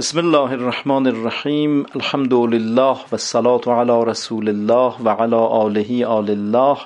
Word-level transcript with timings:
بسم 0.00 0.18
الله 0.18 0.52
الرحمن 0.52 1.06
الرحیم 1.06 1.72
الحمد 1.94 2.34
لله 2.34 3.00
و 3.08 3.16
الصلاة 3.16 3.80
علی 3.80 3.96
رسول 4.10 4.48
الله 4.48 4.94
و 5.04 5.08
علی 5.08 5.34
آله 5.34 6.06
آل 6.06 6.30
الله 6.30 6.78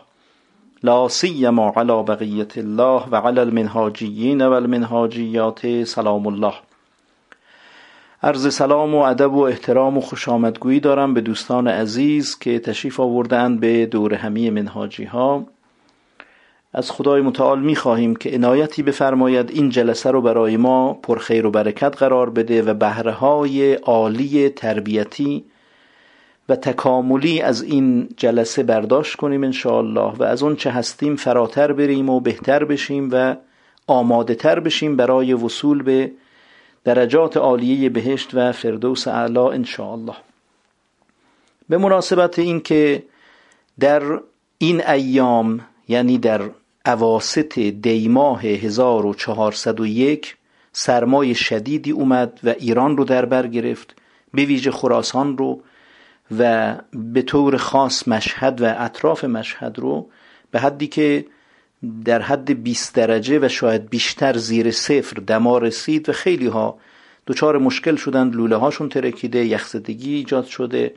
لا 0.83 1.09
سیما 1.09 1.73
علی 1.77 2.03
بقیت 2.09 2.59
الله 2.59 3.09
و 3.11 3.17
علی 3.17 3.41
المنهاجیین 3.41 4.43
و 4.43 4.53
المنهاجیات 4.53 5.85
سلام 5.85 6.27
الله 6.27 6.53
عرض 8.23 8.55
سلام 8.55 8.95
و 8.95 8.99
ادب 8.99 9.35
و 9.35 9.41
احترام 9.43 9.99
و 9.99 10.01
خوش 10.01 10.29
آمدگویی 10.29 10.81
دارم 10.81 11.15
به 11.15 11.21
دوستان 11.21 11.69
عزیز 11.69 12.39
که 12.39 12.59
تشریف 12.59 13.01
آوردن 13.01 13.59
به 13.59 13.87
دور 13.87 14.15
همی 14.15 14.51
منهاجی 14.51 15.05
ها 15.05 15.47
از 16.75 16.91
خدای 16.91 17.21
متعال 17.21 17.61
می 17.61 17.77
خواهیم 17.77 18.17
که 18.17 18.31
عنایتی 18.31 18.83
بفرماید 18.83 19.51
این 19.51 19.71
جلسه 19.71 20.11
رو 20.11 20.23
برای 20.23 20.57
ما 20.57 20.95
پرخیر 20.95 21.47
و 21.47 21.51
برکت 21.51 21.97
قرار 21.97 22.31
بده 22.31 22.63
و 22.63 22.75
بهره 22.75 23.13
های 23.13 23.75
عالی 23.75 24.49
تربیتی 24.49 25.45
و 26.49 26.57
تکاملی 26.57 27.41
از 27.41 27.63
این 27.63 28.09
جلسه 28.17 28.63
برداشت 28.63 29.17
کنیم 29.17 29.53
الله 29.65 30.13
و 30.19 30.23
از 30.23 30.43
اون 30.43 30.57
چه 30.57 30.71
هستیم 30.71 31.17
فراتر 31.17 31.73
بریم 31.73 32.11
و 32.11 32.21
بهتر 32.21 32.65
بشیم 32.65 33.09
و 33.13 33.37
آماده 33.87 34.35
تر 34.35 34.61
بشیم 34.61 34.97
برای 34.97 35.35
وصول 35.35 35.83
به 35.83 36.11
درجات 36.85 37.37
عالیه 37.37 37.89
بهشت 37.89 38.31
و 38.35 38.53
فردوس 38.53 39.09
اعلا 39.09 39.51
الله 39.79 40.17
به 41.69 41.79
مناسبت 41.79 42.39
این 42.39 42.61
که 42.61 43.03
در 43.81 44.03
این 44.59 44.87
ایام 44.87 45.61
یعنی 45.89 46.19
در 46.19 46.43
اواسط 46.87 47.59
دیماه 47.59 48.43
1401 48.43 50.37
سرمای 50.73 51.35
شدیدی 51.35 51.91
اومد 51.91 52.41
و 52.45 52.49
ایران 52.49 52.97
رو 52.97 53.05
در 53.05 53.25
بر 53.25 53.47
گرفت 53.47 53.97
به 54.35 54.45
ویژه 54.45 54.71
خراسان 54.71 55.39
رو 55.39 55.63
و 56.39 56.75
به 56.93 57.23
طور 57.23 57.57
خاص 57.57 58.09
مشهد 58.09 58.61
و 58.63 58.75
اطراف 58.79 59.25
مشهد 59.25 59.79
رو 59.79 60.07
به 60.51 60.61
حدی 60.61 60.87
که 60.87 61.25
در 62.05 62.23
حد 62.23 62.63
20 62.63 62.95
درجه 62.95 63.39
و 63.43 63.49
شاید 63.49 63.91
بیشتر 63.91 64.37
زیر 64.37 64.71
صفر 64.71 65.17
دما 65.27 65.59
رسید 65.59 66.09
و 66.09 66.13
خیلی 66.13 66.47
ها 66.47 66.79
دچار 67.27 67.59
مشکل 67.59 67.97
شدند 67.97 68.35
لوله 68.35 68.57
هاشون 68.57 68.89
ترکیده 68.89 69.45
یخزدگی 69.45 70.15
ایجاد 70.15 70.45
شده 70.45 70.95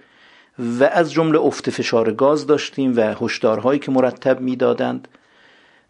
و 0.59 0.83
از 0.83 1.11
جمله 1.11 1.39
افت 1.39 1.69
فشار 1.69 2.13
گاز 2.13 2.47
داشتیم 2.47 2.93
و 2.97 3.15
هشدارهایی 3.21 3.79
که 3.79 3.91
مرتب 3.91 4.41
می‌دادند. 4.41 5.07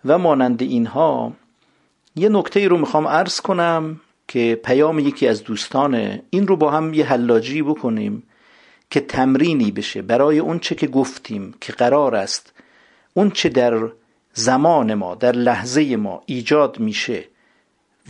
و 0.05 0.17
مانند 0.17 0.61
اینها 0.61 1.33
یه 2.15 2.29
نکته 2.29 2.67
رو 2.67 2.77
می‌خوام 2.77 3.07
عرض 3.07 3.41
کنم 3.41 4.01
که 4.27 4.59
پیام 4.63 4.99
یکی 4.99 5.27
از 5.27 5.43
دوستان 5.43 6.19
این 6.29 6.47
رو 6.47 6.55
با 6.55 6.71
هم 6.71 6.93
یه 6.93 7.05
حلاجی 7.05 7.61
بکنیم 7.61 8.23
که 8.89 8.99
تمرینی 8.99 9.71
بشه 9.71 10.01
برای 10.01 10.39
اون 10.39 10.59
چه 10.59 10.75
که 10.75 10.87
گفتیم 10.87 11.53
که 11.61 11.73
قرار 11.73 12.15
است 12.15 12.53
اون 13.13 13.31
چه 13.31 13.49
در 13.49 13.89
زمان 14.33 14.93
ما 14.93 15.15
در 15.15 15.31
لحظه 15.31 15.95
ما 15.95 16.23
ایجاد 16.25 16.79
میشه 16.79 17.25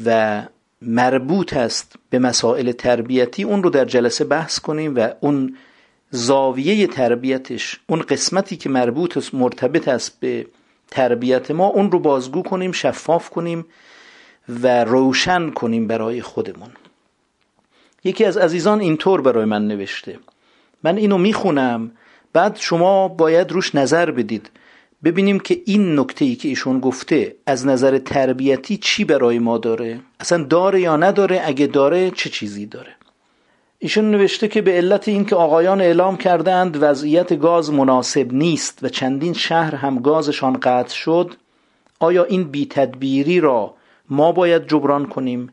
و 0.05 0.41
مربوط 0.81 1.57
است 1.57 1.95
به 2.09 2.19
مسائل 2.19 2.71
تربیتی 2.71 3.43
اون 3.43 3.63
رو 3.63 3.69
در 3.69 3.85
جلسه 3.85 4.23
بحث 4.23 4.59
کنیم 4.59 4.95
و 4.95 5.09
اون 5.19 5.57
زاویه 6.11 6.87
تربیتش 6.87 7.79
اون 7.87 8.01
قسمتی 8.01 8.57
که 8.57 8.69
مربوط 8.69 9.17
است 9.17 9.33
مرتبط 9.33 9.87
است 9.87 10.19
به 10.19 10.47
تربیت 10.91 11.51
ما 11.51 11.67
اون 11.67 11.91
رو 11.91 11.99
بازگو 11.99 12.43
کنیم 12.43 12.71
شفاف 12.71 13.29
کنیم 13.29 13.65
و 14.49 14.83
روشن 14.83 15.49
کنیم 15.49 15.87
برای 15.87 16.21
خودمون. 16.21 16.69
یکی 18.03 18.25
از 18.25 18.37
عزیزان 18.37 18.79
اینطور 18.79 19.21
برای 19.21 19.45
من 19.45 19.67
نوشته. 19.67 20.19
من 20.83 20.97
اینو 20.97 21.17
می‌خونم 21.17 21.91
بعد 22.33 22.57
شما 22.59 23.07
باید 23.07 23.51
روش 23.51 23.75
نظر 23.75 24.11
بدید. 24.11 24.49
ببینیم 25.03 25.39
که 25.39 25.61
این 25.65 25.99
نکته 25.99 26.25
ای 26.25 26.35
که 26.35 26.47
ایشون 26.47 26.79
گفته 26.79 27.35
از 27.45 27.65
نظر 27.65 27.97
تربیتی 27.97 28.77
چی 28.77 29.03
برای 29.03 29.39
ما 29.39 29.57
داره؟ 29.57 29.99
اصلا 30.19 30.43
داره 30.43 30.81
یا 30.81 30.97
نداره؟ 30.97 31.41
اگه 31.45 31.67
داره 31.67 32.11
چه 32.11 32.29
چیزی 32.29 32.65
داره؟ 32.65 32.96
ایشون 33.79 34.11
نوشته 34.11 34.47
که 34.47 34.61
به 34.61 34.71
علت 34.71 35.07
اینکه 35.07 35.35
آقایان 35.35 35.81
اعلام 35.81 36.17
کردند 36.17 36.77
وضعیت 36.83 37.39
گاز 37.39 37.71
مناسب 37.71 38.33
نیست 38.33 38.79
و 38.83 38.89
چندین 38.89 39.33
شهر 39.33 39.75
هم 39.75 39.99
گازشان 39.99 40.53
قطع 40.53 40.95
شد 40.95 41.33
آیا 41.99 42.23
این 42.23 42.43
بی 42.43 42.65
تدبیری 42.65 43.39
را 43.39 43.73
ما 44.09 44.31
باید 44.31 44.67
جبران 44.67 45.05
کنیم 45.05 45.49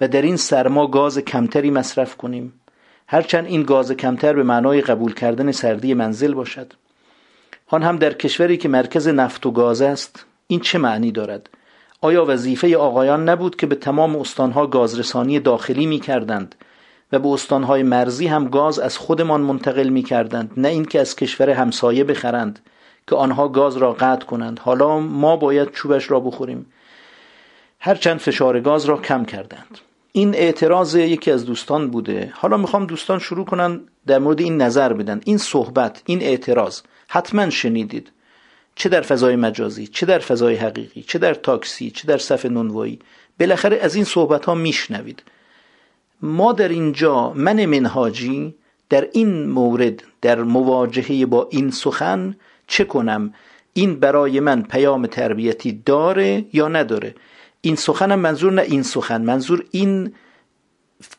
و 0.00 0.08
در 0.08 0.22
این 0.22 0.36
سرما 0.36 0.86
گاز 0.86 1.18
کمتری 1.18 1.70
مصرف 1.70 2.16
کنیم؟ 2.16 2.52
هرچند 3.06 3.46
این 3.46 3.62
گاز 3.62 3.92
کمتر 3.92 4.32
به 4.32 4.42
معنای 4.42 4.80
قبول 4.80 5.14
کردن 5.14 5.52
سردی 5.52 5.94
منزل 5.94 6.34
باشد. 6.34 6.72
آن 7.66 7.82
هم 7.82 7.96
در 7.96 8.12
کشوری 8.12 8.56
که 8.56 8.68
مرکز 8.68 9.08
نفت 9.08 9.46
و 9.46 9.50
گاز 9.50 9.82
است. 9.82 10.26
این 10.46 10.60
چه 10.60 10.78
معنی 10.78 11.12
دارد؟ 11.12 11.50
آیا 12.00 12.24
وظیفه 12.28 12.76
آقایان 12.76 13.28
نبود 13.28 13.56
که 13.56 13.66
به 13.66 13.74
تمام 13.74 14.16
استانها 14.16 14.66
گازرسانی 14.66 15.40
داخلی 15.40 15.86
می 15.86 16.00
کردند 16.00 16.54
و 17.12 17.18
به 17.18 17.28
استانهای 17.28 17.82
مرزی 17.82 18.26
هم 18.26 18.48
گاز 18.48 18.78
از 18.78 18.98
خودمان 18.98 19.40
منتقل 19.40 19.88
می 19.88 20.02
کردند 20.02 20.50
نه 20.56 20.68
اینکه 20.68 21.00
از 21.00 21.16
کشور 21.16 21.50
همسایه 21.50 22.04
بخرند 22.04 22.58
که 23.08 23.16
آنها 23.16 23.48
گاز 23.48 23.76
را 23.76 23.92
قطع 23.92 24.26
کنند. 24.26 24.58
حالا 24.58 25.00
ما 25.00 25.36
باید 25.36 25.72
چوبش 25.72 26.10
را 26.10 26.20
بخوریم. 26.20 26.66
هرچند 27.80 28.18
فشار 28.18 28.60
گاز 28.60 28.84
را 28.84 28.96
کم 28.96 29.24
کردند. 29.24 29.78
این 30.12 30.34
اعتراض 30.34 30.94
یکی 30.94 31.30
از 31.30 31.46
دوستان 31.46 31.90
بوده. 31.90 32.32
حالا 32.34 32.56
می‌خوام 32.56 32.86
دوستان 32.86 33.18
شروع 33.18 33.44
کنن 33.44 33.80
در 34.06 34.18
مورد 34.18 34.40
این 34.40 34.62
نظر 34.62 34.92
بدن. 34.92 35.20
این 35.24 35.38
صحبت 35.38 36.02
این 36.06 36.22
اعتراض 36.22 36.80
حتما 37.08 37.50
شنیدید. 37.50 38.12
چه 38.74 38.88
در 38.88 39.00
فضای 39.00 39.36
مجازی 39.36 39.86
چه 39.86 40.06
در 40.06 40.18
فضای 40.18 40.54
حقیقی 40.54 41.02
چه 41.02 41.18
در 41.18 41.34
تاکسی 41.34 41.90
چه 41.90 42.08
در 42.08 42.18
صف 42.18 42.46
نونوایی. 42.46 42.98
بالاخره 43.40 43.76
از 43.76 43.94
این 43.94 44.04
صحبت 44.04 44.44
ها 44.44 44.54
میشنوید. 44.54 45.22
ما 46.22 46.52
در 46.52 46.68
اینجا 46.68 47.32
من 47.32 47.66
منهاجی 47.66 48.54
در 48.90 49.08
این 49.12 49.46
مورد 49.46 50.02
در 50.20 50.42
مواجهه 50.42 51.26
با 51.26 51.48
این 51.50 51.70
سخن 51.70 52.36
چه 52.66 52.84
کنم؟ 52.84 53.34
این 53.72 54.00
برای 54.00 54.40
من 54.40 54.62
پیام 54.62 55.06
تربیتی 55.06 55.82
داره 55.86 56.44
یا 56.52 56.68
نداره؟ 56.68 57.14
این 57.60 57.76
سخنم 57.76 58.18
منظور 58.18 58.52
نه 58.52 58.62
این 58.62 58.82
سخن 58.82 59.22
منظور 59.22 59.64
این 59.70 60.12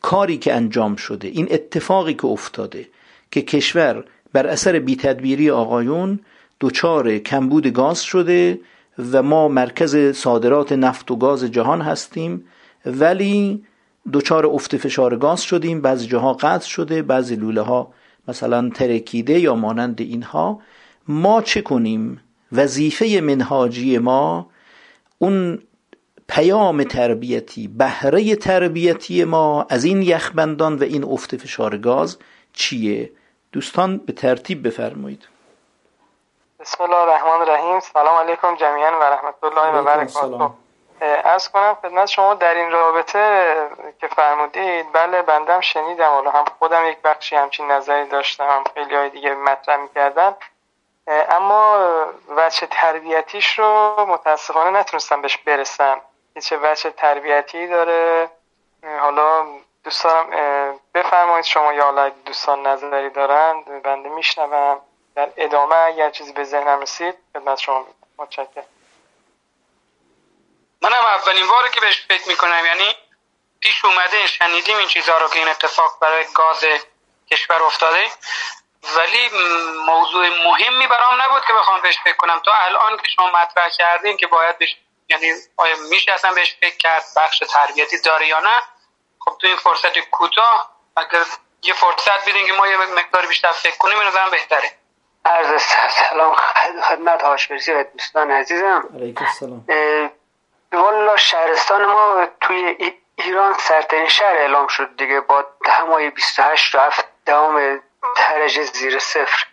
کاری 0.02 0.38
که 0.38 0.54
انجام 0.54 0.96
شده 0.96 1.28
این 1.28 1.48
اتفاقی 1.50 2.14
که 2.14 2.26
افتاده 2.26 2.88
که 3.30 3.42
کشور 3.42 4.04
بر 4.32 4.46
اثر 4.46 4.78
بیتدبیری 4.78 5.50
آقایون 5.50 6.20
دچار 6.60 7.18
کمبود 7.18 7.66
گاز 7.66 8.02
شده 8.02 8.60
و 9.12 9.22
ما 9.22 9.48
مرکز 9.48 10.16
صادرات 10.16 10.72
نفت 10.72 11.10
و 11.10 11.16
گاز 11.16 11.44
جهان 11.44 11.80
هستیم 11.80 12.44
ولی 12.86 13.64
دچار 14.12 14.46
افت 14.46 14.76
فشار 14.76 15.16
گاز 15.16 15.42
شدیم 15.42 15.80
بعضی 15.80 16.06
جاها 16.06 16.32
قطع 16.32 16.66
شده 16.66 17.02
بعضی 17.02 17.36
لوله 17.36 17.60
ها 17.60 17.92
مثلا 18.28 18.70
ترکیده 18.74 19.38
یا 19.38 19.54
مانند 19.54 20.00
اینها. 20.00 20.60
ما 21.08 21.42
چه 21.42 21.62
کنیم؟ 21.62 22.20
وظیفه 22.52 23.20
منهاجی 23.22 23.98
ما 23.98 24.46
اون 25.18 25.62
پیام 26.28 26.84
تربیتی 26.84 27.68
بهره 27.68 28.36
تربیتی 28.36 29.24
ما 29.24 29.66
از 29.70 29.84
این 29.84 30.02
یخبندان 30.02 30.76
و 30.76 30.82
این 30.82 31.04
افت 31.04 31.36
فشار 31.36 31.78
گاز 31.78 32.18
چیه؟ 32.52 33.10
دوستان 33.52 33.96
به 33.96 34.12
ترتیب 34.12 34.66
بفرمایید. 34.66 35.28
بسم 36.60 36.84
الله 36.84 36.96
الرحمن 36.96 37.40
الرحیم. 37.48 37.80
سلام 37.80 38.26
علیکم 38.26 38.56
جمیعا 38.56 38.90
و 39.00 39.02
رحمت 39.02 39.44
الله 39.44 39.80
و 39.80 39.84
برکاته. 39.84 40.59
ارز 41.00 41.48
کنم 41.48 41.76
خدمت 41.82 42.06
شما 42.06 42.34
در 42.34 42.54
این 42.54 42.70
رابطه 42.70 43.54
که 44.00 44.08
فرمودید 44.08 44.92
بله 44.92 45.22
بندم 45.22 45.60
شنیدم 45.60 46.10
حالا 46.10 46.30
هم 46.30 46.44
خودم 46.58 46.86
یک 46.86 46.98
بخشی 46.98 47.36
همچین 47.36 47.70
نظری 47.70 48.04
داشتم 48.04 48.48
هم 48.48 48.64
خیلی 48.74 48.94
های 48.94 49.10
دیگه 49.10 49.34
مطرح 49.34 49.76
می‌کردن. 49.76 50.36
اما 51.06 51.78
وچه 52.36 52.66
تربیتیش 52.66 53.58
رو 53.58 53.94
متاسفانه 54.08 54.78
نتونستم 54.78 55.22
بهش 55.22 55.36
برسم. 55.36 56.00
چه 56.42 56.56
وچه 56.56 56.90
تربیتی 56.90 57.66
داره. 57.66 58.30
حالا 59.00 59.46
دوستان 59.84 60.26
بفرمایید 60.94 61.44
شما 61.44 61.72
یا 61.72 61.84
حالا 61.84 62.08
دوستان 62.08 62.66
نظری 62.66 63.10
دارند 63.10 63.82
بنده 63.82 64.08
میشنوم. 64.08 64.80
در 65.14 65.28
ادامه 65.36 65.76
اگر 65.76 66.10
چیزی 66.10 66.32
به 66.32 66.44
ذهنم 66.44 66.80
رسید 66.80 67.14
خدمت 67.32 67.58
شما 67.58 67.84
متشکرم. 68.18 68.64
منم 70.82 71.04
اولین 71.04 71.46
باره 71.46 71.70
که 71.70 71.80
بهش 71.80 72.06
فکر 72.08 72.28
می‌کنم 72.28 72.66
یعنی 72.66 72.94
پیش 73.60 73.84
اومده 73.84 74.26
شنیدیم 74.26 74.76
این 74.76 74.88
چیزها 74.88 75.18
رو 75.18 75.28
که 75.28 75.38
این 75.38 75.48
اتفاق 75.48 75.98
برای 76.00 76.24
گاز 76.34 76.64
کشور 77.30 77.62
افتاده. 77.62 78.06
ولی 78.96 79.30
موضوع 79.86 80.28
مهمی 80.28 80.86
برام 80.86 81.22
نبود 81.22 81.44
که 81.46 81.52
بخوام 81.52 81.80
بهش 81.80 81.98
فکر 82.04 82.16
کنم. 82.16 82.40
تا 82.44 82.52
الان 82.52 82.96
که 82.96 83.08
شما 83.16 83.30
مطرح 83.30 83.68
کردین 83.68 84.16
که 84.16 84.26
باید 84.26 84.58
بهش 84.58 84.76
یعنی 85.08 85.32
آیا 85.56 85.76
میشه 85.90 86.12
اصلا 86.12 86.32
بهش 86.32 86.56
فکر 86.60 86.76
کرد 86.76 87.04
بخش 87.16 87.38
تربیتی 87.38 88.00
داره 88.00 88.26
یا 88.26 88.40
نه 88.40 88.62
خب 89.18 89.36
تو 89.40 89.46
این 89.46 89.56
فرصت 89.56 89.98
کوتاه 89.98 90.70
اگر 90.96 91.24
یه 91.62 91.74
فرصت 91.74 92.24
بیدین 92.24 92.46
که 92.46 92.52
ما 92.52 92.66
یه 92.66 92.76
مقدار 92.76 93.26
بیشتر 93.26 93.52
فکر 93.52 93.76
کنیم 93.76 93.98
به 93.98 94.04
نظرم 94.04 94.30
بهتره. 94.30 94.72
عرض 95.24 95.62
سلام. 96.10 96.36
خدمت 96.88 97.22
هاشپرسی 97.22 97.72
و 97.72 97.84
دوستان 97.84 98.30
عزیزم. 98.30 98.88
علیکم 98.94 99.24
السلام 99.24 99.66
والا 100.72 101.16
شهرستان 101.16 101.84
ما 101.84 102.26
توی 102.40 102.76
ایران 103.16 103.52
سرترین 103.52 104.08
شهر 104.08 104.36
اعلام 104.36 104.66
شد 104.66 104.96
دیگه 104.96 105.20
با 105.20 105.44
دمای 105.64 106.10
28 106.10 106.74
و 106.74 106.78
7 106.78 107.04
دهم 107.26 107.82
درجه 108.16 108.62
زیر 108.62 108.98
صفر. 108.98 109.46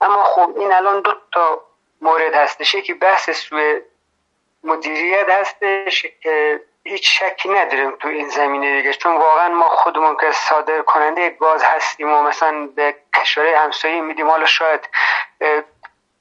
اما 0.00 0.24
خب 0.24 0.52
این 0.56 0.72
الان 0.72 1.00
دو 1.00 1.14
تا 1.32 1.62
مورد 2.00 2.34
هستش. 2.34 2.76
که 2.76 2.94
بحث 2.94 3.30
سوی 3.30 3.80
مدیریت 4.64 5.28
هستش 5.28 6.06
که 6.22 6.60
هیچ 6.84 7.18
شکی 7.20 7.48
نداریم 7.48 7.96
تو 7.96 8.08
این 8.08 8.28
زمینه 8.28 8.76
دیگه. 8.76 8.94
چون 8.94 9.16
واقعا 9.16 9.48
ما 9.48 9.68
خودمون 9.68 10.16
که 10.16 10.32
صادر 10.32 10.82
کننده 10.82 11.30
گاز 11.30 11.64
هستیم 11.64 12.12
و 12.12 12.22
مثلا 12.22 12.68
به 12.76 12.96
کشورهای 13.14 13.54
همسایه 13.54 14.00
میدیم. 14.00 14.30
حالا 14.30 14.46
شاید 14.46 14.88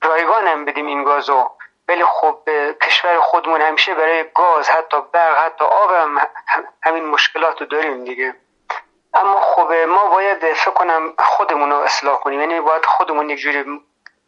رایگان 0.02 0.48
هم 0.48 0.66
بدیم 0.66 0.86
این 0.86 1.04
گازو. 1.04 1.50
ولی 1.88 2.04
خب 2.04 2.40
کشور 2.82 3.20
خودمون 3.20 3.62
همیشه 3.62 3.96
برای 3.96 4.26
گاز 4.36 4.70
حتی 4.70 4.98
برق 5.14 5.38
حتی 5.46 5.66
آب 5.66 5.92
هم 5.92 6.18
همین 6.84 7.06
مشکلات 7.06 7.62
رو 7.62 7.68
داریم 7.68 8.04
دیگه. 8.04 8.34
اما 9.14 9.42
خب 9.42 9.72
ما 9.90 10.08
باید 10.08 10.54
فکر 10.54 10.72
کنم 10.72 11.14
خودمون 11.20 11.70
رو 11.70 11.78
اصلاح 11.78 12.20
کنیم. 12.20 12.40
یعنی 12.40 12.62
باید 12.62 12.86
خودمون 12.86 13.30
یک 13.30 13.40
جوری 13.40 13.64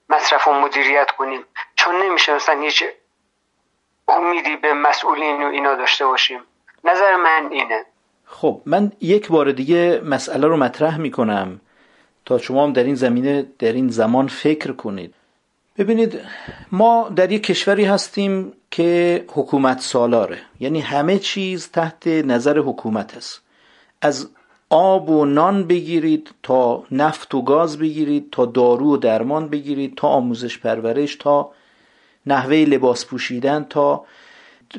مصرف 0.09 0.47
و 0.47 0.53
مدیریت 0.53 1.11
کنیم. 1.11 1.45
چون 1.75 1.95
نمیشه 1.95 2.35
مثلا 2.35 2.61
هیچ 2.61 2.83
امیدی 4.07 4.55
به 4.55 4.73
مسئولین 4.73 5.43
و 5.43 5.47
اینا 5.47 5.75
داشته 5.75 6.05
باشیم. 6.05 6.41
نظر 6.83 7.15
من 7.15 7.47
اینه. 7.51 7.85
خب 8.25 8.61
من 8.65 8.91
یک 9.01 9.27
بار 9.27 9.51
دیگه 9.51 10.01
مسئله 10.05 10.47
رو 10.47 10.57
مطرح 10.57 10.97
می‌کنم. 10.97 11.61
تا 12.25 12.37
شما 12.37 12.63
هم 12.63 12.73
در 12.73 12.83
این 12.83 12.95
زمینه 12.95 13.45
در 13.59 13.71
این 13.71 13.89
زمان 13.89 14.27
فکر 14.27 14.71
کنید. 14.71 15.15
ببینید 15.77 16.19
ما 16.71 17.09
در 17.15 17.31
یک 17.31 17.43
کشوری 17.43 17.85
هستیم 17.85 18.53
که 18.71 19.25
حکومت 19.27 19.79
سالاره. 19.79 20.37
یعنی 20.59 20.79
همه 20.79 21.19
چیز 21.19 21.69
تحت 21.71 22.07
نظر 22.07 22.57
حکومت 22.57 23.17
است. 23.17 23.41
از 24.01 24.29
آب 24.69 25.09
و 25.09 25.25
نان 25.25 25.67
بگیرید 25.67 26.31
تا 26.43 26.83
نفت 26.91 27.35
و 27.35 27.41
گاز 27.41 27.77
بگیرید 27.77 28.29
تا 28.31 28.45
دارو 28.45 28.93
و 28.93 28.97
درمان 28.97 29.49
بگیرید 29.49 29.95
تا 29.95 30.07
آموزش 30.07 30.57
پرورش 30.57 31.15
تا 31.15 31.51
نحوه 32.25 32.55
لباس 32.55 33.05
پوشیدن 33.05 33.65
تا 33.69 34.05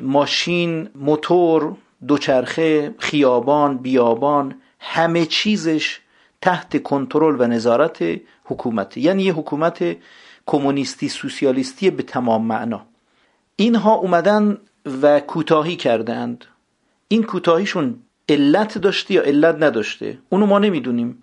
ماشین 0.01 0.89
موتور 0.95 1.77
دوچرخه 2.09 2.95
خیابان 2.99 3.79
بیابان 3.79 4.55
همه 4.81 5.27
چیزش 5.27 6.01
تحت 6.41 6.83
کنترل 6.83 7.41
و 7.41 7.47
نظارت 7.47 8.05
حکومت 8.45 8.97
یعنی 8.97 9.23
یه 9.23 9.33
حکومت 9.33 9.97
کمونیستی 10.47 11.09
سوسیالیستی 11.09 11.91
به 11.91 12.03
تمام 12.03 12.45
معنا. 12.45 12.87
اینها 13.57 13.95
اومدن 13.95 14.59
و 15.03 15.21
کوتاهی 15.21 15.77
کردند. 15.77 16.45
این 17.09 17.23
کوتاهیشون 17.23 17.99
علت 18.29 18.79
داشته 18.79 19.15
یا 19.15 19.23
علت 19.23 19.57
نداشته؟ 19.63 20.19
اونو 20.29 20.47
ما 20.47 20.59
نمی‌دونیم. 20.59 21.23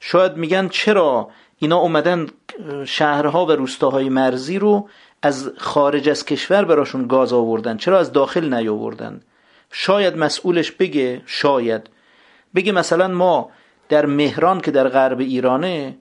شاید 0.00 0.36
میگن 0.36 0.68
چرا 0.68 1.30
اینا 1.58 1.76
اومدن 1.76 2.26
شهرها 2.84 3.46
و 3.46 3.52
روستاهای 3.52 4.08
مرزی 4.08 4.58
رو 4.58 4.88
از 5.22 5.50
خارج 5.56 6.08
از 6.08 6.24
کشور 6.24 6.64
براشون 6.64 7.06
گاز 7.06 7.32
آوردن؟ 7.32 7.76
چرا 7.76 7.98
از 7.98 8.12
داخل 8.12 8.54
نیاوردن؟ 8.54 9.20
شاید 9.70 10.16
مسئولش 10.16 10.70
بگه 10.70 11.22
شاید. 11.26 11.90
بگه 12.54 12.72
مثلا 12.72 13.08
ما 13.08 13.50
در 13.88 14.06
مهران 14.06 14.60
که 14.60 14.70
در 14.70 14.88
غرب 14.88 15.20
ایرانه 15.20 15.96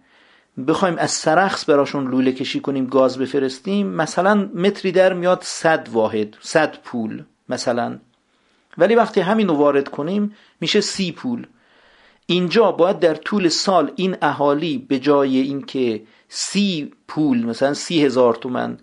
بخوایم 0.67 0.97
از 0.97 1.11
سرخص 1.11 1.69
براشون 1.69 2.07
لوله 2.07 2.31
کشی 2.31 2.59
کنیم 2.59 2.85
گاز 2.85 3.17
بفرستیم 3.17 3.87
مثلا 3.87 4.49
متری 4.55 4.91
در 4.91 5.13
میاد 5.13 5.39
صد 5.41 5.89
واحد 5.91 6.35
صد 6.39 6.77
پول 6.83 7.23
مثلا. 7.49 7.97
ولی 8.77 8.95
وقتی 8.95 9.21
همین 9.21 9.47
رو 9.47 9.55
وارد 9.55 9.87
کنیم 9.89 10.35
میشه 10.61 10.81
سی 10.81 11.11
پول. 11.11 11.47
اینجا 12.25 12.71
باید 12.71 12.99
در 12.99 13.15
طول 13.15 13.47
سال 13.47 13.91
این 13.95 14.17
اهالی 14.21 14.77
به 14.77 14.99
جای 14.99 15.37
اینکه 15.37 16.01
سی 16.29 16.91
پول 17.07 17.45
مثلا 17.45 17.73
سی 17.73 18.05
هزار 18.05 18.33
تومن 18.33 18.77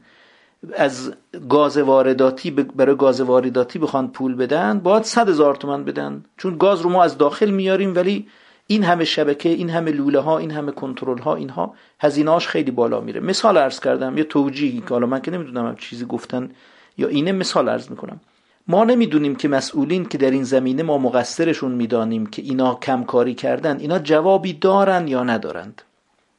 از 0.76 1.12
گاز 1.49 1.79
وارداتی 1.79 2.50
برای 2.50 2.97
گاز 2.97 3.21
وارداتی 3.21 3.79
بخوان 3.79 4.09
پول 4.09 4.35
بدن 4.35 4.79
باید 4.79 5.03
صد 5.03 5.29
هزار 5.29 5.55
تومن 5.55 5.85
بدن. 5.85 6.25
چون 6.37 6.59
گاز 6.59 6.81
رو 6.81 6.91
ما 6.91 7.05
از 7.05 7.19
داخل 7.19 7.50
میاریم 7.50 7.94
ولی 7.94 8.29
این 8.66 8.84
همه 8.84 9.05
شبکه 9.05 9.49
این 9.49 9.70
همه 9.70 9.90
لوله 9.90 10.20
ها 10.20 10.38
این 10.38 10.50
همه 10.50 10.72
کنترل 10.72 11.19
ها 11.19 11.34
اینها 11.34 11.75
هزینهاش 12.00 12.49
خیلی 12.49 12.70
بالا 12.70 13.00
میره. 13.00 13.20
مثال 13.20 13.58
عرض 13.58 13.81
کردم 13.81 14.19
یه 14.19 14.25
توجیهی 14.25 14.81
که 14.81 14.88
حالا 14.88 15.06
من 15.06 15.20
که 15.20 15.31
نمی‌دونم 15.31 15.76
چیزی 15.76 16.05
گفتن 16.05 16.50
یا 16.99 17.08
اینه 17.08 17.32
مثال 17.32 17.69
عرض 17.69 17.90
می‌کنم. 17.90 18.20
ما 18.69 18.84
نمی‌دونیم 18.84 19.37
که 19.37 19.49
مسئولین 19.49 20.05
که 20.05 20.19
در 20.19 20.31
این 20.31 20.44
زمینه 20.44 20.82
ما 20.82 20.99
مقصرشون 20.99 21.72
می‌دانیم 21.72 22.26
که 22.26 22.43
اینا 22.43 22.75
کم 22.75 23.05
کاری 23.05 23.34
کردن 23.34 23.78
اینا 23.81 23.99
جوابی 23.99 24.52
دارن 24.52 25.08
یا 25.08 25.25
ندارند. 25.25 25.82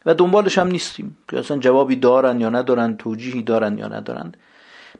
و 0.05 0.13
دنبالش 0.13 0.57
هم 0.57 0.67
نیستیم 0.67 1.17
که 1.29 1.39
اصلا 1.39 1.57
جوابی 1.57 1.95
دارن 1.95 2.41
یا 2.41 2.49
ندارن 2.49 2.97
توجیهی 2.97 3.41
دارن 3.41 3.77
یا 3.77 3.87
ندارن. 3.87 4.31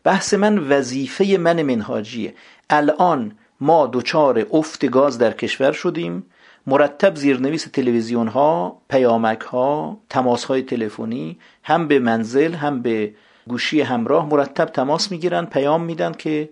بحث 0.04 0.34
من 0.34 0.58
وظیفه 0.58 1.38
من 1.40 1.62
منهاجیه. 1.62 2.34
الان 2.70 3.32
ما 3.62 3.90
دچار 3.94 4.46
افت 4.52 4.86
گاز 4.86 5.18
در 5.18 5.32
کشور 5.32 5.72
شدیم. 5.72 6.26
مرتب 6.68 7.16
زیرنویس 7.16 7.64
تلویزیون 7.64 8.28
ها 8.28 8.82
پیامک 8.90 9.42
ها 9.42 9.98
تماس 10.10 10.44
های 10.46 10.62
تلفنی 10.62 11.40
هم 11.64 11.88
به 11.88 12.00
منزل 12.00 12.54
هم 12.54 12.82
به 12.82 13.14
گوشی 13.48 13.82
همراه 13.82 14.30
مرتب 14.30 14.66
تماس 14.66 15.12
می‌گیرن 15.12 15.46
پیام 15.46 15.84
میدن 15.84 16.12
که 16.12 16.50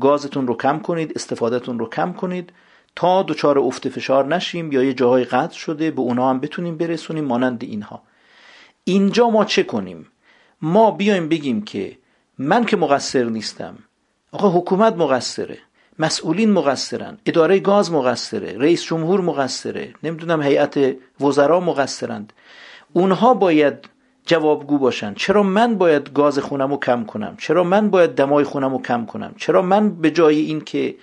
گازتون 0.00 0.46
رو 0.46 0.56
کم 0.56 0.78
کنید 0.78 1.12
استفادهتون 1.14 1.78
رو 1.78 1.88
کم 1.88 2.12
کنید. 2.12 2.52
تا 2.96 3.22
دچار 3.22 3.58
افت 3.58 3.88
فشار 3.88 4.26
نشیم 4.26 4.72
یا 4.72 4.82
یه 4.82 4.94
جاهای 4.94 5.24
قطع 5.24 5.54
شده 5.54 5.90
به 5.90 6.00
اونا 6.00 6.30
هم 6.30 6.40
بتونیم 6.40 6.76
برسونیم 6.76 7.24
مانند 7.24 7.62
اینها. 7.64 8.02
اینجا 8.84 9.30
ما 9.30 9.44
چه 9.44 9.62
کنیم؟ 9.62 10.06
ما 10.62 10.90
بیایم 10.90 11.28
بگیم 11.28 11.62
که 11.62 11.98
من 12.38 12.64
که 12.64 12.76
مقصر 12.76 13.24
نیستم. 13.24 13.78
آقا 14.32 14.50
حکومت 14.50 14.96
مقصره. 14.96 15.58
مسئولین 15.98 16.52
مقصرن 16.52 17.18
اداره 17.26 17.58
گاز 17.58 17.92
مقصره 17.92 18.58
رئیس 18.58 18.84
جمهور 18.84 19.20
مقصره 19.20 19.94
نمی‌دونم 20.02 20.42
هیئت 20.42 20.96
وزرا 21.20 21.60
مقصرند. 21.60 22.32
اونها 22.92 23.34
باید 23.34 23.88
جوابگو 24.26 24.78
باشن. 24.78 25.14
چرا 25.14 25.42
من 25.42 25.74
باید 25.74 26.12
گاز 26.12 26.38
خونم 26.38 26.70
رو 26.70 26.76
کم 26.76 27.04
کنم؟ 27.04 27.36
چرا 27.38 27.64
من 27.64 27.90
باید 27.90 28.10
دمای 28.10 28.44
خونم 28.44 28.72
رو 28.72 28.82
کم 28.82 29.06
کنم؟ 29.06 29.34
چرا 29.38 29.62
من 29.62 29.90
به 29.90 30.10
جای 30.10 30.40
این 30.40 30.60
که 30.60 30.94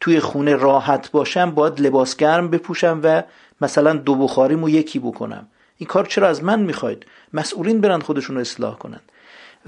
توی 0.00 0.20
خونه 0.20 0.54
راحت 0.54 1.10
باشم 1.10 1.50
باید 1.50 1.80
لباس 1.80 2.16
گرم 2.16 2.50
بپوشم 2.50 3.00
و 3.02 3.22
مثلا 3.60 3.92
دو 3.92 4.14
بخاریمو 4.14 4.68
یکی 4.68 4.98
بکنم؟ 4.98 5.46
این 5.76 5.86
کار 5.86 6.06
چرا 6.06 6.28
از 6.28 6.44
من 6.44 6.60
می‌خواید؟ 6.60 7.06
مسئولین 7.32 7.80
برن 7.80 8.00
خودشون 8.00 8.36
رو 8.36 8.40
اصلاح 8.40 8.78
کنند 8.78 9.12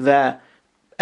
و 0.04 0.35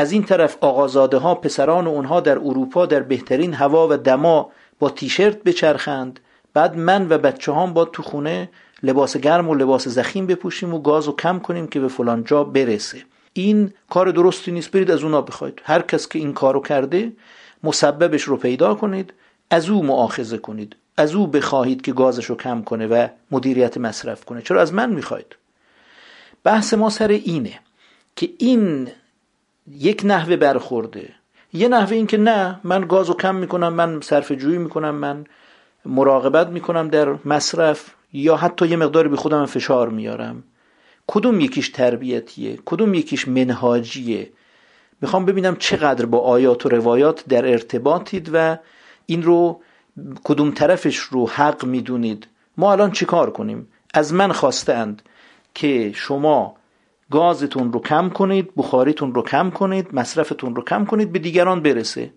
از 0.01 0.13
این 0.13 0.23
طرف 0.23 0.57
آقازاده 0.61 1.17
ها 1.17 1.35
پسران 1.35 1.87
و 1.87 1.91
اونها 1.91 2.21
در 2.21 2.39
اروپا 2.39 2.87
در 2.87 3.01
بهترین 3.01 3.55
هوا 3.55 3.89
و 3.91 3.97
دما 3.97 4.51
با 4.79 4.91
تیشرت 4.91 5.43
بچرخند. 5.43 6.21
بعد 6.55 6.77
من 6.77 7.09
و 7.09 7.19
بچه 7.19 7.53
هم 7.53 7.73
با 7.73 7.85
تو 7.85 8.03
خونه 8.03 8.51
لباس 8.83 9.17
گرم 9.17 9.49
و 9.49 9.55
لباس 9.55 9.89
زخیم 9.89 10.27
بپوشیم 10.27 10.75
و 10.75 10.79
گاز 10.79 11.09
و 11.09 11.17
کم 11.17 11.39
کنیم 11.39 11.67
که 11.67 11.81
به 11.81 11.89
فلان 11.89 12.25
جا 12.25 12.45
برسه. 12.45 12.99
این 13.33 13.73
کار 13.91 14.11
درستی 14.11 14.53
نیست 14.53 14.71
برید 14.71 14.91
از 14.91 15.03
اونا 15.03 15.23
بخواید. 15.23 15.63
هر 15.65 15.83
کس 15.83 16.09
که 16.09 16.19
این 16.19 16.33
کارو 16.33 16.61
کرده 16.61 17.13
مسببش 17.65 18.23
رو 18.23 18.37
پیدا 18.37 18.75
کنید 18.75 19.13
از 19.51 19.71
او 19.71 19.83
معاخذه 19.83 20.39
کنید. 20.39 20.77
از 20.97 21.15
او 21.15 21.27
بخواهید 21.27 21.83
که 21.83 21.93
گازش 21.93 22.25
رو 22.25 22.37
کم 22.37 22.63
کنه 22.63 22.87
و 22.87 23.09
مدیریت 23.31 23.79
مصرف 23.79 24.25
کنه. 24.25 24.43
چرا 24.43 24.63
از 24.63 24.75
من 24.75 24.91
می‌خواید؟ 24.91 25.37
بحث 26.45 26.75
ما 26.75 26.91
سر 26.91 27.09
اینه 27.09 27.59
که 28.17 28.29
این 28.39 28.89
یک 29.79 30.03
نحوه 30.05 30.37
برخورده. 30.37 31.09
یه 31.53 31.69
نحوه 31.69 31.97
این 31.97 32.07
که 32.07 32.17
نه 32.17 32.61
من 32.65 32.81
گاز 32.81 33.09
رو 33.09 33.15
کم 33.15 33.35
می‌کنم 33.35 33.73
من 33.73 34.01
صرف 34.01 34.33
جویی 34.33 34.59
می‌کنم 34.59 34.95
من 34.95 35.25
مراقبت 35.85 36.49
می‌کنم 36.49 36.89
در 36.89 37.15
مصرف 37.25 37.91
یا 38.13 38.37
حتی 38.37 38.67
یه 38.67 38.77
مقداری 38.77 39.09
به 39.09 39.17
خودم 39.17 39.47
فشار 39.47 39.89
میارم. 39.89 40.43
کدوم 41.07 41.41
یکیش 41.41 41.69
تربیتیه؟ 41.69 42.59
کدوم 42.65 42.95
یکیش 42.95 43.29
منهاجیه؟ 43.29 44.31
می‌خوام 45.01 45.25
ببینم 45.25 45.57
چقدر 45.57 46.07
با 46.07 46.19
آیات 46.19 46.67
و 46.67 46.69
روایات 46.69 47.25
در 47.29 47.49
ارتباطید 47.49 48.31
و 48.33 48.59
این 49.07 49.23
رو 49.23 49.61
کدوم 50.25 50.51
طرفش 50.51 50.97
رو 50.97 51.29
حق 51.29 51.65
می‌دونید. 51.65 52.27
ما 52.57 52.73
الان 52.73 52.91
چیکار 52.91 53.31
کنیم؟ 53.31 53.69
از 53.95 54.15
من 54.15 54.33
خواستند 54.33 55.03
که 55.55 55.93
شما 55.95 56.57
گازتون 57.11 57.73
رو 57.73 57.81
کم 57.81 58.09
کنید 58.09 58.53
بخاریتون 58.57 59.15
رو 59.15 59.23
کم 59.23 59.51
کنید 59.51 59.95
مصرفتون 59.95 60.57
رو 60.57 60.65
کم 60.65 60.85
کنید 60.85 61.13
به 61.13 61.19
دیگران 61.19 61.63
برسه. 61.63 62.11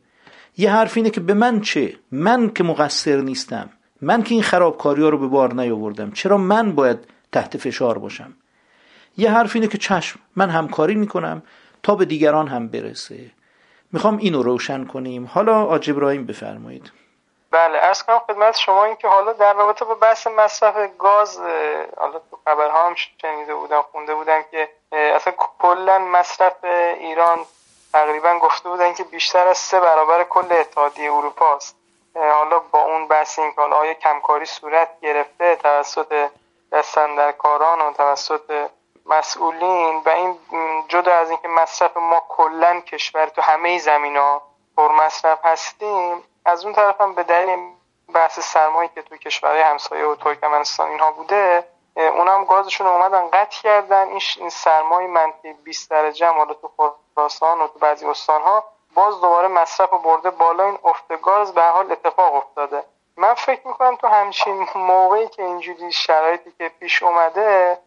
یه 0.57 0.71
حرف 0.71 0.97
اینه 0.97 1.09
که 1.09 1.19
به 1.19 1.33
من 1.33 1.61
چه؟ 1.61 1.95
من 2.11 2.49
که 2.49 2.63
مقصر 2.63 3.15
نیستم. 3.15 3.69
من 4.01 4.23
که 4.23 4.33
این 4.33 4.43
خرابکاری 4.43 5.03
ها 5.03 5.09
رو 5.09 5.17
به 5.17 5.27
بار 5.27 5.53
نیاوردم. 5.53 6.11
چرا 6.11 6.37
من 6.37 6.75
باید 6.75 6.97
تحت 7.31 7.57
فشار 7.57 7.97
باشم؟ 7.97 8.33
یه 9.17 9.31
حرف 9.31 9.55
اینه 9.55 9.67
که 9.67 9.77
چشم 9.77 10.19
من 10.35 10.49
همکاری 10.49 10.95
می‌کنم 10.95 11.43
تا 11.83 11.95
به 11.95 12.05
دیگران 12.05 12.47
هم 12.47 12.67
برسه. 12.67 13.31
می‌خوام 13.91 14.17
اینو 14.17 14.43
روشن 14.43 14.85
کنیم. 14.85 15.29
حالا 15.33 15.63
آج 15.63 15.89
ابراهیم 15.89 16.25
بفرمایید. 16.25 16.91
بله 17.51 17.77
ارز 17.81 18.03
کنم 18.03 18.19
خدمت 18.19 18.57
شما 18.57 18.85
این 18.85 18.95
که 18.95 19.07
حالا 19.07 19.33
در 19.33 19.53
رابطه 19.53 19.85
با 19.85 19.95
بحث 19.95 20.27
مصرف 20.27 20.75
گاز 20.99 21.39
حالا 21.97 22.19
تو 22.31 22.37
خبرها 22.45 22.87
هم 22.87 22.95
شنیده 22.95 23.55
بودم 23.55 23.81
خونده 23.91 24.15
بودم 24.15 24.41
که 24.51 24.69
اصلا 24.93 25.33
کلا 25.59 25.99
مصرف 25.99 26.63
ایران 26.63 27.45
تقریبا 27.93 28.39
گفته 28.39 28.69
بودن 28.69 28.93
که 28.93 29.03
بیشتر 29.03 29.47
از 29.47 29.57
سه 29.57 29.79
برابر 29.79 30.23
کل 30.23 30.51
اتحادیه 30.51 31.13
اروپا 31.13 31.55
است. 31.55 31.75
حالا 32.15 32.59
با 32.59 32.79
اون 32.79 33.07
بحث 33.07 33.39
این 33.39 33.51
که 33.51 33.61
آیا 33.61 33.93
کمکاری 33.93 34.45
صورت 34.45 34.99
گرفته 35.01 35.55
توسط 35.55 36.29
دستندرکاران 36.71 37.81
و 37.81 37.93
توسط 37.93 38.69
مسئولین 39.05 40.01
و 40.05 40.09
این 40.09 40.37
جدا 40.87 41.13
از 41.13 41.29
اینکه 41.29 41.47
مصرف 41.47 41.97
ما 41.97 42.23
کلا 42.29 42.79
کشور 42.79 43.25
تو 43.25 43.41
همه 43.41 43.79
زمین 43.79 44.17
ها 44.17 44.41
پر 44.77 44.91
مصرف 44.91 45.45
هستیم 45.45 46.23
از 46.45 46.65
اون 46.65 46.73
طرف 46.73 47.01
هم 47.01 47.15
به 47.15 47.23
دلیل 47.23 47.59
بحث 48.13 48.39
سرمایی 48.39 48.89
که 48.95 49.01
تو 49.01 49.17
کشورهای 49.17 49.61
همسایه 49.61 50.05
و 50.05 50.15
ترکمنستان 50.15 50.89
اینها 50.89 51.11
بوده 51.11 51.63
اونا 51.95 52.35
هم 52.35 52.45
گازشون 52.45 52.87
اومدن 52.87 53.27
قطع 53.27 53.61
کردن. 53.61 54.07
این 54.37 54.49
سرمای 54.49 55.07
منفی 55.07 55.53
20 55.53 55.89
درجه 55.89 56.27
هم 56.27 56.37
حالا 56.37 56.53
تو 56.53 56.93
خراسان 57.15 57.61
و 57.61 57.67
تو 57.67 57.79
بعضی 57.79 58.05
ها 58.27 58.63
باز 58.93 59.21
دوباره 59.21 59.47
مصرف 59.47 59.89
برده 59.89 60.29
بالا. 60.29 60.63
این 60.63 60.79
افت 60.83 61.21
گاز 61.21 61.53
به 61.53 61.61
حال 61.61 61.91
اتفاق 61.91 62.35
افتاده. 62.35 62.83
من 63.17 63.33
فکر 63.33 63.67
می‌کنم 63.67 63.95
تو 63.95 64.07
همچین 64.07 64.67
موقعی 64.75 65.27
که 65.27 65.43
اینجوری 65.43 65.91
شرایطی 65.91 66.53
که 66.57 66.69
پیش 66.79 67.03
اومده 67.03 67.77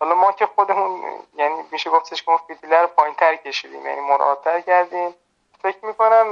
حالا 0.00 0.14
ما 0.14 0.32
که 0.32 0.46
خودمون 0.46 1.02
یعنی 1.34 1.64
میشه 1.70 1.90
گفتش 1.90 2.22
که 2.22 2.30
ما 2.30 2.36
فیتیله 2.36 2.80
رو 2.80 2.86
پایین 2.86 3.14
کشیدیم 3.14 3.86
یعنی 3.86 4.00
مراتر 4.00 4.60
کردیم. 4.60 5.14
فکر 5.62 5.86
می‌کنم 5.86 6.26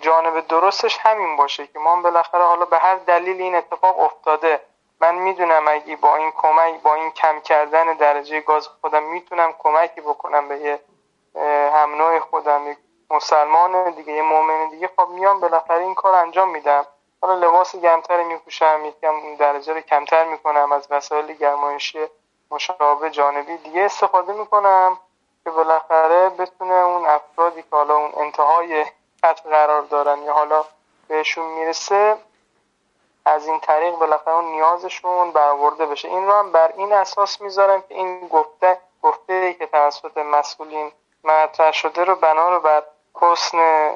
جانب 0.00 0.48
درستش 0.48 0.98
همین 0.98 1.36
باشه 1.36 1.66
که 1.66 1.78
ما 1.78 2.02
بالاخره 2.02 2.44
حالا 2.44 2.64
به 2.64 2.78
هر 2.78 2.94
دلیل 2.94 3.42
این 3.42 3.54
اتفاق 3.54 4.00
افتاده. 4.00 4.60
من 5.02 5.14
می‌دونم 5.14 5.68
اگه 5.68 5.96
با 5.96 6.16
این 6.16 6.30
کمک 6.30 6.82
با 6.82 6.94
این 6.94 7.10
کم 7.10 7.40
کردن 7.40 7.92
درجه 7.92 8.40
گاز 8.40 8.68
خودم 8.80 9.02
می‌تونم 9.02 9.54
کمکی 9.58 10.00
بکنم 10.00 10.48
به 10.48 10.58
یه 10.58 10.80
هم 11.74 12.20
خودم 12.20 12.70
یک 12.70 12.78
مسلمان 13.10 13.90
دیگه 13.90 14.12
یه 14.12 14.22
مؤمن 14.22 14.68
دیگه 14.68 14.90
خب 14.96 15.08
میام 15.08 15.40
بالاخره 15.40 15.78
این 15.78 15.94
کار 15.94 16.14
انجام 16.14 16.50
میدم. 16.50 16.86
حالا 17.22 17.34
لباس 17.34 17.76
گرمتر 17.76 18.22
میپوشم 18.22 18.80
یکم 18.84 19.36
درجه 19.36 19.74
رو 19.74 19.80
کمتر 19.80 20.24
می‌کنم 20.24 20.72
از 20.72 20.86
وسایل 20.90 21.32
گرمایشی 21.32 22.06
مشابه 22.50 23.10
جانبی 23.10 23.56
دیگه 23.56 23.80
استفاده 23.80 24.32
می‌کنم 24.32 24.98
که 25.44 25.50
بالاخره 25.50 26.28
بتونه 26.28 26.74
اون 26.74 27.06
افرادی 27.06 27.62
که 27.62 27.68
حالا 27.70 27.96
اون 27.96 28.12
انتهای 28.16 28.84
خط 29.24 29.40
قرار 29.40 29.82
دارن 29.82 30.22
یا 30.22 30.32
حالا 30.32 30.64
بهشون 31.08 31.46
می‌رسه 31.46 32.16
از 33.24 33.46
این 33.46 33.60
طریق 33.60 33.94
بالاخره 33.94 34.34
اون 34.34 34.44
نیازشون 34.44 35.30
برآورده 35.30 35.86
بشه. 35.86 36.08
این 36.08 36.26
رو 36.26 36.32
هم 36.32 36.52
بر 36.52 36.72
این 36.76 36.92
اساس 36.92 37.40
می‌ذارم 37.40 37.82
که 37.82 37.94
این 37.94 38.28
گفته 38.28 38.78
گفته 39.02 39.54
که 39.54 39.66
توسط 39.66 40.18
مسئولین 40.18 40.92
مطرح 41.24 41.72
شده 41.72 42.04
رو 42.04 42.16
بنا 42.16 42.48
رو 42.48 42.60
بر 42.60 42.82
حسن 43.14 43.90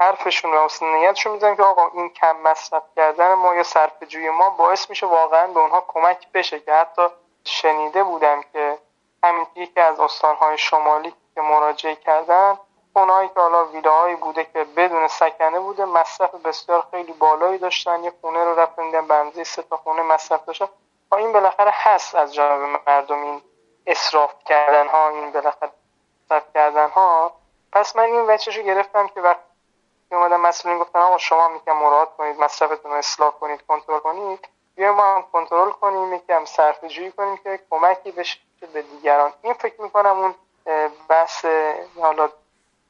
حرفشون 0.00 0.54
و 0.54 0.64
حسن 0.64 0.86
نیتشون 0.86 1.32
می‌زنن 1.32 1.56
که 1.56 1.62
آقا 1.62 1.90
این 1.94 2.08
کم 2.08 2.36
مصرف 2.36 2.82
کردن 2.96 3.34
ما 3.34 3.54
یا 3.54 3.62
صرف 3.62 4.02
جوی 4.02 4.30
ما 4.30 4.50
باعث 4.50 4.90
میشه 4.90 5.06
واقعا 5.06 5.46
به 5.46 5.60
اونها 5.60 5.84
کمک 5.88 6.32
بشه 6.32 6.60
که 6.60 6.72
حتی 6.72 7.02
شنیده 7.44 8.04
بودم 8.04 8.42
که 8.52 8.78
همین 9.24 9.46
یکی 9.54 9.80
از 9.80 10.00
استانهای 10.00 10.58
شمالی 10.58 11.14
که 11.34 11.40
مراجعه 11.40 11.94
کردن 11.94 12.58
اونایی 12.98 13.28
که 13.28 13.40
حالا 13.40 13.64
ویلاهایی 13.64 14.16
بوده 14.16 14.44
که 14.44 14.64
بدون 14.64 15.08
سکنه 15.08 15.60
بوده 15.60 15.84
مصرف 15.84 16.34
بسیار 16.34 16.86
خیلی 16.90 17.12
بالایی 17.12 17.58
داشتن. 17.58 18.04
یه 18.04 18.12
خونه 18.20 18.44
رو 18.44 18.60
رفتن 18.60 18.86
دیدن 18.86 19.06
بنزی 19.06 19.44
سه 19.44 19.62
تا 19.62 19.76
خونه 19.76 20.02
مصرف 20.02 20.44
داشتن. 20.44 20.68
با 21.10 21.18
این 21.18 21.32
بالاخره 21.32 21.70
هست 21.74 22.14
از 22.14 22.34
جانب 22.34 22.80
مردم 22.86 23.22
این 23.22 23.42
اسراف 23.86 24.34
کردن 24.44 24.88
ها 24.88 25.08
این 25.08 25.32
بالاخره 25.32 25.70
مصرف 26.24 26.44
کردن 26.54 26.88
ها 26.88 27.32
پس 27.72 27.96
من 27.96 28.02
این 28.02 28.26
وچهشو 28.26 28.62
گرفتم 28.62 29.08
که 29.08 29.20
وقتی 29.20 29.42
اومدن 30.12 30.36
مسئولین 30.36 30.78
گفتن 30.78 30.98
آقا 30.98 31.18
شما 31.18 31.48
میگم 31.48 31.76
مراد 31.76 32.16
کنید 32.16 32.40
مصرفتون 32.40 32.90
رو 32.90 32.96
اصلاح 32.96 33.30
کنید 33.30 33.66
کنترل 33.66 33.98
کنید. 33.98 34.48
بیا 34.76 34.92
ما 34.92 35.14
هم 35.14 35.24
کنترل 35.32 35.70
کنیم 35.70 36.14
یکم 36.14 36.44
صرف 36.44 36.84
جویی 36.84 37.12
کنیم 37.12 37.36
که 37.36 37.60
کمکی 37.70 38.10
بشه 38.10 38.38
به 38.72 38.82
دیگران. 38.82 39.32
این 39.42 39.52
فکر 39.54 39.82
می‌کنم 39.82 40.18
اون 40.18 40.34
بحث 41.08 41.44
حالا 42.00 42.28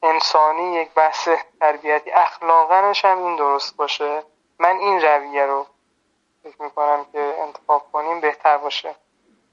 انسانی 0.03 0.81
یک 0.81 0.93
بحث 0.93 1.29
تربیتی 1.59 2.11
اخلاقنش 2.11 3.05
هم 3.05 3.25
این 3.25 3.35
درست 3.35 3.75
باشه. 3.75 4.23
من 4.59 4.77
این 4.77 5.01
رویه 5.01 5.45
رو 5.45 5.67
فکر 6.43 6.61
می‌کنم 6.61 7.05
که 7.11 7.35
انتخاب 7.39 7.91
کنیم 7.91 8.21
بهتر 8.21 8.57
باشه. 8.57 8.95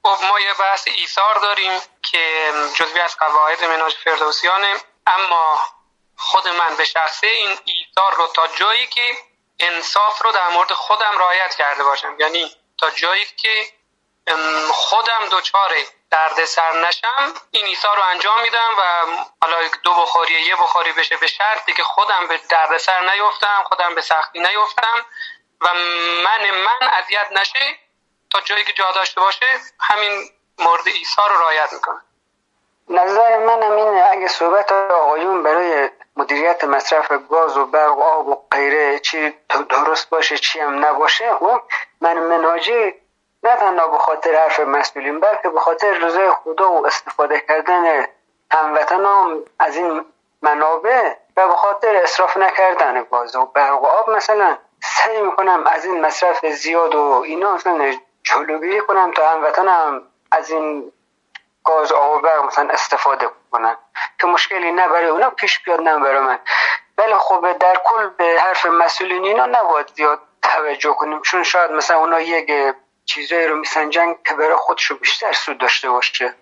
خب 0.03 0.25
ما 0.25 0.39
یه 0.39 0.53
بحث 0.59 0.87
ایثار 0.87 1.35
داریم 1.35 1.71
که 2.01 2.51
جزوی 2.75 2.99
از 2.99 3.17
قواعد 3.17 3.63
مناج 3.63 3.95
فردوسیانه 3.95 4.73
اما 5.07 5.59
خود 6.17 6.47
من 6.47 6.75
به 6.75 6.85
شخصه 6.85 7.27
این 7.27 7.49
ایثار 7.49 8.13
رو 8.17 8.27
تا 8.27 8.47
جایی 8.47 8.87
که 8.87 9.17
انصاف 9.59 10.21
رو 10.21 10.31
در 10.31 10.49
مورد 10.49 10.73
خودم 10.73 11.17
رعایت 11.19 11.55
کرده 11.55 11.83
باشم. 11.83 12.15
یعنی 12.19 12.51
تا 12.77 12.89
جایی 12.89 13.25
که 13.25 13.65
خودم 14.71 15.29
دچار 15.31 15.71
سر 16.45 16.87
نشم. 16.87 17.33
این 17.51 17.65
ایثار 17.65 17.95
رو 17.95 18.03
انجام 18.03 18.41
میدم 18.41 18.69
و 18.77 18.81
حالا 19.41 19.57
دو 19.83 19.93
بخاری 19.93 20.33
یه 20.33 20.55
بخاری 20.55 20.91
بشه 20.91 21.17
به 21.17 21.27
شرطی 21.27 21.73
که 21.73 21.83
خودم 21.83 22.27
به 22.69 22.77
سر 22.77 23.01
نیفتم 23.01 23.63
خودم 23.65 23.95
به 23.95 24.01
سختی 24.01 24.39
نیفتم 24.39 25.05
و 25.61 25.67
من 26.23 26.51
من 26.51 26.87
اذیت 26.87 27.27
نشه 27.31 27.75
تا 28.31 28.41
جایی 28.41 28.63
که 28.63 28.73
جا 28.73 28.91
داشته 28.91 29.21
باشه 29.21 29.45
همین 29.79 30.29
مورد 30.59 30.87
ایثار 30.87 31.29
رو 31.29 31.41
رعایت 31.41 31.73
می‌کنم. 31.73 32.01
نظر 32.89 33.37
من 33.37 33.63
همین 33.63 34.03
اگه 34.11 34.27
صحبت 34.27 34.71
آقایون 34.71 35.43
برای 35.43 35.89
مدیریت 36.17 36.63
مصرف 36.63 37.11
گاز 37.29 37.57
و 37.57 37.65
برق 37.65 37.97
و 37.97 38.01
آب 38.01 38.27
و 38.27 38.35
غیره 38.51 38.99
چی 38.99 39.33
درست 39.69 40.09
باشه 40.09 40.37
چی 40.37 40.59
هم 40.59 40.85
نباشه 40.85 41.33
خب 41.33 41.61
من 42.01 42.19
مناجی 42.19 42.93
نه 43.43 43.55
تنها 43.55 43.87
به 43.87 43.97
خاطر 43.97 44.35
حرف 44.35 44.59
مسئولین 44.59 45.19
بلکه 45.19 45.49
به 45.49 45.59
خاطر 45.59 45.93
رضای 45.93 46.31
خدا 46.31 46.71
و 46.71 46.87
استفاده 46.87 47.39
کردن 47.39 48.05
هموطنان 48.51 49.43
از 49.59 49.75
این 49.75 50.05
منابع 50.41 51.13
و 51.37 51.47
به 51.47 51.55
خاطر 51.55 51.95
اصراف 51.95 52.37
نکردن 52.37 53.03
گاز 53.03 53.35
و 53.35 53.45
برق 53.45 53.83
و 53.83 53.85
آب 53.85 54.09
مثلا 54.09 54.57
سعی 54.83 55.21
می‌کنم 55.21 55.63
از 55.67 55.85
این 55.85 56.01
مصرف 56.01 56.45
زیاد 56.45 56.95
و 56.95 57.23
اینا 57.25 57.55
مثلا 57.55 57.93
جلوگیری 58.23 58.81
کنم 58.81 59.11
تا 59.11 59.29
هموطنم 59.29 60.01
از 60.31 60.51
این 60.51 60.91
گاز 61.65 61.91
آب 61.91 62.21
برق 62.21 62.45
مثلا 62.45 62.69
استفاده 62.69 63.29
کنن. 63.51 63.77
که 64.19 64.27
مشکلی 64.27 64.71
نه 64.71 64.87
برای 64.87 65.09
اونا 65.09 65.29
پیش 65.29 65.63
بیاد 65.63 65.81
نه 65.81 65.99
برای 65.99 66.19
من. 66.19 66.39
ولی 66.97 67.13
خب 67.13 67.57
در 67.57 67.81
کل 67.85 68.09
به 68.09 68.35
حرف 68.39 68.65
مسئولین 68.65 69.23
اینا 69.23 69.45
نباید 69.45 69.87
زیاد 69.95 70.19
توجه 70.41 70.93
کنیم. 70.93 71.21
چون 71.21 71.43
شاید 71.43 71.71
مثلا 71.71 71.97
اونا 71.97 72.21
یک 72.21 72.75
چیزایی 73.07 73.47
رو 73.47 73.55
میسنجن 73.55 74.13
که 74.25 74.33
برای 74.33 74.55
خودشو 74.57 74.97
بیشتر 74.97 75.33
سود 75.33 75.57
داشته 75.57 75.89
باشه. 75.89 76.33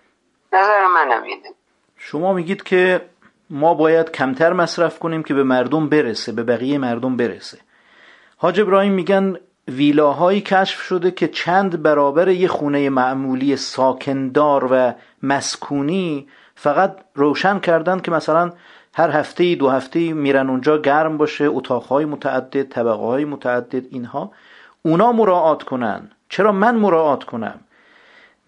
نظر 0.52 0.86
من 0.86 1.22
اینه. 1.24 1.48
شما 1.98 2.32
میگید 2.32 2.62
که 2.62 3.08
ما 3.50 3.74
باید 3.74 4.10
کمتر 4.10 4.52
مصرف 4.52 4.98
کنیم 4.98 5.22
که 5.22 5.34
به 5.34 5.42
مردم 5.42 5.88
برسه 5.88 6.32
به 6.32 6.42
بقیه 6.42 6.78
مردم 6.78 7.16
برسه. 7.16 7.58
حاج 8.36 8.60
ابراهیم 8.60 8.92
میگن 8.92 9.36
ویلاهایی 9.68 10.40
کشف 10.40 10.80
شده 10.80 11.10
که 11.10 11.28
چند 11.28 11.82
برابر 11.82 12.28
یه 12.28 12.48
خونه 12.48 12.90
معمولی 12.90 13.56
ساکندار 13.56 14.68
و 14.70 14.92
مسکونی 15.22 16.28
فقط 16.54 16.96
روشن 17.14 17.58
کردن 17.58 18.00
که 18.00 18.10
مثلا 18.10 18.52
هر 18.94 19.10
هفته 19.10 19.54
دو 19.54 19.68
هفته 19.68 20.12
میرن 20.12 20.50
اونجا 20.50 20.78
گرم 20.78 21.16
باشه 21.16 21.44
اتاقهای 21.44 22.04
متعدد 22.04 22.62
طبقه 22.62 23.02
های 23.02 23.24
متعدد 23.24 23.86
اینها. 23.90 24.32
اونا 24.82 25.12
مراعات 25.12 25.62
کنن. 25.62 26.10
چرا 26.28 26.52
من 26.52 26.74
مراعات 26.74 27.24
کنم؟ 27.24 27.60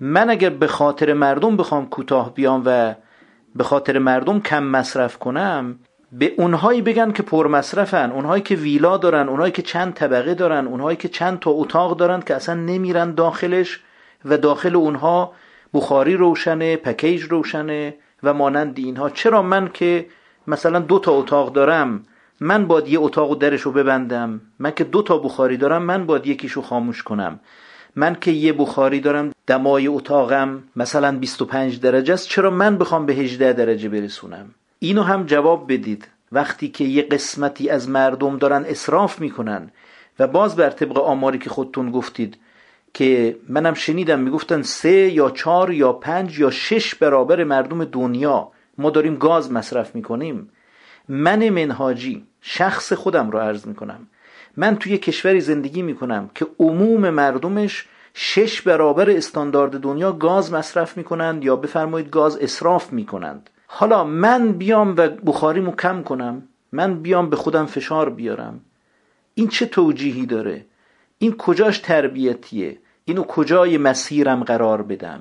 من 0.01 0.31
اگر 0.31 0.51
به 0.51 0.67
خاطر 0.67 1.13
مردم 1.13 1.57
بخوام 1.57 1.89
کوتاه 1.89 2.35
بیام 2.35 2.63
و 2.67 2.95
به 3.55 3.65
خاطر 3.65 3.99
مردم 3.99 4.41
کم 4.41 4.63
مصرف 4.65 5.19
کنم 5.19 5.79
به 6.13 6.35
اونهایی 6.39 6.83
بگن 6.83 7.13
که 7.13 7.23
پر 7.23 7.47
مصرفن 7.47 8.11
اونهایی 8.11 8.43
که 8.43 8.55
ویلا 8.55 8.97
دارن 8.97 9.29
اونهایی 9.29 9.53
که 9.53 9.63
چند 9.63 9.95
طبقه 9.95 10.35
دارن 10.35 10.67
اونهایی 10.67 10.97
که 10.97 11.09
چند 11.09 11.39
تا 11.39 11.51
اتاق 11.51 11.97
دارن 11.97 12.21
که 12.21 12.35
اصلا 12.35 12.55
نمیرن 12.55 13.15
داخلش 13.15 13.81
و 14.25 14.39
داخل 14.39 14.77
اونها 14.77 15.33
بخاری 15.75 16.17
روشنه 16.17 16.77
پکیج 16.77 17.23
روشنه 17.23 17.95
و 18.23 18.35
مانند 18.35 18.79
اینها. 18.79 19.11
چرا 19.11 19.43
من 19.43 19.69
که 19.75 20.07
مثلا 20.47 20.79
دو 20.79 20.99
تا 20.99 21.13
اتاق 21.13 21.53
دارم 21.53 22.05
من 22.41 22.67
باید 22.67 22.89
یه 22.89 23.01
اتاق 23.01 23.31
و 23.31 23.35
درش 23.35 23.61
رو 23.61 23.73
ببندم؟ 23.73 24.41
من 24.59 24.71
که 24.71 24.85
دو 24.85 25.03
تا 25.03 25.19
بخاری 25.19 25.57
دارم 25.57 25.83
من 25.83 26.07
باید 26.07 26.27
یکیشو 26.27 26.63
خاموش 26.63 27.03
کنم. 27.03 27.41
من 27.97 28.15
که 28.15 28.31
یه 28.31 28.53
بخاری 28.53 29.01
دارم 29.01 29.33
دمای 29.47 29.87
اتاقم 29.87 30.63
مثلا 30.77 31.19
25 31.19 31.81
درجه 31.81 32.15
است 32.15 32.29
چرا 32.29 32.51
من 32.51 32.79
بخوام 32.79 33.07
به 33.07 33.13
18 33.13 33.53
درجه 33.53 33.89
برسونم؟ 33.89 34.55
اینو 34.79 35.03
هم 35.03 35.27
جواب 35.27 35.73
بدید. 35.73 36.09
وقتی 36.33 36.69
که 36.69 36.85
یه 36.85 37.03
قسمتی 37.03 37.71
از 37.71 37.89
مردم 37.89 38.39
دارن 38.39 38.65
اصراف 38.65 39.21
می‌کنن 39.21 39.71
و 40.19 40.27
باز 40.27 40.57
بر 40.57 40.71
طبق 40.71 40.99
آماری 40.99 41.39
که 41.39 41.51
خودتون 41.51 41.91
گفتید 41.91 42.39
که 42.95 43.37
منم 43.49 43.75
شنیدم 43.75 44.19
می‌گفتن 44.21 44.63
سه 44.63 44.91
یا 44.91 45.31
چهار 45.31 45.73
یا 45.73 45.93
پنج 45.93 46.39
یا 46.39 46.51
شش 46.51 46.95
برابر 46.95 47.45
مردم 47.45 47.85
دنیا 47.85 48.49
ما 48.79 48.91
داریم 48.91 49.17
گاز 49.17 49.53
مصرف 49.53 49.95
می‌کنیم 49.95 50.51
من 51.09 51.49
منهاجی 51.49 52.27
شخص 52.41 52.93
خودم 52.93 53.31
رو 53.31 53.39
عرض 53.39 53.67
می‌کنم. 53.67 54.07
من 54.59 54.77
توی 54.77 54.99
کشوری 54.99 55.41
زندگی 55.41 55.83
می‌کنم 55.83 56.31
که 56.35 56.47
عموم 56.59 57.11
مردمش 57.11 57.87
شش 58.15 58.63
برابر 58.63 59.11
استاندارد 59.11 59.81
دنیا 59.81 60.13
گاز 60.13 60.53
مصرف 60.53 60.97
می‌کنند 60.97 61.45
یا 61.45 61.57
بفرمایید 61.57 62.11
گاز 62.11 62.37
اصراف 62.37 62.93
می‌کنند. 62.93 63.51
حالا 63.67 64.05
من 64.05 64.53
بیام 64.53 64.95
و 64.97 65.09
بخاریمو 65.09 65.73
کم 65.77 66.03
کنم 66.03 66.43
من 66.73 66.95
بیام 66.95 67.31
به 67.31 67.37
خودم 67.37 67.67
فشار 67.67 68.11
بیارم. 68.11 68.61
این 69.35 69.49
چه 69.49 69.67
توجیهی 69.67 70.27
داره؟ 70.27 70.65
این 71.19 71.37
کجاش 71.37 71.79
تربیتیه؟ 71.79 72.79
اینو 73.05 73.23
کجای 73.23 73.79
مسیرم 73.79 74.45
قرار 74.45 74.83
بدم؟ 74.83 75.21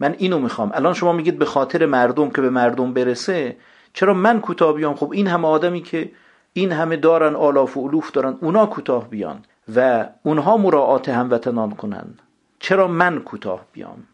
من 0.00 0.14
اینو 0.18 0.38
می‌خوام. 0.38 0.70
الان 0.74 0.94
شما 0.94 1.12
میگید 1.12 1.38
به 1.38 1.44
خاطر 1.44 1.86
مردم 1.86 2.30
که 2.30 2.40
به 2.40 2.50
مردم 2.50 2.92
برسه 2.92 3.56
چرا 3.92 4.14
من 4.14 4.40
کوتاه 4.40 4.72
بیام؟ 4.72 4.94
خب 4.94 5.10
این 5.12 5.26
همه 5.26 5.48
آدمی 5.48 5.82
که 5.82 6.10
این 6.52 6.72
همه 6.72 6.96
دارن 6.96 7.36
آلاف 7.36 7.76
و 7.76 7.88
علوف 7.88 8.10
دارن 8.10 8.38
اونا 8.42 8.66
کوتاه 8.66 9.04
بیان 9.04 9.44
و 9.76 10.04
اونها 10.24 10.56
مراعات 10.56 11.08
هموطنان 11.08 11.76
کنن. 11.76 12.18
چرا 12.60 12.86
من 12.86 13.22
کوتاه 13.22 13.60
بیام؟ 13.72 14.06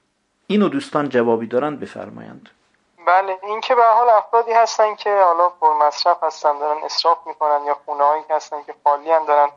اینو 0.46 0.68
دوستان 0.68 1.08
جوابی 1.08 1.46
دارن 1.46 1.76
بفرمایند. 1.76 2.48
بله 3.06 3.38
این 3.42 3.60
که 3.60 3.74
به 3.74 3.82
حال 3.82 4.08
افرادی 4.08 4.52
هستن 4.52 4.94
که 4.94 5.22
حالا 5.24 5.48
پر 5.48 5.86
مصرف 5.86 6.22
هستن 6.22 6.58
دارن 6.58 6.84
اسراف 6.84 7.18
می‌کنن 7.26 7.64
یا 7.66 7.76
خونه 7.86 8.04
هایی 8.04 8.22
هستن 8.30 8.56
که 8.66 8.74
خالی 8.84 9.10
هم 9.10 9.24
دارن 9.24 9.48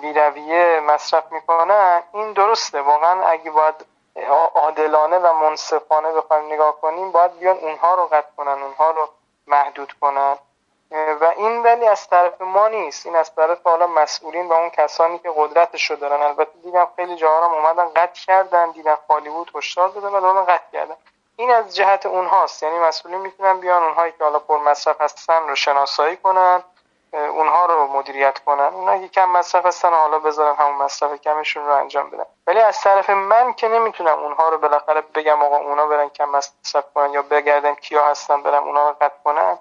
بیرویه 0.00 0.80
مصرف 0.88 1.32
می‌کنن 1.32 2.02
این 2.14 2.32
درسته. 2.32 2.82
واقعا 2.82 3.22
اگه 3.22 3.50
باید 3.50 3.74
عادلانه 4.54 5.18
و 5.18 5.32
منصفانه 5.32 6.12
بخوایم 6.12 6.52
نگاه 6.52 6.80
کنیم 6.80 7.12
باید 7.12 7.38
بیان 7.38 7.56
اونها 7.56 7.94
رو 7.94 8.02
قطع 8.02 8.28
کنن 8.36 8.48
اونها 8.62 8.90
رو 8.90 9.08
محدود 9.46 9.92
کنن. 10.00 10.36
و 10.90 11.32
این 11.36 11.62
ولی 11.62 11.86
از 11.86 12.08
طرف 12.08 12.40
ما 12.40 12.68
نیست. 12.68 13.06
این 13.06 13.16
از 13.16 13.34
طرف 13.34 13.58
حالا 13.64 13.86
مسئولین 13.86 14.48
و 14.48 14.52
اون 14.52 14.70
کسانی 14.70 15.18
که 15.18 15.32
قدرتش 15.36 15.90
رو 15.90 15.96
دارن. 15.96 16.22
البته 16.22 16.52
دیدم 16.62 16.88
خیلی 16.96 17.16
جاها 17.16 17.48
هم 17.48 17.54
اومدن 17.54 17.88
قطع 17.96 18.20
کردن 18.26 18.70
دیدن 18.70 18.96
خالی 19.08 19.30
بود 19.30 19.50
هشدار 19.54 19.88
دادن 19.88 20.08
و 20.08 20.20
دارن 20.20 20.44
قطع 20.44 20.70
کردن. 20.72 20.96
این 21.36 21.50
از 21.50 21.76
جهت 21.76 22.06
اونهاست. 22.06 22.62
یعنی 22.62 22.78
مسئولین 22.78 23.20
می‌تونن 23.20 23.60
بیان 23.60 23.82
اونهایی 23.82 24.12
که 24.12 24.24
حالا 24.24 24.38
پر 24.38 24.58
مصرف 24.58 25.00
هستن 25.00 25.48
رو 25.48 25.54
شناسایی 25.54 26.16
کنن 26.16 26.62
اونها 27.12 27.66
رو 27.66 27.86
مدیریت 27.86 28.38
کنن. 28.38 28.74
اونها 28.74 28.98
که 28.98 29.08
کم 29.08 29.24
مصرف 29.24 29.66
هستن 29.66 29.90
حالا 29.90 30.18
بذارن 30.18 30.56
همون 30.56 30.74
مصرف 30.74 31.20
کمشون 31.20 31.66
رو 31.66 31.72
انجام 31.72 32.10
بدن. 32.10 32.26
ولی 32.46 32.60
از 32.60 32.80
طرف 32.80 33.10
من 33.10 33.52
که 33.52 33.68
نمی‌تونم 33.68 34.18
اونها 34.18 34.48
رو 34.48 34.58
بالاخره 34.58 35.00
بگم 35.00 35.42
آقا 35.42 35.56
اونا 35.56 35.86
برن 35.86 36.08
کم 36.08 36.24
مصرف 36.24 36.84
کنن 36.94 37.12
یا 37.12 37.22
بگردم 37.22 37.74
کیا 37.74 38.06
هستن 38.06 38.42
برم 38.42 38.64
اونا 38.64 38.88
رو 38.88 38.96
قطع 39.00 39.16
کنم 39.24 39.58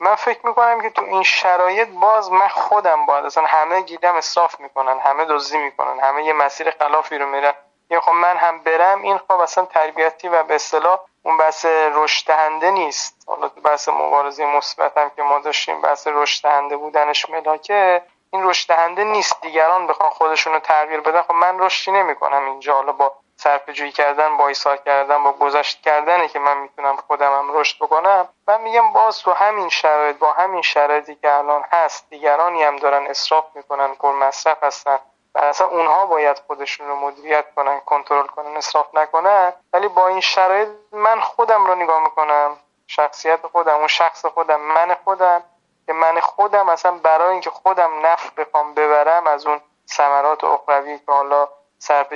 من 0.00 0.14
فکر 0.14 0.46
می‌کنم 0.46 0.80
که 0.80 0.90
تو 0.90 1.02
این 1.04 1.22
شرایط 1.22 1.88
باز 1.88 2.32
من 2.32 2.48
خودم 2.48 3.06
باید 3.06 3.24
اصلا 3.24 3.44
همه 3.44 3.80
گیدم 3.80 4.14
اصراف 4.14 4.60
می‌کنن 4.60 4.98
همه 4.98 5.24
دزدی 5.24 5.58
می‌کنن 5.58 6.00
همه 6.00 6.24
یه 6.24 6.32
مسیر 6.32 6.70
خلافی 6.70 7.18
رو 7.18 7.26
میرن. 7.26 7.52
یا 7.90 8.00
خب 8.00 8.12
من 8.12 8.36
هم 8.36 8.58
برم 8.58 9.02
این 9.02 9.18
خب 9.18 9.32
اصلا 9.32 9.64
تربیتی 9.64 10.28
و 10.28 10.42
به 10.42 10.54
اصطلاح 10.54 11.00
اون 11.22 11.36
بحث 11.36 11.66
رشد 11.66 12.26
دهنده 12.26 12.70
نیست. 12.70 13.24
حالا 13.26 13.48
تو 13.48 13.60
بحث 13.60 13.88
مبارزه 13.88 14.46
مثبت 14.46 14.98
هم 14.98 15.10
که 15.16 15.22
ما 15.22 15.38
داشتیم 15.38 15.80
بحث 15.80 16.08
رشد 16.10 16.42
دهنده 16.42 16.76
بودنش 16.76 17.30
ملاکه 17.30 18.02
این 18.32 18.48
رشد 18.48 18.72
نیست. 19.00 19.40
دیگران 19.40 19.86
بخوان 19.86 20.10
خودشون 20.10 20.52
رو 20.52 20.58
تغییر 20.58 21.00
بدن 21.00 21.22
خب 21.22 21.34
من 21.34 21.58
رشدی 21.58 21.92
نمی‌کنم 21.92 22.44
اینجا. 22.44 22.74
حالا 22.74 22.92
با 22.92 23.12
صرفه 23.40 23.90
کردن 23.90 24.36
با 24.36 24.48
ایثار 24.48 24.76
کردن 24.76 25.22
با 25.22 25.32
گذشت 25.32 25.82
کردنه 25.82 26.28
که 26.28 26.38
من 26.38 26.58
می‌تونم 26.58 26.96
خودم 26.96 27.32
هم 27.32 27.56
رشد 27.58 27.76
بکنم. 27.76 28.28
من 28.48 28.60
میگم 28.60 28.92
باز 28.92 29.18
تو 29.18 29.32
همین 29.32 29.68
شرایط 29.68 30.18
با 30.18 30.32
همین 30.32 30.62
شرایطی 30.62 31.14
که 31.14 31.34
الان 31.34 31.64
هست 31.72 32.10
دیگرانی 32.10 32.62
هم 32.62 32.76
دارن 32.76 33.06
اصراف 33.06 33.44
می‌کنن 33.54 33.94
پر 33.94 34.12
مصرف 34.12 34.62
هستن 34.62 34.98
و 35.34 35.38
اصلا 35.38 35.66
اونها 35.66 36.06
باید 36.06 36.42
خودشون 36.46 36.88
رو 36.88 36.96
مدیریت 36.96 37.44
کنن 37.56 37.80
کنترل 37.80 38.26
کنن 38.26 38.56
اصراف 38.56 38.86
نکنن. 38.94 39.52
ولی 39.72 39.88
با 39.88 40.06
این 40.08 40.20
شرایط 40.20 40.68
من 40.92 41.20
خودم 41.20 41.66
رو 41.66 41.74
نگاه 41.74 42.02
می‌کنم. 42.02 42.56
شخصیت 42.86 43.46
خودم 43.46 43.74
اون 43.74 43.86
شخص 43.86 44.26
خودم 44.26 44.60
من 44.60 44.96
خودم. 45.04 45.42
که 45.86 45.92
من 45.92 46.20
خودم 46.20 46.68
اصلا 46.68 46.92
برای 46.92 47.30
اینکه 47.30 47.50
خودم 47.50 48.06
نفع 48.06 48.30
بخوام 48.36 48.74
ببرم 48.74 49.26
از 49.26 49.46
اون 49.46 49.60
ثمرات 49.90 50.44
اخروی 50.44 50.98
که 50.98 51.12
حالا 51.12 51.48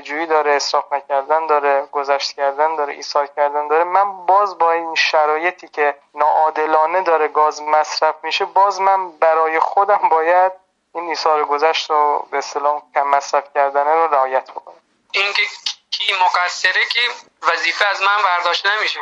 جویی 0.03 0.27
داره 0.27 0.53
اصراف 0.53 0.93
نکردن 0.93 1.47
داره 1.47 1.89
گذشت 1.93 2.37
کردن 2.37 2.77
داره 2.77 2.95
ایثار 2.95 3.27
کردن 3.27 3.69
داره. 3.69 3.85
من 3.85 4.27
باز 4.27 4.59
با 4.59 4.73
این 4.73 4.95
شرایطی 4.95 5.69
که 5.69 5.95
ناعادلانه 6.15 7.03
داره 7.03 7.29
گاز 7.29 7.63
مصرف 7.63 8.15
میشه 8.23 8.45
باز 8.45 8.81
من 8.81 9.11
برای 9.11 9.61
خودم 9.61 10.09
باید 10.09 10.53
این 10.95 11.09
ایثار 11.09 11.45
گذشت 11.45 11.91
رو 11.91 12.27
به 12.31 12.39
اصطلاح 12.39 12.83
کم 12.95 13.03
مصرف 13.03 13.45
کردن 13.55 13.87
رو 13.87 14.15
رعایت 14.15 14.51
بکنم. 14.51 14.75
اینکه 15.13 15.43
کی 15.91 16.13
مقصره 16.25 16.85
که 16.91 17.01
وظیفه 17.43 17.89
از 17.89 18.03
من 18.03 18.23
برداشت 18.25 18.67
نمیشه. 18.67 19.01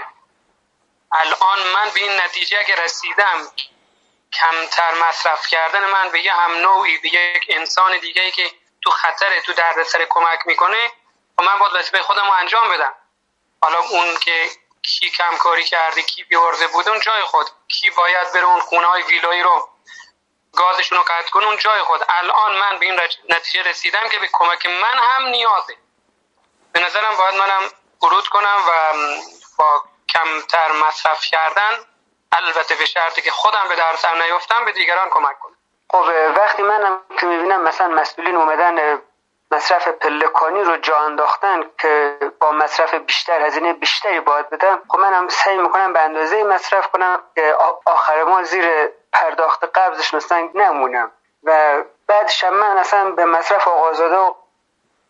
الان 1.13 1.59
من 1.75 1.91
به 1.95 2.01
این 2.01 2.21
نتیجه 2.21 2.65
که 2.65 2.75
رسیدم 2.75 3.49
کمتر 4.33 5.09
مصرف 5.09 5.47
کردن 5.47 5.85
من 5.85 6.11
به 6.13 6.25
یه 6.25 6.33
هم 6.33 6.53
نوعی 6.53 6.99
به 6.99 7.09
یک 7.09 7.47
انسان 7.49 7.99
دیگه 7.99 8.31
که 8.31 8.51
تو 8.83 8.91
خطر 8.91 9.41
تو 9.41 9.53
دردسر 9.53 10.05
کمک 10.05 10.39
می‌کنه 10.47 10.93
و 11.39 11.43
من 11.43 11.59
باید 11.59 11.73
وظیفه 11.75 12.03
خودم 12.03 12.27
رو 12.27 12.33
انجام 12.33 12.69
بدم. 12.71 12.95
حالا 13.63 13.79
اون 13.79 14.17
که 14.17 14.49
کی 14.83 15.11
کم 15.11 15.37
کاری 15.37 15.65
کرده 15.65 16.03
کی 16.03 16.25
بیورده 16.25 16.67
بود 16.67 16.89
اون 16.89 17.01
جای 17.01 17.23
خود. 17.23 17.51
کی 17.69 17.91
باید 17.91 18.33
بره 18.33 18.45
اون 18.45 18.61
خونه 18.61 18.87
های 18.87 19.03
ویلایی 19.03 19.43
رو 19.43 19.69
گازشون 20.53 20.99
رو 20.99 21.05
قطع 21.05 21.31
کنه 21.31 21.47
اون 21.47 21.57
جای 21.59 21.83
خود. 21.83 22.01
الان 22.09 22.59
من 22.59 22.79
به 22.79 22.87
این 22.87 23.01
نتیجه 23.29 23.63
رسیدم 23.63 24.09
که 24.09 24.19
به 24.19 24.29
کمک 24.33 24.67
من 24.67 24.99
هم 24.99 25.27
نیازه. 25.27 25.77
به 26.73 26.81
نظرم 26.81 27.17
باید 27.17 27.35
منم 27.35 27.71
ورود 28.03 28.29
کنم 28.29 28.57
و 28.69 28.93
با 29.59 29.85
کمتر 30.09 30.73
مصرف 30.73 31.25
کردن 31.25 31.87
البته 32.33 32.75
به 32.75 32.87
شرطی 32.87 33.23
که 33.23 33.31
خودم 33.31 33.69
به 33.69 33.77
در 33.77 33.97
سر 33.97 34.23
نیفتم 34.23 34.65
به 34.65 34.73
دیگران 34.73 35.09
کمک 35.11 35.39
کنم. 35.39 35.57
خب 35.93 36.05
وقتی 36.37 36.63
منم 36.63 37.01
که 37.21 37.27
می‌بینم 37.27 37.63
مثلا 37.63 37.89
مسئولین 37.89 38.37
اومدن 38.37 38.99
مصرف 39.51 39.89
پلکانی 39.89 40.63
رو 40.65 40.77
جا 40.77 40.99
انداختن 40.99 41.65
که 41.79 42.19
با 42.41 42.53
مصرف 42.53 42.95
بیشتر 42.95 43.47
هزینه 43.47 43.73
بیشتری 43.73 44.21
باید 44.21 44.51
بدم 44.51 44.83
خب 44.89 44.99
منم 44.99 45.29
سعی 45.29 45.59
می‌کنم 45.59 45.93
به 45.93 46.01
اندازه 46.01 46.45
مصرف 46.45 46.89
کنم 46.89 47.23
که 47.35 47.55
آخر 47.87 48.25
ما 48.25 48.43
زیر 48.43 48.89
پرداخت 49.13 49.65
قبضش 49.65 50.15
مثلا 50.15 50.49
نمونم. 50.55 51.11
و 51.45 51.83
بعدش 52.07 52.45
من 52.45 52.79
اصلا 52.79 53.11
به 53.11 53.25
مصرف 53.25 53.69
آقازاده 53.69 54.17
و 54.17 54.35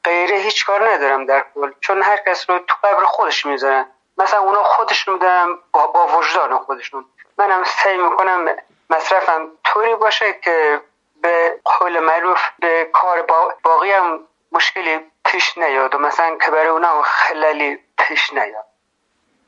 غیره 0.04 0.36
هیچ 0.36 0.66
کار 0.66 0.88
ندارم 0.88 1.26
در 1.26 1.44
کل 1.54 1.72
چون 1.80 2.02
هر 2.02 2.16
کس 2.16 2.50
رو 2.50 2.58
تو 2.58 2.74
قبر 2.84 3.04
خودش 3.04 3.46
می‌ذارن 3.46 3.86
مثلا 4.18 4.40
اونا 4.40 4.62
خودشون 4.62 5.18
دارن 5.18 5.58
با, 5.72 5.86
با 5.86 6.06
وجدان 6.06 6.58
خودشون. 6.58 7.04
منم 7.38 7.64
سعی 7.64 7.96
می‌کنم 7.96 8.48
مصرفم 8.90 9.48
طوری 9.72 9.94
باشه 10.00 10.24
که 10.44 10.80
به 11.22 11.60
قول 11.64 12.00
معروف 12.00 12.40
به 12.60 12.86
کار 12.92 13.26
باقی 13.64 13.90
هم 13.90 14.20
مشکلی 14.52 14.98
پیش 15.24 15.58
نیاد 15.58 15.94
و 15.94 15.98
مثلا 15.98 16.36
که 16.44 16.50
برای 16.50 16.68
اونا 16.68 17.02
خلالی 17.04 17.78
پیش 17.98 18.32
نیاد. 18.32 18.64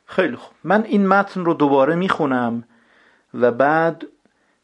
خیلی 0.06 0.36
خوب. 0.36 0.54
من 0.64 0.84
این 0.84 1.06
متن 1.08 1.44
رو 1.44 1.54
دوباره 1.54 1.94
می‌خونم 1.94 2.64
و 3.34 3.50
بعد 3.50 4.04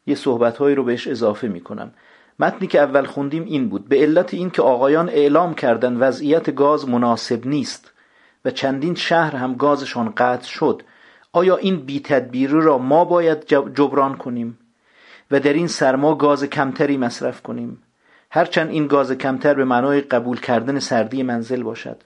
یه 0.05 0.15
صحبتهایی 0.15 0.75
رو 0.75 0.83
بهش 0.83 1.07
اضافه 1.07 1.47
می‌کنم. 1.47 1.93
متنی 2.39 2.67
که 2.67 2.79
اول 2.79 3.05
خوندیم 3.05 3.43
این 3.43 3.69
بود. 3.69 3.89
به 3.89 3.95
علت 3.95 4.33
اینکه 4.33 4.61
آقایان 4.61 5.09
اعلام 5.09 5.53
کردن 5.53 5.97
وضعیت 5.97 6.55
گاز 6.55 6.89
مناسب 6.89 7.47
نیست 7.47 7.91
و 8.45 8.51
چندین 8.51 8.95
شهر 8.95 9.35
هم 9.35 9.55
گازشان 9.55 10.13
قطع 10.17 10.47
شد. 10.47 10.83
آیا 11.33 11.57
این 11.57 11.85
بی 11.85 11.99
تدبیری 11.99 12.61
را 12.61 12.77
ما 12.77 13.05
باید 13.05 13.45
جبران 13.73 14.17
کنیم؟ 14.17 14.57
و 15.31 15.39
در 15.39 15.53
این 15.53 15.67
سرما 15.67 16.15
گاز 16.15 16.43
کمتری 16.43 16.97
مصرف 16.97 17.41
کنیم. 17.41 17.83
هرچند 18.31 18.69
این 18.69 18.87
گاز 18.87 19.11
کمتر 19.11 19.53
به 19.53 19.65
معنای 19.65 20.01
قبول 20.01 20.39
کردن 20.39 20.79
سردی 20.79 21.23
منزل 21.23 21.63
باشد. 21.63 22.03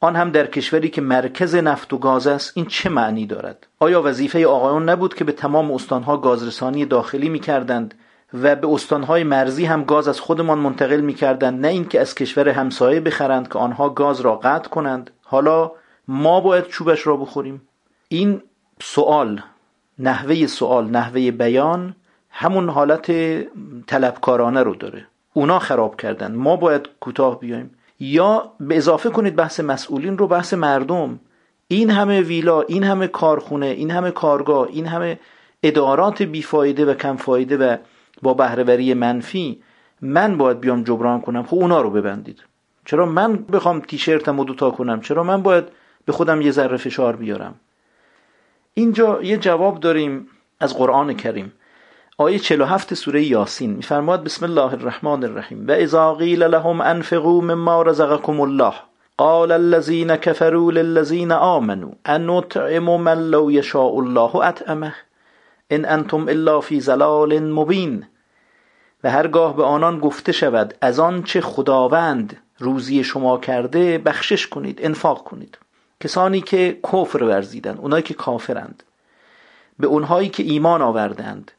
آن 0.00 0.16
هم 0.16 0.30
در 0.30 0.46
کشوری 0.46 0.88
که 0.88 1.00
مرکز 1.00 1.54
نفت 1.54 1.92
و 1.92 1.98
گاز 1.98 2.26
است 2.26 2.52
این 2.54 2.66
چه 2.66 2.88
معنی 2.88 3.26
دارد؟ 3.26 3.66
آیا 3.78 4.02
وظیفه 4.02 4.46
آقایان 4.46 4.88
نبود 4.88 5.14
که 5.14 5.24
به 5.24 5.32
تمام 5.32 5.70
استانها 5.70 6.16
گازرسانی 6.16 6.84
داخلی 6.84 7.28
می 7.28 7.40
کردند 7.40 7.94
و 8.34 8.56
به 8.56 8.68
استانهای 8.68 9.24
مرزی 9.24 9.64
هم 9.64 9.84
گاز 9.84 10.08
از 10.08 10.20
خودمان 10.20 10.58
منتقل 10.58 11.00
می‌کردند 11.00 11.60
نه 11.60 11.68
اینکه 11.68 12.00
از 12.00 12.14
کشور 12.14 12.48
همسایه 12.48 13.00
بخرند 13.00 13.48
که 13.48 13.58
آنها 13.58 13.88
گاز 13.88 14.20
را 14.20 14.36
قطع 14.36 14.68
کنند؟ 14.68 15.10
حالا 15.22 15.72
ما 16.08 16.40
باید 16.40 16.66
چوبش 16.66 17.06
را 17.06 17.16
بخوریم. 17.16 17.62
این 18.08 18.42
سوال 18.82 19.40
نحوه 19.98 20.46
سوال 20.46 20.90
نحوه 20.90 21.30
بیان 21.30 21.94
همون 22.30 22.68
حالت 22.68 23.12
طلبکارانه 23.86 24.62
رو 24.62 24.74
داره. 24.74 25.06
اونا 25.32 25.58
خراب 25.58 25.96
کردن. 25.96 26.34
ما 26.34 26.56
باید 26.56 26.88
کوتاه 27.00 27.40
بیایم. 27.40 27.70
یا 28.00 28.52
به 28.60 28.76
اضافه 28.76 29.10
کنید 29.10 29.36
بحث 29.36 29.60
مسئولین 29.60 30.18
رو 30.18 30.26
بحث 30.26 30.54
مردم. 30.54 31.20
این 31.68 31.90
همه 31.90 32.20
ویلا 32.20 32.62
این 32.62 32.84
همه 32.84 33.06
کارخونه 33.06 33.66
این 33.66 33.90
همه 33.90 34.10
کارگاه 34.10 34.68
این 34.70 34.86
همه 34.86 35.18
ادارات 35.62 36.22
بیفایده 36.22 36.84
و 36.84 36.94
کم 36.94 37.16
فایده 37.16 37.56
و 37.56 37.76
با 38.22 38.34
بهرهوری 38.34 38.94
منفی 38.94 39.62
من 40.00 40.36
باید 40.36 40.60
بیام 40.60 40.84
جبران 40.84 41.20
کنم. 41.20 41.42
خب 41.42 41.54
اونا 41.54 41.80
رو 41.80 41.90
ببندید. 41.90 42.44
چرا 42.84 43.06
من 43.06 43.36
بخوام 43.36 43.80
تیشرتم 43.80 44.38
رو 44.38 44.44
دوتا 44.44 44.70
کنم؟ 44.70 45.00
چرا 45.00 45.22
من 45.22 45.42
باید 45.42 45.64
به 46.04 46.12
خودم 46.12 46.40
یه 46.40 46.50
ذره 46.50 46.76
فشار 46.76 47.16
بیارم؟ 47.16 47.54
اینجا 48.74 49.22
یه 49.22 49.36
جواب 49.36 49.80
داریم 49.80 50.26
از 50.60 50.78
قرآن 50.78 51.14
کریم. 51.14 51.52
آیه 52.20 52.38
47 52.38 52.94
سوره 52.94 53.24
یاسین 53.24 53.70
میفرماد 53.70 54.24
بسم 54.24 54.44
الله 54.44 54.72
الرحمن 54.72 55.24
الرحیم. 55.24 55.68
و 55.68 55.70
اذا 55.70 56.14
قیل 56.14 56.42
لهم 56.42 56.80
انفقوا 56.80 57.40
مما 57.40 57.82
رزقكم 57.82 58.40
الله 58.40 58.72
قال 59.18 59.52
الذين 59.52 60.16
كفروا 60.16 60.72
للذين 60.72 61.32
آمنوا 61.32 61.90
ان 62.06 62.26
نطعم 62.26 63.00
من 63.00 63.30
لو 63.30 63.50
يشاء 63.50 63.98
الله 63.98 64.36
اطعمه 64.36 64.94
ان 65.70 65.84
انتم 65.84 66.28
الا 66.28 66.60
فی 66.60 66.80
زلال 66.80 67.38
مبین. 67.38 68.04
و 69.04 69.10
هرگاه 69.10 69.56
به 69.56 69.64
آنان 69.64 70.00
گفته 70.00 70.32
شود 70.32 70.74
از 70.80 70.98
آن 70.98 71.22
چه 71.22 71.40
خداوند 71.40 72.36
روزی 72.58 73.04
شما 73.04 73.38
کرده 73.38 73.98
بخشش 73.98 74.46
کنید 74.46 74.80
انفاق 74.82 75.24
کنید. 75.24 75.58
کسانی 76.00 76.40
که 76.40 76.78
کفر 76.92 77.22
ورزیدن 77.22 77.76
اونایی 77.76 78.02
که 78.02 78.14
کافرند 78.14 78.82
به 79.78 79.86
اونهایی 79.86 80.28
که 80.28 80.42
ایمان 80.42 80.82
آوردند 80.82 81.52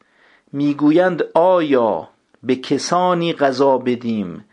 می‌گویند 0.52 1.22
آیا 1.34 2.08
به 2.42 2.56
کسانی 2.56 3.32
غذا 3.32 3.78
بدیم 3.78 4.44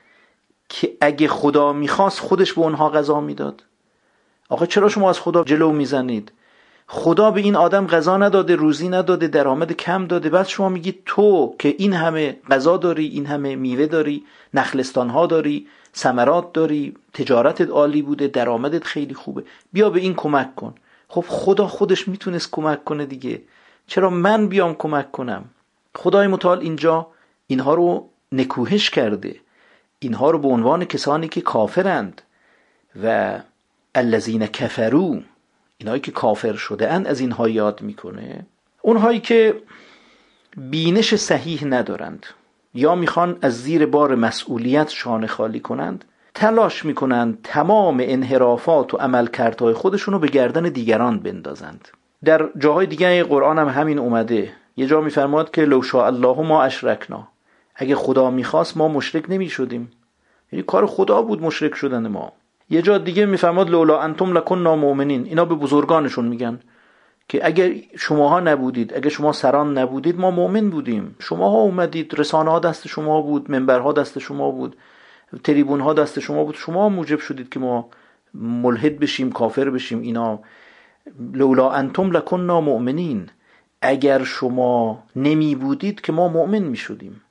که 0.70 0.98
اگه 1.02 1.28
خدا 1.28 1.74
می‌خواست 1.74 2.20
خودش 2.20 2.54
به 2.54 2.62
اونها 2.62 2.90
غذا 2.90 3.20
می‌داد؟ 3.20 3.64
آقا 4.50 4.66
چرا 4.66 4.90
شما 4.90 5.10
از 5.10 5.20
خدا 5.20 5.44
جلو 5.44 5.72
می‌زنید؟ 5.72 6.32
خدا 6.88 7.32
به 7.32 7.42
این 7.42 7.56
آدم 7.56 7.88
غذا 7.88 8.18
نداده 8.18 8.56
روزی 8.56 8.90
نداده 8.90 9.28
درآمد 9.28 9.72
کم 9.72 10.08
داده. 10.08 10.30
بعد 10.30 10.48
شما 10.48 10.70
میگید 10.70 11.02
تو 11.06 11.56
که 11.60 11.76
این 11.78 11.94
همه 11.94 12.38
غذا 12.50 12.78
داری 12.78 13.08
این 13.08 13.26
همه 13.26 13.56
میوه 13.56 13.86
داری 13.86 14.26
نخلستان 14.54 15.10
ها 15.10 15.26
داری 15.26 15.68
ثمرات 15.96 16.54
داری 16.54 16.94
تجارتت 17.14 17.70
عالی 17.70 18.02
بوده 18.02 18.28
درآمدت 18.28 18.84
خیلی 18.84 19.14
خوبه. 19.14 19.44
بیا 19.74 19.90
به 19.90 20.00
این 20.00 20.14
کمک 20.16 20.56
کن. 20.56 20.76
خب 21.08 21.26
خدا 21.28 21.68
خودش 21.68 22.08
می‌تونست 22.08 22.52
کمک 22.52 22.84
کنه 22.84 23.06
دیگه. 23.06 23.42
چرا 23.88 24.10
من 24.10 24.48
بیام 24.48 24.76
کمک 24.76 25.12
کنم؟ 25.12 25.46
خدای 25.98 26.28
متعال 26.28 26.60
اینجا 26.60 27.08
اینها 27.48 27.74
رو 27.74 28.10
نکوهش 28.32 28.90
کرده. 28.90 29.36
اینها 30.00 30.32
رو 30.32 30.40
به 30.40 30.48
عنوان 30.48 30.86
کسانی 30.86 31.28
که 31.28 31.42
کافرند 31.42 32.22
و 33.04 33.40
الذین 33.96 34.48
کفرو 34.48 35.22
اینهایی 35.78 36.02
که 36.02 36.12
کافر 36.12 36.54
شده 36.54 36.92
اند 36.92 37.08
از 37.08 37.20
اینها 37.20 37.50
یاد 37.50 37.82
می‌کنه. 37.82 38.46
اونهایی 38.82 39.20
که 39.20 39.62
بینش 40.58 41.16
صحیح 41.16 41.66
ندارند 41.66 42.26
یا 42.74 42.96
می‌خوان 42.96 43.38
از 43.42 43.64
زیر 43.64 43.86
بار 43.86 44.16
مسئولیت 44.16 44.90
شانه 44.90 45.28
خالی 45.28 45.60
کنند 45.60 46.06
تلاش 46.36 46.86
می‌کنند 46.86 47.40
تمام 47.44 47.98
انحرافات 48.02 48.94
و 48.94 48.98
عملکردهای 48.98 49.74
خودشون 49.74 50.14
رو 50.14 50.20
به 50.20 50.28
گردن 50.28 50.64
دیگران 50.64 51.20
بندازند. 51.20 51.88
در 52.24 52.50
جاهای 52.58 52.86
دیگه 52.86 53.24
قرآن 53.24 53.60
هم 53.60 53.68
همین 53.70 54.00
اومده. 54.00 54.54
یه 54.78 54.86
جا 54.86 55.02
میفرماد 55.02 55.52
که 55.52 55.66
لو 55.66 55.82
شاء 55.82 56.06
الله 56.06 56.42
ما 56.42 56.64
اشرکنا. 56.64 57.28
اگه 57.76 57.96
خدا 57.96 58.30
می‌خواست 58.30 58.78
ما 58.78 58.88
مشرک 58.88 59.26
نمی‌شدیم. 59.30 59.92
یعنی 60.52 60.64
کار 60.64 60.86
خدا 60.86 61.22
بود 61.22 61.42
مشرک 61.42 61.76
شدن 61.76 62.08
ما. 62.08 62.32
یه 62.70 62.82
جا 62.82 62.98
دیگه 62.98 63.26
میفرماد 63.26 63.70
لولا 63.70 64.02
انتم 64.02 64.34
لکن 64.34 64.58
مؤمنین. 64.58 65.26
اینا 65.26 65.46
به 65.46 65.56
بزرگانشون 65.56 66.26
میگن 66.26 66.60
که 67.30 67.46
اگر 67.46 67.72
شماها 68.00 68.40
نبودید 68.40 68.94
اگر 68.94 69.10
شما 69.10 69.32
سران 69.32 69.78
نبودید 69.78 70.20
ما 70.20 70.32
مؤمن 70.32 70.70
بودیم. 70.70 71.16
شماها 71.20 71.58
اومدید 71.58 72.20
رسانه 72.20 72.52
ها 72.52 72.60
دست 72.60 72.88
شما 72.88 73.22
بود 73.22 73.52
منبرها 73.52 73.94
دست 73.94 74.20
شما 74.20 74.52
بود 74.52 74.76
تریبون 75.44 75.82
ها 75.82 75.94
دست 75.94 76.20
شما 76.20 76.44
بود. 76.44 76.56
شما 76.56 76.90
موجب 76.90 77.20
شدید 77.20 77.50
که 77.50 77.60
ما 77.60 77.90
ملحد 78.34 79.00
بشیم 79.00 79.32
کافر 79.32 79.70
بشیم 79.70 80.02
اینا. 80.02 80.40
لولا 81.34 81.72
انتم 81.72 82.12
لکننا 82.12 82.62
مؤمنین. 82.62 83.30
اگر 83.82 84.24
شما 84.24 85.04
نمی 85.16 85.56
بودید 85.56 86.02
که 86.02 86.12
ما 86.12 86.28
مؤمن 86.28 86.60
می 86.60 86.78
شدیم. 86.78 87.22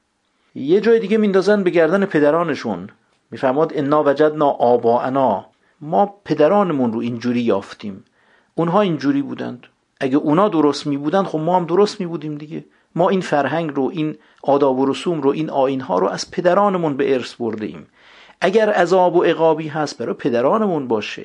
یه 0.55 0.81
جای 0.81 0.99
دیگه 0.99 1.17
میندازن 1.17 1.63
به 1.63 1.71
گردن 1.71 2.05
پدرانشون. 2.05 2.89
میفرماد 3.31 3.73
انا 3.75 4.03
وجدنا 4.07 4.49
آباءنا. 4.49 5.47
ما 5.81 6.15
پدرانمون 6.25 6.93
رو 6.93 6.99
اینجوری 6.99 7.41
یافتیم. 7.41 8.05
اونها 8.55 8.81
اینجوری 8.81 9.23
بودند. 9.23 9.67
اگه 10.01 10.17
اونا 10.17 10.49
درست 10.49 10.87
می 10.87 10.97
بودند 10.97 11.27
خب 11.27 11.39
ما 11.39 11.57
هم 11.57 11.67
درست 11.67 12.01
می 12.01 12.07
بودیم 12.07 12.35
دیگه. 12.35 12.65
ما 12.95 13.09
این 13.09 13.21
فرهنگ 13.21 13.71
رو 13.75 13.91
این 13.93 14.17
آداب 14.43 14.79
و 14.79 14.87
رسوم 14.87 15.21
رو 15.21 15.31
این 15.31 15.51
آین 15.51 15.81
ها 15.81 15.99
رو 15.99 16.09
از 16.09 16.31
پدرانمون 16.31 16.97
به 16.97 17.15
ارث 17.15 17.35
برده 17.35 17.67
ایم 17.67 17.87
اگر 18.41 18.71
عذاب 18.71 19.17
و 19.17 19.23
عقابی 19.23 19.69
هست 19.69 19.99
برای 19.99 20.15
پدرانمون 20.15 20.89
باشه. 20.89 21.25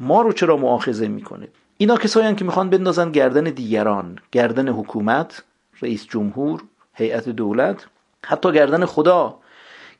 ما 0.00 0.22
رو 0.22 0.32
چرا 0.32 0.56
مؤاخذه 0.56 1.08
می‌کنه 1.08 1.48
اینا 1.78 1.96
کسایی 1.96 2.34
که 2.34 2.44
می‌خوان 2.44 2.70
بندازن 2.70 3.12
گردن 3.12 3.44
دیگران 3.44 4.18
گردن 4.32 4.68
حکومت 4.68 5.42
رئیس 5.82 6.06
جمهور 6.06 6.62
هیئت 6.94 7.28
دولت 7.28 7.86
حتی 8.24 8.52
گردن 8.52 8.84
خدا 8.84 9.38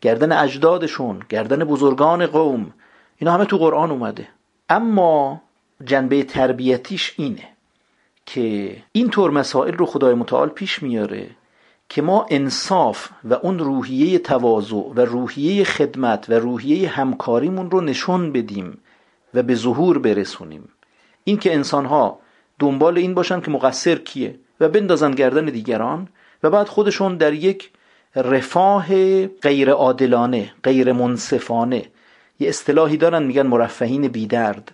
گردن 0.00 0.32
اجدادشون 0.32 1.20
گردن 1.28 1.64
بزرگان 1.64 2.26
قوم 2.26 2.74
اینا 3.16 3.32
همه 3.32 3.44
تو 3.44 3.58
قرآن 3.58 3.90
اومده. 3.90 4.28
اما 4.68 5.42
جنبه 5.84 6.22
تربیتیش 6.22 7.14
اینه 7.16 7.48
که 8.26 8.76
این 8.92 9.10
طور 9.10 9.30
مسائل 9.30 9.72
رو 9.72 9.86
خدای 9.86 10.14
متعال 10.14 10.48
پیش 10.48 10.82
میاره 10.82 11.30
که 11.88 12.02
ما 12.02 12.26
انصاف 12.30 13.08
و 13.24 13.34
اون 13.34 13.58
روحیه 13.58 14.18
تواضع 14.18 14.76
و 14.76 15.00
روحیه 15.00 15.64
خدمت 15.64 16.26
و 16.28 16.32
روحیه 16.32 16.88
همکاریمون 16.88 17.70
رو 17.70 17.80
نشون 17.80 18.32
بدیم 18.32 18.78
و 19.34 19.42
به 19.42 19.54
ظهور 19.54 19.98
برسونیم. 19.98 20.68
این 21.24 21.38
که 21.38 21.54
انسانها 21.54 22.18
دنبال 22.58 22.98
این 22.98 23.14
باشن 23.14 23.40
که 23.40 23.50
مقصر 23.50 23.94
کیه 23.94 24.34
و 24.60 24.68
بندازن 24.68 25.10
گردن 25.10 25.44
دیگران 25.44 26.08
و 26.42 26.50
بعد 26.50 26.68
خودشون 26.68 27.16
در 27.16 27.32
یک 27.32 27.70
رفاه 28.16 28.86
غیر 29.26 29.70
عادلانه 29.70 30.52
غیر 30.62 30.92
منصفانه 30.92 31.84
یه 32.40 32.48
اصطلاحی 32.48 32.96
دارن 32.96 33.22
میگن 33.22 33.46
مرفهین 33.46 34.08
بیدرد. 34.08 34.72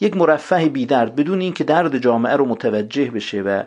یک 0.00 0.16
مرفه 0.16 0.68
بیدرد 0.68 1.16
بدون 1.16 1.40
اینکه 1.40 1.64
درد 1.64 1.98
جامعه 1.98 2.36
رو 2.36 2.44
متوجه 2.44 3.10
بشه 3.10 3.40
و 3.40 3.62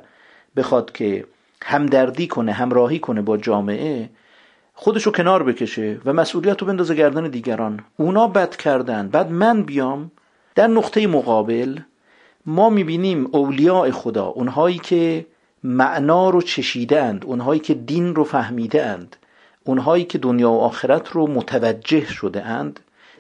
بخواد 0.56 0.92
که 0.92 1.26
همدردی 1.64 2.28
کنه 2.28 2.52
همراهی 2.52 3.00
کنه 3.00 3.22
با 3.22 3.38
جامعه 3.38 4.10
خودشو 4.74 5.12
کنار 5.12 5.44
بکشه 5.44 5.98
و 6.06 6.14
مسئولیت 6.14 6.62
رو 6.62 6.68
بندازه 6.68 6.96
گردن 6.96 7.30
دیگران. 7.30 7.80
اونا 7.98 8.28
بد 8.28 8.56
کردن. 8.56 9.08
بعد 9.08 9.32
من 9.32 9.64
بیام 9.64 10.12
در 10.56 10.68
نقطه 10.68 11.08
مقابل 11.08 11.80
ما 12.46 12.70
می‌بینیم 12.70 13.28
اولیاء 13.32 13.92
خدا 13.92 14.26
اونهایی 14.26 14.78
که 14.78 15.26
معنا 15.64 16.30
رو 16.30 16.42
چشیدند 16.42 17.26
اونهایی 17.26 17.60
که 17.60 17.74
دین 17.74 18.16
رو 18.16 18.24
فهمیده 18.24 18.86
اند 18.86 19.16
اونهایی 19.64 20.04
که 20.04 20.18
دنیا 20.18 20.52
و 20.52 20.60
آخرت 20.60 21.10
رو 21.10 21.28
متوجه 21.28 22.06
شده 22.06 22.46
اند 22.46 22.80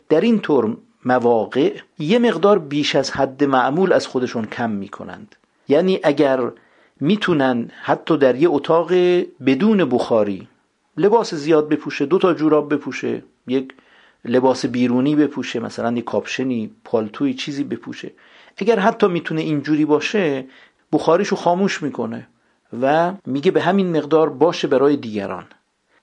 در 0.09 0.21
این 0.21 0.39
طور 0.39 0.77
مواقع 1.05 1.73
یه 1.99 2.19
مقدار 2.19 2.59
بیش 2.59 2.95
از 2.95 3.11
حد 3.11 3.43
معمول 3.43 3.93
از 3.93 4.07
خودشون 4.07 4.45
کم 4.45 4.71
می‌کنند. 4.71 5.35
یعنی 5.67 5.99
اگر 6.03 6.51
می‌تونن 6.99 7.71
حتی 7.81 8.17
در 8.17 8.35
یه 8.35 8.49
اتاق 8.49 8.93
بدون 9.45 9.85
بخاری 9.85 10.47
لباس 10.97 11.33
زیاد 11.33 11.69
بپوشه 11.69 12.05
دو 12.05 12.17
تا 12.17 12.33
جوراب 12.33 12.73
بپوشه 12.73 13.23
یک 13.47 13.73
لباس 14.25 14.65
بیرونی 14.65 15.15
بپوشه 15.15 15.59
مثلا 15.59 15.91
یک 15.91 16.03
کاپشنی 16.03 16.71
پالتوی 16.83 17.33
چیزی 17.33 17.63
بپوشه. 17.63 18.11
اگر 18.57 18.79
حتی 18.79 19.07
می‌تونه 19.07 19.41
اینجوری 19.41 19.85
باشه 19.85 20.45
بخاریشو 20.91 21.35
خاموش 21.35 21.83
می‌کنه 21.83 22.27
و 22.81 23.13
میگه 23.25 23.51
به 23.51 23.61
همین 23.61 23.97
مقدار 23.97 24.29
باشه 24.29 24.67
برای 24.67 24.97
دیگران. 24.97 25.45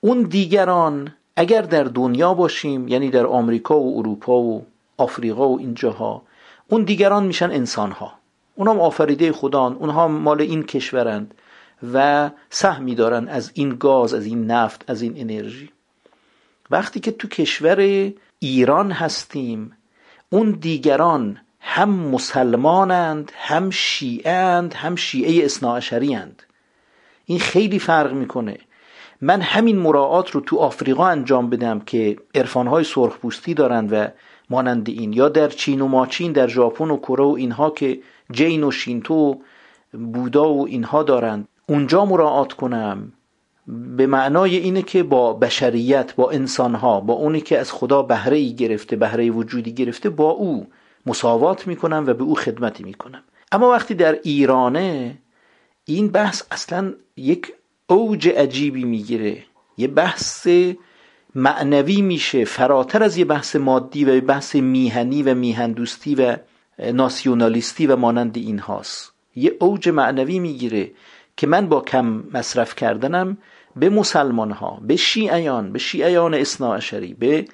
اون 0.00 0.22
دیگران 0.22 1.14
اگر 1.36 1.62
در 1.62 1.84
دنیا 1.84 2.34
باشیم 2.34 2.88
یعنی 2.88 3.10
در 3.10 3.26
آمریکا 3.26 3.80
و 3.80 3.98
اروپا 3.98 4.40
و 4.40 4.66
آفریقا 4.96 5.48
و 5.48 5.58
اینجاها 5.58 6.22
اون 6.68 6.82
دیگران 6.82 7.26
میشن 7.26 7.50
انسانها. 7.50 8.12
اونام 8.54 8.80
آفریده 8.80 9.32
خدان 9.32 9.74
اونها 9.74 10.08
مال 10.08 10.40
این 10.40 10.62
کشورند 10.62 11.34
و 11.92 12.30
سهمی 12.50 12.94
دارن 12.94 13.28
از 13.28 13.50
این 13.54 13.68
گاز 13.68 14.14
از 14.14 14.26
این 14.26 14.46
نفت 14.46 14.90
از 14.90 15.02
این 15.02 15.14
انرژی. 15.16 15.70
وقتی 16.70 17.00
که 17.00 17.10
تو 17.10 17.28
کشور 17.28 18.12
ایران 18.38 18.90
هستیم 18.90 19.72
اون 20.30 20.50
دیگران 20.50 21.38
هم 21.64 21.90
مسلمانند 21.90 23.32
هم 23.34 23.70
شیعند 23.70 24.74
هم 24.74 24.96
شیعه 24.96 25.44
اصناعشری 25.44 26.18
این 27.24 27.38
خیلی 27.38 27.78
فرق 27.78 28.12
می‌کنه. 28.12 28.58
من 29.20 29.40
همین 29.40 29.78
مراعات 29.78 30.30
رو 30.30 30.40
تو 30.40 30.58
آفریقا 30.58 31.06
انجام 31.06 31.50
بدم 31.50 31.80
که 31.80 32.16
عرفانهای 32.34 32.84
سرخپوستی 32.84 33.54
دارند 33.54 33.92
و 33.92 34.06
مانند 34.50 34.88
این 34.88 35.12
یا 35.12 35.28
در 35.28 35.48
چین 35.48 35.80
و 35.80 35.88
ماچین 35.88 36.32
در 36.32 36.48
ژاپن 36.48 36.90
و 36.90 36.96
کره 36.96 37.24
و 37.24 37.34
اینها 37.38 37.70
که 37.70 38.00
جین 38.30 38.64
و 38.64 38.70
شینتو 38.70 39.40
بودا 39.92 40.54
و 40.54 40.66
اینها 40.66 41.02
دارند. 41.02 41.48
اونجا 41.66 42.04
مراعات 42.04 42.52
کنم. 42.52 43.12
به 43.66 44.06
معنای 44.06 44.56
اینه 44.56 44.82
که 44.82 45.02
با 45.02 45.32
بشریت 45.32 46.14
با 46.14 46.30
انسانها 46.30 47.00
با 47.00 47.14
اونی 47.14 47.40
که 47.40 47.58
از 47.58 47.72
خدا 47.72 48.02
بهره 48.02 48.36
ای 48.36 48.54
گرفته 48.54 48.96
بهره 48.96 49.30
وجودی 49.30 49.72
گرفته 49.72 50.10
با 50.10 50.30
او. 50.30 50.66
مساوات 51.06 51.66
می‌کنم 51.66 52.04
و 52.06 52.14
به 52.14 52.24
او 52.24 52.34
خدمتی 52.34 52.84
می‌کنم. 52.84 53.22
اما 53.52 53.70
وقتی 53.70 53.94
در 53.94 54.12
ایرانه 54.22 55.18
این 55.84 56.08
بحث 56.08 56.42
اصلا 56.50 56.92
یک 57.16 57.52
اوج 57.86 58.28
عجیبی 58.28 58.84
می‌گیره. 58.84 59.44
یه 59.76 59.88
بحث 59.88 60.48
معنوی 61.34 62.02
میشه 62.02 62.44
فراتر 62.44 63.02
از 63.02 63.16
یه 63.16 63.24
بحث 63.24 63.56
مادی 63.56 64.04
و 64.04 64.14
یه 64.14 64.20
بحث 64.20 64.56
میهنی 64.56 65.22
و 65.22 65.34
میهندوستی 65.34 66.14
و 66.14 66.36
ناسیونالیستی 66.78 67.86
و 67.86 67.96
مانند 67.96 68.36
این 68.36 68.58
هاست 68.58 69.12
یه 69.36 69.56
اوج 69.60 69.88
معنوی 69.88 70.38
می‌گیره 70.38 70.90
که 71.36 71.46
من 71.46 71.68
با 71.68 71.80
کم 71.80 72.24
مصرف 72.32 72.74
کردنم 72.74 73.38
به 73.76 73.90
مسلمان 73.90 74.50
ها 74.50 74.80
به 74.82 74.96
شیعیان 74.96 75.72
به 75.72 75.78
شیعیان 75.78 76.34
اصناعشری 76.34 77.14
به 77.14 77.44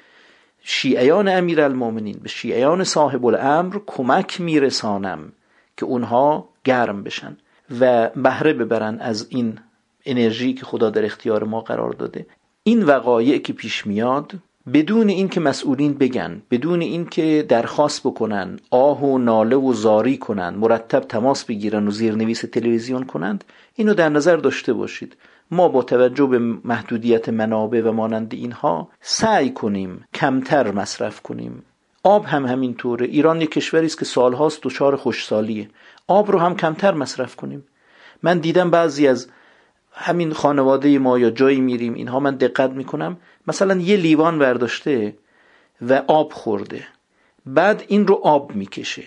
شیعیان 0.71 1.29
امیر 1.29 1.61
المومنین 1.61 2.19
به 2.23 2.29
شیعیان 2.29 2.85
صاحب 2.85 3.27
الامر 3.27 3.79
کمک 3.87 4.41
میرسانم 4.41 5.33
که 5.77 5.87
اونها 5.87 6.49
گرم 6.65 7.03
بشن 7.03 7.37
و 7.81 8.09
بهره 8.09 8.53
ببرن 8.53 9.01
از 9.01 9.27
این 9.31 9.59
انرژی 10.07 10.53
که 10.53 10.65
خدا 10.65 10.91
در 10.91 11.05
اختیار 11.05 11.45
ما 11.45 11.61
قرار 11.61 11.93
داده. 11.93 12.27
این 12.63 12.83
وقایع 12.83 13.39
که 13.39 13.53
پیش 13.53 13.87
میاد 13.87 14.33
بدون 14.73 15.09
اینکه 15.09 15.41
مسئولین 15.41 15.95
بگن 15.95 16.43
بدون 16.51 16.81
اینکه 16.81 17.45
درخواست 17.49 18.03
بکنن 18.03 18.59
آه 18.71 19.05
و 19.05 19.19
ناله 19.19 19.57
و 19.57 19.73
زاری 19.73 20.19
کنن 20.19 20.55
مرتب 20.55 21.01
تماس 21.01 21.45
بگیرن 21.45 21.89
و 21.89 21.91
زیرنویس 21.91 22.41
تلویزیون 22.41 23.05
کنند 23.05 23.45
اینو 23.75 23.95
در 23.95 24.09
نظر 24.09 24.37
داشته 24.37 24.73
باشید. 24.73 25.17
ما 25.51 25.69
با 25.69 25.83
توجه 25.83 26.27
به 26.27 26.39
محدودیت 26.39 27.29
منابع 27.29 27.83
و 27.85 27.93
مانند 27.93 28.35
اینها 28.35 28.89
سعی 29.01 29.51
کنیم 29.51 30.05
کمتر 30.15 30.71
مصرف 30.71 31.21
کنیم. 31.23 31.65
آب 32.03 32.25
هم 32.25 32.47
همینطوره. 32.47 33.07
ایران 33.07 33.41
یک 33.41 33.51
کشوری 33.51 33.87
است 33.87 33.99
که 33.99 34.05
سالهاست 34.05 34.63
دچار 34.63 34.97
خوشسالیه. 34.97 35.69
آب 36.07 36.31
رو 36.31 36.39
هم 36.39 36.57
کمتر 36.57 36.95
مصرف 36.95 37.37
کنیم. 37.37 37.65
من 38.23 38.39
دیدم 38.39 38.71
بعضی 38.71 39.07
از 39.07 39.29
همین 39.93 40.33
خانواده 40.33 40.99
ما 40.99 41.19
یا 41.19 41.31
جایی 41.31 41.61
میریم 41.61 41.95
اینها 41.95 42.21
من 42.21 42.35
دقت 42.37 42.71
می‌کنم 42.71 43.17
مثلا 43.47 43.77
یه 43.77 43.97
لیوان 43.97 44.39
برداشته 44.39 45.15
و 45.83 46.03
آب 46.07 46.33
خورده. 46.33 46.85
بعد 47.47 47.85
این 47.89 48.07
رو 48.07 48.21
آب 48.23 48.55
می‌کشه. 48.55 49.05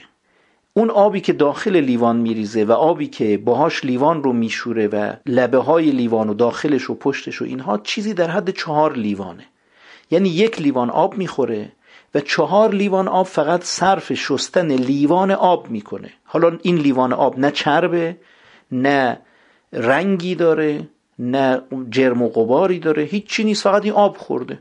اون 0.73 0.89
آبی 0.89 1.21
که 1.21 1.33
داخل 1.33 1.75
لیوان 1.77 2.15
میریزه 2.15 2.63
و 2.63 2.71
آبی 2.71 3.07
که 3.07 3.37
باهاش 3.37 3.85
لیوان 3.85 4.23
رو 4.23 4.33
میشوره 4.33 4.87
و 4.87 5.13
لبه 5.25 5.57
های 5.57 5.91
لیوان 5.91 6.29
و 6.29 6.33
داخلش 6.33 6.89
و 6.89 6.95
پشتش 6.95 7.41
و 7.41 7.45
اینها 7.45 7.77
چیزی 7.77 8.13
در 8.13 8.29
حد 8.29 8.49
چهار 8.49 8.93
لیوانه. 8.93 9.45
یعنی 10.11 10.29
یک 10.29 10.61
لیوان 10.61 10.89
آب 10.89 11.17
می‌خوره 11.17 11.71
و 12.15 12.19
چهار 12.19 12.73
لیوان 12.73 13.07
آب 13.07 13.25
فقط 13.25 13.63
صرف 13.63 14.13
شستن 14.13 14.71
لیوان 14.71 15.31
آب 15.31 15.69
می‌کنه. 15.69 16.09
حالا 16.23 16.57
این 16.61 16.77
لیوان 16.77 17.13
آب 17.13 17.39
نه 17.39 17.51
چربه 17.51 18.17
نه 18.71 19.17
رنگی 19.73 20.35
داره 20.35 20.87
نه 21.19 21.61
جرم 21.89 22.21
و 22.21 22.29
قباری 22.29 22.79
داره 22.79 23.03
هیچی 23.03 23.43
نیست 23.43 23.63
فقط 23.63 23.83
این 23.83 23.93
آب 23.93 24.17
خورده. 24.17 24.59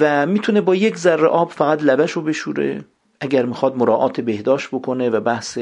و 0.00 0.26
می‌تونه 0.26 0.60
با 0.60 0.74
یک 0.74 0.96
ذره 0.96 1.26
آب 1.26 1.50
فقط 1.50 1.82
لبش 1.82 2.10
رو 2.10 2.22
بشوره. 2.22 2.84
اگر 3.20 3.44
می‌خواد 3.44 3.76
مراعات 3.76 4.20
بهداشت 4.20 4.68
بکنه 4.68 5.10
و 5.10 5.20
بحث 5.20 5.58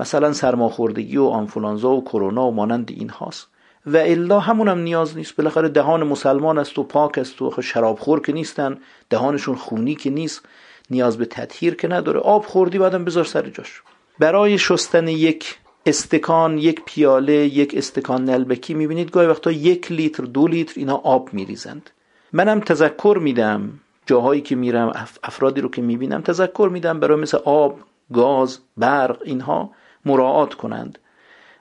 مثلا 0.00 0.32
سرماخوردگی 0.32 1.16
و 1.16 1.24
آنفولانزا 1.24 1.90
و 1.90 2.04
کرونا 2.04 2.46
و 2.46 2.54
مانند 2.54 2.90
این 2.90 3.08
هاست 3.08 3.48
و 3.86 3.96
الا 3.96 4.40
همون 4.40 4.68
هم 4.68 4.78
نیاز 4.78 5.16
نیست. 5.16 5.36
بالاخره 5.36 5.68
دهان 5.68 6.04
مسلمان 6.04 6.58
است 6.58 6.78
و 6.78 6.82
پاک 6.82 7.18
است 7.18 7.42
و 7.42 7.62
شرابخور 7.62 8.20
که 8.20 8.32
نیستن 8.32 8.78
دهانشون 9.10 9.54
خونی 9.54 9.94
که 9.94 10.10
نیست 10.10 10.42
نیاز 10.90 11.18
به 11.18 11.24
تطهیر 11.24 11.74
که 11.74 11.88
نداره. 11.88 12.20
آب 12.20 12.44
خوردی 12.44 12.78
بعدم 12.78 13.04
بذار 13.04 13.24
سر 13.24 13.48
جاش. 13.48 13.82
برای 14.18 14.58
شستن 14.58 15.08
یک 15.08 15.58
استکان 15.86 16.58
یک 16.58 16.82
پیاله 16.86 17.32
یک 17.32 17.74
استکان 17.76 18.24
نلبکی 18.24 18.74
می‌بینید 18.74 19.10
گاهی 19.10 19.26
وقتا 19.26 19.50
یک 19.50 19.92
لیتر 19.92 20.22
دو 20.24 20.46
لیتر 20.46 20.72
اینا 20.76 20.96
آب 20.96 21.28
میریزند. 21.32 21.90
منم 22.32 22.60
تذکر 22.60 23.18
میدم. 23.22 23.80
جاهایی 24.06 24.40
که 24.40 24.56
میرم 24.56 25.08
افرادی 25.22 25.60
رو 25.60 25.68
که 25.70 25.82
می‌بینم 25.82 26.20
تذکر 26.20 26.68
میدم 26.72 27.00
برای 27.00 27.20
مثل 27.20 27.38
آب 27.44 27.78
گاز 28.12 28.58
برق 28.76 29.18
اینها 29.24 29.70
مراعات 30.04 30.54
کنند. 30.54 30.98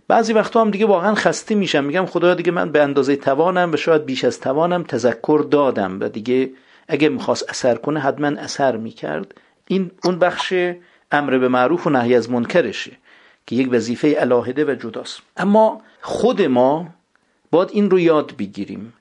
بعضی 0.08 0.34
وقتا 0.34 0.62
هم 0.62 0.72
دیگه 0.72 0.86
واقعا 0.86 1.16
خسته 1.16 1.56
میشم. 1.56 1.84
میگم 1.84 2.06
خدایا 2.06 2.34
دیگه 2.34 2.52
من 2.52 2.72
به 2.72 2.84
اندازه 2.84 3.16
توانم 3.16 3.72
و 3.74 3.78
شاید 3.78 4.06
بیش 4.06 4.24
از 4.24 4.40
توانم 4.40 4.84
تذکر 4.84 5.46
دادم 5.52 6.00
و 6.00 6.10
دیگه 6.10 6.52
اگه 6.88 7.10
می‌خواست 7.10 7.50
اثر 7.50 7.76
کنه 7.76 8.00
حتما 8.00 8.28
اثر 8.28 8.78
می‌کرد. 8.78 9.34
این 9.68 9.92
اون 10.04 10.20
بخش 10.20 10.54
امر 11.12 11.38
به 11.38 11.48
معروف 11.48 11.88
و 11.88 11.90
نهی 11.90 12.16
از 12.16 12.30
منکرشه 12.30 12.92
که 13.48 13.56
یک 13.56 13.70
وظیفه 13.72 14.14
علاهده 14.14 14.66
و 14.66 14.76
جداست. 14.76 15.22
اما 15.38 15.82
خود 16.02 16.42
ما 16.42 16.88
باید 17.52 17.70
این 17.72 17.90
رو 17.90 18.00
یاد 18.00 18.36
بگیریم 18.38 18.94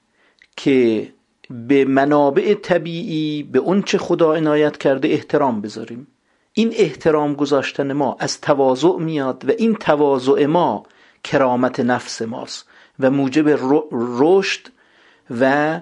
که 0.56 1.08
به 1.50 1.84
منابع 1.84 2.54
طبیعی 2.54 3.42
به 3.42 3.58
اون 3.58 3.82
چه 3.82 3.98
خدا 3.98 4.34
عنایت 4.34 4.78
کرده 4.78 5.08
احترام 5.08 5.60
بذاریم. 5.60 6.06
این 6.52 6.72
احترام 6.76 7.34
گذاشتن 7.34 7.92
ما 7.92 8.16
از 8.20 8.40
تواضع 8.40 8.96
میاد 8.98 9.48
و 9.48 9.52
این 9.58 9.74
تواضع 9.74 10.46
ما 10.46 10.86
کرامت 11.24 11.80
نفس 11.80 12.22
ماست 12.22 12.68
و 13.00 13.10
موجب 13.10 13.58
رشد 13.92 14.60
و 15.40 15.80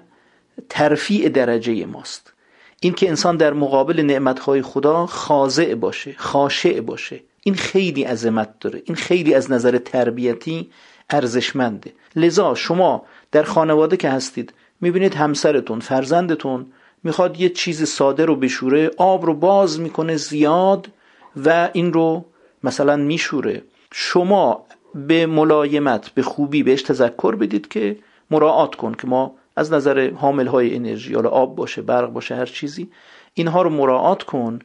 ترفیع 0.69 1.29
درجه 1.29 1.87
ماست. 1.87 2.33
این 2.81 2.93
که 2.93 3.09
انسان 3.09 3.37
در 3.37 3.53
مقابل 3.53 4.01
نعمتهای 4.01 4.63
خدا 4.63 5.07
خاضع 5.07 5.75
باشه 5.75 6.15
خاشع 6.19 6.81
باشه. 6.81 7.21
این 7.43 7.55
خیلی 7.55 8.03
عظمت 8.03 8.59
داره. 8.61 8.83
این 8.85 8.95
خیلی 8.95 9.35
از 9.35 9.51
نظر 9.51 9.79
تربیتی 9.79 10.71
ارزشمنده. 11.11 11.93
لذا 12.17 12.55
شما 12.55 13.07
در 13.33 13.43
خانواده 13.43 13.97
که 13.97 14.11
هستید 14.11 14.53
می‌بینید 14.83 15.15
همسرتون 15.15 15.81
فرزندتون 15.81 16.67
می‌خواد 17.05 17.41
یه 17.41 17.49
چیز 17.49 17.89
ساده 17.89 18.25
رو 18.25 18.37
بشوره 18.37 18.91
آب 18.97 19.27
رو 19.27 19.35
باز 19.35 19.81
می‌کنه 19.81 20.17
زیاد 20.17 20.89
و 21.37 21.71
این 21.73 21.93
رو 21.93 22.25
مثلا 22.65 22.97
میشوره. 22.97 23.63
شما 23.93 24.65
به 24.95 25.27
ملایمت 25.27 26.09
به 26.09 26.23
خوبی 26.23 26.63
بهش 26.63 26.83
تذکر 26.83 27.35
بدید 27.35 27.69
که 27.69 27.97
مراعات 28.31 28.75
کن 28.75 28.95
که 28.95 29.07
ما 29.07 29.35
از 29.57 29.73
نظر 29.73 30.11
حامل 30.11 30.47
های 30.47 30.77
انرژی 30.77 31.15
حالا 31.15 31.29
آب 31.29 31.57
باشه 31.57 31.83
برق 31.83 32.11
باشه 32.11 32.35
هر 32.35 32.47
چیزی 32.47 32.91
اینها 33.35 33.63
رو 33.63 33.71
مراعات 33.71 34.23
کن 34.23 34.59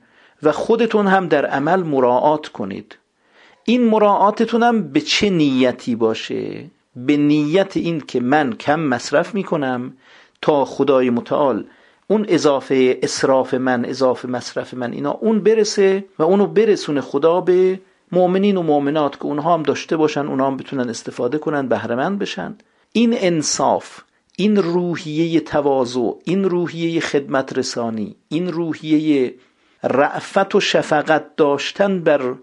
و 0.43 0.51
خودتون 0.51 1.07
هم 1.07 1.27
در 1.27 1.45
عمل 1.45 1.83
مراعات 1.83 2.47
کنید. 2.47 2.97
این 3.65 3.87
مراعاتتون 3.87 4.63
هم 4.63 4.91
به 4.91 5.01
چه 5.01 5.29
نیتی 5.29 5.95
باشه؟ 5.95 6.65
به 7.05 7.17
نیت 7.17 7.77
این 7.77 8.01
که 8.01 8.19
من 8.19 8.53
کم 8.53 8.79
مصرف 8.79 9.33
می‌کنم 9.35 9.93
تا 10.41 10.65
خدای 10.65 11.09
متعال 11.09 11.65
اون 12.07 12.25
اضافه 12.27 12.99
اصراف 13.03 13.53
من 13.53 13.85
اضافه 13.85 14.27
مصرف 14.27 14.73
من 14.73 14.93
اینا 14.93 15.11
اون 15.11 15.39
برسه 15.39 16.05
و 16.19 16.23
اونو 16.23 16.47
برسونه 16.47 17.01
خدا 17.01 17.41
به 17.41 17.79
مؤمنین 18.11 18.57
و 18.57 18.61
مؤمنات 18.61 19.15
که 19.15 19.25
اونها 19.25 19.53
هم 19.53 19.63
داشته 19.63 19.97
باشن 19.97 20.27
اونها 20.27 20.47
هم 20.47 20.57
بتونن 20.57 20.89
استفاده 20.89 21.37
کنن 21.37 21.67
بهرهمند 21.67 22.19
بشن. 22.19 22.55
این 22.93 23.15
انصاف 23.17 24.01
این 24.37 24.55
روحیه 24.57 25.39
تواضع 25.39 26.11
این 26.23 26.43
روحیه 26.43 26.99
خدمت 27.01 27.57
رسانی 27.57 28.15
این 28.29 28.47
روحیه 28.47 29.35
رعفت 29.83 30.55
و 30.55 30.59
شفقت 30.59 31.35
داشتن 31.35 31.99
بر 31.99 32.35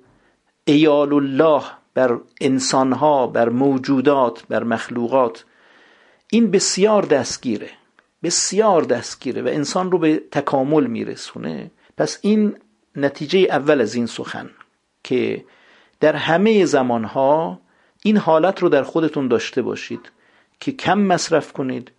ایال 0.65 1.13
الله 1.13 1.63
بر 1.95 2.19
انسانها 2.41 3.27
بر 3.27 3.49
موجودات 3.49 4.47
بر 4.49 4.63
مخلوقات. 4.63 5.45
این 6.31 6.51
بسیار 6.51 7.03
دستگیره 7.03 7.71
بسیار 8.23 8.83
دستگیره 8.83 9.43
و 9.43 9.49
انسان 9.49 9.91
رو 9.91 9.99
به 9.99 10.23
تکامل 10.31 10.87
میرسونه. 10.87 11.71
پس 11.97 12.19
این 12.23 12.57
نتیجه 12.97 13.39
اول 13.39 13.81
از 13.81 13.95
این 13.95 14.07
سخن 14.07 14.51
که 15.05 15.45
در 16.01 16.17
همه 16.17 16.65
زمانها 16.65 17.61
این 18.03 18.17
حالت 18.17 18.63
رو 18.63 18.69
در 18.69 18.83
خودتون 18.83 19.29
داشته 19.29 19.63
باشید 19.63 20.11
که 20.61 20.73
کم 20.73 20.99
مصرف 20.99 21.53
کنید 21.53 21.91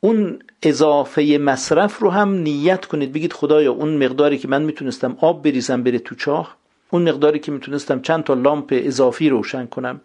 اون 0.00 0.38
اضافه 0.62 1.38
مصرف 1.40 1.98
رو 1.98 2.10
هم 2.10 2.34
نیت 2.34 2.84
کنید. 2.84 3.12
بگید 3.12 3.32
خدایا 3.32 3.72
اون 3.72 4.04
مقداری 4.04 4.38
که 4.38 4.48
من 4.48 4.62
می‌تونستم 4.62 5.16
آب 5.20 5.42
بریزم 5.42 5.82
بره 5.82 5.98
تو 5.98 6.14
چاه 6.14 6.56
اون 6.90 7.08
مقداری 7.08 7.38
که 7.38 7.52
می‌تونستم 7.52 8.00
چند 8.00 8.24
تا 8.24 8.34
لامپ 8.34 8.80
اضافی 8.84 9.28
روشن 9.28 9.66
کنم. 9.66 10.00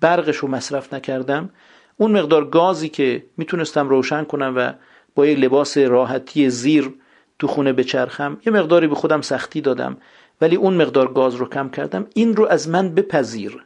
برقش 0.00 0.36
رو 0.36 0.48
مصرف 0.48 0.94
نکردم. 0.94 1.50
اون 1.96 2.12
مقدار 2.12 2.44
گازی 2.44 2.88
که 2.88 3.24
می‌تونستم 3.36 3.88
روشن 3.88 4.24
کنم 4.24 4.54
و 4.56 4.72
با 5.14 5.26
یک 5.26 5.38
لباس 5.38 5.78
راحتی 5.78 6.50
زیر 6.50 6.94
تو 7.38 7.46
خونه 7.46 7.72
بچرخم 7.72 8.38
یه 8.46 8.52
مقداری 8.52 8.86
به 8.86 8.94
خودم 8.94 9.20
سختی 9.20 9.60
دادم. 9.60 9.96
ولی 10.40 10.56
اون 10.56 10.74
مقدار 10.74 11.12
گاز 11.12 11.34
رو 11.34 11.48
کم 11.48 11.68
کردم. 11.68 12.06
این 12.14 12.36
رو 12.36 12.46
از 12.46 12.68
من 12.68 12.94
بپذیر. 12.94 13.64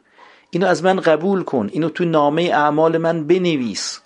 اینو 0.49 0.67
از 0.67 0.83
من 0.83 0.95
قبول 0.95 1.43
کن. 1.43 1.69
اینو 1.71 1.89
تو 1.89 2.05
نامه 2.05 2.41
اعمال 2.41 2.97
من 2.97 3.27
بنویس 3.27 4.01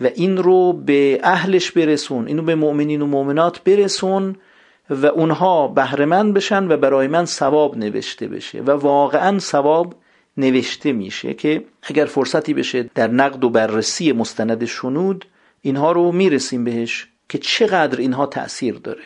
و 0.00 0.06
این 0.14 0.36
رو 0.36 0.72
به 0.72 1.20
اهلش 1.22 1.70
برسون. 1.70 2.26
اینو 2.28 2.42
به 2.42 2.54
مؤمنین 2.54 3.02
و 3.02 3.06
مؤمنات 3.06 3.64
برسون 3.64 4.36
و 4.90 5.06
اونها 5.06 5.68
بهرهمند 5.68 6.34
بشن 6.34 6.72
و 6.72 6.76
برای 6.76 7.06
من 7.06 7.24
ثواب 7.24 7.78
نوشته 7.78 8.28
بشه 8.28 8.60
و 8.60 8.70
واقعا 8.70 9.38
ثواب 9.38 9.94
نوشته 10.36 10.92
میشه 10.92 11.34
که 11.34 11.64
اگر 11.82 12.04
فرصتی 12.04 12.54
بشه 12.54 12.90
در 12.94 13.08
نقد 13.08 13.44
و 13.44 13.50
بررسی 13.50 14.12
مستند 14.12 14.64
شنود 14.64 15.24
اینها 15.62 15.92
رو 15.92 16.12
می‌رسیم 16.12 16.64
بهش 16.64 17.08
که 17.28 17.38
چقدر 17.38 17.98
اینها 17.98 18.26
تأثیر 18.26 18.74
داره 18.74 19.02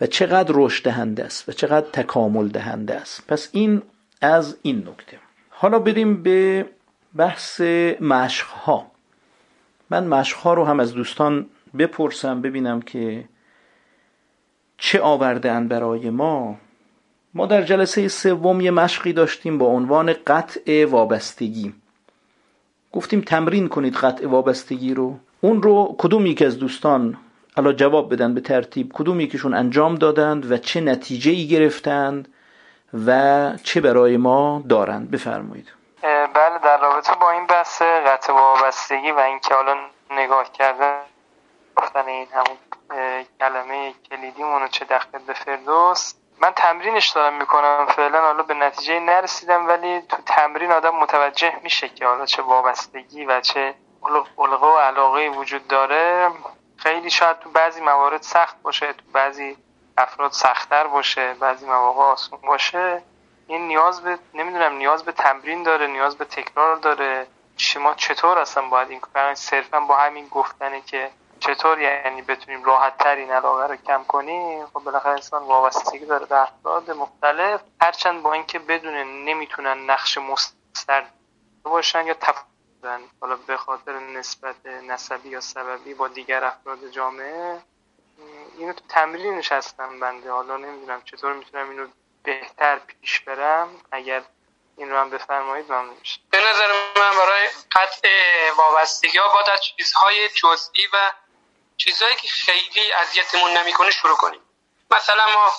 و 0.00 0.06
چقدر 0.06 0.54
رشد 0.54 0.84
دهنده 0.84 1.24
است 1.24 1.48
و 1.48 1.52
چقدر 1.52 1.86
تکامل 1.92 2.48
دهنده 2.48 2.94
است. 2.94 3.26
پس 3.28 3.48
این 3.52 3.82
از 4.20 4.56
این 4.62 4.78
نکته. 4.78 5.18
حالا 5.50 5.78
بریم 5.78 6.22
به 6.22 6.66
بحث 7.16 7.60
مشق 8.00 8.46
ها 8.46 8.86
من 9.90 10.06
مشق 10.06 10.36
ها 10.36 10.54
رو 10.54 10.64
هم 10.64 10.80
از 10.80 10.94
دوستان 10.94 11.46
بپرسم 11.78 12.40
ببینم 12.40 12.82
که 12.82 13.24
چه 14.78 15.00
آوردن 15.00 15.68
برای 15.68 16.10
ما؟ 16.10 16.56
ما 17.34 17.46
در 17.46 17.62
جلسه 17.62 18.08
سوم 18.08 18.60
یه 18.60 18.70
مشقی 18.70 19.12
داشتیم 19.12 19.58
با 19.58 19.66
عنوان 19.66 20.14
قطع 20.26 20.84
وابستگی. 20.84 21.74
گفتیم 22.92 23.20
تمرین 23.20 23.68
کنید 23.68 23.94
قطع 23.94 24.26
وابستگی 24.26 24.94
رو. 24.94 25.16
اون 25.40 25.62
رو 25.62 25.94
کدوم 25.98 26.26
یک 26.26 26.42
از 26.42 26.58
دوستان 26.58 27.16
حالا 27.56 27.72
جواب 27.72 28.12
بدن 28.12 28.34
به 28.34 28.40
ترتیب 28.40 28.92
کدوم 28.94 29.20
یکیشون 29.20 29.54
انجام 29.54 29.94
دادند 29.94 30.52
و 30.52 30.56
چه 30.58 30.80
نتیجه 30.80 31.30
ای 31.30 31.48
گرفتند 31.48 32.28
و 33.06 33.52
چه 33.62 33.80
برای 33.80 34.16
ما 34.16 34.62
دارند؟ 34.68 35.10
بفرمایید. 35.10 35.72
بله 36.34 36.58
در 36.64 36.78
رابطه 36.80 37.12
با 37.20 37.30
این 37.30 37.46
بحث 37.46 37.82
قطع 37.82 38.32
وابستگی 38.32 39.10
و 39.10 39.18
اینکه 39.18 39.54
حالا 39.54 39.74
نگاه 40.10 40.52
کردن 40.52 40.98
گفتن 41.76 42.06
این 42.06 42.28
همون 42.32 42.58
کلمه 43.40 43.94
کلیدیمون 44.10 44.62
رو 44.62 44.68
چه 44.68 44.84
دخل 44.84 45.18
به 45.18 45.32
فردوس. 45.32 46.14
من 46.40 46.50
تمرینش 46.50 47.10
دارم 47.10 47.34
می‌کنم 47.34 47.86
فعلا 47.96 48.20
حالا 48.20 48.42
به 48.42 48.54
نتیجه 48.54 49.00
نرسیدم 49.00 49.68
ولی 49.68 50.00
تو 50.00 50.16
تمرین 50.26 50.72
آدم 50.72 50.94
متوجه 50.96 51.56
میشه 51.62 51.88
که 51.88 52.06
حالا 52.06 52.26
چه 52.26 52.42
وابستگی 52.42 53.24
و 53.24 53.40
چه 53.40 53.74
علقه 54.38 54.66
و 54.66 54.78
علاقه 54.78 55.28
وجود 55.28 55.68
داره. 55.68 56.30
خیلی 56.76 57.10
شاید 57.10 57.38
تو 57.38 57.50
بعضی 57.50 57.80
موارد 57.80 58.22
سخت 58.22 58.62
باشه 58.62 58.92
تو 58.92 59.04
بعضی 59.12 59.56
افراد 59.98 60.32
سختتر 60.32 60.86
باشه 60.86 61.34
بعضی 61.34 61.66
مواقع 61.66 62.02
آسون 62.02 62.38
باشه. 62.46 63.02
این 63.46 63.68
نیاز 63.68 64.02
به 64.02 64.18
نمی‌دونم 64.34 64.76
نیاز 64.76 65.04
به 65.04 65.12
تمرین 65.12 65.62
داره 65.62 65.86
نیاز 65.86 66.18
به 66.18 66.24
تکرار 66.24 66.76
داره. 66.76 67.26
شما 67.56 67.94
چطور 67.94 68.38
اصلا 68.38 68.68
باید 68.68 68.90
این 68.90 69.00
کار 69.00 69.34
صرفا 69.34 69.80
با 69.80 69.96
همین 69.96 70.28
گفتنه 70.28 70.80
که 70.80 71.10
چطور 71.46 71.80
یعنی 71.80 72.22
بتونیم 72.22 72.64
راحت 72.64 72.98
تر 72.98 73.16
این 73.16 73.32
علاقه 73.32 73.66
رو 73.66 73.76
کم 73.76 74.04
کنیم؟ 74.04 74.66
خب 74.66 74.80
بالاخره 74.80 75.12
انسان 75.12 75.42
وابستگی 75.42 76.06
داره 76.06 76.26
به 76.26 76.40
افراد 76.40 76.90
مختلف. 76.90 77.60
هرچند 77.80 78.22
با 78.22 78.32
اینکه 78.32 78.58
بدون 78.58 78.94
نمی‌تونن 79.24 79.90
نقش 79.90 80.18
مستر 80.18 81.04
باشن 81.62 82.06
یا 82.06 82.14
تفاوتن 82.14 83.00
حالا 83.20 83.36
به 83.36 83.56
خاطر 83.56 83.92
نسبت 83.92 84.66
نسبی 84.66 85.28
یا 85.28 85.40
سببی 85.40 85.94
با 85.94 86.08
دیگر 86.08 86.44
افراد 86.44 86.88
جامعه 86.90 87.62
اینو 88.58 88.72
تو 88.72 88.84
تمرینش 88.88 89.52
هستم 89.52 90.00
بنده. 90.00 90.30
حالا 90.30 90.56
نمی‌دونم 90.56 91.02
چطور 91.02 91.32
می‌تونم 91.32 91.70
اینو 91.70 91.86
بهتر 92.22 92.78
پیش 92.78 93.20
برم. 93.20 93.68
اگر 93.92 94.22
این 94.76 94.90
رو 94.90 94.98
هم 94.98 95.10
بفرمایید 95.10 95.72
ممنون 95.72 95.96
به 96.30 96.38
نظر 96.38 96.72
من 96.96 97.18
برای 97.18 97.48
قطع 97.72 98.08
وابستگی 98.58 99.18
ها 99.18 99.34
باید 99.34 99.50
از 99.50 99.60
چیزهای 99.64 100.28
جزئی 100.28 100.86
و 100.92 101.12
چیزهایی 101.76 102.16
که 102.16 102.28
خیلی 102.28 102.92
اذیتمون 102.92 103.56
نمی‌کنه 103.56 103.90
شروع 103.90 104.16
کنیم. 104.16 104.40
مثلا 104.90 105.26
ما 105.26 105.52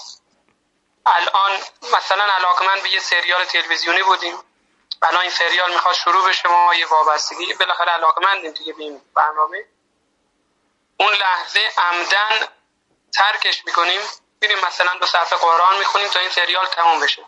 الان 1.06 1.60
مثلا 1.98 2.26
من 2.62 2.82
به 2.82 2.90
یه 2.90 3.00
سریال 3.00 3.46
تلویزیونی 3.46 4.04
بودیم. 4.04 4.44
الان 5.02 5.22
این 5.22 5.32
سریال 5.32 5.74
می‌خواد 5.74 5.96
شروع 5.96 6.30
بشه 6.30 6.50
ما 6.50 6.76
یه 6.76 6.88
وابستگی 6.88 7.54
بالاخره 7.54 7.92
علاقمندیم 7.92 8.52
دیگه 8.52 8.74
به 8.74 8.84
این 8.84 9.02
برنامه. 9.16 9.66
اون 11.00 11.14
لحظه 11.14 11.60
عمدن 11.78 12.48
ترکش 13.14 13.66
می‌کنیم 13.66 14.02
میریم 14.42 14.60
مثلا 14.60 14.94
دو 14.94 15.06
صفحه 15.06 15.40
قرآن 15.40 15.78
می‌خونیم 15.78 16.08
تا 16.08 16.20
این 16.20 16.30
سریال 16.30 16.66
تموم 16.66 17.00
بشه. 17.00 17.26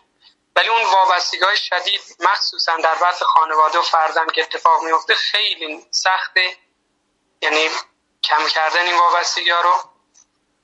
ولی 0.56 0.68
اون 0.68 0.82
وابستگی 0.82 1.44
های 1.44 1.56
شدید 1.56 2.00
مخصوصا 2.20 2.76
در 2.76 2.94
بحث 2.94 3.22
خانواده 3.22 3.78
و 3.78 3.82
فرزند 3.82 4.32
که 4.32 4.42
اتفاق 4.42 4.82
میفته 4.82 5.14
خیلی 5.14 5.86
سخته. 5.90 6.56
یعنی 7.42 7.70
کم 8.24 8.48
کردن 8.54 8.86
این 8.86 8.98
وابستگی 9.00 9.50
رو 9.50 9.90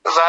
و 0.05 0.21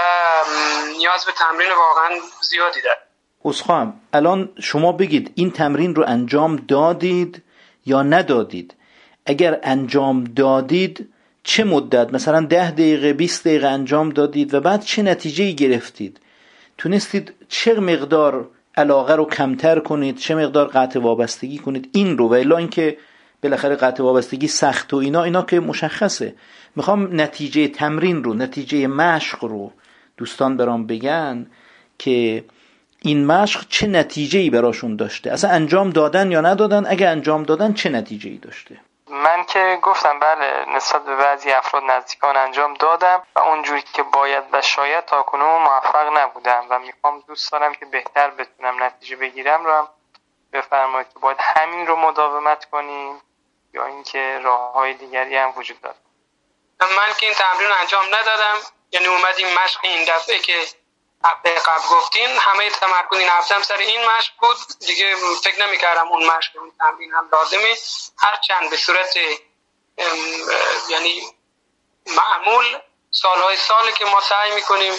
نیاز 0.97 1.25
به 1.25 1.31
تمرین 1.31 1.69
واقعا 1.69 2.19
زیادی 2.41 2.81
داره 2.81 2.97
اسخام 3.45 4.01
الان 4.13 4.49
شما 4.61 4.91
بگید 4.91 5.31
این 5.35 5.51
تمرین 5.51 5.95
رو 5.95 6.03
انجام 6.07 6.55
دادید 6.55 7.43
یا 7.85 8.03
ندادید؟ 8.03 8.75
اگر 9.25 9.59
انجام 9.63 10.23
دادید 10.23 11.13
چه 11.43 11.63
مدت؟ 11.63 12.13
مثلا 12.13 12.41
ده 12.41 12.71
دقیقه 12.71 13.13
20 13.13 13.47
دقیقه 13.47 13.67
انجام 13.67 14.09
دادید 14.09 14.53
و 14.53 14.59
بعد 14.59 14.83
چه 14.83 15.01
نتیجه 15.01 15.51
گرفتید؟ 15.51 16.19
تونستید 16.77 17.33
چه 17.49 17.79
مقدار 17.79 18.49
علاقه 18.77 19.15
رو 19.15 19.25
کمتر 19.25 19.79
کنید؟ 19.79 20.17
چه 20.17 20.35
مقدار 20.35 20.67
قطع 20.67 20.99
وابستگی 20.99 21.57
کنید؟ 21.57 21.89
این 21.93 22.17
رو 22.17 22.27
و 22.27 22.33
الا 22.33 22.57
اینکه 22.57 22.97
بالاخره 23.43 23.75
قطع 23.75 24.03
وابستگی 24.03 24.47
سخت 24.47 24.93
و 24.93 24.97
اینا 24.97 25.23
اینا 25.23 25.41
که 25.41 25.59
مشخصه. 25.59 26.35
می‌خوام 26.77 27.21
نتیجه 27.21 27.67
تمرین 27.67 28.23
رو 28.23 28.33
نتیجه 28.33 28.87
مشق 28.87 29.43
رو 29.43 29.71
دوستان 30.17 30.57
برام 30.57 30.87
بگن 30.87 31.51
که 31.99 32.45
این 33.01 33.25
مشق 33.25 33.67
چه 33.69 33.87
نتیجه 33.87 34.39
ای 34.39 34.49
براشون 34.49 34.95
داشته؟ 34.95 35.31
اصلا 35.31 35.49
انجام 35.49 35.89
دادن 35.89 36.31
یا 36.31 36.41
ندادن؟ 36.41 36.85
اگه 36.85 37.07
انجام 37.07 37.43
دادن 37.43 37.73
چه 37.73 37.89
نتیجه 37.89 38.29
ای 38.29 38.37
داشته؟ 38.37 38.79
من 39.09 39.43
که 39.47 39.79
گفتم 39.81 40.19
بله 40.19 40.75
نسبت 40.75 41.05
به 41.05 41.15
بعضی 41.15 41.51
افراد 41.51 41.83
نزدیکان 41.83 42.37
انجام 42.37 42.73
دادم 42.73 43.23
و 43.35 43.39
اونجوری 43.39 43.83
که 43.93 44.03
باید 44.03 44.43
و 44.53 44.61
شاید 44.61 45.05
تا 45.05 45.23
کنون 45.23 45.61
موفق 45.63 46.17
نبودم 46.17 46.61
و 46.69 46.79
می‌خوام 46.79 47.23
دوست 47.27 47.51
دارم 47.51 47.73
که 47.73 47.85
بهتر 47.85 48.29
بتونم 48.29 48.83
نتیجه 48.83 49.15
بگیرم 49.15 49.65
رو 49.65 49.71
هم 49.71 49.87
بفرمایید 50.53 51.07
که 51.13 51.19
باید 51.19 51.37
همین 51.39 51.87
رو 51.87 51.95
مداومت 51.95 52.65
کنیم 52.65 53.15
یا 53.73 53.85
اینکه 53.85 54.39
راه 54.43 54.73
های 54.73 54.93
دیگری 54.93 55.35
هم 55.35 55.53
وجود 55.57 55.81
داره 55.81 56.06
من 56.79 57.13
که 57.17 57.25
این 57.25 57.35
تمرین 57.35 57.71
انجام 57.71 58.05
ندادم 58.15 58.57
یعنی 58.91 59.07
اومدیم 59.07 59.47
مشق 59.53 59.79
این 59.83 60.05
دفعه 60.05 60.39
که 60.39 60.67
هفته 61.23 61.55
قبل 61.55 61.87
گفتین 61.91 62.37
همه 62.37 62.69
تمرکز 62.69 63.17
این 63.17 63.29
هفته 63.29 63.63
سر 63.63 63.77
این 63.77 64.05
مشق 64.05 64.33
بود. 64.39 64.57
دیگه 64.79 65.15
فکر 65.43 65.65
نمی‌کردم 65.65 66.07
اون 66.07 66.25
مشق 66.25 66.57
اون 66.57 66.71
تمرین 66.79 67.13
هم 67.13 67.29
لازمه. 67.31 67.75
هرچند 68.19 68.69
به 68.69 68.77
صورت 68.77 69.17
یعنی 70.89 71.21
معمول 72.07 72.79
سالهای 73.11 73.57
ساله 73.57 73.91
که 73.91 74.05
ما 74.05 74.21
سعی 74.21 74.55
می‌کنیم 74.55 74.93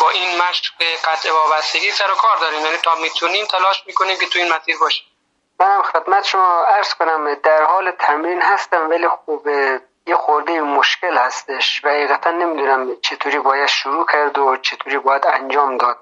با 0.00 0.10
این 0.10 0.42
مشق 0.42 0.74
قطع 1.04 1.32
وابستگی 1.32 1.90
سر 1.90 2.10
و 2.10 2.14
کار 2.14 2.36
داریم. 2.36 2.64
یعنی 2.64 2.76
تا 2.76 2.94
می‌تونیم 2.94 3.46
تلاش 3.46 3.82
می‌کنیم 3.86 4.18
که 4.18 4.26
تو 4.26 4.38
این 4.38 4.52
مسیر 4.52 4.78
باشیم. 4.78 5.06
منم 5.60 5.82
خدمت 5.82 6.24
شما 6.24 6.64
عرض 6.64 6.94
کنم 6.94 7.34
در 7.34 7.62
حال 7.62 7.90
تمرین 7.90 8.42
هستم 8.42 8.90
ولی 8.90 9.08
خوب 9.08 9.48
یه 10.06 10.14
خورده 10.14 10.60
مشکل 10.60 11.16
هستش 11.16 11.84
و 11.84 11.88
حقیقتا 11.88 12.30
نمی‌دونم 12.30 13.00
چطوری 13.00 13.38
باید 13.38 13.66
شروع 13.66 14.06
کرد 14.06 14.38
و 14.38 14.56
چطوری 14.56 14.98
باید 14.98 15.26
انجام 15.26 15.76
داد. 15.76 15.98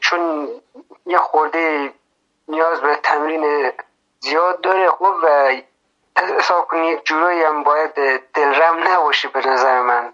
چون 0.00 0.48
یه 1.06 1.18
خورده 1.18 1.94
نیاز 2.48 2.80
به 2.80 2.96
تمرین 2.96 3.72
زیاد 4.20 4.60
داره 4.60 4.90
خب 4.90 5.14
و 5.22 5.56
حساب 6.38 6.68
کنی 6.68 6.86
یک 6.86 7.04
جورایی 7.04 7.42
هم 7.42 7.62
باید 7.62 7.94
دلرم 8.34 8.88
نباشه 8.88 9.28
به 9.28 9.46
نظر 9.46 9.82
من. 9.82 10.12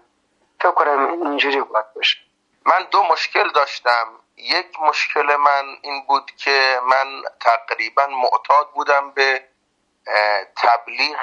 فکر 0.59 0.71
کنم 0.71 1.23
اینجوری 1.23 1.61
باید 1.61 1.93
باشه. 1.95 2.17
من 2.65 2.87
دو 2.91 3.03
مشکل 3.03 3.51
داشتم. 3.51 4.07
یک 4.37 4.79
مشکل 4.81 5.35
من 5.35 5.63
این 5.81 6.05
بود 6.07 6.31
که 6.31 6.79
من 6.83 7.21
تقریبا 7.39 8.07
معتاد 8.07 8.71
بودم 8.71 9.11
به 9.11 9.43
تبلیغ 10.57 11.17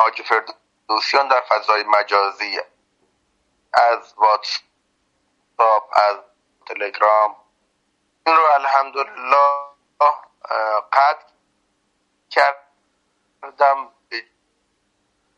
مناج 0.00 0.22
فردوسیان 0.22 1.28
در 1.28 1.40
فضای 1.40 1.84
مجازی 1.84 2.60
از 3.72 4.14
واتساپ 4.16 5.90
از 5.92 6.16
تلگرام 6.66 7.36
این 8.26 8.36
رو 8.36 8.42
الحمدلله 8.42 9.46
قطع 10.92 11.26
کردم. 12.30 13.90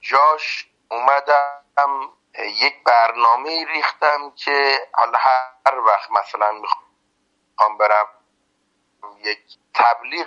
جاش 0.01 0.71
اومدم 0.91 2.13
یک 2.39 2.85
برنامه 2.85 3.65
ریختم 3.65 4.31
که 4.31 4.89
حالا 4.95 5.19
هر 5.19 5.79
وقت 5.79 6.11
مثلا 6.11 6.53
می‌خوام 6.53 7.79
برم 7.79 8.07
یک 9.19 9.59
تبلیغ 9.75 10.27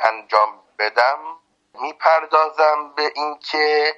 انجام 0.00 0.62
بدم. 0.78 1.41
می‌پردازم 1.74 2.92
به 2.96 3.12
اینکه 3.16 3.94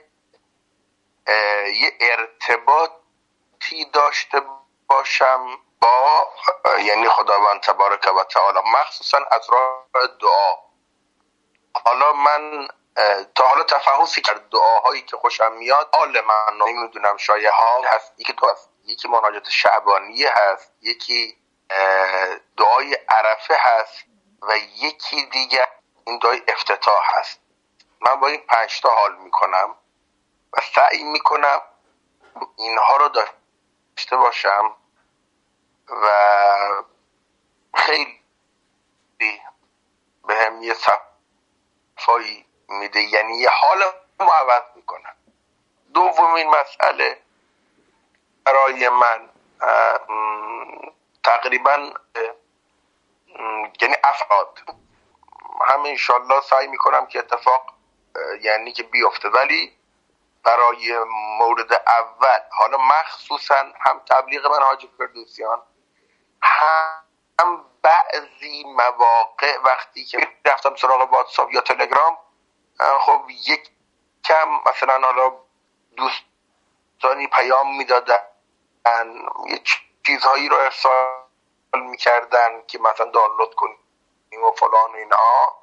یه 1.66 1.92
ارتباطی 2.00 3.84
داشته 3.92 4.42
باشم 4.86 5.58
با 5.80 6.28
یعنی 6.80 7.08
خداوند 7.08 7.60
تبارک 7.60 8.10
و 8.16 8.24
تعالی 8.24 8.58
مخصوصا 8.74 9.18
از 9.30 9.50
راه 9.50 9.86
دعا. 10.20 10.54
حالا 11.84 12.12
من 12.12 12.68
تا 13.34 13.44
حالا 13.44 13.62
تفحصی 13.62 14.20
کرد 14.22 14.48
دعاهایی 14.48 15.02
که 15.02 15.16
خوشم 15.16 15.52
میاد 15.52 15.88
حال 15.94 16.20
من 16.20 16.66
نمی‌دونم 16.66 17.16
شایه 17.16 17.50
ها 17.50 17.82
هست. 17.84 18.12
یکی 18.18 18.32
تو 18.32 18.50
هست 18.50 18.70
یکی 18.84 19.08
مناجات 19.08 19.48
شعبانیه 19.48 20.30
هست 20.34 20.72
یکی 20.82 21.36
دعای 22.56 22.98
عرفه 23.08 23.54
هست 23.58 24.04
و 24.42 24.56
یکی 24.56 25.26
دیگر 25.26 25.68
این 26.06 26.18
دعای 26.18 26.42
افتتاح 26.48 27.18
هست. 27.18 27.40
من 28.04 28.20
با 28.20 28.26
این 28.26 28.40
پنج 28.40 28.80
حال 28.84 29.16
می‌کنم 29.16 29.74
و 30.52 30.60
سعی 30.74 31.04
می‌کنم 31.04 31.62
اینها 32.56 32.96
رو 32.96 33.08
داشته 33.08 34.16
باشم 34.16 34.76
و 35.88 36.08
خیلی 37.74 38.20
به 40.26 40.34
هم 40.34 40.62
یه 40.62 40.74
صفایی 41.98 42.46
میده 42.68 43.00
یعنی 43.00 43.36
یه 43.36 43.48
حال 43.50 43.82
رو 44.20 44.26
عوض 44.26 44.62
می‌کنم. 44.76 45.16
دومین 45.94 46.50
مسئله 46.50 47.22
برای 48.44 48.88
من 48.88 49.30
تقریبا 51.24 51.92
یعنی 53.80 53.94
افراد. 54.04 54.58
همه 55.66 55.88
انشالله 55.88 56.40
سعی 56.40 56.66
می‌کنم 56.66 57.06
که 57.06 57.18
اتفاق 57.18 57.74
یعنی 58.42 58.72
که 58.72 58.82
بیفته. 58.82 59.28
ولی 59.28 59.72
برای 60.44 60.98
مورد 61.38 61.72
اول 61.72 62.40
حالا 62.50 62.78
مخصوصا 62.78 63.72
هم 63.80 64.00
تبلیغ 64.10 64.46
من 64.46 64.62
حاجی 64.62 64.90
فردوسیان 64.98 65.62
هم 67.40 67.64
بعضی 67.82 68.64
مواقع 68.64 69.58
وقتی 69.64 70.04
که 70.04 70.28
رفتم 70.44 70.76
سراغ 70.76 71.12
واتساپ 71.12 71.54
یا 71.54 71.60
تلگرام 71.60 72.18
خب 73.00 73.22
یک 73.28 73.70
کم 74.24 74.60
مثلا 74.66 75.00
حالا 75.00 75.32
دوستانی 75.96 77.26
پیام 77.26 77.76
می‌دادن 77.76 78.18
یه 79.46 79.60
چیزهایی 80.06 80.48
رو 80.48 80.56
ارسال 80.56 81.14
می‌کردن 81.74 82.62
که 82.66 82.78
مثلا 82.78 83.10
دانلود 83.10 83.54
کنیم 83.54 83.78
و 84.44 84.50
فلان 84.50 84.92
و 84.92 84.96
اینها 84.96 85.58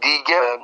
دیگه 0.00 0.58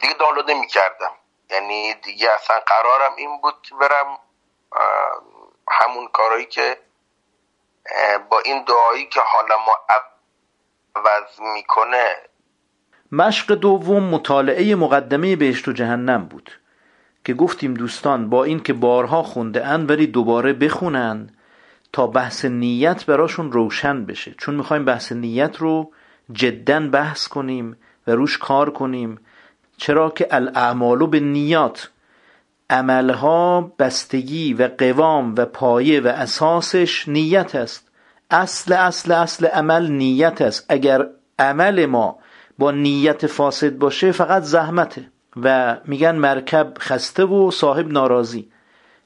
دیگه 0.00 0.14
دانلود 0.20 0.50
نمی‌کردم. 0.50 1.12
یعنی 1.50 1.94
دیگه 1.94 2.30
اصلا 2.30 2.60
قرارم 2.66 3.16
این 3.16 3.40
بود 3.40 3.54
که 3.62 3.74
برم 3.74 4.18
همون 5.70 6.08
کارهایی 6.12 6.46
که 6.46 6.76
با 8.30 8.40
این 8.44 8.64
دعایی 8.64 9.06
که 9.06 9.20
حالا 9.20 9.56
ما 9.56 9.76
عوض 10.96 11.40
می‌کنه. 11.54 12.16
مشق 13.12 13.54
دوم 13.54 14.02
مطالعه 14.02 14.74
مقدمه 14.74 15.36
بهشت 15.36 15.68
و 15.68 15.72
جهنم 15.72 16.26
بود 16.26 16.60
که 17.24 17.34
گفتیم 17.34 17.74
دوستان 17.74 18.30
با 18.30 18.44
این 18.44 18.62
که 18.62 18.72
بارها 18.72 19.22
خونده 19.22 19.66
اند 19.66 19.90
ولی 19.90 20.06
دوباره 20.06 20.52
بخونن 20.52 21.30
تا 21.92 22.06
بحث 22.06 22.44
نیت 22.44 23.06
براشون 23.06 23.52
روشن 23.52 24.06
بشه. 24.06 24.34
چون 24.34 24.54
می‌خوایم 24.54 24.84
بحث 24.84 25.12
نیت 25.12 25.56
رو 25.56 25.92
جدا 26.32 26.80
بحث 26.80 27.28
کنیم 27.28 27.78
و 28.06 28.10
روش 28.10 28.38
کار 28.38 28.70
کنیم. 28.70 29.26
چرا 29.76 30.10
که 30.10 30.28
الاعمال 30.30 31.06
به 31.06 31.20
نیات 31.20 31.90
عملها 32.70 33.72
بستگی 33.78 34.54
و 34.54 34.68
قوام 34.78 35.34
و 35.38 35.44
پایه 35.44 36.00
و 36.00 36.06
اساسش 36.06 37.08
نیت 37.08 37.54
است. 37.54 37.88
اصل 38.30 38.72
اصل 38.72 39.12
اصل 39.12 39.46
عمل 39.46 39.90
نیت 39.90 40.42
است. 40.42 40.66
اگر 40.68 41.06
عمل 41.38 41.86
ما 41.86 42.18
با 42.58 42.70
نیت 42.70 43.26
فاسد 43.26 43.78
باشه 43.78 44.12
فقط 44.12 44.42
زحمته. 44.42 45.10
و 45.42 45.76
میگن 45.84 46.16
مرکب 46.16 46.72
خسته 46.78 47.24
و 47.24 47.50
صاحب 47.50 47.92
ناراضی. 47.92 48.48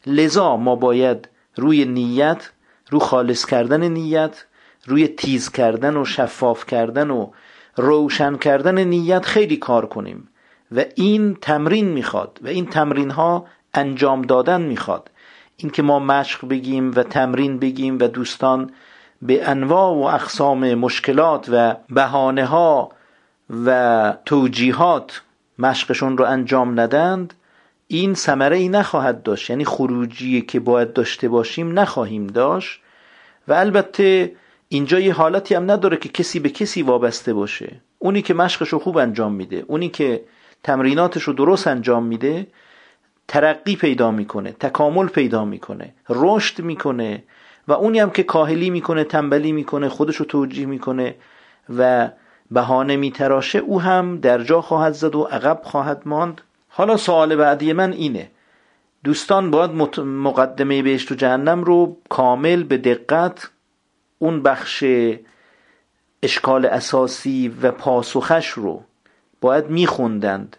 لذا 0.06 0.56
ما 0.56 0.76
باید 0.76 1.28
روی 1.56 1.84
نیت 1.84 2.50
رو 2.90 2.98
خالص 2.98 3.44
کردن 3.44 3.82
نیت 3.82 4.44
روی 4.86 5.08
تیز 5.08 5.50
کردن 5.50 5.96
و 5.96 6.04
شفاف 6.04 6.66
کردن 6.66 7.10
و 7.10 7.30
روشن 7.76 8.36
کردن 8.36 8.78
نیت 8.78 9.26
خیلی 9.26 9.56
کار 9.56 9.86
کنیم. 9.86 10.29
و 10.72 10.84
این 10.94 11.34
تمرین 11.34 11.88
می‌خواد 11.88 12.38
و 12.42 12.48
این 12.48 12.66
تمرین 12.66 13.10
ها 13.10 13.46
انجام 13.74 14.22
دادن 14.22 14.60
می‌خواد. 14.60 15.10
اینکه 15.56 15.82
ما 15.82 15.98
مشق 15.98 16.48
بگیم 16.48 16.90
و 16.96 17.02
تمرین 17.02 17.58
بگیم 17.58 17.98
و 18.00 18.08
دوستان 18.08 18.70
به 19.22 19.48
انواع 19.48 19.94
و 19.94 20.02
اقسام 20.02 20.74
مشکلات 20.74 21.48
و 21.52 21.76
بهانه 21.90 22.44
ها 22.44 22.90
و 23.64 24.14
توجیهات 24.24 25.22
مشقشون 25.58 26.18
رو 26.18 26.24
انجام 26.24 26.80
ندند 26.80 27.34
این 27.86 28.14
ثمره 28.14 28.56
ای 28.56 28.68
نخواهد 28.68 29.22
داشت. 29.22 29.50
یعنی 29.50 29.64
خروجی 29.64 30.42
که 30.42 30.60
باید 30.60 30.92
داشته 30.92 31.28
باشیم 31.28 31.78
نخواهیم 31.78 32.26
داشت. 32.26 32.80
و 33.48 33.52
البته 33.52 34.32
اینجا 34.68 35.00
یه 35.00 35.12
حالتی 35.12 35.54
هم 35.54 35.70
نداره 35.70 35.96
که 35.96 36.08
کسی 36.08 36.40
به 36.40 36.48
کسی 36.48 36.82
وابسته 36.82 37.32
باشه. 37.32 37.80
اونی 37.98 38.22
که 38.22 38.34
مشقش 38.34 38.68
رو 38.68 38.78
خوب 38.78 38.96
انجام 38.96 39.32
میده 39.32 39.64
اونی 39.66 39.88
که 39.88 40.24
تمریناتش 40.62 41.22
رو 41.22 41.32
درست 41.32 41.66
انجام 41.66 42.04
میده 42.04 42.46
ترقی 43.28 43.76
پیدا 43.76 44.10
می‌کنه 44.10 44.52
تکامل 44.52 45.06
پیدا 45.06 45.44
می‌کنه 45.44 45.94
رشد 46.08 46.62
می‌کنه 46.62 47.22
و 47.68 47.72
اونی 47.72 47.98
هم 47.98 48.10
که 48.10 48.22
کاهلی 48.22 48.70
می‌کنه 48.70 49.04
تنبلی 49.04 49.52
می‌کنه 49.52 49.88
خودش 49.88 50.16
رو 50.16 50.24
توجیه 50.24 50.66
می‌کنه 50.66 51.14
و 51.78 52.10
بهانه 52.50 52.96
میتراشه 52.96 53.58
او 53.58 53.80
هم 53.80 54.18
در 54.18 54.42
جا 54.42 54.60
خواهد 54.60 54.92
زد 54.92 55.14
و 55.14 55.22
عقب 55.22 55.60
خواهد 55.64 56.02
ماند. 56.04 56.40
حالا 56.68 56.96
سوال 56.96 57.36
بعدی 57.36 57.72
من 57.72 57.92
اینه. 57.92 58.30
دوستان 59.04 59.50
باید 59.50 59.70
مقدمه 60.00 60.82
بهشت 60.82 61.12
و 61.12 61.14
جهنم 61.14 61.64
رو 61.64 61.96
کامل 62.08 62.62
به 62.62 62.76
دقت 62.76 63.50
اون 64.18 64.42
بخش 64.42 64.84
اشکال 66.22 66.66
اساسی 66.66 67.56
و 67.62 67.70
پاسخش 67.70 68.48
رو 68.48 68.84
باید 69.40 69.66
میخوندند. 69.66 70.56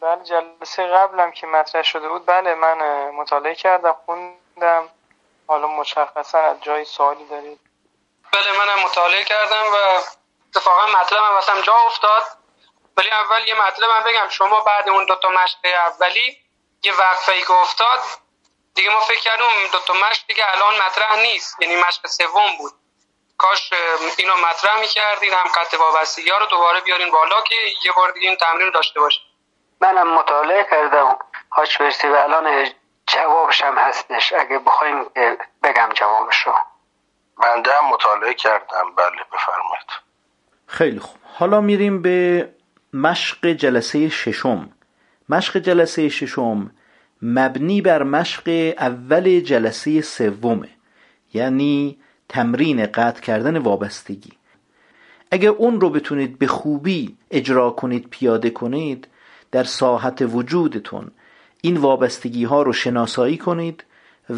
بله 0.00 0.24
جلسه 0.24 0.86
قبلم 0.86 1.30
که 1.30 1.46
مطرح 1.46 1.82
شده 1.82 2.08
بود. 2.08 2.26
بله 2.26 2.54
من 2.54 3.10
مطالعه 3.10 3.54
کردم 3.54 3.96
خوندم. 4.06 4.88
حالا 5.46 5.66
مشخصا 5.66 6.38
از 6.38 6.56
جای 6.60 6.84
سوالی 6.84 7.24
دارید. 7.24 7.60
بله 8.32 8.52
منم 8.58 8.84
مطالعه 8.84 9.24
کردم 9.24 9.64
و 9.72 9.76
اتفاقا 10.48 10.86
مطلبم 11.00 11.34
واسم 11.34 11.60
جا 11.60 11.74
افتاد. 11.86 12.22
ولی 12.96 13.10
اول 13.10 13.48
یه 13.48 13.54
مطلبم 13.66 14.04
بگم. 14.06 14.28
شما 14.28 14.60
بعد 14.60 14.88
اون 14.88 15.06
دوتا 15.06 15.28
مشق 15.28 15.58
اولی 15.64 16.38
یه 16.82 16.92
وقفه 16.92 17.32
ای 17.32 17.40
که 17.40 17.52
افتاد 17.52 17.98
دیگه 18.74 18.90
ما 18.90 19.00
فکر 19.00 19.20
کردیم 19.20 19.46
دوتا 19.72 19.94
مشق 19.94 20.26
دیگه 20.26 20.44
الان 20.48 20.86
مطرح 20.86 21.16
نیست. 21.22 21.62
یعنی 21.62 21.76
مشق 21.76 22.06
سوم 22.06 22.56
بود. 22.58 22.72
کاش 23.38 23.70
اینو 24.18 24.32
مطرح 24.50 24.80
می‌کردین 24.80 25.32
هم 25.32 25.46
قطع 25.54 25.78
وابستگی 25.78 26.30
ها 26.30 26.38
رو 26.38 26.46
دوباره 26.46 26.80
بیارین 26.80 27.10
بالا 27.10 27.40
که 27.48 27.54
یه 27.84 27.92
بار 27.96 28.10
دیگه 28.12 28.28
این 28.28 28.36
تمرین 28.36 28.70
داشته 28.74 29.00
باشین. 29.00 29.22
منم 29.80 30.14
مطالعه 30.14 30.66
کردم. 30.70 31.18
هاش 31.52 31.78
برسی 31.78 32.08
و 32.08 32.14
الان 32.14 32.66
جوابش 33.06 33.62
هم 33.62 33.78
هستش. 33.78 34.32
اگه 34.32 34.58
بخوایم 34.58 35.04
بگم 35.62 35.88
جوابش 35.94 36.36
رو 36.46 36.54
بنده 37.42 37.70
هم 37.78 37.88
مطالعه 37.88 38.34
کردم. 38.34 38.94
بله 38.96 39.24
بفرمایید. 39.32 39.90
خیلی 40.66 41.00
خوب. 41.00 41.18
حالا 41.38 41.60
میریم 41.60 42.02
به 42.02 42.48
مشق 42.92 43.46
جلسه 43.46 44.08
ششم. 44.08 44.72
مشق 45.28 45.56
جلسه 45.56 46.08
ششم 46.08 46.70
مبنی 47.22 47.80
بر 47.82 48.02
مشق 48.02 48.74
اول 48.78 49.40
جلسه 49.40 50.02
سومه. 50.02 50.68
یعنی 51.34 51.98
تمرین 52.28 52.86
قطع 52.86 53.20
کردن 53.20 53.56
وابستگی. 53.56 54.32
اگر 55.30 55.48
اون 55.48 55.80
رو 55.80 55.90
بتونید 55.90 56.38
به 56.38 56.46
خوبی 56.46 57.16
اجرا 57.30 57.70
کنید 57.70 58.08
پیاده 58.10 58.50
کنید 58.50 59.08
در 59.50 59.64
ساحت 59.64 60.22
وجودتون 60.32 61.10
این 61.60 61.76
وابستگی 61.76 62.44
ها 62.44 62.62
رو 62.62 62.72
شناسایی 62.72 63.36
کنید 63.36 63.84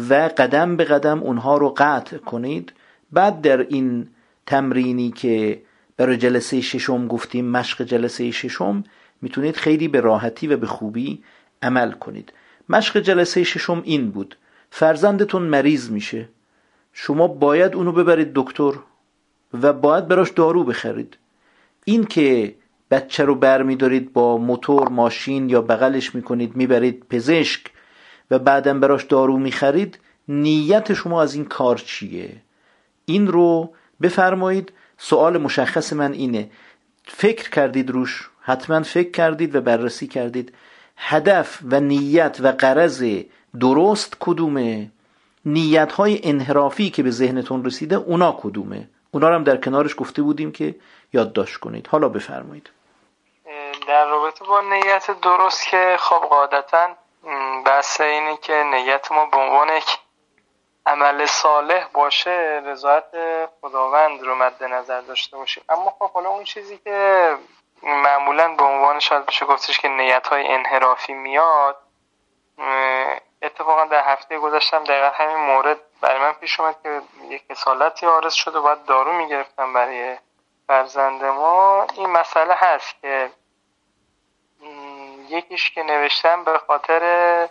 و 0.09 0.13
قدم 0.37 0.75
به 0.75 0.83
قدم 0.83 1.19
اونها 1.23 1.57
رو 1.57 1.73
قطع 1.77 2.17
کنید. 2.17 2.73
بعد 3.11 3.41
در 3.41 3.59
این 3.59 4.07
تمرینی 4.45 5.11
که 5.11 5.61
برای 5.97 6.17
جلسه 6.17 6.61
ششم 6.61 7.07
گفتیم 7.07 7.45
مشق 7.45 7.83
جلسه 7.83 8.31
ششم 8.31 8.83
می‌تونید 9.21 9.55
خیلی 9.55 9.87
به 9.87 9.99
راحتی 9.99 10.47
و 10.47 10.57
به 10.57 10.67
خوبی 10.67 11.23
عمل 11.61 11.91
کنید. 11.91 12.33
مشق 12.69 12.99
جلسه 12.99 13.43
ششم 13.43 13.81
این 13.85 14.11
بود. 14.11 14.37
فرزندتون 14.69 15.41
مریض 15.41 15.89
میشه. 15.89 16.29
شما 16.93 17.27
باید 17.27 17.75
اونو 17.75 17.91
ببرید 17.91 18.31
دکتر 18.35 18.71
و 19.61 19.73
باید 19.73 20.07
براش 20.07 20.29
دارو 20.29 20.63
بخرید. 20.63 21.17
این 21.85 22.05
که 22.05 22.55
بچه 22.91 23.25
رو 23.25 23.35
بر 23.35 23.63
میدارید 23.63 24.13
با 24.13 24.37
موتور 24.37 24.89
ماشین 24.89 25.49
یا 25.49 25.61
بغلش 25.61 26.15
می‌کنید 26.15 26.55
می‌برید 26.55 27.05
پزشک 27.09 27.61
و 28.31 28.39
بعدم 28.39 28.79
براش 28.79 29.03
دارو 29.03 29.37
می‌خرید 29.37 29.99
نیت 30.27 30.93
شما 30.93 31.21
از 31.21 31.35
این 31.35 31.45
کار 31.45 31.77
چیه؟ 31.77 32.31
این 33.05 33.27
رو 33.27 33.73
بفرمایید. 34.01 34.73
سوال 34.97 35.37
مشخص 35.37 35.93
من 35.93 36.13
اینه. 36.13 36.49
فکر 37.03 37.49
کردید 37.49 37.89
روش 37.89 38.29
حتما 38.41 38.83
فکر 38.83 39.11
کردید 39.11 39.55
و 39.55 39.61
بررسی 39.61 40.07
کردید. 40.07 40.53
هدف 40.97 41.59
و 41.71 41.79
نیت 41.79 42.37
و 42.39 42.47
قرض 42.47 43.05
درست 43.59 44.15
کدومه؟ 44.19 44.91
نیت 45.45 45.91
های 45.91 46.19
انحرافی 46.23 46.89
که 46.89 47.03
به 47.03 47.11
ذهنتون 47.11 47.65
رسیده 47.65 47.95
اونا 47.95 48.37
کدومه؟ 48.41 48.89
اونا 49.11 49.29
رو 49.29 49.35
هم 49.35 49.43
در 49.43 49.57
کنارش 49.57 49.95
گفته 49.97 50.21
بودیم 50.21 50.51
که 50.51 50.75
یادداشت 51.13 51.57
کنید. 51.57 51.87
حالا 51.87 52.09
بفرمایید. 52.09 52.69
در 53.87 54.05
رابطه 54.05 54.45
با 54.45 54.61
نیت 54.61 55.21
درست 55.21 55.67
که 55.67 55.95
خب 55.99 56.27
قاعدتا 56.29 56.87
بحث 57.65 58.01
اینه 58.01 58.37
که 58.37 58.63
نیت 58.63 59.11
ما 59.11 59.25
به 59.25 59.37
عنوان 59.37 59.69
یک 59.77 59.97
عمل 60.85 61.25
صالح 61.25 61.87
باشه 61.93 62.61
رضایت 62.65 63.03
خداوند 63.61 64.21
رو 64.21 64.35
مد 64.35 64.63
نظر 64.63 65.01
داشته 65.01 65.37
باشیم. 65.37 65.63
اما 65.69 65.95
خب 65.99 66.11
حالا 66.11 66.29
اون 66.29 66.43
چیزی 66.43 66.77
که 66.77 67.37
معمولا 67.83 68.55
به 68.55 68.63
عنوان 68.63 68.99
شاید 68.99 69.25
بشه 69.25 69.45
گفتش 69.45 69.79
که 69.79 69.87
نیت 69.87 70.27
های 70.27 70.47
انحرافی 70.47 71.13
میاد 71.13 71.77
اتفاقا 73.41 73.85
در 73.85 74.13
هفته 74.13 74.39
گذاشتم 74.39 74.83
دقیقا 74.83 75.09
همین 75.09 75.37
مورد 75.37 75.77
برای 76.01 76.19
من 76.19 76.33
پیش 76.33 76.59
اومد 76.59 76.75
که 76.83 77.01
یک 77.29 77.43
اصالتی 77.49 78.05
آرز 78.05 78.33
شده 78.33 78.59
و 78.59 78.61
باید 78.61 78.85
دارو 78.85 79.13
می‌گرفتم 79.13 79.73
برای 79.73 80.17
فرزند 80.67 81.25
ما. 81.25 81.87
این 81.97 82.09
مسئله 82.09 82.53
هست 82.53 83.01
که 83.01 83.31
یکیش 85.29 85.71
که 85.71 85.83
نوشتم 85.83 86.43
به 86.43 86.57
خاطر 86.57 87.49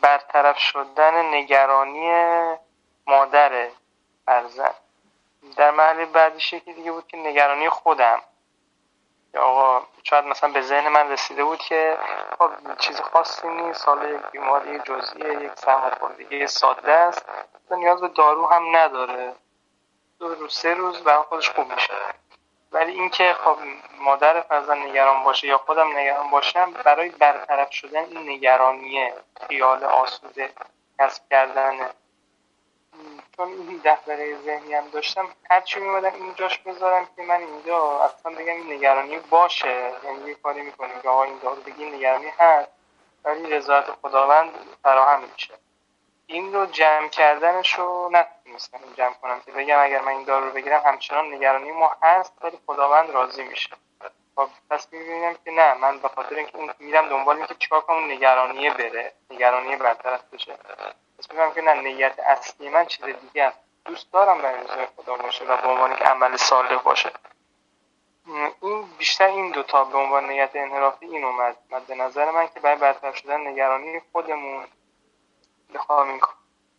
برطرف 0.00 0.58
شدن 0.58 1.34
نگرانی 1.34 2.10
مادر 3.06 3.68
فرزند. 4.26 4.74
در 5.56 5.70
محل 5.70 6.04
بعدیش 6.04 6.52
یکی 6.52 6.72
دیگه 6.72 6.92
بود 6.92 7.08
که 7.08 7.16
نگرانی 7.16 7.68
خودم. 7.68 8.22
که 9.36 9.42
آقا 9.42 9.86
شاید 10.02 10.24
مثلا 10.24 10.50
به 10.50 10.60
ذهن 10.60 10.88
من 10.88 11.10
رسیده 11.12 11.44
بود 11.44 11.58
که 11.58 11.98
خب 12.38 12.50
چیز 12.78 13.00
خاصی 13.00 13.48
نیست 13.48 13.84
سال 13.84 14.10
یک 14.10 14.20
بیماری 14.32 14.78
جزئیه 14.78 15.42
یک 15.42 15.52
سرماخوردگی 15.54 16.46
ساده 16.46 16.92
است. 16.92 17.26
نیاز 17.70 18.00
به 18.00 18.08
دارو 18.08 18.46
هم 18.46 18.76
نداره. 18.76 19.34
دو 20.18 20.34
روز 20.34 20.54
سه 20.54 20.74
روز 20.74 21.04
برای 21.04 21.22
خودش 21.22 21.50
خوب 21.50 21.72
میشه. 21.72 21.94
ولی 22.72 22.92
اینکه 22.92 23.36
خب 23.44 23.56
مادر 23.98 24.40
فرزند 24.40 24.78
نگران 24.78 25.24
باشه 25.24 25.46
یا 25.46 25.58
خودم 25.58 25.98
نگران 25.98 26.30
باشم 26.30 26.72
برای 26.72 27.08
برطرف 27.08 27.72
شدن 27.72 28.04
این 28.04 28.28
نگرانی 28.28 29.12
خیال 29.48 29.84
آسوده 29.84 30.50
کسب 30.98 31.22
کردن 31.30 31.90
چون 33.36 33.48
این 33.48 33.80
دفتره 33.84 34.36
ذهنی 34.44 34.74
هم 34.74 34.88
داشتم 34.88 35.28
هرچی 35.50 35.80
میمدم 35.80 36.14
اینجاش 36.14 36.58
بذارم 36.58 37.08
که 37.16 37.22
من 37.22 37.40
اینجا 37.40 38.00
اصلا 38.00 38.32
بگم 38.32 38.54
این 38.54 38.72
نگرانی 38.72 39.18
باشه. 39.18 39.92
یعنی 40.04 40.28
یه 40.28 40.34
کاری 40.34 40.62
می‌کنیم 40.62 41.00
که 41.02 41.08
آقا 41.08 41.24
این 41.24 41.38
دارو 41.38 41.62
بگی 41.62 41.84
نگرانی 41.84 42.32
هست. 42.38 42.68
ولی 43.24 43.50
رضایت 43.50 43.84
خداوند 44.02 44.50
فراهم 44.82 45.20
میشه. 45.32 45.54
این 46.26 46.52
رو 46.52 46.66
جمع 46.66 47.08
کردنش 47.08 47.74
رو 47.74 48.10
نتونستم 48.12 48.80
جمع 48.96 49.14
کنم 49.14 49.40
که 49.40 49.52
بگم 49.52 49.78
اگر 49.80 50.00
من 50.00 50.12
این 50.12 50.24
دارو 50.24 50.46
رو 50.46 50.52
بگیرم 50.52 50.82
همچنان 50.86 51.34
نگرانی 51.34 51.72
ما 51.72 51.96
هست 52.02 52.32
ولی 52.42 52.58
خداوند 52.66 53.10
راضی 53.10 53.42
میشه. 53.42 53.70
خب 54.36 54.48
پس 54.70 54.88
می‌بینم 54.92 55.34
که 55.44 55.50
نه 55.50 55.74
من 55.74 55.98
به 55.98 56.08
خاطر 56.08 56.34
اینکه 56.34 56.56
اون 56.56 56.74
میرم 56.78 57.08
دنبال 57.08 57.36
اینکه 57.36 57.54
چیکار 57.54 57.80
کنم 57.80 58.10
نگرانیه 58.10 58.74
بره. 58.74 59.12
نگرانی 59.30 59.76
برطرف 59.76 60.20
بشه. 60.32 60.58
پس 61.28 61.34
میگم 61.34 61.50
که 61.50 61.60
نه 61.60 61.82
نیت 61.82 62.18
اصلی 62.18 62.68
من 62.68 62.86
چیز 62.86 63.04
دیگه 63.04 63.44
است. 63.44 63.58
دوست 63.84 64.12
دارم 64.12 64.42
به 64.42 64.48
رضای 64.48 64.86
خدا 64.96 65.16
باشه 65.16 65.44
و 65.44 65.56
به 65.56 65.68
عنوان 65.68 65.96
که 65.96 66.04
عمل 66.04 66.36
صالح 66.36 66.82
باشه. 66.82 67.12
این 68.62 68.84
بیشتر 68.98 69.26
این 69.26 69.50
دوتا 69.50 69.84
به 69.84 69.98
عنوان 69.98 70.28
نیت 70.28 70.50
انحرافی 70.54 71.06
این 71.06 71.24
اومد. 71.24 71.56
مد 71.70 71.92
نظر 71.92 72.30
من 72.30 72.48
که 72.48 72.60
برای 72.60 72.76
برطرف 72.76 73.16
شدن 73.16 73.46
نگرانی 73.46 74.00
خودمون 74.12 74.66
بخوام 75.74 76.08
این 76.08 76.20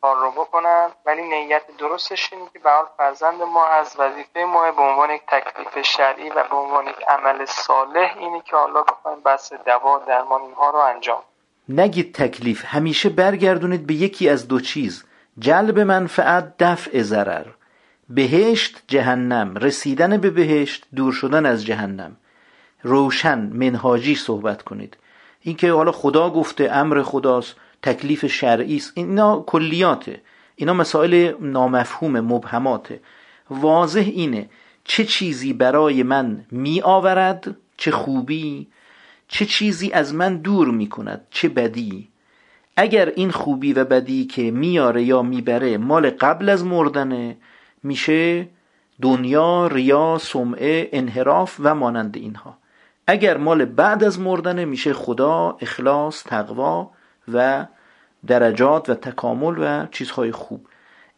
کار 0.02 0.18
رو 0.18 0.32
بکنم. 0.32 0.96
ولی 1.06 1.22
نیت 1.22 1.78
درستش 1.78 2.34
اینه 2.34 2.50
که 2.54 2.60
به 2.60 2.72
فرزند 2.98 3.42
ما 3.42 3.66
از 3.68 4.00
وظیفه 4.00 4.40
ما 4.40 4.72
به 4.72 4.82
عنوان 4.82 5.10
یک 5.10 5.26
تکلیف 5.28 5.82
شرعی 5.82 6.30
و 6.30 6.44
به 6.44 6.56
عنوان 6.56 6.88
یک 6.88 7.08
عمل 7.08 7.46
صالح 7.46 8.16
اینه 8.18 8.42
که 8.42 8.56
حالا 8.56 8.84
بخوایم 8.84 9.20
بحث 9.20 9.54
دوا 9.54 9.98
درمان 10.00 10.42
اینها 10.42 10.70
رو 10.70 10.80
انجام 10.80 11.24
نگید 11.70 12.14
تکلیف 12.14 12.66
همیشه 12.66 13.10
برگردونید 13.10 13.88
به 13.88 13.94
یکی 13.94 14.30
از 14.30 14.48
دو 14.48 14.60
چیز. 14.60 15.04
جلب 15.40 15.80
منفعت 15.80 16.58
دفع 16.60 17.02
ضرر. 17.02 17.46
بهشت 18.10 18.82
جهنم 18.88 19.56
رسیدن 19.56 20.18
به 20.18 20.30
بهشت 20.30 20.86
دور 20.96 21.14
شدن 21.14 21.46
از 21.46 21.66
جهنم. 21.66 22.18
روشن 22.84 23.40
منهاجی 23.40 24.16
صحبت 24.16 24.62
کنید. 24.62 24.98
اینکه 25.42 25.72
حالا 25.72 25.92
خدا 25.92 26.30
گفته 26.30 26.72
امر 26.72 27.02
خداست 27.02 27.56
تکلیف 27.82 28.26
شرعی 28.26 28.76
است 28.76 28.92
اینا 28.96 29.44
کلیاته. 29.48 30.22
اینا 30.56 30.74
مسائل 30.74 31.34
نامفهوم 31.40 32.20
مبهماته. 32.20 33.00
واضح 33.50 34.12
اینه 34.14 34.50
چه 34.84 35.04
چیزی 35.04 35.54
برای 35.54 36.04
من 36.04 36.46
می 36.52 36.82
آورد 36.82 37.56
چه 37.78 37.92
خوبی 37.92 38.68
چه 39.28 39.46
چیزی 39.46 39.92
از 39.92 40.16
من 40.16 40.38
دور 40.38 40.68
می 40.68 40.90
کند 40.90 41.28
چه 41.30 41.50
بدی؟ 41.50 42.10
اگر 42.76 43.10
این 43.16 43.32
خوبی 43.32 43.74
و 43.74 43.84
بدی 43.84 44.26
که 44.26 44.52
میاره 44.52 45.04
یا 45.04 45.22
می‌بره 45.22 45.78
مال 45.78 46.10
قبل 46.10 46.50
از 46.50 46.66
مردنه 46.66 47.38
میشه 47.84 48.48
دنیا 49.02 49.68
ریا 49.68 50.18
سمعه 50.22 50.90
انحراف 50.94 51.56
و 51.60 51.76
مانند 51.76 52.18
اینها. 52.18 52.58
اگر 53.08 53.38
مال 53.38 53.66
بعد 53.66 54.04
از 54.04 54.20
مردنه 54.20 54.66
میشه 54.66 54.94
خدا 54.94 55.58
اخلاص 55.62 56.24
تقوا 56.24 56.92
و 57.34 57.66
درجات 58.28 58.90
و 58.90 58.94
تکامل 58.94 59.56
و 59.58 59.88
چیزهای 59.92 60.32
خوب. 60.32 60.68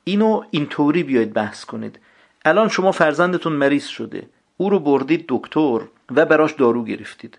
اینو 0.04 0.44
اینطوری 0.52 1.04
بیاید 1.04 1.34
بحث 1.34 1.66
کنید. 1.66 2.00
الان 2.46 2.70
شما 2.70 2.92
فرزندتون 2.92 3.54
مریض 3.54 3.86
شده. 3.86 4.30
او 4.58 4.70
رو 4.70 4.80
بردید 4.80 5.26
دکتر 5.30 5.80
و 6.12 6.26
براش 6.26 6.54
دارو 6.54 6.84
گرفتید. 6.84 7.38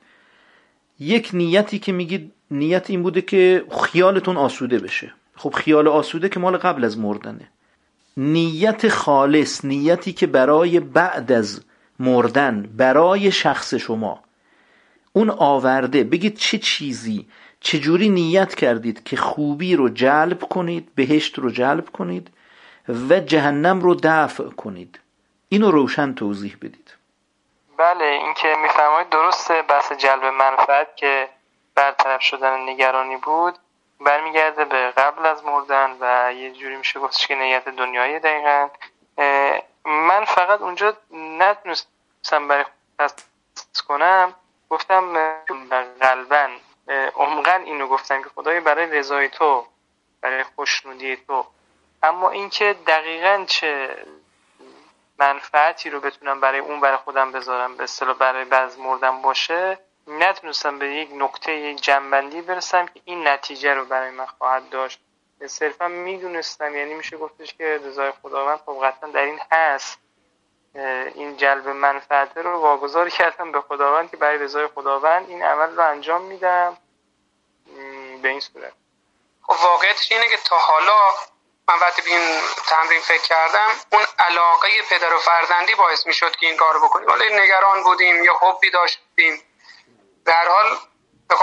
یک 1.01 1.31
نیتی 1.33 1.79
که 1.79 1.93
میگید 1.93 2.33
نیت 2.51 2.91
این 2.91 3.03
بوده 3.03 3.23
که 3.23 3.65
خیالتون 3.83 4.37
آسوده 4.37 4.79
بشه. 4.79 5.13
خب 5.37 5.51
خیال 5.51 5.89
آسوده 5.89 6.29
که 6.29 6.41
مال 6.41 6.57
قبل 6.57 6.85
از 6.85 6.99
مردنه. 6.99 7.49
نیت 8.17 8.89
خالص 8.89 9.65
نیتی 9.65 10.13
که 10.13 10.27
برای 10.27 10.81
بعد 10.81 11.33
از 11.33 11.61
مردن 11.99 12.71
برای 12.77 13.33
شخص 13.33 13.75
شما. 13.75 14.21
اون 15.13 15.31
آورده 15.31 16.05
بگید 16.05 16.37
چه 16.37 16.59
چیزی 16.59 17.27
چجوری 17.61 18.09
نیت 18.09 18.55
کردید 18.55 19.05
که 19.05 19.17
خوبی 19.17 19.77
رو 19.77 19.89
جلب 19.89 20.41
کنید 20.41 20.89
بهشت 20.95 21.39
رو 21.39 21.51
جلب 21.51 21.89
کنید 21.91 22.31
و 23.11 23.21
جهنم 23.21 23.81
رو 23.81 23.95
دفع 24.03 24.45
کنید. 24.45 24.99
اینو 25.49 25.71
روشن 25.71 26.15
توضیح 26.15 26.57
بدید. 26.63 26.80
بله 27.81 28.05
این 28.05 28.35
که 28.35 28.57
میفرمایید 28.57 29.09
درسته 29.09 29.63
بحث 29.63 29.93
جلب 29.93 30.25
منفعت 30.25 30.97
که 30.97 31.29
برطرف 31.75 32.21
شدن 32.21 32.69
نگرانی 32.69 33.17
بود 33.17 33.59
برمیگرده 34.01 34.65
به 34.65 34.91
قبل 34.91 35.27
از 35.27 35.45
مردن 35.45 35.97
و 36.01 36.33
یه 36.33 36.51
جوری 36.51 36.77
میشه 36.77 37.01
گفتش 37.01 37.27
که 37.27 37.35
نیت 37.35 37.69
دنیایی 37.69 38.19
دقیقا. 38.19 38.69
من 39.85 40.25
فقط 40.25 40.61
اونجا 40.61 40.97
نتونستم 41.13 42.49
برای 42.49 42.65
کنم 43.89 44.35
گفتم 44.71 45.35
قلبا 46.01 46.49
عمقا 47.17 47.53
اینو 47.65 47.87
گفتم 47.87 48.23
که 48.23 48.29
خدای 48.29 48.61
برای 48.61 48.87
رضای 48.87 49.29
تو 49.29 49.67
برای 50.21 50.45
خوشنودی 50.45 51.17
تو. 51.17 51.47
اما 52.03 52.31
اینکه 52.31 52.77
دقیقا 52.87 53.45
چه 53.49 53.97
منفعتی 55.21 55.91
رو 55.91 56.01
بتونم 56.01 56.41
برای 56.41 56.59
اون 56.59 56.81
برای 56.81 56.97
خودم 56.97 57.33
بذارم 57.33 57.77
به 57.77 57.85
اصطلاح 57.85 58.17
برای 58.17 58.45
بعض 58.45 58.79
مردم 58.79 59.23
باشه 59.23 59.79
نتونستم 60.07 60.79
به 60.79 60.95
یک 60.95 61.11
نقطه 61.13 61.53
یک 61.53 61.81
جنبندی 61.81 62.41
برسم 62.41 62.87
که 62.87 63.01
این 63.05 63.29
نتیجه 63.29 63.75
رو 63.75 63.85
برای 63.85 64.11
من 64.11 64.27
خواهد 64.27 64.69
داشت. 64.69 65.01
صرفا 65.47 65.89
می‌دونستم 65.89 66.77
یعنی 66.77 66.95
میشه 66.95 67.17
گفتش 67.17 67.55
که 67.55 67.81
رضای 67.85 68.13
خداوند 68.23 68.59
خب 68.67 68.81
قطعا 68.83 69.11
در 69.11 69.23
این 69.23 69.41
هست. 69.53 69.99
این 71.15 71.37
جلب 71.37 71.69
منفعت 71.69 72.37
رو 72.37 72.59
واگذار 72.59 73.09
کردم 73.09 73.53
به 73.53 73.61
خداوند 73.61 74.11
که 74.11 74.17
برای 74.17 74.39
رضای 74.39 74.67
خداوند 74.67 75.29
این 75.29 75.43
عمل 75.43 75.77
رو 75.77 75.87
انجام 75.87 76.23
میدم. 76.23 76.77
به 78.23 78.29
این 78.29 78.41
صورت. 78.41 78.73
خب 79.43 79.57
واقعیتش 79.65 80.13
اینه 80.13 80.29
که 80.29 80.37
تا 80.45 80.57
حالا 80.59 80.99
من 81.71 81.79
وقتی 81.79 82.03
به 82.03 82.11
این 82.11 82.41
تمرین 82.67 83.01
فکر 83.01 83.23
کردم 83.23 83.69
اون 83.93 84.03
علاقه 84.19 84.69
پدر 84.83 85.15
و 85.15 85.19
فرزندی 85.19 85.75
باعث 85.75 86.07
می‌شد 86.07 86.37
که 86.37 86.47
این 86.47 86.57
کار 86.57 86.79
بکنیم. 86.79 87.09
حالا 87.09 87.25
نگران 87.25 87.83
بودیم 87.83 88.25
یا 88.25 88.35
حبی 88.35 88.71
داشتیم. 88.71 89.43
در 90.25 90.49
حال 90.49 90.79
به 91.29 91.37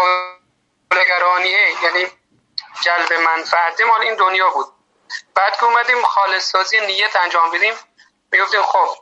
نگرانیه 1.01 1.84
یعنی 1.84 2.07
جلب 2.82 3.13
منفعت 3.13 3.82
مال 3.82 4.01
این 4.01 4.15
دنیا 4.15 4.49
بود. 4.49 4.67
بعد 5.36 5.57
که 5.57 5.63
اومدیم 5.63 6.03
خالص 6.03 6.51
سازی 6.51 6.80
نیت 6.80 7.15
انجام 7.15 7.51
بدیم 7.51 7.73
می‌گفتیم 8.32 8.63
خب 8.63 8.97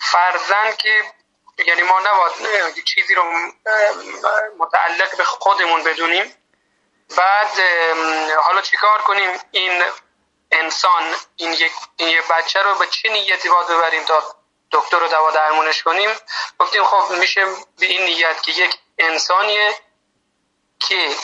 فرزند 0.00 0.76
که 0.76 1.04
یعنی 1.66 1.82
ما 1.82 2.00
نباید 2.00 2.84
چیزی 2.84 3.14
رو 3.14 3.22
متعلق 4.58 5.16
به 5.16 5.24
خودمون 5.24 5.82
بدونیم. 5.82 6.34
بعد 7.16 7.60
حالا 8.36 8.60
چیکار 8.60 8.98
کنیم؟ 8.98 9.38
این 9.50 9.84
انسان 10.52 11.14
این 11.36 11.52
یک, 11.52 11.72
این 11.96 12.22
بچه 12.30 12.62
رو 12.62 12.74
به 12.74 12.86
چه 12.86 13.08
نیتی 13.08 13.48
باید 13.48 13.68
ببریم 13.68 14.04
تا 14.04 14.22
دکتر 14.72 14.98
رو 14.98 15.08
دوا 15.08 15.30
درمونش 15.30 15.82
کنیم. 15.82 16.10
گفتیم 16.58 16.84
خب 16.84 17.12
میشه 17.12 17.44
به 17.78 17.86
این 17.86 18.04
نیت 18.04 18.42
که 18.42 18.52
یک 18.52 18.78
انسانیه 18.98 19.74
که 20.80 21.16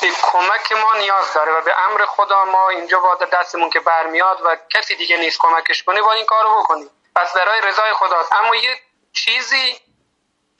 به 0.00 0.10
کمک 0.22 0.72
ما 0.72 0.94
نیاز 0.98 1.32
داره 1.34 1.52
و 1.52 1.60
به 1.60 1.80
امر 1.90 2.04
خدا 2.06 2.44
ما 2.44 2.68
اینجا 2.68 3.00
با 3.00 3.14
دستمون 3.14 3.70
که 3.70 3.80
برمیاد 3.80 4.40
و 4.44 4.56
کسی 4.70 4.96
دیگه 4.96 5.16
نیست 5.16 5.38
کمکش 5.38 5.82
کنه 5.82 6.02
با 6.02 6.12
این 6.12 6.26
کارو 6.26 6.62
بکنیم. 6.62 6.90
پس 7.16 7.32
برای 7.32 7.60
رضای 7.60 7.92
خدا 7.92 8.26
اما 8.32 8.56
یه 8.56 8.80
چیزی 9.12 9.80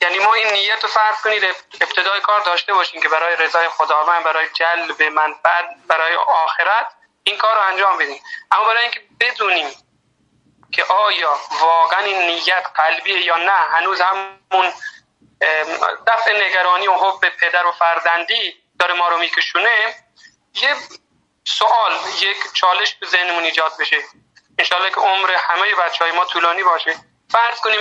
یعنی 0.01 0.19
ما 0.19 0.33
این 0.33 0.47
نیت 0.53 0.83
رو 0.83 0.89
فرض 0.89 1.21
کنید 1.21 1.43
ابتدای 1.81 2.21
کار 2.21 2.41
داشته 2.41 2.73
باشیم 2.73 3.01
که 3.01 3.09
برای 3.09 3.35
رضای 3.35 3.69
خداوند 3.69 4.23
برای 4.23 4.47
جلب 4.53 5.03
منفعت 5.03 5.65
برای 5.87 6.15
آخرت 6.15 6.87
این 7.23 7.37
کار 7.37 7.55
رو 7.55 7.61
انجام 7.61 7.97
بدیم 7.97 8.21
اما 8.51 8.65
برای 8.65 8.83
اینکه 8.83 9.01
بدونیم 9.19 9.69
که 10.71 10.83
آیا 10.83 11.39
واقعا 11.61 11.99
این 11.99 12.21
نیت 12.21 12.67
قلبیه 12.75 13.21
یا 13.21 13.37
نه 13.37 13.51
هنوز 13.51 14.01
همون 14.01 14.73
دفع 16.07 16.45
نگرانی 16.45 16.87
و 16.87 16.93
حب 16.93 17.29
پدر 17.29 17.65
و 17.65 17.71
فرزندی 17.71 18.53
داره 18.79 18.93
ما 18.93 19.07
رو 19.07 19.17
میکشونه 19.17 19.95
یه 20.53 20.75
سوال 21.43 21.91
یک 22.21 22.37
چالش 22.53 22.95
به 22.95 23.07
ذهنمون 23.07 23.43
ایجاد 23.43 23.71
بشه. 23.79 23.97
انشالله 24.59 24.89
که 24.89 25.01
عمر 25.01 25.31
همه 25.31 25.75
بچه 25.75 26.03
های 26.03 26.13
ما 26.13 26.25
طولانی 26.25 26.63
باشه. 26.63 26.95
فرض 27.29 27.59
کنیم 27.59 27.79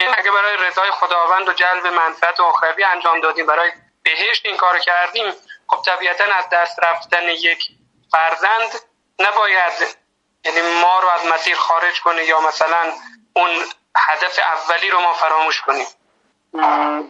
اگه 0.00 0.30
برای 0.30 0.56
رضای 0.56 0.90
خداوند 0.90 1.48
و 1.48 1.52
جلب 1.52 1.86
منفعت 1.86 2.40
و 2.40 2.42
آخروی 2.42 2.84
انجام 2.84 3.20
دادیم 3.20 3.46
برای 3.46 3.72
بهشت 4.02 4.46
این 4.46 4.56
کار 4.56 4.78
کردیم 4.78 5.32
خب 5.68 5.82
طبیعتا 5.86 6.24
از 6.24 6.48
دست 6.52 6.78
رفتن 6.82 7.28
یک 7.28 7.68
فرزند 8.12 8.80
نباید 9.18 9.96
یعنی 10.44 10.60
ما 10.82 11.00
رو 11.00 11.08
از 11.08 11.26
مسیر 11.26 11.56
خارج 11.56 12.00
کنه 12.00 12.24
یا 12.24 12.40
مثلا 12.40 12.92
اون 13.36 13.50
هدف 13.96 14.38
اولی 14.38 14.90
رو 14.90 15.00
ما 15.00 15.12
فراموش 15.12 15.60
کنیم. 15.60 15.86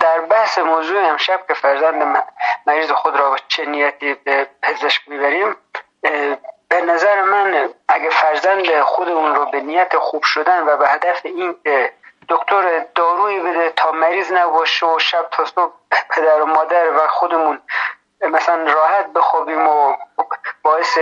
در 0.01 0.21
بحث 0.21 0.59
موضوع 0.59 1.09
امشب 1.09 1.47
که 1.49 1.55
فرزند 1.55 2.25
مریض 2.67 2.91
خود 2.91 3.17
را 3.17 3.37
چه 3.49 3.65
نیتی 3.65 4.15
به 4.15 4.47
پزشک 4.63 5.09
می‌بریم 5.09 5.57
به 6.69 6.81
نظر 6.81 7.23
من 7.23 7.75
اگه 7.89 8.11
فرزند 8.11 8.81
خودمون 8.81 9.35
رو 9.35 9.47
به 9.47 9.61
نیت 9.61 9.99
خوب 9.99 10.23
شدن 10.23 10.63
و 10.63 10.77
به 10.77 10.89
هدف 10.89 11.21
این 11.25 11.57
دکتر 12.29 12.87
دارویی 12.95 13.41
بده 13.41 13.71
تا 13.71 13.93
مریض 13.93 14.33
نباشه 14.33 14.87
و 14.87 14.99
شب 14.99 15.29
تا 15.31 15.45
صبح 15.45 15.73
پدر 16.11 16.43
و 16.43 16.47
مادر 16.47 16.91
و 16.91 17.09
خودمون 17.09 17.63
مثلا 18.23 18.73
راحت 18.73 19.13
بخوابیم 19.13 19.69
و 19.69 19.97
باعث 20.63 20.99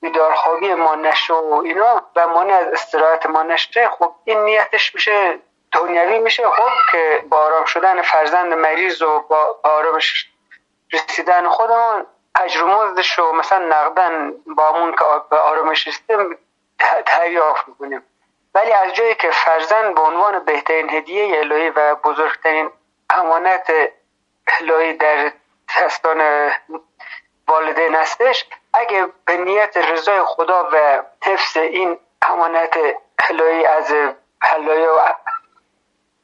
بیدار 0.00 0.34
خوابی 0.34 0.74
ما 0.74 0.94
نشه 0.94 1.34
و 1.34 1.62
اینا 1.64 2.02
و 2.16 2.28
مانع 2.28 2.54
از 2.54 2.66
استراحت 2.66 3.26
ما 3.26 3.42
نشه 3.42 3.88
خب 3.88 4.14
این 4.24 4.44
نیتش 4.44 4.94
میشه 4.94 5.38
دنیوی 5.72 6.18
میشه 6.18 6.50
خب 6.50 6.70
که 6.92 7.24
با 7.28 7.36
آرام 7.36 7.64
شدن 7.64 8.02
فرزند 8.02 8.52
مریض 8.52 9.02
و 9.02 9.20
با 9.20 9.60
آرامش 9.62 10.30
رسیدن 10.92 11.48
خودمون 11.48 12.06
اجر 12.40 12.62
و 12.62 13.32
مثلا 13.32 13.58
نقدن 13.58 14.32
با 14.56 14.72
همون 14.72 14.92
که 14.92 15.04
به 15.30 15.36
آرامش 15.36 15.88
رسیدیم 15.88 16.38
دریافت 17.06 17.68
می‌کنیم. 17.68 18.02
ولی 18.54 18.72
از 18.72 18.92
جایی 18.92 19.14
که 19.14 19.30
فرزند 19.30 19.94
به 19.94 20.00
عنوان 20.00 20.44
بهترین 20.44 20.90
هدیه 20.90 21.38
الهی 21.38 21.70
و 21.70 21.94
بزرگترین 21.94 22.70
امانت 23.10 23.72
الهی 24.60 24.92
در 24.92 25.32
دستان 25.80 26.50
والدین 27.48 27.94
هستش. 27.94 28.44
اگه 28.74 29.08
به 29.24 29.36
نیت 29.36 29.76
رضای 29.76 30.22
خدا 30.24 30.68
و 30.72 31.02
حفظ 31.24 31.56
این 31.56 31.98
امانت 32.22 32.78
الهی 33.30 33.66
از 33.66 33.94
هلای 34.42 34.86
و 34.86 35.14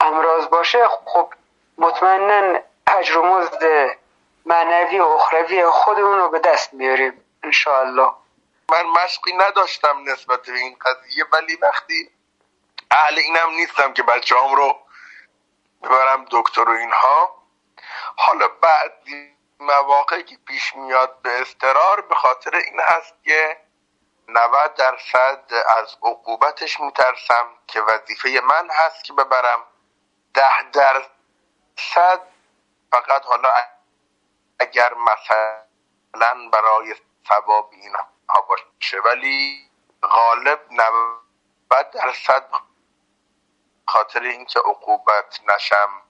امراض 0.01 0.49
باشه 0.49 0.89
خب 0.89 1.33
مطمئنا 1.79 2.59
اجر 2.87 3.19
و 3.19 3.23
مزد 3.23 3.91
معنوی 4.47 4.99
و 4.99 5.05
اخروی 5.05 5.67
خودمون 5.67 6.19
رو 6.19 6.29
به 6.29 6.39
دست 6.39 6.75
میاریم 6.75 7.25
انشاءالله. 7.43 8.13
من 8.71 8.83
مشقی 8.83 9.33
نداشتم 9.33 10.03
نسبت 10.05 10.43
به 10.43 10.53
این 10.53 10.77
قضیه 10.81 11.25
ولی 11.33 11.57
وقتی 11.57 12.11
اهل 12.91 13.19
اینم 13.19 13.51
نیستم 13.51 13.93
که 13.93 14.03
بچه 14.03 14.37
هم 14.37 14.55
رو 14.55 14.79
ببرم 15.83 16.27
دکتر 16.31 16.69
و 16.69 16.73
اینها 16.73 17.39
حالا 18.17 18.49
بعد 18.49 18.93
مواقعی 19.61 20.23
که 20.23 20.37
پیش 20.37 20.77
میاد 20.77 21.23
به 21.23 21.41
استرار 21.41 22.01
به 22.01 22.15
خاطر 22.15 22.57
این 22.57 22.81
هست 22.81 23.15
که 23.25 23.61
90 24.29 24.75
درصد 24.75 25.53
از 25.77 25.97
عقوبتش 26.03 26.81
میترسم 26.81 27.47
که 27.67 27.81
وظیفه 27.81 28.41
من 28.41 28.69
هست 28.71 29.05
که 29.05 29.13
ببرم. 29.13 29.65
ده 30.35 30.71
درصد 30.73 32.21
فقط 32.93 33.25
حالا 33.27 33.49
اگر 34.59 34.95
مثلا 34.95 36.49
برای 36.53 36.95
ثواب 37.29 37.71
اینها 37.73 38.41
باشه 38.49 39.01
ولی 39.01 39.71
غالب 40.03 40.61
90 40.71 41.91
درصد 41.91 42.49
خاطر 43.89 44.23
اینکه 44.23 44.61
عقوبت 44.61 45.41
نشم 45.49 46.03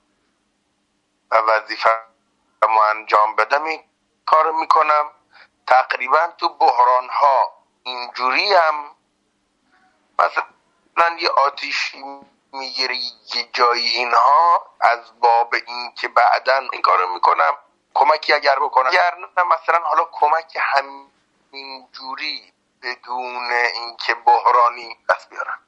و 1.30 1.36
وظیفه 1.36 1.90
ما 2.66 2.84
انجام 2.96 3.36
بدم 3.36 3.64
این 3.64 3.80
کار 4.26 4.52
می‌کنم. 4.52 5.04
تقریبا 5.66 6.28
تو 6.38 6.48
بحران 6.48 7.08
ها 7.10 7.52
اینجوری 7.82 8.54
هم 8.54 8.74
مثلا 10.18 11.16
یه 11.20 11.28
آتیشی 11.46 12.02
می‌گیره 12.52 12.94
یه 13.34 13.48
جایی 13.52 13.86
اینها 13.86 14.62
از 14.80 15.20
باب 15.20 15.54
این 15.66 15.92
که 16.00 16.08
بعدا 16.08 16.60
این 16.72 16.82
کارو 16.82 17.14
می‌کنم. 17.14 17.52
کمکی 17.94 18.32
اگر 18.32 18.56
بکنم. 18.56 18.86
اگر 18.86 19.14
نه 19.36 19.44
مثلا 19.44 19.78
حالا 19.84 20.04
کمک 20.12 20.58
همینجوری 20.60 22.52
بدون 22.82 23.50
اینکه 23.74 24.14
بحرانی 24.14 24.96
دست 25.08 25.30
بیارم. 25.30 25.58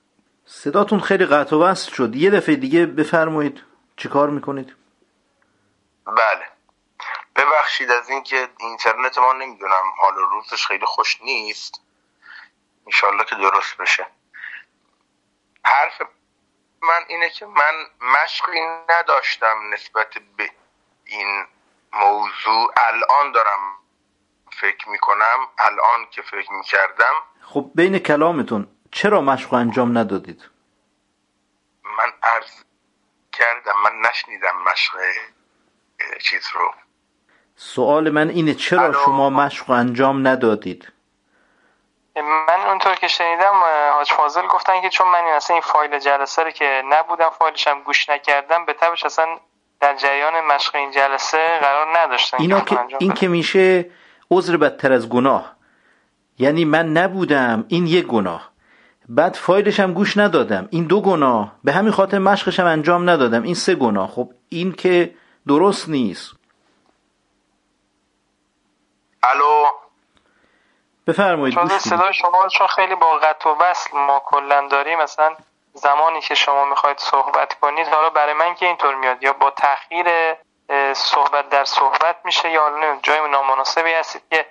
صداتون 0.46 1.00
خیلی 1.00 1.26
قطع 1.26 1.56
و 1.56 1.64
وصل 1.64 1.92
شد. 1.92 2.16
یه 2.16 2.30
دفعه 2.30 2.56
دیگه 2.56 2.86
بفرمایید. 2.86 3.62
چیکار 3.96 4.30
می‌کنید؟ 4.30 4.76
بله. 6.06 6.46
ببخشید 7.40 7.90
از 7.90 8.10
اینکه 8.10 8.48
اینترنت 8.58 9.18
ما 9.18 9.32
نمی‌دونم 9.32 9.92
حال 10.00 10.18
و 10.18 10.26
روزش 10.26 10.66
خیلی 10.66 10.86
خوش 10.86 11.22
نیست. 11.22 11.80
انشالله 12.86 13.24
که 13.24 13.34
درست 13.36 13.76
بشه. 13.76 14.06
حرف 15.64 16.02
من 16.82 17.04
اینه 17.08 17.30
که 17.30 17.46
من 17.46 17.86
مشقی 18.00 18.60
نداشتم 18.88 19.56
نسبت 19.72 20.18
به 20.36 20.50
این 21.04 21.46
موضوع. 21.92 22.72
الان 22.76 23.32
دارم 23.32 23.76
فکر 24.60 24.88
می‌کنم 24.88 25.48
الان 25.58 26.06
که 26.10 26.22
فکر 26.22 26.52
می‌کردم. 26.52 27.14
خب 27.42 27.70
بین 27.74 27.98
کلامتون 27.98 28.76
چرا 28.92 29.20
مشق 29.20 29.54
انجام 29.54 29.98
ندادید؟ 29.98 30.50
من 31.84 32.12
عرض 32.22 32.64
کردم 33.32 33.80
من 33.84 34.08
نشنیدم 34.08 34.56
مشق 34.56 34.98
چیز 36.20 36.48
رو. 36.54 36.74
سوال 37.62 38.10
من 38.10 38.28
اینه 38.28 38.54
چرا 38.54 38.92
شما 38.92 39.30
مشق 39.30 39.70
انجام 39.70 40.26
ندادید؟ 40.26 40.92
من 42.16 42.68
اونطور 42.68 42.94
که 42.94 43.08
شنیدم 43.08 43.52
حاج 43.92 44.12
فاضل 44.12 44.46
گفتن 44.46 44.80
که 44.82 44.88
چون 44.88 45.06
من 45.08 45.24
این 45.24 45.34
اصلا 45.34 45.54
این 45.54 45.62
فایل 45.62 45.98
جلسه 45.98 46.42
رو 46.42 46.50
که 46.50 46.82
نبودم 46.90 47.30
فایلش 47.38 47.66
هم 47.66 47.82
گوش 47.82 48.08
نکردم 48.08 48.64
به 48.66 48.72
تبش 48.72 49.04
اصلا 49.04 49.26
در 49.80 49.96
جریان 49.96 50.32
مشق 50.54 50.74
این 50.74 50.90
جلسه 50.90 51.58
قرار 51.60 51.98
نداشتن 51.98 52.36
اینا 52.40 52.60
که 52.60 52.78
این 52.98 53.12
که 53.12 53.28
میشه 53.28 53.90
عذر 54.30 54.56
بدتر 54.56 54.92
از 54.92 55.08
گناه. 55.08 55.56
یعنی 56.38 56.64
من 56.64 56.92
نبودم 56.92 57.64
این 57.68 57.86
یک 57.86 58.06
گناه. 58.06 58.50
بعد 59.08 59.34
فایلش 59.34 59.80
هم 59.80 59.92
گوش 59.92 60.16
ندادم 60.16 60.68
این 60.70 60.84
دو 60.84 61.00
گناه. 61.00 61.52
به 61.64 61.72
همین 61.72 61.92
خاطر 61.92 62.18
مشقش 62.18 62.60
هم 62.60 62.66
انجام 62.66 63.10
ندادم 63.10 63.42
این 63.42 63.54
سه 63.54 63.74
گناه. 63.74 64.08
خب 64.10 64.30
این 64.48 64.72
که 64.72 65.14
درست 65.46 65.88
نیست. 65.88 66.39
الو؟ 69.22 69.66
بفرمایید 71.06 71.54
چون 71.54 71.68
صدای 71.68 72.14
شما 72.14 72.48
چون 72.48 72.66
خیلی 72.66 72.94
با 72.94 73.12
قطع 73.12 73.50
و 73.50 73.54
وصل 73.54 73.96
ما 73.96 74.22
کلا 74.26 74.68
داریم 74.68 74.98
مثلا 74.98 75.36
زمانی 75.72 76.20
که 76.20 76.34
شما 76.34 76.64
می‌خواید 76.64 76.98
صحبت 76.98 77.54
کنید 77.54 77.88
حالا 77.88 78.10
برای 78.10 78.34
من 78.34 78.54
که 78.54 78.66
اینطور 78.66 78.94
میاد؟ 78.94 79.22
یا 79.22 79.32
با 79.32 79.50
تاخیر 79.50 80.34
صحبت 80.92 81.48
در 81.48 81.64
صحبت 81.64 82.16
میشه 82.24 82.50
یا 82.50 82.98
جای 83.02 83.30
نامناسبی 83.30 83.92
هستید 83.92 84.22
که 84.30 84.46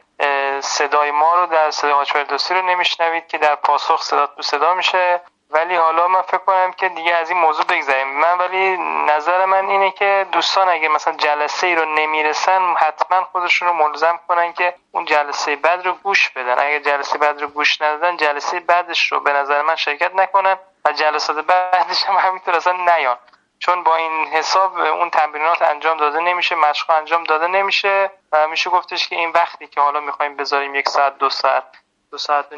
صدای 0.61 1.11
ما 1.11 1.35
رو 1.35 1.45
در 1.45 1.71
صدای 1.71 2.05
فردوسی 2.05 2.53
رو 2.53 2.61
نمیشنوید 2.61 3.27
که 3.27 3.37
در 3.37 3.55
پاسخ 3.55 4.01
صدا 4.01 4.27
تو 4.27 4.41
صدا 4.41 4.73
میشه. 4.73 5.21
ولی 5.51 5.75
حالا 5.75 6.07
من 6.07 6.21
فکر 6.21 6.37
کنم 6.37 6.71
که 6.71 6.89
دیگه 6.89 7.15
از 7.15 7.29
این 7.29 7.39
موضوع 7.39 7.65
بگذاریم 7.65 8.07
من 8.07 8.37
ولی 8.37 8.77
نظر 9.13 9.45
من 9.45 9.69
اینه 9.69 9.91
که 9.91 10.27
دوستان 10.31 10.69
اگه 10.69 10.87
مثلا 10.87 11.13
جلسه 11.13 11.67
ای 11.67 11.75
رو 11.75 11.85
نمی‌رسن 11.85 12.75
حتما 12.77 13.23
خودشون 13.23 13.67
رو 13.67 13.73
ملزم 13.73 14.19
کنن 14.27 14.53
که 14.53 14.73
اون 14.91 15.05
جلسه 15.05 15.55
بعد 15.55 15.85
رو 15.85 15.93
گوش 15.93 16.29
بدن. 16.29 16.59
اگه 16.59 16.79
جلسه 16.79 17.17
بعد 17.17 17.41
رو 17.41 17.47
گوش 17.47 17.81
ندادن 17.81 18.17
جلسه 18.17 18.59
بعدش 18.59 19.11
رو 19.11 19.19
به 19.19 19.33
نظر 19.33 19.61
من 19.61 19.75
شرکت 19.75 20.15
نکنن 20.15 20.57
و 20.85 20.91
جلسات 20.91 21.45
بعدش 21.45 22.03
هم 22.03 22.15
همینطور 22.15 22.55
اصلا 22.55 22.73
نیان. 22.73 23.17
چون 23.59 23.83
با 23.83 23.95
این 23.95 24.27
حساب 24.27 24.77
اون 24.77 25.09
تمرینات 25.09 25.61
انجام 25.61 25.97
داده 25.97 26.19
نمیشه 26.19 26.55
مشق 26.55 26.89
انجام 26.89 27.23
داده 27.23 27.47
نمیشه 27.47 28.11
و 28.31 28.47
میشه 28.47 28.69
گفتش 28.69 29.07
که 29.07 29.15
این 29.15 29.29
وقتی 29.29 29.67
که 29.67 29.81
حالا 29.81 29.99
می‌خوایم 29.99 30.35
بذاریم 30.35 30.75
یک 30.75 30.89
ساعت 30.89 31.17
دو 31.17 31.29
ساعت 31.29 31.63
دو 32.11 32.17
ساعت 32.17 32.53
و 32.53 32.55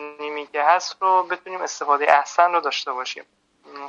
که 0.48 0.64
هست 0.64 0.98
رو 1.02 1.24
بتونیم 1.24 1.62
استفاده 1.62 2.18
احسن 2.18 2.54
رو 2.54 2.60
داشته 2.60 2.92
باشیم. 2.92 3.26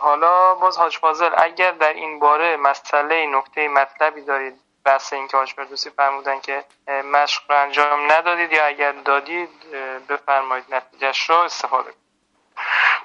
حالا 0.00 0.54
باز 0.54 0.78
حاج 0.78 0.98
فاضل 0.98 1.30
اگر 1.36 1.70
در 1.70 1.92
این 1.92 2.18
باره 2.18 2.56
مسئله 2.56 3.26
نکته 3.26 3.68
مطلبی 3.68 4.22
دارید 4.22 4.60
بحث 4.84 5.12
اینکه 5.12 5.36
حاج 5.36 5.52
فردوسی 5.52 5.90
فرمودن 5.90 6.40
که 6.40 6.64
مشق 7.04 7.42
رو 7.48 7.56
انجام 7.56 8.12
ندادید 8.12 8.52
یا 8.52 8.66
اگر 8.66 8.92
دادید 8.92 9.70
بفرمایید 10.08 10.74
نتیجهش 10.74 11.30
رو 11.30 11.36
استفاده 11.36 11.94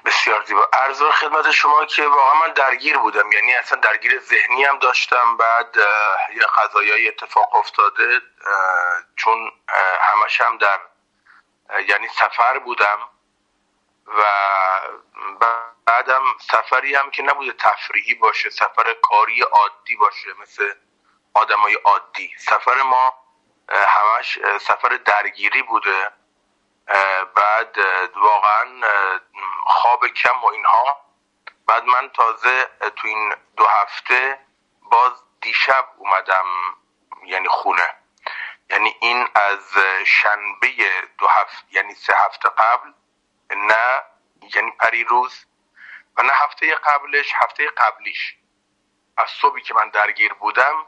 بسیار 0.04 0.44
زیبا. 0.44 0.66
عرض 0.72 1.02
خدمت 1.02 1.50
شما 1.50 1.84
که 1.84 2.02
واقعا 2.02 2.40
من 2.40 2.52
درگیر 2.52 2.98
بودم. 2.98 3.32
یعنی 3.32 3.54
اصلا 3.54 3.80
درگیر 3.80 4.20
ذهنی 4.20 4.64
هم 4.64 4.78
داشتم. 4.78 5.36
بعد 5.36 5.76
یه 6.34 6.42
قضایای 6.56 7.08
اتفاق 7.08 7.56
افتاده 7.56 8.20
چون 9.16 9.52
همش 10.00 10.40
هم 10.40 10.58
در 10.58 10.78
یعنی 11.88 12.08
سفر 12.08 12.58
بودم. 12.58 12.98
و 14.08 14.22
بعدم 15.86 16.22
سفری 16.40 16.94
هم 16.94 17.10
که 17.10 17.22
نبوده 17.22 17.52
تفریحی 17.52 18.14
باشه 18.14 18.50
سفر 18.50 18.94
کاری 19.02 19.42
عادی 19.42 19.96
باشه 19.96 20.28
مثل 20.40 20.74
آدمای 21.34 21.74
عادی. 21.74 22.30
سفر 22.38 22.82
ما 22.82 23.14
همش 23.68 24.38
سفر 24.60 24.88
درگیری 24.88 25.62
بوده. 25.62 26.10
بعد 27.34 27.78
واقعا 28.16 28.88
خواب 29.66 30.06
کم 30.06 30.44
و 30.44 30.46
اینها. 30.46 31.04
بعد 31.66 31.84
من 31.84 32.08
تازه 32.08 32.70
تو 32.96 33.08
این 33.08 33.34
دو 33.56 33.66
هفته 33.66 34.38
باز 34.82 35.12
دیشب 35.40 35.88
اومدم 35.96 36.46
یعنی 37.24 37.48
خونه. 37.48 37.94
یعنی 38.70 38.96
این 39.00 39.28
از 39.34 39.74
شنبه 40.06 40.68
دو 41.18 41.26
هفته 41.26 41.66
یعنی 41.70 41.94
سه 41.94 42.14
هفته 42.16 42.48
قبل 42.48 42.92
نه 43.56 44.02
یعنی 44.54 44.70
پری 44.70 45.04
روز 45.04 45.46
و 46.16 46.22
نه 46.22 46.32
هفته 46.32 46.74
قبلش 46.74 47.32
هفته 47.34 47.68
قبلیش 47.68 48.36
از 49.16 49.30
صبحی 49.30 49.62
که 49.62 49.74
من 49.74 49.88
درگیر 49.88 50.32
بودم 50.32 50.86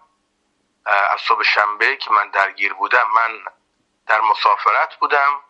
از 0.86 1.20
صبح 1.20 1.42
شنبه 1.42 1.96
که 1.96 2.10
من 2.10 2.30
درگیر 2.30 2.74
بودم 2.74 3.10
من 3.14 3.44
در 4.06 4.20
مسافرت 4.20 4.96
بودم 4.96 5.40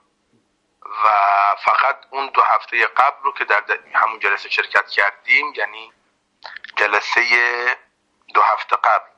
و 1.05 1.09
فقط 1.65 2.07
اون 2.11 2.27
دو 2.27 2.43
هفته 2.43 2.87
قبل 2.87 3.23
رو 3.23 3.33
که 3.33 3.45
در 3.45 3.79
همون 3.95 4.19
جلسه 4.19 4.49
شرکت 4.49 4.89
کردیم 4.89 5.53
یعنی 5.57 5.93
جلسه 6.77 7.23
دو 8.35 8.43
هفته 8.43 8.77
قبل. 8.77 9.11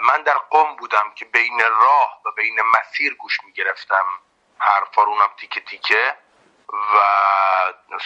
من 0.00 0.22
در 0.22 0.38
قوم 0.38 0.76
بودم 0.76 1.14
که 1.14 1.24
بین 1.24 1.60
راه 1.60 2.22
و 2.24 2.30
بین 2.30 2.60
مسیر 2.62 3.14
گوش 3.14 3.44
می‌گرفتم. 3.44 4.06
حرفا 4.58 5.02
رو 5.02 5.28
تیکه 5.36 5.60
تیکه. 5.60 6.16
و 6.72 6.98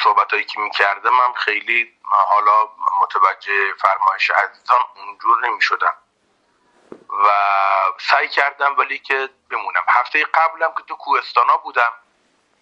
صحبت 0.02 0.32
هایی 0.32 0.44
که 0.44 0.60
می‌کردم 0.60 1.14
هم 1.14 1.32
خیلی 1.32 1.98
حالا 2.04 2.68
متوجه 3.02 3.74
فرمایش 3.74 4.30
عزیزان 4.30 4.80
اونجور 4.96 5.46
نمی 5.46 5.62
شدم 5.62 5.96
و 7.08 7.30
سعی 8.00 8.28
کردم 8.28 8.78
ولی 8.78 8.98
که 8.98 9.28
بمونم. 9.50 9.82
هفته 9.88 10.24
قبلم 10.24 10.74
که 10.76 10.82
تو 10.82 10.96
کوهستانا 10.96 11.56
بودم 11.56 11.92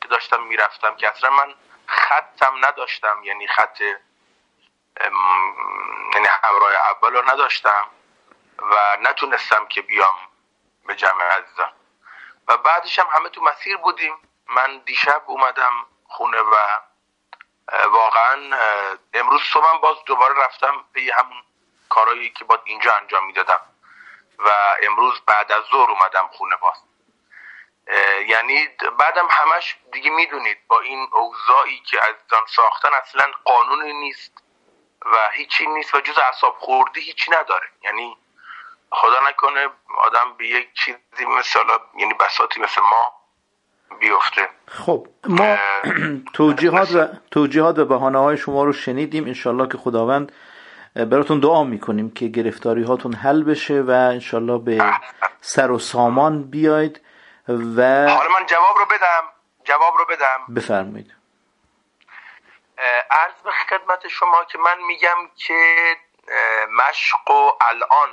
که 0.02 0.08
داشتم 0.08 0.42
می‌رفتم 0.42 0.96
که 0.96 1.10
اصلا 1.10 1.30
من 1.30 1.54
خطم 1.86 2.66
نداشتم. 2.66 3.20
یعنی 3.24 3.48
خط 3.48 3.80
یعنی 6.14 6.26
همراه 6.44 6.72
اول 6.74 7.12
رو 7.12 7.30
نداشتم 7.30 7.88
و 8.58 8.96
نتونستم 9.00 9.66
که 9.66 9.82
بیام 9.82 10.14
به 10.86 10.94
جمع 10.94 11.24
عزیزان. 11.24 11.72
و 12.48 12.56
بعدش 12.56 12.98
هم 12.98 13.06
همه 13.12 13.28
تو 13.28 13.40
مسیر 13.40 13.76
بودیم. 13.76 14.16
من 14.46 14.78
دیشب 14.78 15.22
اومدم 15.26 15.86
خونه 16.12 16.40
و 16.40 16.54
واقعا 17.86 18.56
امروز 19.14 19.42
صبحم 19.52 19.80
باز 19.80 19.96
دوباره 20.06 20.34
رفتم 20.44 20.84
به 20.92 21.00
همون 21.18 21.42
کارهایی 21.88 22.30
که 22.30 22.44
باید 22.44 22.60
اینجا 22.64 22.94
انجام 22.94 23.26
می‌دادم. 23.26 23.60
و 24.38 24.50
امروز 24.82 25.20
بعد 25.26 25.52
از 25.52 25.62
ظهر 25.72 25.90
اومدم 25.90 26.28
خونه 26.32 26.56
باز. 26.56 26.76
یعنی 28.26 28.68
بعدم 28.98 29.28
همش 29.30 29.76
دیگه 29.92 30.10
می‌دونید 30.10 30.66
با 30.68 30.80
این 30.80 31.08
اوضاعی 31.12 31.80
که 31.80 32.00
عزیزان 32.00 32.46
ساختن 32.56 32.88
اصلا 32.94 33.32
قانونی 33.44 33.92
نیست 33.92 34.32
و 35.00 35.30
هیچی 35.32 35.66
نیست 35.66 35.94
و 35.94 36.00
جز 36.00 36.18
اعصاب 36.18 36.56
خوردی 36.58 37.00
هیچی 37.00 37.30
نداره. 37.30 37.68
یعنی 37.82 38.16
خدا 38.92 39.20
نکنه 39.20 39.68
آدم 39.98 40.34
به 40.34 40.46
یک 40.46 40.74
چیزی 40.74 41.24
مثل 41.26 41.78
یعنی 41.94 42.14
بساتی 42.14 42.60
مثل 42.60 42.80
ما 42.80 43.21
بیفته. 44.00 44.48
خب 44.68 45.06
ما 45.28 45.56
توجیهات 46.34 46.94
و 46.94 47.08
توجیهات 47.30 47.78
و 47.78 47.84
بهانه 47.84 48.18
های 48.18 48.36
شما 48.36 48.64
رو 48.64 48.72
شنیدیم. 48.72 49.24
انشالله 49.24 49.68
که 49.68 49.78
خداوند 49.78 50.32
براتون 50.94 51.40
دعا 51.40 51.64
می‌کنیم 51.64 52.10
که 52.10 52.28
گرفتاری 52.28 52.82
هاتون 52.82 53.14
حل 53.14 53.42
بشه 53.42 53.82
و 53.82 53.90
انشالله 53.90 54.58
به 54.58 54.92
سر 55.40 55.70
و 55.70 55.78
سامان 55.78 56.42
بیاید 56.50 57.00
و 57.48 57.82
حالا 58.08 58.28
من 58.40 58.46
جواب 58.46 58.76
رو 58.78 58.84
بدم. 58.84 59.24
جواب 59.64 59.94
رو 59.98 60.04
بدم. 60.10 60.54
بفرمایید. 60.54 61.14
عرض 63.10 63.42
به 63.44 63.50
خدمت 63.50 64.08
شما 64.08 64.44
که 64.44 64.58
من 64.58 64.76
میگم 64.86 65.28
که 65.36 65.74
مشق 66.78 67.30
و 67.30 67.50
الان 67.70 68.08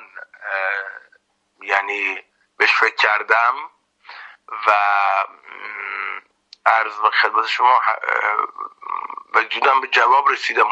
یعنی 1.61 2.17
بهش 2.57 2.73
فکر 2.73 2.95
کردم. 2.95 3.53
و 4.67 4.71
عرض 6.65 6.99
به 6.99 7.09
خدمت 7.09 7.47
شما 7.47 7.81
و 9.33 9.43
جودم 9.43 9.81
به 9.81 9.87
جواب 9.87 10.29
رسیدم 10.29 10.67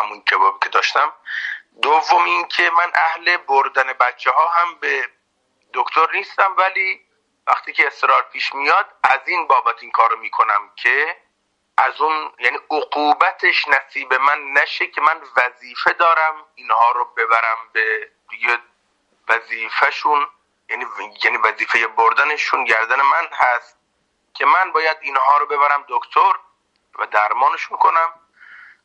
همون 0.00 0.22
جوابی 0.26 0.58
که 0.62 0.68
داشتم. 0.68 1.12
دوم 1.82 2.24
این 2.24 2.48
که 2.48 2.70
من 2.70 2.92
اهل 2.94 3.36
بردن 3.36 3.92
بچه 3.92 4.30
ها 4.30 4.48
هم 4.48 4.74
به 4.74 5.08
دکتر 5.74 6.12
نیستم 6.12 6.54
ولی 6.56 7.00
وقتی 7.46 7.72
که 7.72 7.86
استرار 7.86 8.22
پیش 8.22 8.54
میاد 8.54 8.86
از 9.02 9.20
این 9.26 9.46
بابت 9.46 9.82
این 9.82 9.90
کارو 9.90 10.16
می‌کنم 10.16 10.70
که 10.76 11.16
از 11.78 12.00
اون 12.00 12.32
یعنی 12.38 12.58
عقوبتش 12.70 13.68
نصیب 13.68 14.14
من 14.14 14.52
نشه 14.52 14.86
که 14.86 15.00
من 15.00 15.20
وظیفه 15.36 15.92
دارم 15.92 16.44
اینها 16.54 16.90
رو 16.90 17.04
ببرم 17.04 17.58
به 17.72 18.10
دیگه 18.30 18.58
وظیفهشون. 19.28 20.26
یعنی 20.70 20.84
یعنی 21.24 21.36
وظیفه 21.36 21.86
بردنشون 21.86 22.64
گردن 22.64 23.00
من 23.00 23.28
هست 23.32 23.78
که 24.34 24.44
من 24.44 24.72
باید 24.72 24.96
اینها 25.00 25.38
رو 25.38 25.46
ببرم 25.46 25.84
دکتر 25.88 26.32
و 26.98 27.06
درمانشون 27.06 27.78
کنم. 27.78 28.12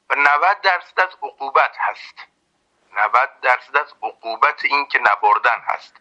و 0.10 0.16
90 0.16 0.62
درصد 0.62 1.00
از 1.00 1.10
عقوبت 1.24 1.76
هست. 1.80 2.16
90 2.94 3.30
درصد 3.42 3.78
از 3.78 3.94
عقوبت 4.04 4.66
این 4.66 4.88
که 4.88 5.00
نبردن 5.00 5.60
هست. 5.68 5.96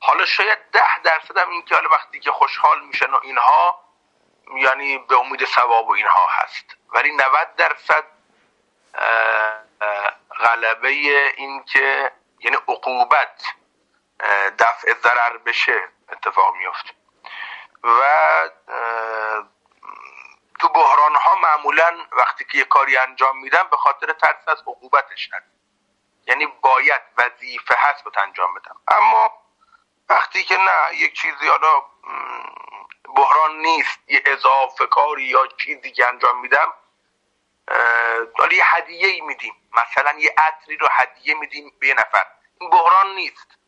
حالا 0.00 0.24
شاید 0.24 0.58
ده 0.72 1.02
درصد 1.02 1.38
هم 1.38 1.50
این 1.50 1.62
که 1.62 1.74
حالا 1.74 1.88
وقتی 1.88 2.20
که 2.20 2.30
خوشحال 2.30 2.84
میشن 2.84 3.10
و 3.10 3.18
اینها 3.22 3.84
یعنی 4.56 4.98
به 4.98 5.18
امید 5.18 5.44
ثواب 5.44 5.88
و 5.88 5.92
اینها 5.92 6.26
هست. 6.30 6.76
ولی 6.92 7.12
90 7.16 7.56
درصد 7.56 8.04
غلبه 10.38 10.88
این 11.36 11.64
که 11.64 12.12
یعنی 12.40 12.56
عقوبت 12.56 13.42
دفع 14.58 14.94
ضرر 15.02 15.36
بشه 15.38 15.88
اتفاق 16.12 16.54
میفته 16.56 16.90
و 17.84 18.50
تو 20.60 20.68
بحران 20.68 21.14
ها 21.14 21.34
معمولا 21.34 22.06
وقتی 22.12 22.44
که 22.44 22.58
یه 22.58 22.64
کاری 22.64 22.96
انجام 22.96 23.38
میدن 23.38 23.62
به 23.70 23.76
خاطر 23.76 24.12
ترس 24.12 24.48
از 24.48 24.60
عقوبتش 24.60 25.32
ند 25.32 25.44
یعنی 26.26 26.46
باید 26.46 27.02
وظیفه 27.18 27.74
هست 27.78 28.04
بود 28.04 28.18
انجام 28.18 28.54
بدم. 28.54 28.76
اما 28.88 29.32
وقتی 30.08 30.44
که 30.44 30.56
نه 30.56 30.94
یک 30.94 31.14
چیزی 31.14 31.48
حالا 31.48 31.82
بحران 33.16 33.56
نیست 33.58 33.98
یه 34.08 34.22
اضافه 34.26 34.86
کاری 34.86 35.24
یا 35.24 35.46
چیزی 35.46 35.92
که 35.92 36.08
انجام 36.08 36.40
میدم 36.40 36.72
حالا 38.38 38.54
یه 38.54 38.64
هدیه 38.74 39.08
ای 39.08 39.20
میدیم. 39.20 39.54
مثلا 39.72 40.18
یه 40.18 40.34
عطری 40.38 40.76
رو 40.76 40.88
هدیه 40.90 41.34
میدیم 41.34 41.72
به 41.80 41.86
یه 41.86 41.94
نفر. 41.94 42.26
این 42.60 42.70
بحران 42.70 43.14
نیست. 43.14 43.58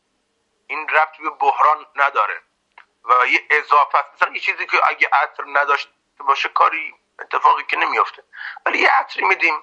این 0.66 0.88
ربط 0.88 1.16
به 1.22 1.30
بحران 1.30 1.86
نداره 1.96 2.40
و 3.04 3.26
یه 3.26 3.40
اضافه 3.50 3.98
مثلا 4.14 4.32
یه 4.34 4.40
چیزی 4.40 4.66
که 4.66 4.76
اگه 4.88 5.08
عطر 5.12 5.42
نداشته 5.52 5.90
باشه 6.28 6.48
کاری 6.48 6.94
اتفاقی 7.20 7.62
که 7.68 7.76
نمیافته. 7.76 8.22
ولی 8.66 8.78
یه 8.78 8.90
عطری 9.00 9.24
میدیم 9.24 9.54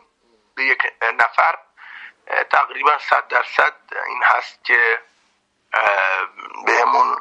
به 0.56 0.64
یک 0.64 0.80
نفر 1.02 1.58
تقریبا 2.50 2.98
صد 2.98 3.28
درصد 3.28 3.74
این 4.08 4.22
هست 4.24 4.64
که 4.64 5.00
بهمون 6.66 7.16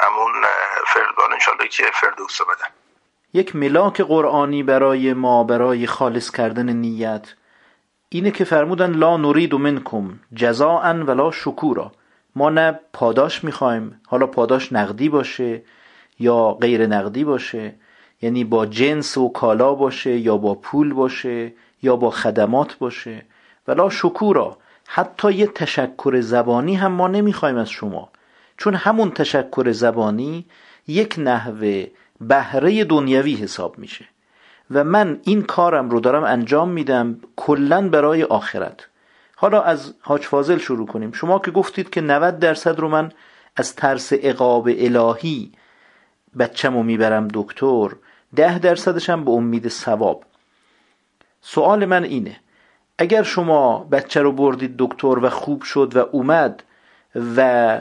همون 0.00 0.32
فردان 0.86 1.32
انشالله 1.32 1.68
که 1.68 1.90
فردوس 1.94 2.42
بدن. 2.42 2.74
یک 3.34 3.56
ملاک 3.56 4.00
قرآنی 4.00 4.62
برای 4.62 5.12
ما 5.12 5.44
برای 5.44 5.86
خالص 5.86 6.30
کردن 6.30 6.72
نیت 6.72 7.34
اینه 8.08 8.30
که 8.30 8.44
فرمودن 8.44 8.90
لا 8.90 9.16
نرید 9.16 9.54
منکم 9.54 10.20
جزاء 10.34 10.92
ولا 10.92 11.30
شکورا. 11.30 11.92
ما 12.36 12.50
نه 12.50 12.80
پاداش 12.92 13.44
می‌خوایم. 13.44 14.00
حالا 14.06 14.26
پاداش 14.26 14.72
نقدی 14.72 15.08
باشه 15.08 15.62
یا 16.18 16.52
غیر 16.52 16.86
نقدی 16.86 17.24
باشه. 17.24 17.74
یعنی 18.22 18.44
با 18.44 18.66
جنس 18.66 19.18
و 19.18 19.28
کالا 19.28 19.74
باشه 19.74 20.18
یا 20.18 20.36
با 20.36 20.54
پول 20.54 20.92
باشه 20.92 21.52
یا 21.82 21.96
با 21.96 22.10
خدمات 22.10 22.78
باشه. 22.78 23.22
ولا 23.68 23.90
شکورا. 23.90 24.56
حتی 24.86 25.32
یه 25.32 25.46
تشکر 25.46 26.20
زبانی 26.20 26.74
هم 26.74 26.92
ما 26.92 27.08
نمی‌خوایم 27.08 27.56
از 27.56 27.70
شما. 27.70 28.08
چون 28.56 28.74
همون 28.74 29.10
تشکر 29.10 29.72
زبانی 29.72 30.44
یک 30.88 31.14
نحوه 31.18 31.86
بهره 32.20 32.84
دنیوی 32.84 33.34
حساب 33.34 33.78
میشه. 33.78 34.04
و 34.70 34.84
من 34.84 35.20
این 35.22 35.42
کارم 35.42 35.90
رو 35.90 36.00
دارم 36.00 36.24
انجام 36.24 36.68
میدم 36.68 37.20
کلا 37.36 37.88
برای 37.88 38.22
آخرت. 38.22 38.88
حالا 39.42 39.62
از 39.62 39.94
حاج 40.00 40.22
فاضل 40.22 40.58
شروع 40.58 40.86
کنیم. 40.86 41.12
شما 41.12 41.38
که 41.38 41.50
گفتید 41.50 41.90
که 41.90 42.00
90 42.00 42.38
درصد 42.38 42.80
رو 42.80 42.88
من 42.88 43.12
از 43.56 43.74
ترس 43.74 44.12
عقاب 44.12 44.68
الهی 44.72 45.52
بچم 46.38 46.84
می‌برم 46.84 47.28
دکتر 47.34 47.88
ده 48.36 48.58
درصدش 48.58 49.10
هم 49.10 49.24
به 49.24 49.30
امید 49.30 49.68
ثواب. 49.68 50.24
سوال 51.40 51.84
من 51.84 52.04
اینه 52.04 52.36
اگر 52.98 53.22
شما 53.22 53.78
بچه 53.78 54.22
رو 54.22 54.32
بردید 54.32 54.74
دکتر 54.78 55.18
و 55.18 55.30
خوب 55.30 55.62
شد 55.62 55.96
و 55.96 55.98
اومد 56.12 56.62
و 57.36 57.80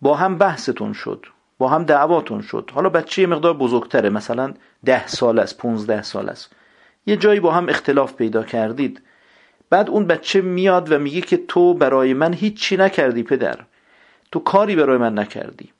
با 0.00 0.14
هم 0.14 0.38
بحثتون 0.38 0.92
شد 0.92 1.26
با 1.58 1.68
هم 1.68 1.84
دعواتون 1.84 2.42
شد 2.42 2.70
حالا 2.74 2.88
بچه 2.88 3.22
یه 3.22 3.28
مقدار 3.28 3.54
بزرگتره 3.54 4.10
مثلا 4.10 4.54
ده 4.84 5.06
سال 5.06 5.38
است 5.38 5.58
پونزده 5.58 6.02
سال 6.02 6.28
است 6.28 6.52
یه 7.06 7.16
جایی 7.16 7.40
با 7.40 7.52
هم 7.52 7.68
اختلاف 7.68 8.14
پیدا 8.14 8.42
کردید 8.42 9.02
بعد 9.70 9.90
اون 9.90 10.06
بچه 10.06 10.40
میاد 10.40 10.92
و 10.92 10.98
میگه 10.98 11.20
که 11.20 11.36
تو 11.36 11.74
برای 11.74 12.14
من 12.14 12.32
هیچی 12.32 12.76
نکردی 12.76 13.22
پدر. 13.22 13.58
تو 14.32 14.38
کاری 14.38 14.76
برای 14.76 14.98
من 14.98 15.18
نکردی. 15.18 15.72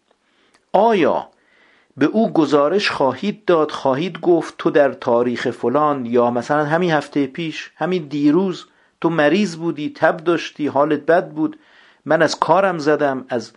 آیا 0.72 1.28
به 1.96 2.06
او 2.06 2.32
گزارش 2.32 2.90
خواهید 2.90 3.44
داد 3.44 3.70
خواهید 3.70 4.20
گفت 4.20 4.54
تو 4.58 4.70
در 4.70 4.92
تاریخ 4.92 5.50
فلان 5.50 6.06
یا 6.06 6.30
مثلا 6.30 6.64
همین 6.64 6.90
هفته 6.90 7.26
پیش 7.26 7.70
همین 7.76 8.02
دیروز 8.02 8.66
تو 9.00 9.10
مریض 9.10 9.56
بودی 9.56 9.92
تب 9.96 10.16
داشتی 10.16 10.66
حالت 10.66 11.00
بد 11.00 11.28
بود 11.28 11.58
من 12.04 12.22
از 12.22 12.38
کارم 12.38 12.78
زدم 12.78 13.24
از 13.28 13.52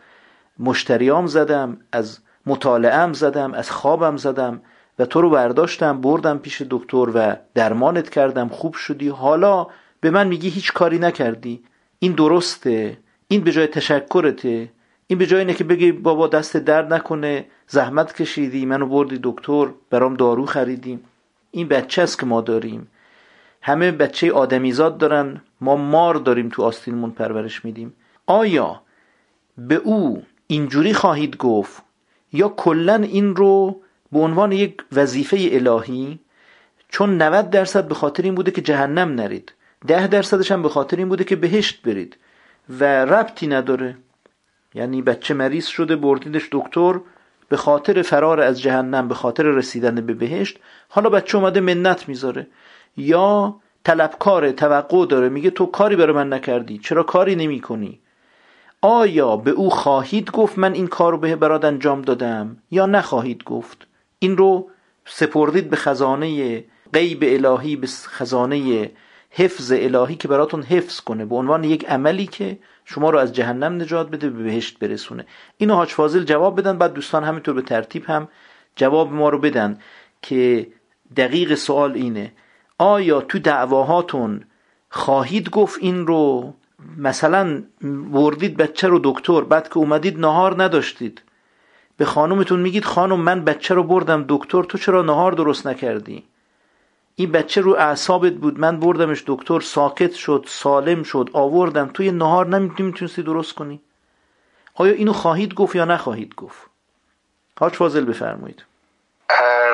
مشتریام 0.60 1.28
زدم 1.28 1.78
از 1.92 2.20
مطالعم 2.46 3.14
زدم 3.14 3.54
از 3.54 3.72
خوابم 3.72 4.18
زدم 4.18 4.62
و 5.00 5.06
تو 5.06 5.22
رو 5.22 5.30
برداشتم 5.30 6.02
بردم 6.02 6.38
پیش 6.38 6.62
دکتر 6.70 7.10
و 7.14 7.36
درمانت 7.54 8.10
کردم 8.10 8.48
خوب 8.48 8.74
شدی. 8.74 9.10
حالا 9.10 9.68
به 10.02 10.10
من 10.10 10.28
میگی 10.28 10.50
هیچ 10.50 10.74
کاری 10.74 11.00
نکردی. 11.00 11.64
این 12.00 12.12
درسته. 12.12 12.98
این 13.28 13.42
به 13.42 13.52
جای 13.52 13.68
تشکرته. 13.68 14.72
این 15.08 15.20
به 15.20 15.26
جای 15.26 15.40
اینه 15.40 15.54
که 15.54 15.64
بگی 15.64 15.92
بابا 15.92 16.28
دست 16.28 16.58
درد 16.58 16.94
نکنه. 16.94 17.46
زحمت 17.68 18.22
کشیدی. 18.22 18.66
منو 18.66 18.86
بردی 18.86 19.20
دکتر. 19.24 19.68
برام 19.90 20.14
دارو 20.14 20.46
خریدیم 20.46 21.00
این 21.52 21.68
بچه 21.68 22.02
است 22.02 22.20
که 22.20 22.26
ما 22.26 22.42
داریم. 22.42 22.88
همه 23.62 23.92
بچه 23.92 24.32
آدمیزاد 24.32 24.98
دارن. 24.98 25.42
ما 25.62 25.76
مار 25.76 26.16
داریم 26.16 26.50
تو 26.50 26.64
آستینمون 26.64 27.12
پرورش 27.12 27.66
میدیم. 27.66 27.94
آیا 28.26 28.82
به 29.58 29.76
او 29.76 30.24
اینجوری 30.48 30.94
خواهید 30.94 31.38
گفت؟ 31.38 31.84
یا 32.34 32.50
کلا 32.50 32.96
این 32.96 33.36
رو 33.36 33.82
به 34.12 34.20
عنوان 34.20 34.52
یک 34.52 34.84
وظیفه 34.92 35.50
الهی؟ 35.52 36.20
چون 36.90 37.22
90 37.22 37.50
درصد 37.50 37.88
به 37.88 37.96
خاطر 37.96 38.24
این 38.24 38.36
بوده 38.36 38.52
که 38.52 38.62
جهنم 38.62 39.16
نرید. 39.16 39.54
ده 39.88 40.08
درصدش 40.08 40.52
هم 40.52 40.62
به 40.62 40.70
خاطر 40.70 40.98
این 40.98 41.10
بوده 41.10 41.24
که 41.24 41.36
بهشت 41.36 41.82
برید 41.82 42.18
و 42.70 42.84
ربطی 42.84 43.48
نداره. 43.48 43.98
یعنی 44.74 45.02
بچه 45.02 45.34
مریض 45.34 45.68
شده 45.68 45.96
بردیدش 45.96 46.50
دکتر 46.52 47.00
به 47.50 47.58
خاطر 47.58 48.02
فرار 48.02 48.40
از 48.40 48.62
جهنم 48.62 49.08
به 49.08 49.16
خاطر 49.16 49.44
رسیدن 49.44 49.96
به 49.96 50.14
بهشت 50.14 50.60
حالا 50.90 51.10
بچه 51.10 51.38
اومده 51.38 51.60
منت 51.60 52.10
می‌ذاره. 52.10 52.48
یا 52.98 53.56
طلبکار 53.84 54.52
توقع 54.52 55.06
داره 55.06 55.30
میگه 55.30 55.50
تو 55.50 55.66
کاری 55.66 55.96
برای 55.96 56.16
من 56.16 56.34
نکردی 56.34 56.78
چرا 56.78 57.04
کاری 57.04 57.36
نمی 57.36 57.62
کنی 57.62 58.00
آیا 58.82 59.38
به 59.38 59.52
او 59.52 59.70
خواهید 59.70 60.32
گفت 60.32 60.58
من 60.58 60.74
این 60.74 60.88
کار 60.88 61.12
رو 61.12 61.18
به 61.18 61.36
برات 61.36 61.66
انجام 61.66 62.02
دادم 62.02 62.58
یا 62.72 62.86
نخواهید 62.86 63.44
گفت؟ 63.44 63.88
این 64.20 64.38
رو 64.38 64.70
سپردید 65.06 65.70
به 65.70 65.76
خزانه 65.76 66.64
غیب 66.94 67.20
الهی 67.22 67.76
به 67.76 67.88
خزانه 67.88 68.92
حفظ 69.30 69.72
الهی 69.72 70.16
که 70.16 70.28
براتون 70.28 70.64
حفظ 70.64 71.00
کنه 71.00 71.26
به 71.26 71.36
عنوان 71.36 71.64
یک 71.64 71.86
عملی 71.86 72.26
که 72.28 72.60
شما 72.86 73.10
رو 73.10 73.20
از 73.20 73.34
جهنم 73.34 73.82
نجات 73.82 74.10
بده 74.10 74.30
به 74.30 74.44
بهشت 74.44 74.80
برسونه. 74.80 75.26
اینو 75.58 75.76
حاج 75.76 75.90
فاضل 75.90 76.24
جواب 76.24 76.60
بدن 76.60 76.78
بعد 76.78 76.94
دوستان 76.94 77.24
همینطور 77.24 77.54
به 77.54 77.62
ترتیب 77.62 78.06
هم 78.06 78.28
جواب 78.76 79.12
ما 79.12 79.30
رو 79.30 79.40
بدن 79.40 79.80
که 80.22 80.68
دقیق 81.18 81.56
سوال 81.56 81.92
اینه 81.94 82.32
آیا 82.78 83.22
تو 83.22 83.40
دعواهاتون 83.40 84.44
خواهید 84.90 85.50
گفت 85.50 85.80
این 85.82 86.08
رو؟ 86.08 86.54
مثلا 86.98 87.64
بردید 88.12 88.58
بچه 88.58 88.88
رو 88.88 89.00
دکتر 89.04 89.42
بعد 89.42 89.70
که 89.70 89.78
اومدید 89.78 90.20
نهار 90.20 90.64
نداشتید. 90.64 91.22
به 91.98 92.06
خانومتون 92.06 92.60
میگید 92.60 92.86
خانم 92.86 93.20
من 93.20 93.46
بچه 93.46 93.74
رو 93.74 93.84
بردم 93.84 94.26
دکتر 94.28 94.64
تو 94.64 94.78
چرا 94.78 95.02
نهار 95.02 95.32
درست 95.32 95.68
نکردی؟ 95.68 96.24
این 97.20 97.32
بچه 97.32 97.62
رو 97.62 97.76
اعصابت 97.76 98.34
بود. 98.34 98.60
من 98.60 98.80
بردمش 98.80 99.24
دکتر 99.28 99.60
ساکت 99.60 100.14
شد 100.14 100.46
سالم 100.48 101.04
شد 101.04 101.30
آوردم. 101.34 101.88
توی 101.88 102.12
نهار 102.12 102.48
نمی‌تونستی 102.48 103.24
درست 103.24 103.56
کنی. 103.56 103.84
آیا 104.76 104.94
اینو 104.94 105.14
خواهید 105.14 105.54
گفت 105.54 105.76
یا 105.76 105.86
نخواهید 105.86 106.36
گفت؟ 106.36 106.70
حاج 107.60 107.76
فاضل 107.76 108.06
بفرمایید. 108.06 108.66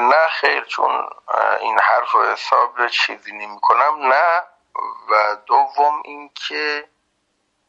نه 0.02 0.28
خیر 0.42 0.64
چون 0.64 0.92
این 1.62 1.80
حرف 1.80 2.12
رو 2.12 2.26
حساب 2.26 2.88
چیزی 2.88 3.32
نمی 3.32 3.60
کنم 3.62 4.14
نه. 4.14 4.42
و 5.12 5.38
دوم 5.46 6.02
اینکه 6.06 6.88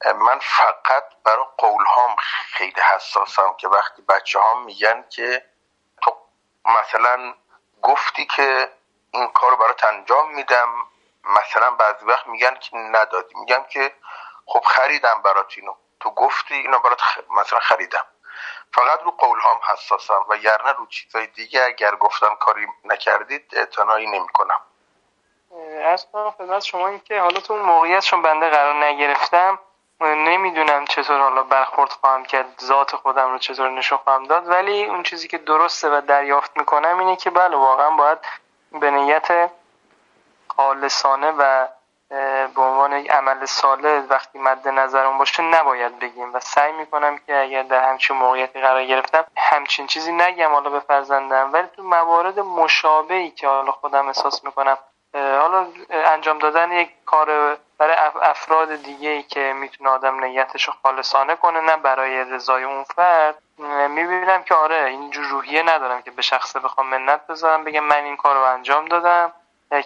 من 0.05 0.39
فقط 0.41 1.05
برای 1.24 1.45
قول 1.59 1.85
هام 1.97 2.16
خیلی 2.53 2.81
حساسم 2.95 3.55
که 3.59 3.68
وقتی 3.68 4.03
بچه 4.09 4.39
هام 4.39 4.64
میگن 4.64 5.05
که 5.11 5.45
تو 6.03 6.12
مثلا 6.64 7.35
گفتی 7.83 8.27
که 8.37 8.68
این 9.17 9.29
کار 9.29 9.51
رو 9.51 9.57
برات 9.57 9.85
انجام 9.85 10.35
میدم. 10.35 10.69
مثلا 11.25 11.71
بعضی 11.71 12.05
وقت 12.05 12.27
میگن 12.27 12.55
که 12.55 12.77
ندادی. 12.77 13.35
میگم 13.35 13.64
که 13.69 13.93
خب 14.47 14.61
خریدم 14.61 15.23
برات 15.25 15.55
اینو. 15.57 15.75
تو 16.01 16.11
گفتی 16.11 16.55
اینو 16.55 16.79
برات 16.79 17.01
مثلا 17.31 17.59
خریدم. 17.59 18.05
فقط 18.73 19.03
رو 19.05 19.11
قول 19.11 19.39
هم 19.41 19.61
حساسم 19.73 20.25
و 20.29 20.37
یرنه 20.37 20.73
رو 20.73 20.87
چیزای 20.87 21.27
دیگه 21.27 21.64
اگر 21.64 21.97
گفتم 21.97 22.35
کاری 22.41 22.67
نکردید 22.85 23.53
اعتنایی 23.53 24.07
نمی 24.07 24.29
کنم 24.29 24.61
از 25.85 26.07
خدمت 26.39 26.64
شما 26.64 26.89
این 26.89 27.01
که 27.01 27.21
حالا 27.21 27.41
تو 27.41 27.57
موقعیت 27.57 28.01
چون 28.01 28.23
بنده 28.23 28.51
قرار 28.51 28.85
نگرفتم 28.85 29.59
نمی‌دونم 30.01 30.85
چطور 30.85 31.21
حالا 31.21 31.43
برخورد 31.43 31.91
خواهم 31.91 32.25
کرد 32.25 32.61
ذات 32.61 32.97
خودم 32.97 33.33
رو 33.33 33.39
چطور 33.39 33.71
نشون 33.71 33.99
خواهم 33.99 34.25
داد. 34.25 34.49
ولی 34.49 34.85
اون 34.85 35.03
چیزی 35.03 35.29
که 35.29 35.39
درسته 35.39 35.99
و 35.99 36.01
دریافت 36.01 36.57
می‌کنم 36.57 36.99
اینه 36.99 37.17
که 37.17 37.31
بله 37.31 37.57
واقعا 37.57 37.91
باید 37.91 38.19
به 38.81 38.91
نیت 38.91 39.51
خالصانه 40.57 41.31
و 41.31 41.66
به 42.55 42.62
عنوان 42.62 42.93
یک 42.93 43.11
عمل 43.11 43.45
ساله 43.45 44.01
وقتی 44.01 44.39
مد 44.39 44.68
نظرم 44.68 45.18
باشه 45.18 45.43
نباید 45.43 45.99
بگیم 45.99 46.35
و 46.35 46.41
سعی 46.41 46.72
می‌کنم 46.72 47.18
که 47.18 47.41
اگر 47.41 47.62
در 47.62 47.89
همچین 47.89 48.16
موقعیتی 48.16 48.61
قرار 48.61 48.85
گرفتم 48.85 49.24
همچین 49.37 49.87
چیزی 49.87 50.12
نگم 50.12 50.51
حالا 50.51 50.70
به 50.70 50.81
فرزندم. 50.81 51.53
ولی 51.53 51.68
تو 51.77 51.83
موارد 51.83 52.41
مشابهی 52.41 53.31
که 53.31 53.49
حالا 53.49 53.72
خودم 53.72 54.07
احساس 54.07 54.45
می‌کنم 54.45 54.79
حالا 55.17 55.67
انجام 55.91 56.39
دادن 56.39 56.73
یک 56.73 56.91
کار 57.07 57.57
برای 57.79 57.97
افراد 58.23 58.77
دیگه 58.77 59.11
ای 59.11 59.23
که 59.23 59.53
می‌تونه 59.53 59.91
آدم 59.91 60.25
نیتش 60.25 60.64
رو 60.64 60.73
خالصانه 60.83 61.37
کنه 61.37 61.61
نه 61.61 61.77
برای 61.77 62.25
رضای 62.25 62.64
اون 62.64 62.85
فرد. 62.85 63.43
می‌بینم 63.89 64.43
که 64.43 64.55
آره 64.55 64.85
اینجور 64.85 65.25
روحیه 65.25 65.62
ندارم 65.62 66.03
که 66.03 66.11
به 66.11 66.23
شخصه 66.23 66.61
بخوام 66.61 66.87
منت 66.87 67.27
بذارم 67.27 67.64
بگم 67.64 67.85
من 67.85 68.05
این 68.05 68.17
کار 68.17 68.35
رو 68.35 68.43
انجام 68.43 68.85
دادم 68.85 69.33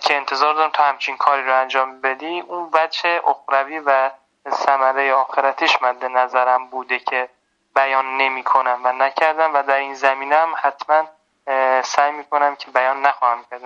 که 0.01 0.17
انتظار 0.17 0.55
دارم 0.55 0.71
تا 0.71 0.83
همچین 0.83 1.17
کاری 1.17 1.45
رو 1.45 1.61
انجام 1.61 2.01
بدی. 2.01 2.41
اون 2.41 2.71
بچه 2.71 3.23
اخروی 3.27 3.79
و 3.79 4.11
ثمره 4.51 5.15
آخرتش 5.15 5.83
مد 5.83 6.05
نظرم 6.05 6.67
بوده 6.67 6.99
که 6.99 7.29
بیان 7.75 8.17
نمی 8.17 8.43
کنم 8.43 8.81
و 8.85 8.93
نکردم 8.93 9.55
و 9.55 9.63
در 9.63 9.77
این 9.77 9.95
زمینه 9.95 10.37
هم 10.37 10.55
حتما 10.63 11.09
سعی 11.83 12.13
می‌کنم 12.13 12.57
که 12.57 12.71
بیان 12.71 13.03
نخواهم 13.03 13.45
کرد 13.51 13.65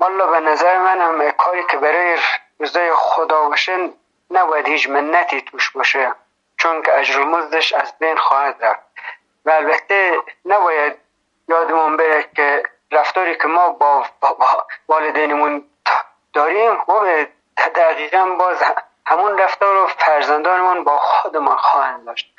والا 0.00 0.26
به 0.26 0.40
نظر 0.40 0.78
منم 0.78 1.30
کاری 1.30 1.64
که 1.70 1.76
برای 1.76 2.18
رضای 2.60 2.92
خدا 2.94 3.48
باشه 3.48 3.90
نباید 4.30 4.68
هیچ 4.68 4.88
منتی 4.88 5.42
توش 5.42 5.70
باشه 5.70 6.14
چون 6.56 6.82
که 6.82 6.98
اجر 6.98 7.24
مزدش 7.24 7.72
از 7.72 7.98
بین 7.98 8.16
خواهد 8.16 8.64
رفت. 8.64 8.80
و 9.44 9.50
البته 9.50 10.22
نباید 10.44 10.98
یادمون 11.48 11.96
بره 11.96 12.30
که 12.36 12.62
رفتاری 12.92 13.36
که 13.36 13.48
ما 13.48 13.68
با 13.68 14.06
والدینمون 14.88 15.70
داریم 16.32 16.76
ما 16.88 17.26
دقیقا 17.74 18.26
باز 18.38 18.62
همون 19.06 19.38
رفتار 19.38 19.76
و 19.76 19.86
فرزندانمون 19.86 20.84
با 20.84 20.98
خودمان 20.98 21.56
خواهند 21.56 22.06
داشت. 22.06 22.34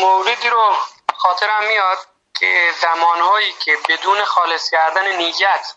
موردی 0.00 0.48
رو 0.50 0.72
خاطرم 1.16 1.64
میاد. 1.68 1.98
زمانهایی 2.80 3.52
که 3.52 3.78
بدون 3.88 4.24
خالص 4.24 4.70
کردن 4.70 5.16
نیت 5.16 5.74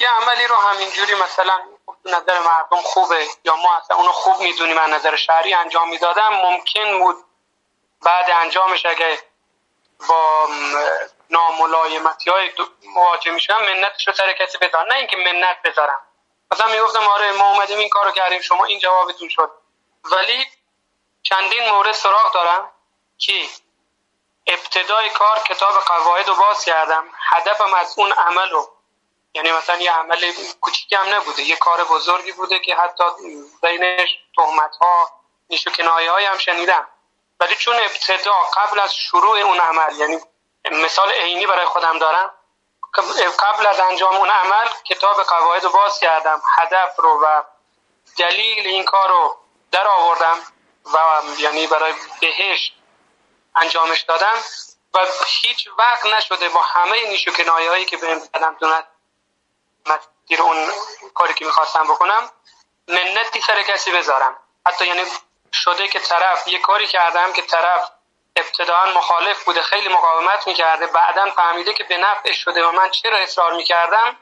یه 0.00 0.08
عملی 0.10 0.46
رو 0.46 0.54
همینجوری 0.56 1.14
مثلا 1.14 1.60
نظر 2.04 2.38
مردم 2.40 2.82
خوبه 2.82 3.26
یا 3.44 3.56
ما 3.56 3.76
اصلا 3.76 3.96
اونو 3.96 4.12
خوب 4.12 4.40
می‌دونیم 4.40 4.78
از 4.78 4.90
نظر 4.90 5.16
شهری 5.16 5.54
انجام 5.54 5.88
می‌دادم 5.88 6.28
ممکن 6.32 6.98
بود 6.98 7.16
بعد 8.02 8.30
انجامش 8.30 8.86
اگه 8.86 9.18
با 10.08 10.48
ناملایمتی 11.30 12.30
های 12.30 12.50
مواجه 12.94 13.30
میشم 13.30 13.62
منتش 13.62 14.08
رو 14.08 14.14
سر 14.14 14.32
کسی 14.32 14.58
بذارم 14.58 14.86
نه 14.86 14.96
اینکه 14.96 15.16
منت 15.16 15.62
بذارم. 15.64 16.00
مثلا 16.52 16.66
می‌گفتم 16.66 17.08
آره 17.08 17.32
ما 17.32 17.50
اومدیم 17.50 17.78
این 17.78 17.88
کارو 17.88 18.10
کردیم 18.10 18.40
شما 18.40 18.64
این 18.64 18.78
جوابتون 18.78 19.28
شد. 19.28 19.50
ولی 20.04 20.46
چندین 21.22 21.68
مورد 21.68 21.92
سراغ 21.92 22.34
دارم. 22.34 22.72
که 23.18 23.32
ابتدای 24.46 25.10
کار 25.10 25.38
کتاب 25.38 25.74
قواعد 25.74 26.28
رو 26.28 26.34
باز 26.34 26.64
کردم. 26.64 27.04
هدفم 27.30 27.74
از 27.74 27.94
اون 27.98 28.12
عمل 28.12 28.50
رو 28.50 28.76
یعنی 29.34 29.52
مثلا 29.52 29.76
یه 29.76 29.92
عمل 29.92 30.32
کوچیکی 30.60 30.96
هم 30.96 31.14
نبوده. 31.14 31.42
یه 31.42 31.56
کار 31.56 31.84
بزرگی 31.84 32.32
بوده 32.32 32.58
که 32.58 32.74
حتی 32.74 33.04
بینش 33.62 34.18
تهمت 34.36 34.76
ها 34.80 35.10
نیش 35.50 35.66
و 35.66 35.70
کنایه 35.70 36.10
های 36.10 36.24
هم 36.24 36.38
شنیدم. 36.38 36.88
ولی 37.40 37.54
چون 37.54 37.76
ابتدا 37.76 38.34
قبل 38.54 38.80
از 38.80 38.94
شروع 38.94 39.38
اون 39.38 39.60
عمل 39.60 39.96
یعنی 39.96 40.20
مثال 40.70 41.12
عینی 41.12 41.46
برای 41.46 41.66
خودم 41.66 41.98
دارم. 41.98 42.34
قبل 43.38 43.66
از 43.66 43.80
انجام 43.80 44.14
اون 44.16 44.30
عمل 44.30 44.68
کتاب 44.84 45.22
قواعد 45.22 45.64
رو 45.64 45.70
باز 45.70 46.00
کردم. 46.00 46.42
هدف 46.58 46.96
رو 46.98 47.20
و 47.22 47.42
دلیل 48.18 48.66
این 48.66 48.84
کار 48.84 49.08
رو 49.08 49.36
در 49.70 49.88
آوردم 49.88 50.38
و 50.94 50.98
یعنی 51.38 51.66
برای 51.66 51.94
بهش 52.20 52.72
انجامش 53.56 54.00
دادم 54.00 54.34
و 54.94 54.98
هیچ 55.26 55.68
وقت 55.78 56.06
نشده 56.06 56.48
با 56.48 56.62
همه 56.62 57.08
نیش 57.08 57.28
و 57.28 57.50
هایی 57.68 57.84
که 57.84 57.96
بهم 57.96 58.18
زدم 58.18 58.56
مسیر 59.86 60.42
اون 60.42 60.72
کاری 61.14 61.34
که 61.34 61.44
می‌خواستم 61.44 61.84
بکنم 61.84 62.30
منتی 62.88 63.40
سر 63.40 63.62
کسی 63.62 63.92
بذارم. 63.92 64.36
حتی 64.66 64.86
یعنی 64.86 65.02
شده 65.52 65.88
که 65.88 66.00
طرف 66.00 66.48
یه 66.48 66.58
کاری 66.58 66.86
کردم 66.86 67.32
که 67.32 67.42
طرف 67.42 67.90
ابتداعا 68.36 68.92
مخالف 68.92 69.44
بوده 69.44 69.62
خیلی 69.62 69.88
مقاومت 69.88 70.46
می‌کرده 70.46 70.86
بعدا 70.86 71.30
فهمیده 71.30 71.74
که 71.74 71.84
به 71.84 71.96
نفع 71.96 72.32
شده 72.32 72.66
و 72.66 72.72
من 72.72 72.90
چرا 72.90 73.16
اصرار 73.18 73.52
می‌کردم 73.52 74.16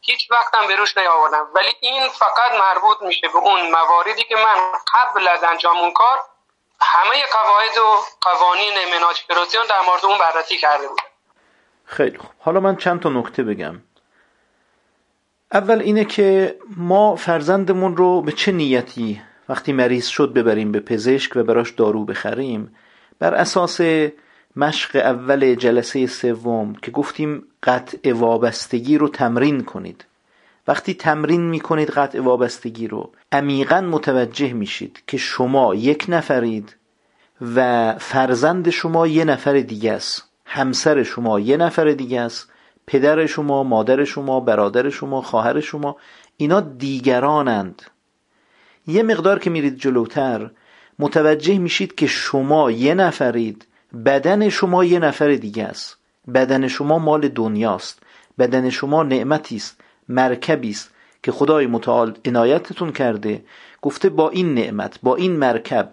هیچ 0.00 0.30
وقتم 0.30 0.66
به 0.66 0.76
روش 0.76 0.96
نیاوردم. 0.96 1.50
ولی 1.54 1.76
این 1.80 2.08
فقط 2.08 2.52
مربوط 2.52 3.02
میشه 3.02 3.28
به 3.28 3.38
اون 3.38 3.70
مواردی 3.70 4.24
که 4.24 4.36
من 4.36 4.72
قبل 4.94 5.28
از 5.28 5.44
انجام 5.44 5.76
اون 5.76 5.92
کار 5.92 6.24
همه 6.80 7.22
قواعد 7.32 7.78
و 7.78 8.00
قوانین 8.20 8.74
مناج 8.94 9.16
در 9.68 9.80
مورد 9.86 10.04
اون 10.04 10.18
بررسی 10.18 10.56
کرده 10.56 10.88
بودم 10.88 11.02
خیلی 11.84 12.18
خوب. 12.18 12.30
حالا 12.38 12.60
من 12.60 12.76
چند 12.76 13.00
تا 13.00 13.08
نکته 13.08 13.42
بگم. 13.42 13.82
اول 15.52 15.80
اینه 15.80 16.04
که 16.04 16.58
ما 16.76 17.16
فرزندمون 17.16 17.96
رو 17.96 18.22
به 18.22 18.32
چه 18.32 18.52
نیتی 18.52 19.22
وقتی 19.48 19.72
مریض 19.72 20.06
شد 20.06 20.32
ببریم 20.32 20.72
به 20.72 20.80
پزشک 20.80 21.36
و 21.36 21.42
براش 21.42 21.70
دارو 21.70 22.04
بخریم؟ 22.04 22.76
بر 23.18 23.34
اساس 23.34 23.80
مشق 24.56 24.96
اول 24.96 25.54
جلسه 25.54 26.06
سوم 26.06 26.74
که 26.74 26.90
گفتیم 26.90 27.44
قطع 27.62 28.12
وابستگی 28.12 28.98
رو 28.98 29.08
تمرین 29.08 29.64
کنید. 29.64 30.04
وقتی 30.68 30.94
تمرین 30.94 31.40
می‌کنید 31.40 31.90
قطع 31.90 32.20
وابستگی 32.20 32.88
رو 32.88 33.10
عمیقا 33.32 33.80
متوجه 33.80 34.52
میشید 34.52 35.02
که 35.06 35.16
شما 35.16 35.74
یک 35.74 36.06
نفرید 36.08 36.76
و 37.54 37.94
فرزند 37.98 38.70
شما 38.70 39.06
یه 39.06 39.24
نفر 39.24 39.52
دیگه 39.60 39.92
است 39.92 40.24
همسر 40.44 41.02
شما 41.02 41.40
یه 41.40 41.56
نفر 41.56 41.90
دیگه 41.90 42.20
است 42.20 42.50
پدر 42.86 43.26
شما 43.26 43.62
مادر 43.62 44.04
شما 44.04 44.40
برادر 44.40 44.90
شما 44.90 45.22
خواهر 45.22 45.60
شما 45.60 45.96
اینا 46.36 46.60
دیگرانند. 46.60 47.82
یه 48.86 49.02
مقدار 49.02 49.38
که 49.38 49.50
میرید 49.50 49.76
جلوتر 49.76 50.50
متوجه 50.98 51.58
میشید 51.58 51.94
که 51.94 52.06
شما 52.06 52.70
یه 52.70 52.94
نفرید 52.94 53.66
بدن 54.04 54.48
شما 54.48 54.84
یه 54.84 54.98
نفر 54.98 55.34
دیگه 55.34 55.64
است. 55.64 55.96
بدن 56.34 56.68
شما 56.68 56.98
مال 56.98 57.28
دنیاست. 57.28 58.02
بدن 58.38 58.70
شما 58.70 59.02
نعمتی 59.02 59.56
است. 59.56 59.80
مرکبی 60.08 60.70
است 60.70 60.90
که 61.22 61.32
خدای 61.32 61.66
متعال 61.66 62.14
عنایتتون 62.24 62.92
کرده. 62.92 63.44
گفته 63.82 64.08
با 64.08 64.30
این 64.30 64.54
نعمت 64.54 64.98
با 65.02 65.16
این 65.16 65.36
مرکب 65.36 65.92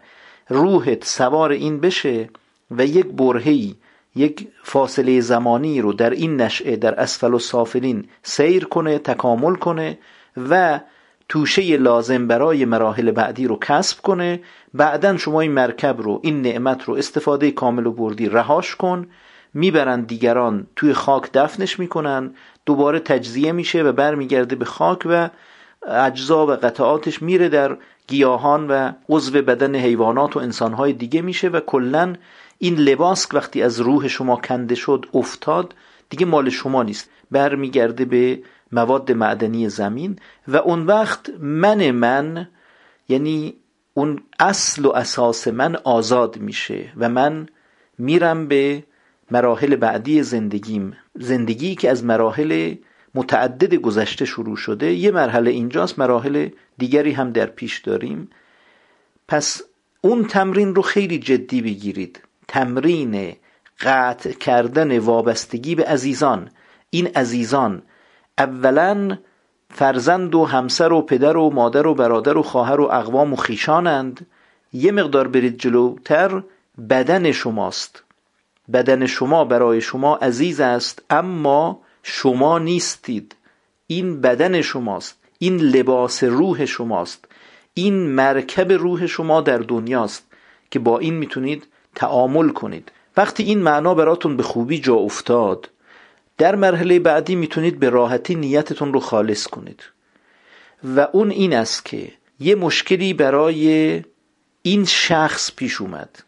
روحت 0.50 1.04
سوار 1.04 1.52
این 1.52 1.80
بشه 1.80 2.30
و 2.72 2.86
یک 2.86 3.06
برهی 3.06 3.76
یک 4.16 4.48
فاصله 4.64 5.22
زمانی 5.22 5.82
رو 5.82 5.94
در 5.94 6.10
این 6.10 6.42
نشعه 6.42 6.76
در 6.76 7.00
اسفل 7.00 7.34
و 7.34 7.40
سافلین 7.40 8.06
سیر 8.24 8.66
کنه 8.66 9.00
تکامل 9.00 9.56
کنه 9.56 9.98
و 10.50 10.80
توشه 11.30 11.78
لازم 11.78 12.28
برای 12.28 12.66
مراحل 12.66 13.12
بعدی 13.12 13.48
رو 13.48 13.60
کسب 13.60 14.02
کنه. 14.02 14.40
بعدا 14.74 15.18
شما 15.18 15.42
این 15.42 15.52
مرکب 15.52 16.02
رو 16.02 16.20
این 16.24 16.42
نعمت 16.42 16.84
رو 16.84 16.94
استفاده 16.94 17.52
کامل 17.52 17.86
و 17.86 17.92
بردی 17.92 18.30
رهاش 18.30 18.76
کن. 18.76 19.08
می‌برن 19.54 20.02
دیگران 20.02 20.68
توی 20.76 20.94
خاک 20.94 21.32
دفنش 21.32 21.80
می‌کنن. 21.80 22.36
دوباره 22.66 23.00
تجزیه 23.00 23.52
میشه 23.52 23.84
و 23.84 23.92
برمیگرده 23.92 24.56
به 24.56 24.66
خاک 24.66 25.00
و 25.06 25.30
اجزا 25.88 26.46
و 26.46 26.52
قطعاتش 26.52 27.22
میره 27.22 27.50
در 27.50 27.78
گیاهان 28.08 28.68
و 28.68 28.92
عضو 29.10 29.42
بدن 29.42 29.76
حیوانات 29.76 30.36
و 30.36 30.40
انسانهای 30.40 30.94
دیگه 30.94 31.22
میشه 31.22 31.50
و 31.50 31.60
کلا 31.60 32.16
این 32.60 32.76
لباس 32.76 33.28
وقتی 33.34 33.62
از 33.62 33.80
روح 33.80 34.08
شما 34.08 34.36
کنده 34.36 34.76
شد 34.76 35.06
افتاد 35.14 35.76
دیگه 36.10 36.26
مال 36.26 36.50
شما 36.50 36.84
نیست. 36.84 37.10
برمیگرده 37.32 38.06
به 38.06 38.40
مواد 38.72 39.12
معدنی 39.12 39.70
زمین 39.70 40.20
و 40.48 40.58
اون 40.58 40.86
وقت 40.86 41.30
من 41.40 41.92
من 41.92 42.48
یعنی 43.10 43.54
اون 43.94 44.24
اصل 44.40 44.86
و 44.86 44.92
اساس 44.92 45.48
من 45.48 45.76
آزاد 45.76 46.38
میشه 46.38 46.92
و 46.98 47.10
من 47.10 47.48
میرم 47.98 48.48
به 48.48 48.84
مراحل 49.32 49.76
بعدی 49.76 50.24
زندگیم. 50.24 50.98
زندگی 51.16 51.76
که 51.76 51.90
از 51.90 52.04
مراحل 52.04 52.76
متعدد 53.16 53.76
گذشته 53.76 54.26
شروع 54.26 54.58
شده 54.58 54.94
یه 54.94 55.12
مرحله 55.12 55.52
اینجاست 55.52 56.00
مراحل 56.00 56.50
دیگری 56.78 57.12
هم 57.12 57.32
در 57.32 57.46
پیش 57.46 57.80
داریم. 57.80 58.30
پس 59.28 59.62
اون 60.02 60.26
تمرین 60.26 60.76
رو 60.76 60.82
خیلی 60.82 61.20
جدی 61.20 61.62
بگیرید. 61.62 62.22
تمرین 62.48 63.36
قطع 63.82 64.32
کردن 64.32 64.98
وابستگی 65.00 65.76
به 65.76 65.84
عزیزان. 65.84 66.50
این 66.90 67.08
عزیزان 67.08 67.82
اولا 68.38 69.18
فرزند 69.70 70.36
و 70.36 70.46
همسر 70.46 70.92
و 70.92 71.02
پدر 71.02 71.38
و 71.38 71.50
مادر 71.50 71.88
و 71.88 71.94
برادر 71.94 72.38
و 72.38 72.44
خواهر 72.44 72.82
و 72.82 72.84
اقوام 72.84 73.34
و 73.34 73.36
خیشانند. 73.36 74.26
یه 74.74 74.92
مقدار 74.92 75.28
برید 75.28 75.58
جلوتر 75.58 76.44
بدن 76.90 77.32
شماست. 77.32 78.05
بدن 78.74 79.06
شما 79.06 79.46
برای 79.46 79.82
شما 79.82 80.16
عزیز 80.16 80.60
است 80.60 81.04
اما 81.10 81.82
شما 82.04 82.60
نیستید. 82.60 83.36
این 83.88 84.22
بدن 84.22 84.62
شماست 84.62 85.18
این 85.40 85.58
لباس 85.58 86.24
روح 86.24 86.66
شماست 86.66 87.26
این 87.74 87.94
مرکب 87.94 88.72
روح 88.72 89.08
شما 89.08 89.42
در 89.42 89.58
دنیاست 89.58 90.24
که 90.72 90.80
با 90.80 91.00
این 91.00 91.14
می‌تونید 91.14 91.68
تعامل 91.96 92.50
کنید. 92.50 92.92
وقتی 93.18 93.44
این 93.44 93.60
معنا 93.60 93.94
براتون 93.94 94.38
به 94.38 94.44
خوبی 94.44 94.80
جا 94.80 94.96
افتاد 94.96 95.70
در 96.38 96.56
مرحله 96.56 97.00
بعدی 97.00 97.36
می‌تونید 97.36 97.80
به 97.80 97.90
راحتی 97.90 98.36
نیتتون 98.36 98.94
رو 98.94 99.00
خالص 99.00 99.48
کنید. 99.48 99.84
و 100.84 101.08
اون 101.12 101.32
این 101.32 101.54
است 101.54 101.86
که 101.86 102.12
یه 102.40 102.56
مشکلی 102.56 103.14
برای 103.14 104.04
این 104.62 104.86
شخص 104.86 105.52
پیش 105.56 105.82
اومد. 105.82 106.24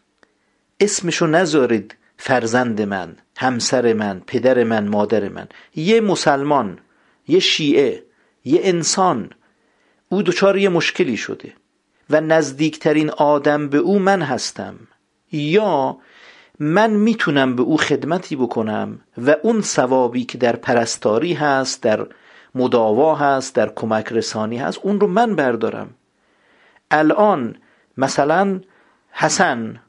اسمشو 0.80 1.26
نذارید. 1.26 1.94
فرزند 2.18 2.82
من 2.82 3.16
همسر 3.36 3.92
من 3.92 4.22
پدر 4.26 4.64
من 4.64 4.88
مادر 4.88 5.28
من. 5.28 5.48
یه 5.76 6.00
مسلمان 6.00 6.78
یه 7.28 7.38
شیعه 7.38 8.04
یه 8.44 8.60
انسان. 8.62 9.30
او 10.08 10.22
دچار 10.22 10.56
یه 10.56 10.68
مشکلی 10.68 11.16
شده 11.16 11.52
و 12.10 12.20
نزدیکترین 12.20 13.10
آدم 13.10 13.68
به 13.68 13.78
او 13.78 13.98
من 13.98 14.22
هستم. 14.22 14.74
یا 15.32 15.98
من 16.58 16.90
می‌تونم 16.90 17.56
به 17.56 17.62
او 17.62 17.76
خدمتی 17.76 18.36
بکنم 18.36 19.00
و 19.18 19.36
اون 19.42 19.60
ثوابی 19.62 20.24
که 20.24 20.38
در 20.38 20.56
پرستاری 20.56 21.32
هست 21.32 21.82
در 21.82 22.06
مداوا 22.54 23.14
هست 23.14 23.54
در 23.54 23.68
کمک 23.68 24.12
رسانی 24.12 24.58
هست 24.58 24.78
اون 24.82 25.00
رو 25.00 25.06
من 25.06 25.36
بردارم. 25.36 25.94
الان 26.90 27.56
مثلا 27.96 28.60
حسن 29.10 29.80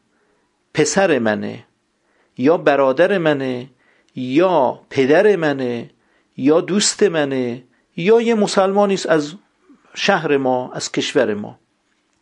پسر 0.73 1.19
منه. 1.19 1.65
یا 2.39 2.57
برادر 2.57 3.17
منه 3.17 3.69
یا 4.15 4.79
پدر 4.89 5.35
منه 5.35 5.89
یا 6.37 6.61
دوست 6.61 7.03
منه 7.03 7.63
یا 7.97 8.21
یه 8.21 8.35
مسلمانی 8.35 8.93
است 8.93 9.09
از 9.09 9.33
شهر 9.95 10.37
ما 10.37 10.71
از 10.73 10.91
کشور 10.91 11.33
ما. 11.33 11.59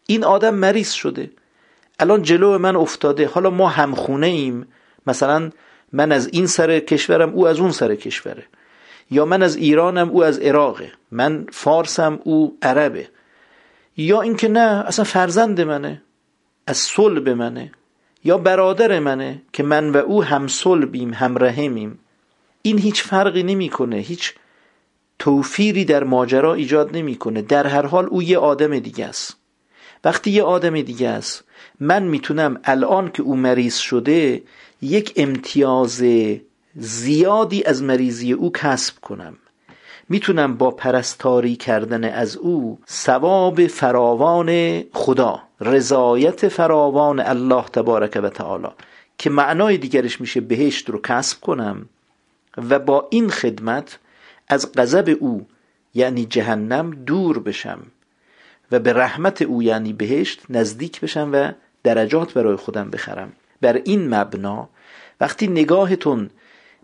این 0.08 0.24
آدم 0.24 0.56
مریض 0.56 0.92
شده. 0.92 1.32
الان 2.00 2.22
جلو 2.22 2.58
من 2.58 2.76
افتاده. 2.76 3.28
حالا 3.28 3.50
ما 3.50 3.68
همخونه 3.70 4.28
ایم. 4.28 4.68
مثلا 5.08 5.52
من 5.94 6.12
از 6.12 6.30
این 6.32 6.48
سر 6.48 6.80
کشورم 6.80 7.34
او 7.34 7.48
از 7.48 7.60
اون 7.60 7.72
سر 7.72 7.96
کشوره. 7.96 8.44
یا 9.12 9.26
من 9.26 9.44
از 9.44 9.56
ایرانم 9.56 10.10
او 10.10 10.24
از 10.24 10.40
عراقه. 10.40 10.92
من 11.12 11.46
فارسم 11.52 12.20
او 12.24 12.58
عربه. 12.62 13.10
یا 13.98 14.22
اینکه 14.22 14.48
نه 14.48 14.84
اصلا 14.88 15.06
فرزند 15.06 15.62
منه. 15.62 16.02
از 16.68 16.78
صلب 16.78 17.30
منه. 17.30 17.72
یا 18.28 18.38
برادر 18.38 19.00
منه 19.00 19.42
که 19.54 19.64
من 19.64 19.90
و 19.90 19.98
او 19.98 20.24
هم 20.24 20.48
صلبیم 20.48 21.14
هم 21.14 21.38
رحمیم. 21.38 22.00
این 22.62 22.78
هیچ 22.78 23.04
فرقی 23.04 23.44
نمی‌کنه 23.44 23.96
هیچ 23.96 24.34
توفیری 25.20 25.86
در 25.86 26.04
ماجرا 26.04 26.54
ایجاد 26.54 26.98
نمی‌کنه. 26.98 27.42
در 27.42 27.68
هر 27.68 27.86
حال 27.86 28.06
او 28.06 28.24
یه 28.24 28.38
آدم 28.38 28.80
دیگه 28.80 29.06
است. 29.06 29.38
وقتی 30.04 30.32
یه 30.32 30.44
آدم 30.44 30.82
دیگه 30.82 31.10
است 31.10 31.44
من 31.80 32.04
می‌تونم 32.04 32.60
الان 32.64 33.12
که 33.12 33.24
او 33.24 33.36
مریض 33.36 33.76
شده 33.76 34.44
یک 34.82 35.14
امتیاز 35.16 36.04
زیادی 36.76 37.64
از 37.64 37.84
مریضی 37.84 38.34
او 38.34 38.52
کسب 38.52 39.00
کنم. 39.02 39.38
می‌تونم 40.10 40.58
با 40.58 40.72
پرستاری 40.72 41.56
کردن 41.56 42.04
از 42.04 42.38
او 42.38 42.80
ثواب 42.90 43.68
فراوان 43.68 44.82
خدا. 44.94 45.47
رضایت 45.62 46.48
فراوان 46.48 47.20
الله 47.20 47.64
تبارک 47.64 48.20
و 48.24 48.30
تعالی 48.30 48.68
که 49.18 49.30
معنای 49.30 49.78
دیگرش 49.78 50.22
میشه 50.22 50.42
بهشت 50.42 50.90
رو 50.90 51.02
کسب 51.02 51.42
کنم 51.42 51.90
و 52.58 52.80
با 52.80 53.08
این 53.12 53.30
خدمت 53.30 54.00
از 54.48 54.72
غضب 54.72 55.18
او 55.20 55.48
یعنی 55.94 56.26
جهنم 56.26 56.92
دور 56.92 57.40
بشم 57.40 57.80
و 58.72 58.80
به 58.80 58.94
رحمت 58.94 59.42
او 59.42 59.64
یعنی 59.64 59.94
بهشت 59.94 60.42
نزدیک 60.50 61.02
بشم 61.02 61.30
و 61.34 61.52
درجات 61.84 62.34
برای 62.34 62.56
خودم 62.56 62.90
بخرم. 62.90 63.34
بر 63.62 63.82
این 63.86 64.16
مبنا 64.16 64.70
وقتی 65.22 65.48
نگاهتون 65.48 66.30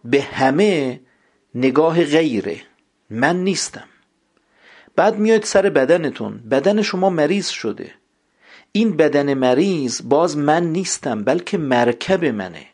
به 0.06 0.22
همه 0.22 1.00
نگاه 1.56 2.04
غیره 2.04 2.58
من 3.10 3.44
نیستم. 3.44 3.88
بعد 4.96 5.18
میاید 5.18 5.44
سر 5.44 5.70
بدنتون 5.70 6.38
بدن 6.52 6.82
شما 6.82 7.10
مریض 7.10 7.48
شده. 7.48 7.92
این 8.76 8.98
بدن 8.98 9.34
مریض 9.34 10.02
باز 10.04 10.38
من 10.38 10.64
نیستم 10.64 11.24
بلکه 11.24 11.58
مرکب 11.58 12.26
منه. 12.26 12.66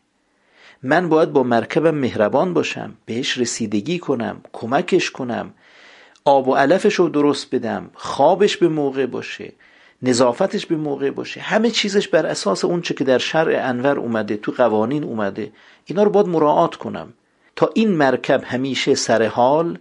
من 0.84 1.10
باید 1.10 1.34
با 1.34 1.44
مرکبم 1.44 1.96
مهربان 1.96 2.54
باشم 2.54 2.94
بهش 3.06 3.38
رسیدگی 3.38 4.00
کنم 4.00 4.42
کمکش 4.54 5.12
کنم 5.12 5.54
آب 6.26 6.48
و 6.48 6.56
علفش 6.56 6.96
رو 6.96 7.10
درست 7.10 7.56
بدم 7.56 7.90
خوابش 7.94 8.58
به 8.58 8.68
موقع 8.68 9.06
باشه 9.06 9.54
نظافتش 10.02 10.66
به 10.66 10.76
موقع 10.76 11.10
باشه 11.12 11.42
همه 11.42 11.70
چیزش 11.70 12.08
بر 12.08 12.26
اساس 12.26 12.66
اون 12.66 12.82
چه 12.82 12.94
که 12.94 13.04
در 13.04 13.18
شرع 13.18 13.70
انور 13.70 14.00
اومده 14.00 14.38
تو 14.38 14.52
قوانین 14.52 15.04
اومده 15.04 15.52
اینا 15.86 16.04
رو 16.04 16.10
باید 16.10 16.28
مراعات 16.28 16.76
کنم. 16.76 17.14
تا 17.56 17.70
این 17.74 17.92
مرکب 17.92 18.44
همیشه 18.46 18.96
سر 18.96 19.26
حال 19.26 19.80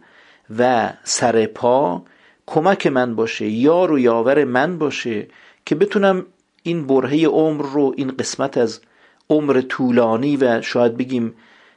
و 0.59 0.93
سر 1.05 1.47
پا 1.47 2.03
کمک 2.47 2.87
من 2.87 3.15
باشه 3.15 3.47
یار 3.47 3.93
و 3.93 3.99
یاور 3.99 4.45
من 4.45 4.79
باشه 4.79 5.27
که 5.69 5.75
بتونم 5.75 6.27
این 6.63 6.87
برهه 6.87 7.27
عمر 7.27 7.67
رو 7.67 7.95
این 7.97 8.11
قسمت 8.11 8.59
از 8.59 8.81
عمر 9.31 9.61
طولانی 9.61 10.37
و 10.37 10.63
شاید 10.63 10.97
بگیم 10.97 11.35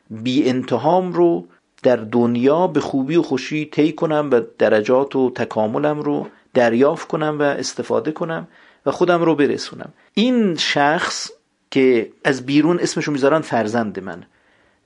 بی 0.10 0.50
انتهام 0.50 1.14
رو 1.14 1.48
در 1.84 1.96
دنیا 1.96 2.68
به 2.68 2.80
خوبی 2.80 3.16
و 3.16 3.22
خوشی 3.22 3.66
طی 3.66 3.94
کنم 3.94 4.30
و 4.32 4.42
درجات 4.58 5.16
و 5.16 5.32
تکاملم 5.36 6.00
رو 6.00 6.28
دریافت 6.54 7.08
کنم 7.08 7.38
و 7.40 7.42
استفاده 7.42 8.12
کنم 8.12 8.48
و 8.86 8.92
خودم 8.92 9.22
رو 9.22 9.36
برسونم. 9.36 9.94
این 10.14 10.56
شخص 10.56 11.32
که 11.72 12.12
از 12.24 12.46
بیرون 12.46 12.80
اسمشو 12.80 13.12
می‌ذارن 13.12 13.42
فرزند 13.42 14.00
من. 14.00 14.24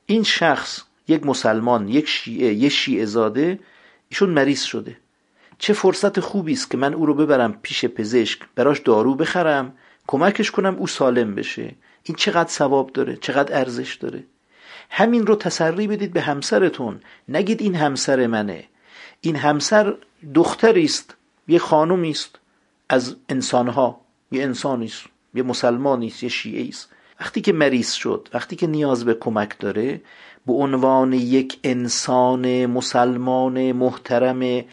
این 0.05 0.23
شخص 0.23 0.81
یک 1.07 1.25
مسلمان 1.25 1.89
یک 1.89 2.07
شیعه 2.07 2.53
یک 2.53 2.71
شیعه 2.71 3.05
زاده 3.05 3.59
ایشون 4.09 4.29
مریض 4.29 4.63
شده. 4.63 4.97
چه 5.57 5.73
فرصت 5.73 6.19
خوبی 6.19 6.53
است 6.53 6.71
که 6.71 6.77
من 6.77 6.93
او 6.93 7.05
رو 7.05 7.13
ببرم 7.13 7.59
پیش 7.61 7.85
پزشک 7.85 8.39
براش 8.55 8.79
دارو 8.79 9.15
بخرم 9.15 9.73
کمکش 10.07 10.51
کنم 10.51 10.75
او 10.75 10.87
سالم 10.87 11.35
بشه. 11.35 11.75
این 12.03 12.15
چقدر 12.15 12.49
ثواب 12.49 12.93
داره 12.93 13.15
چقدر 13.15 13.59
ارزش 13.59 13.95
داره. 13.95 14.23
همین 14.89 15.27
رو 15.27 15.35
تسری 15.35 15.87
بدید 15.87 16.13
به 16.13 16.21
همسرتون. 16.21 16.99
نگید 17.29 17.61
این 17.61 17.75
همسر 17.75 18.27
منه. 18.27 18.63
این 19.21 19.35
همسر 19.35 19.95
دختری 20.33 20.85
است 20.85 21.15
یه 21.47 21.59
خانومی 21.59 22.11
است. 22.11 22.39
از 22.89 23.15
انسانها 23.29 24.01
یه 24.31 24.43
انسانی 24.43 24.85
است 24.85 25.03
یه 25.33 25.43
مسلمانی 25.43 26.07
است 26.07 26.23
یه 26.23 26.29
شیعه 26.29 26.67
است. 26.67 26.89
وقتی 27.19 27.41
که 27.41 27.53
مریض 27.53 27.91
شد 27.91 28.29
وقتی 28.33 28.55
که 28.55 28.67
نیاز 28.67 29.05
به 29.05 29.13
کمک 29.13 29.59
داره 29.59 30.01
به 30.47 30.53
عنوان 30.53 31.13
یک 31.13 31.59
انسان 31.63 32.65
مسلمان 32.65 33.71
محترم 33.71 34.65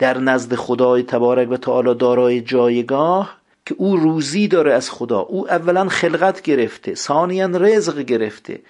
در 0.00 0.18
نزد 0.18 0.54
خدای 0.54 1.02
تبارک 1.02 1.50
و 1.50 1.56
تعالی 1.56 1.94
دارای 1.94 2.40
جایگاه 2.40 3.36
که 3.66 3.74
او 3.78 3.96
روزی 3.96 4.48
داره 4.48 4.72
از 4.72 4.90
خدا. 4.90 5.20
او 5.20 5.50
اولا 5.50 5.88
خلقت 5.88 6.42
گرفته 6.42 6.94
ثانیا 6.94 7.46
رزق 7.46 7.98
گرفته. 7.98 8.60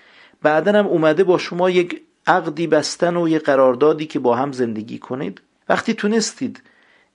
بعدا 0.42 0.72
هم 0.72 0.86
اومده 0.86 1.24
با 1.24 1.38
شما 1.38 1.70
یک 1.70 2.02
عقدی 2.26 2.66
بستن 2.66 3.16
و 3.16 3.28
یک 3.28 3.42
قراردادی 3.42 4.06
که 4.06 4.18
با 4.18 4.36
هم 4.36 4.52
زندگی 4.52 4.98
کنید. 4.98 5.40
وقتی 5.68 5.94
تونستید 5.94 6.62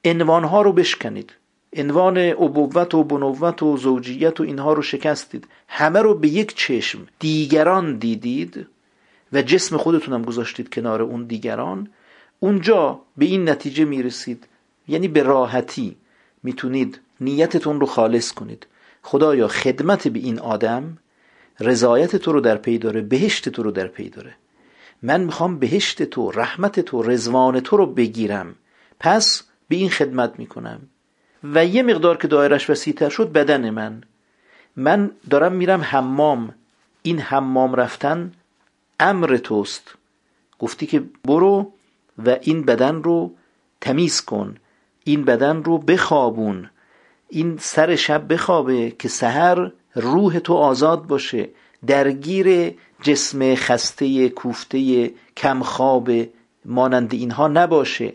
عنوانها 0.06 0.62
رو 0.62 0.74
بشکنید. 0.74 1.34
عنوان 1.78 2.18
ابوت 2.18 2.96
و 2.96 3.04
بنوت 3.04 3.64
و 3.64 3.78
زوجیت 3.78 4.40
و 4.40 4.44
اینها 4.44 4.74
رو 4.74 4.82
شکستید. 4.82 5.48
همه 5.68 6.02
رو 6.02 6.14
به 6.14 6.28
یک 6.28 6.56
چشم 6.56 7.08
دیگران 7.20 7.98
دیدید 7.98 8.68
و 9.34 9.42
جسم 9.42 9.78
خودتونم 9.78 10.22
گذاشتید 10.22 10.74
کنار 10.74 11.02
اون 11.02 11.24
دیگران. 11.24 11.90
اونجا 12.46 13.00
به 13.18 13.26
این 13.26 13.50
نتیجه 13.50 13.86
می‌رسید. 13.86 14.48
یعنی 14.88 15.08
به 15.08 15.24
راحتی 15.24 15.96
می‌تونید 16.44 17.00
نیتتون 17.22 17.80
رو 17.80 17.86
خالص 17.86 18.32
کنید. 18.32 18.68
خدایا 19.04 19.48
خدمت 19.48 20.08
به 20.08 20.20
این 20.20 20.40
آدم 20.40 20.98
رضایت 21.60 22.16
تو 22.16 22.32
رو 22.32 22.42
در 22.42 22.58
پی 22.58 22.78
داره 22.78 23.02
بهشت 23.02 23.50
تو 23.50 23.64
رو 23.64 23.72
در 23.72 23.88
پی 23.88 24.10
داره. 24.10 24.36
من 25.02 25.22
می‌خوام 25.22 25.60
بهشت 25.60 26.04
تو 26.04 26.32
رحمت 26.32 26.80
تو 26.80 27.04
رزوان 27.04 27.60
تو 27.60 27.78
رو 27.78 27.86
بگیرم. 27.86 28.56
پس 29.00 29.44
به 29.68 29.76
این 29.76 29.90
خدمت 29.90 30.40
می‌کنم. 30.40 30.80
و 31.44 31.66
یه 31.66 31.84
مقدار 31.84 32.18
که 32.18 32.28
دایرش 32.28 32.70
وسیعتر 32.70 33.10
شد 33.10 33.32
بدن 33.32 33.70
من. 33.70 34.04
من 34.76 35.12
دارم 35.30 35.54
میرم 35.54 35.82
حمام. 35.82 36.54
این 37.02 37.20
حمام 37.20 37.76
رفتن 37.76 38.32
امر 39.00 39.38
توست. 39.38 39.96
گفتی 40.60 40.86
که 40.86 41.04
برو 41.24 41.72
و 42.18 42.38
این 42.42 42.62
بدن 42.62 43.04
رو 43.04 43.32
تمیز 43.82 44.22
کن. 44.22 44.56
این 45.04 45.26
بدن 45.26 45.64
رو 45.64 45.78
بخوابون. 45.78 46.70
این 47.30 47.58
سر 47.60 47.96
شب 47.96 48.34
بخوابه 48.34 48.92
که 48.92 49.08
سحر 49.08 49.72
روح 49.96 50.40
تو 50.40 50.54
آزاد 50.54 51.08
باشه. 51.08 51.50
درگیر 51.88 52.74
جسم 53.02 53.56
خسته 53.56 54.30
کوفته 54.30 55.12
کمخواب 55.38 56.10
مانند 56.66 57.14
اینها 57.14 57.48
نباشه. 57.48 58.14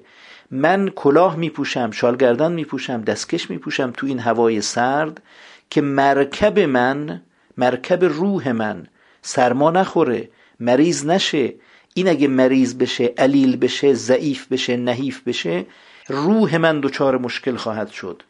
من 0.51 0.89
کلاه 0.89 1.37
میپوشم 1.37 1.91
شالگردن 1.91 2.53
میپوشم 2.53 3.01
دستکش 3.03 3.51
میپوشم 3.51 3.91
تو 3.97 4.07
این 4.07 4.19
هوای 4.19 4.61
سرد 4.61 5.23
که 5.71 5.81
مرکب 5.81 6.59
من 6.59 7.23
مرکب 7.57 8.05
روح 8.05 8.53
من 8.53 8.87
سرما 9.23 9.71
نخوره 9.71 10.29
مریض 10.61 11.07
نشه. 11.07 11.55
این 12.01 12.09
اگه 12.09 12.29
مریض 12.29 12.75
بشه 12.75 13.15
علیل 13.19 13.57
بشه 13.57 13.95
ضعیف 13.95 14.47
بشه 14.53 14.77
نحیف 14.77 15.21
بشه 15.27 15.67
روح 16.09 16.57
من 16.57 16.81
دچار 16.81 17.19
مشکل 17.19 17.57
خواهد 17.57 17.91
شد. 17.91 18.23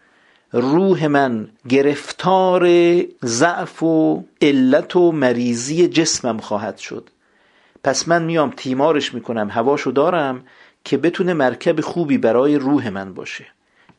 روح 0.52 1.06
من 1.06 1.48
گرفتار 1.68 2.68
ضعف 3.24 3.82
و 3.82 4.24
علت 4.42 4.97
و 4.97 5.12
مریضی 5.12 5.88
جسمم 5.88 6.38
خواهد 6.38 6.78
شد. 6.78 7.10
پس 7.84 8.09
من 8.09 8.22
میام 8.22 8.51
تیمارش 8.56 9.14
می‌کنم 9.14 9.48
هواشو 9.51 9.90
دارم 9.90 10.42
که 10.84 10.97
بتونه 10.97 11.34
مرکب 11.34 11.80
خوبی 11.80 12.18
برای 12.18 12.56
روح 12.56 12.88
من 12.88 13.14
باشه. 13.14 13.47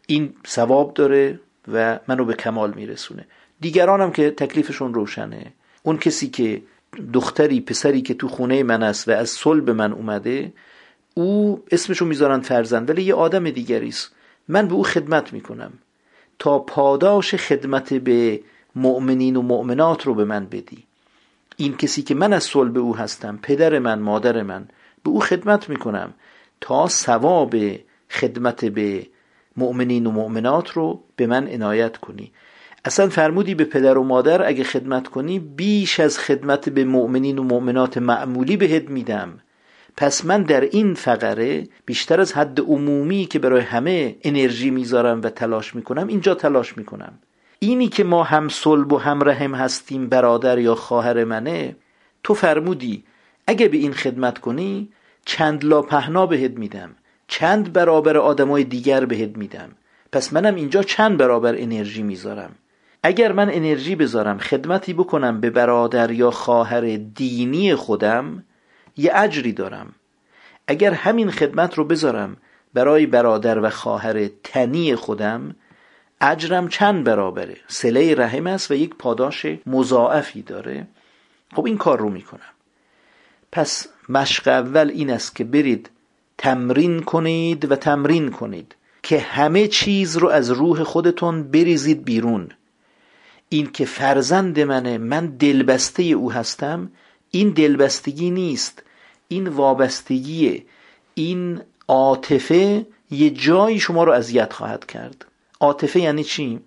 این 0.08 0.34
ثواب 0.48 0.94
داره 0.94 1.40
و 1.74 2.00
منو 2.08 2.26
به 2.26 2.34
کمال 2.34 2.74
میرسونه. 2.74 3.26
دیگرانم 3.62 4.12
که 4.12 4.32
تکلیفشون 4.32 4.94
روشنه. 4.94 5.54
اون 5.84 5.98
کسی 5.98 6.28
که 6.30 6.62
دختری 7.14 7.62
پسری 7.62 8.02
که 8.02 8.14
تو 8.14 8.28
خونه 8.28 8.64
من 8.64 8.84
است 8.84 9.08
و 9.08 9.12
از 9.12 9.30
صلب 9.30 9.70
من 9.70 9.94
اومده 9.94 10.54
او 11.14 11.64
اسمشو 11.72 12.06
می‌ذارن 12.06 12.40
فرزند 12.40 12.90
ولی 12.90 13.04
یه 13.04 13.14
آدم 13.14 13.50
دیگری 13.50 13.88
است. 13.88 14.16
من 14.48 14.68
به 14.68 14.74
او 14.74 14.84
خدمت 14.84 15.34
می‌کنم. 15.34 15.72
تا 16.40 16.60
پاداش 16.60 17.36
خدمت 17.36 17.94
به 17.94 18.40
مؤمنین 18.76 19.36
و 19.36 19.42
مؤمنات 19.42 20.08
رو 20.08 20.16
به 20.16 20.26
من 20.26 20.46
بدی. 20.46 20.84
این 21.58 21.78
کسی 21.78 22.02
که 22.02 22.16
من 22.16 22.34
از 22.34 22.44
صلب 22.44 22.78
او 22.78 22.96
هستم 22.98 23.40
پدر 23.42 23.80
من 23.80 24.00
مادر 24.00 24.42
من 24.42 24.68
به 25.04 25.10
او 25.10 25.20
خدمت 25.20 25.70
می‌کنم 25.70 26.14
تا 26.62 26.88
ثواب 26.88 27.56
خدمت 28.10 28.66
به 28.66 29.08
مؤمنین 29.58 30.06
و 30.06 30.12
مؤمنات 30.12 30.70
رو 30.70 31.04
به 31.16 31.28
من 31.28 31.48
عنایت 31.48 31.98
کنی. 31.98 32.32
اصلا 32.86 33.10
فرمودی 33.10 33.56
به 33.56 33.64
پدر 33.64 33.98
و 33.98 34.04
مادر 34.04 34.48
اگه 34.48 34.64
خدمت 34.64 35.08
کنی 35.08 35.40
بیش 35.40 36.00
از 36.00 36.20
خدمت 36.20 36.70
به 36.70 36.84
مؤمنین 36.84 37.40
و 37.40 37.44
مؤمنات 37.44 37.98
معمولی 37.98 38.58
بهت 38.58 38.90
میدم. 38.90 39.40
پس 39.98 40.26
من 40.26 40.44
در 40.44 40.62
این 40.62 40.94
فقره 40.94 41.68
بیشتر 41.86 42.22
از 42.22 42.34
حد 42.34 42.60
عمومی 42.60 43.26
که 43.26 43.40
برای 43.40 43.62
همه 43.62 44.16
انرژی 44.24 44.70
می‌ذارم 44.70 45.22
و 45.22 45.30
تلاش 45.30 45.76
می‌کنم 45.76 46.08
اینجا 46.08 46.36
تلاش 46.36 46.78
می‌کنم. 46.78 47.20
اینی 47.60 47.88
که 47.88 48.04
ما 48.04 48.24
هم 48.24 48.50
صلب 48.50 48.94
و 48.94 48.98
هم 48.98 49.24
رحم 49.24 49.56
هستیم 49.56 50.10
برادر 50.10 50.60
یا 50.60 50.76
خواهر 50.76 51.24
منه 51.24 51.76
تو 52.24 52.34
فرمودی 52.34 53.04
اگه 53.48 53.68
به 53.68 53.78
این 53.78 53.94
خدمت 53.94 54.38
کنی 54.38 54.90
چند 55.26 55.66
لا 55.66 55.82
پهنا 55.82 56.26
بهت 56.26 56.52
میدم 56.52 56.96
چند 57.28 57.74
برابر 57.74 58.18
آدمای 58.18 58.64
دیگر 58.64 59.06
بهت 59.06 59.38
میدم. 59.38 59.70
پس 60.12 60.34
منم 60.34 60.56
اینجا 60.56 60.84
چند 60.84 61.18
برابر 61.18 61.56
انرژی 61.58 62.04
می‌ذارم. 62.04 62.52
اگر 63.04 63.32
من 63.32 63.50
انرژی 63.50 63.96
بذارم 63.96 64.38
خدمتی 64.38 64.94
بکنم 64.94 65.42
به 65.42 65.50
برادر 65.50 66.12
یا 66.12 66.32
خواهر 66.32 66.98
دینی 67.16 67.76
خودم 67.76 68.44
یه 68.98 69.12
اجری 69.16 69.52
دارم. 69.54 69.96
اگر 70.68 70.94
همین 70.94 71.32
خدمت 71.32 71.74
رو 71.74 71.84
بذارم 71.86 72.38
برای 72.74 73.06
برادر 73.06 73.60
و 73.60 73.70
خواهر 73.70 74.28
تنی 74.44 74.96
خودم 74.96 75.56
اجرم 76.22 76.68
چند 76.68 77.04
برابره؟ 77.04 77.58
سله 77.68 78.16
رحم 78.16 78.48
است 78.48 78.72
و 78.72 78.74
یک 78.74 78.96
پاداش 78.96 79.46
مضاعفی 79.66 80.42
داره. 80.42 80.88
خب 81.56 81.66
این 81.66 81.78
کار 81.78 82.00
رو 82.00 82.10
می‌کنم. 82.10 82.52
پس 83.52 83.88
مشق 84.10 84.48
اول 84.48 84.90
این 84.90 85.10
است 85.10 85.36
که 85.36 85.44
برید 85.44 85.90
تمرین 86.38 87.04
کنید 87.04 87.72
و 87.72 87.76
تمرین 87.76 88.32
کنید 88.32 88.76
که 89.04 89.20
همه 89.20 89.68
چیز 89.68 90.18
رو 90.18 90.30
از 90.30 90.52
روح 90.52 90.84
خودتون 90.84 91.44
بریزید 91.44 92.06
بیرون. 92.06 92.50
این 93.54 93.72
که 93.72 93.86
فرزند 93.86 94.60
منه 94.60 94.98
من 94.98 95.28
دلبسته 95.28 96.04
او 96.04 96.32
هستم 96.32 96.92
این 97.32 97.50
دلبستگی 97.50 98.32
نیست 98.32 98.84
این 99.28 99.48
وابستگیه 99.48 100.66
این 101.14 101.62
عاطفه 101.88 102.86
یه 103.12 103.30
جایی 103.30 103.80
شما 103.80 104.04
رو 104.04 104.12
اذیت 104.12 104.54
خواهد 104.54 104.86
کرد. 104.86 105.26
عاطفه 105.60 106.00
یعنی 106.00 106.24
چی؟ 106.24 106.60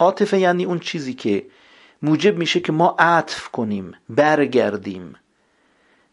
عاطفه 0.00 0.38
یعنی 0.38 0.64
اون 0.64 0.78
چیزی 0.78 1.14
که 1.14 1.46
موجب 2.02 2.38
میشه 2.38 2.60
که 2.60 2.72
ما 2.72 2.96
عطف 2.98 3.48
کنیم 3.48 3.92
برگردیم. 4.08 5.14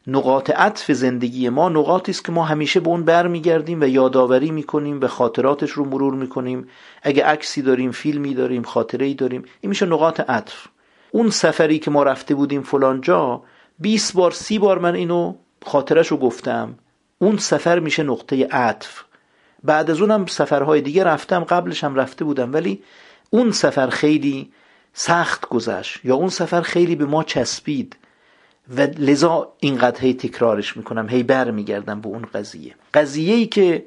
نقاط 0.10 0.49
عطف 0.49 0.91
زندگی 0.91 1.49
ما 1.49 1.69
نقاطی 1.69 2.11
است 2.11 2.26
که 2.26 2.31
ما 2.31 2.44
همیشه 2.44 2.80
به 2.80 2.90
اون 2.90 3.03
برمیگردیم 3.03 3.81
و 3.81 3.88
یادآوری 3.88 4.52
می‌کنیم 4.52 5.02
و 5.02 5.07
خاطراتش 5.07 5.72
رو 5.72 5.86
مرور 5.86 6.14
می‌کنیم. 6.14 6.68
اگه 7.03 7.23
عکسی 7.23 7.61
داریم 7.61 7.91
فیلمی 7.91 8.34
داریم 8.34 8.64
خاطره 8.64 9.06
ای 9.06 9.14
داریم 9.14 9.44
این 9.61 9.69
میشه 9.69 9.86
نقاط 9.86 10.19
عطف. 10.19 10.68
اون 11.11 11.30
سفری 11.30 11.80
که 11.80 11.91
ما 11.91 12.03
رفته 12.03 12.36
بودیم 12.36 12.61
فلان 12.61 13.02
جا 13.02 13.41
20 13.80 14.14
بار 14.14 14.31
سی 14.31 14.60
بار 14.60 14.80
من 14.80 14.95
اینو 14.95 15.36
خاطرش 15.65 16.07
رو 16.07 16.18
گفتم. 16.18 16.76
اون 17.19 17.38
سفر 17.38 17.80
میشه 17.80 18.03
نقطه 18.03 18.48
عطف. 18.52 19.03
بعد 19.64 19.91
از 19.91 20.02
اونم 20.02 20.26
سفرهای 20.26 20.81
دیگه 20.81 21.03
رفتم 21.03 21.44
قبلش 21.44 21.84
هم 21.84 21.95
رفته 21.95 22.26
بودم 22.26 22.53
ولی 22.53 22.84
اون 23.30 23.52
سفر 23.52 23.88
خیلی 23.88 24.52
سخت 24.94 25.49
گذشت 25.49 26.06
یا 26.06 26.15
اون 26.15 26.30
سفر 26.30 26.61
خیلی 26.61 26.95
به 26.95 27.06
ما 27.06 27.23
چسبید. 27.23 27.98
و 28.77 28.81
لذا 28.81 29.53
اینقدر 29.59 30.01
هی 30.01 30.13
تکرارش 30.13 30.77
می‌کنم 30.77 31.09
هی 31.09 31.23
بر 31.23 31.51
میگردم 31.51 32.01
به 32.01 32.07
اون 32.07 32.21
قضیه. 32.33 32.75
قضیه 32.93 33.35
ای 33.35 33.45
که 33.45 33.85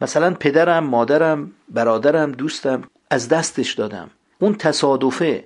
مثلا 0.00 0.34
پدرم 0.34 0.84
مادرم 0.84 1.52
برادرم 1.68 2.32
دوستم 2.32 2.82
از 3.10 3.28
دستش 3.28 3.72
دادم. 3.72 4.10
اون 4.38 4.54
تصادفه 4.54 5.44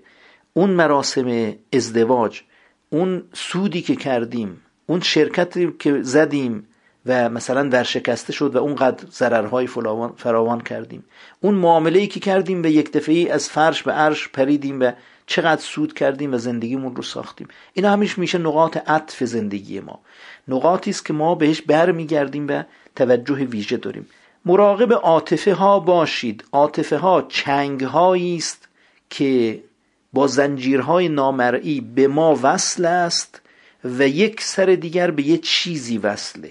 اون 0.53 0.71
مراسم 0.71 1.55
ازدواج 1.73 2.41
اون 2.91 3.23
سودی 3.33 3.83
که 3.83 3.97
کردیم 3.97 4.63
اون 4.87 5.01
شرکتی 5.01 5.75
که 5.79 6.03
زدیم 6.03 6.69
و 7.07 7.29
مثلا 7.29 7.69
ورشکسته 7.69 8.33
شد 8.33 8.57
و 8.57 8.59
اونقدر 8.59 9.07
ضررهای 9.11 9.67
فراوان 10.17 10.61
کردیم. 10.61 11.05
اون 11.41 11.55
معامله 11.55 11.99
ای 11.99 12.07
که 12.07 12.21
کردیم 12.21 12.63
به 12.63 12.71
یک 12.71 12.93
دفعه 12.93 13.33
از 13.33 13.49
فرش 13.49 13.83
به 13.83 13.93
عرش 13.93 14.29
پریدیم 14.29 14.81
و 14.81 14.93
چقدر 15.29 15.61
سود 15.61 15.95
کردیم 15.95 16.35
و 16.35 16.39
زندگیمون 16.39 16.97
رو 16.97 17.03
ساختیم. 17.03 17.49
اینا 17.73 17.93
همیش 17.93 18.19
میشه 18.19 18.39
نقاط 18.39 18.77
عطف 18.77 19.25
زندگی 19.25 19.81
ما. 19.81 20.01
نقاطی 20.49 20.91
است 20.91 21.05
که 21.07 21.13
ما 21.13 21.35
بهش 21.35 21.61
برمیگردیم 21.63 22.49
و 22.49 22.63
توجه 22.97 23.35
ویژه 23.35 23.77
داریم. 23.77 24.07
مراقب 24.45 24.93
عاطفه 24.93 25.55
ها 25.55 25.81
باشید. 25.81 26.45
عاطفه 26.53 26.97
ها 26.97 27.23
چنگ 27.23 27.83
است 27.83 28.69
که 29.11 29.63
با 30.13 30.27
زنجیرهای 30.27 31.09
نامرئی 31.09 31.81
به 31.81 32.09
ما 32.09 32.39
وصل 32.43 32.85
است 32.85 33.41
و 33.85 34.09
یک 34.09 34.41
سر 34.41 34.67
دیگر 34.67 35.11
به 35.11 35.23
یه 35.23 35.39
چیزی 35.39 35.99
وصله. 35.99 36.51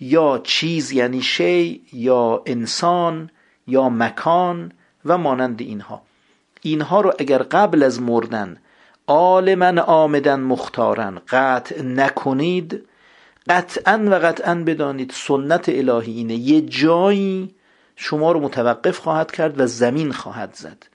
یا 0.00 0.40
چیز 0.44 0.92
یعنی 0.92 1.22
شی 1.22 1.82
یا 1.92 2.42
انسان 2.46 3.30
یا 3.66 3.88
مکان 3.88 4.72
و 5.04 5.18
مانند 5.18 5.60
اینها. 5.60 6.07
اینها 6.60 7.00
رو 7.00 7.12
اگر 7.18 7.38
قبل 7.38 7.82
از 7.82 8.02
مردن 8.02 8.56
من 9.56 9.78
آمدن 9.78 10.40
مختارن 10.40 11.18
قطع 11.28 11.82
نکنید 11.82 12.84
قطعا 13.48 14.04
و 14.10 14.14
قطعا 14.14 14.54
بدانید 14.54 15.12
سنت 15.14 15.68
الهی 15.68 16.12
اینه. 16.12 16.34
یه 16.34 16.60
جایی 16.60 17.54
شما 17.96 18.32
رو 18.32 18.40
متوقف 18.40 18.98
خواهد 18.98 19.32
کرد 19.32 19.60
و 19.60 19.66
زمین 19.66 20.12
خواهد 20.12 20.54
زد. 20.54 20.86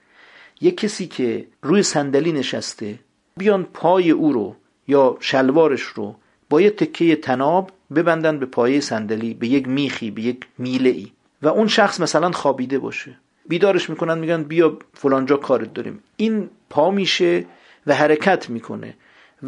یه 0.61 0.71
کسی 0.71 1.07
که 1.07 1.47
روی 1.61 1.83
صندلی 1.83 2.31
نشسته 2.31 2.99
بیان 3.37 3.63
پای 3.63 4.11
او 4.11 4.33
رو 4.33 4.55
یا 4.87 5.17
شلوارش 5.19 5.81
رو 5.81 6.15
با 6.49 6.61
یه 6.61 6.69
تکه 6.69 7.15
تناب 7.15 7.71
ببندن 7.95 8.39
به 8.39 8.45
پایه 8.45 8.79
صندلی 8.79 9.33
به 9.33 9.47
یک 9.47 9.67
میخی 9.67 10.11
به 10.11 10.21
یک 10.21 10.47
میله 10.57 10.89
ای 10.89 11.11
و 11.41 11.47
اون 11.47 11.67
شخص 11.67 11.99
مثلا 11.99 12.31
خوابیده 12.31 12.79
باشه. 12.79 13.17
بیدارش 13.45 13.89
می‌کنن 13.89 14.17
میگن 14.17 14.43
بیا 14.43 14.77
فلانجا 14.93 15.37
کارت 15.37 15.73
داریم. 15.73 16.03
این 16.17 16.49
پا 16.69 16.91
میشه 16.91 17.45
و 17.87 17.95
حرکت 17.95 18.49
می‌کنه. 18.49 18.93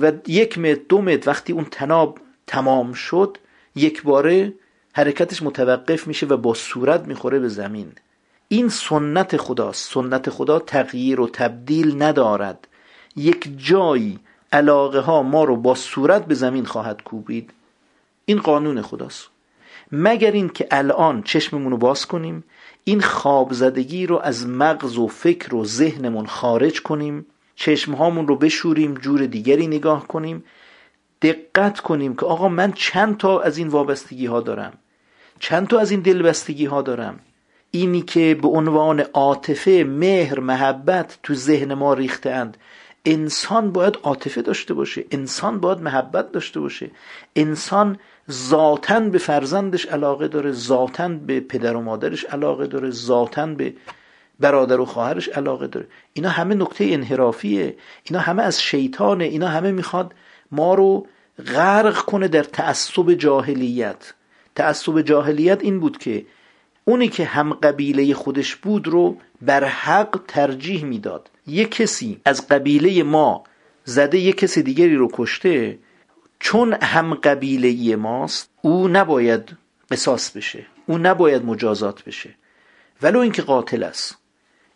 و 0.02 0.12
یک 0.28 0.58
متر 0.58 0.82
دو 0.90 1.02
متر 1.02 1.30
وقتی 1.30 1.54
اون 1.54 1.66
تناب 1.72 2.20
تمام 2.48 2.94
شد 2.94 3.38
یک 3.76 4.04
باره 4.04 4.54
حرکتش 4.94 5.44
متوقف 5.44 6.08
میشه 6.08 6.26
و 6.26 6.38
با 6.38 6.54
صورت 6.54 7.08
می‌خوره 7.08 7.40
به 7.40 7.48
زمین. 7.48 7.92
این 8.48 8.70
سنت 8.70 9.38
خداست 9.38 9.94
سنت 9.94 10.30
خدا 10.30 10.60
تغییر 10.60 11.22
و 11.22 11.30
تبدیل 11.34 12.04
ندارد. 12.04 12.68
یک 13.16 13.50
جایی 13.58 14.20
علاقه 14.52 15.00
ها 15.00 15.24
ما 15.24 15.44
رو 15.44 15.56
با 15.56 15.76
صورت 15.76 16.26
به 16.26 16.36
زمین 16.36 16.66
خواهد 16.66 17.04
کوبید. 17.04 17.52
این 18.26 18.40
قانون 18.40 18.82
خداست. 18.82 19.35
مگر 19.92 20.32
این 20.32 20.50
که 20.50 20.68
الان 20.72 21.24
چشممون 21.24 21.72
رو 21.72 21.78
باز 21.78 22.06
کنیم 22.06 22.44
این 22.84 23.02
خواب 23.02 23.54
زدگی 23.54 24.06
رو 24.06 24.20
از 24.24 24.48
مغز 24.48 24.98
و 24.98 25.08
فکر 25.08 25.56
و 25.56 25.66
ذهنمون 25.66 26.26
خارج 26.26 26.82
کنیم 26.82 27.26
چشمهامون 27.56 28.28
رو 28.28 28.36
بشوریم 28.36 28.94
جور 28.94 29.26
دیگری 29.26 29.68
نگاه 29.68 30.08
کنیم 30.08 30.44
دقت 31.22 31.80
کنیم 31.80 32.16
که 32.16 32.26
آقا 32.26 32.48
من 32.48 32.72
چند 32.72 33.18
تا 33.18 33.40
از 33.40 33.58
این 33.58 33.68
وابستگی 33.68 34.26
ها 34.26 34.42
دارم 34.42 34.74
چند 35.40 35.68
تا 35.68 35.80
از 35.80 35.92
این 35.92 36.00
دلبستگی 36.00 36.66
ها 36.66 36.82
دارم. 36.82 37.20
اینی 37.72 38.02
که 38.02 38.38
به 38.42 38.48
عنوان 38.48 39.00
عاطفه 39.00 39.86
مهر 39.88 40.40
محبت 40.40 41.20
تو 41.24 41.34
ذهن 41.34 41.74
ما 41.74 41.94
ریخته 41.94 42.30
اند. 42.30 42.58
انسان 43.06 43.72
باید 43.72 43.98
عاطفه 44.04 44.42
داشته 44.42 44.74
باشه 44.74 45.06
انسان 45.12 45.60
باید 45.60 45.80
محبت 45.80 46.32
داشته 46.32 46.60
باشه. 46.60 46.92
انسان 47.36 48.00
ذاتا 48.32 49.00
به 49.00 49.18
فرزندش 49.18 49.86
علاقه 49.86 50.28
داره 50.28 50.52
ذاتا 50.52 51.08
به 51.08 51.40
پدر 51.40 51.76
و 51.76 51.82
مادرش 51.82 52.26
علاقه 52.26 52.68
داره 52.68 52.90
ذاتا 52.90 53.46
به 53.46 53.74
برادر 54.40 54.80
و 54.80 54.86
خواهرش 54.86 55.30
علاقه 55.30 55.68
داره. 55.68 55.88
اینا 56.14 56.30
همه 56.30 56.56
نکته 56.56 56.86
انحرافیه. 56.86 57.76
اینا 58.04 58.20
همه 58.20 58.44
از 58.44 58.62
شیطانه. 58.62 59.24
اینا 59.24 59.48
همه 59.48 59.72
می‌خواد 59.72 60.14
ما 60.52 60.74
رو 60.74 61.08
غرق 61.48 61.98
کنه 61.98 62.28
در 62.28 62.44
تعصب 62.44 63.14
جاهلیت. 63.14 64.14
تعصب 64.56 65.02
جاهلیت 65.02 65.62
این 65.62 65.80
بود 65.80 65.98
که 65.98 66.26
اونی 66.86 67.08
که 67.08 67.26
هم 67.26 67.54
قبیله 67.54 68.14
خودش 68.14 68.56
بود 68.56 68.88
رو 68.88 69.18
بر 69.42 69.64
حق 69.64 70.20
ترجیح 70.28 70.86
می‌داد. 70.86 71.30
یک 71.48 71.72
کسی 71.72 72.22
از 72.26 72.48
قبیله 72.48 73.04
ما 73.04 73.44
زده 73.84 74.18
یک 74.18 74.38
کسی 74.38 74.64
دیگری 74.64 74.96
رو 74.96 75.10
کشته 75.14 75.78
چون 76.40 76.74
هم 76.82 77.14
قبیله 77.14 77.96
ماست 77.96 78.50
او 78.62 78.88
نباید 78.88 79.58
قصاص 79.92 80.32
بشه 80.32 80.66
او 80.86 80.98
نباید 80.98 81.46
مجازات 81.46 82.04
بشه. 82.04 82.30
ولو 83.02 83.20
اینکه 83.20 83.42
قاتل 83.42 83.84
است. 83.84 84.18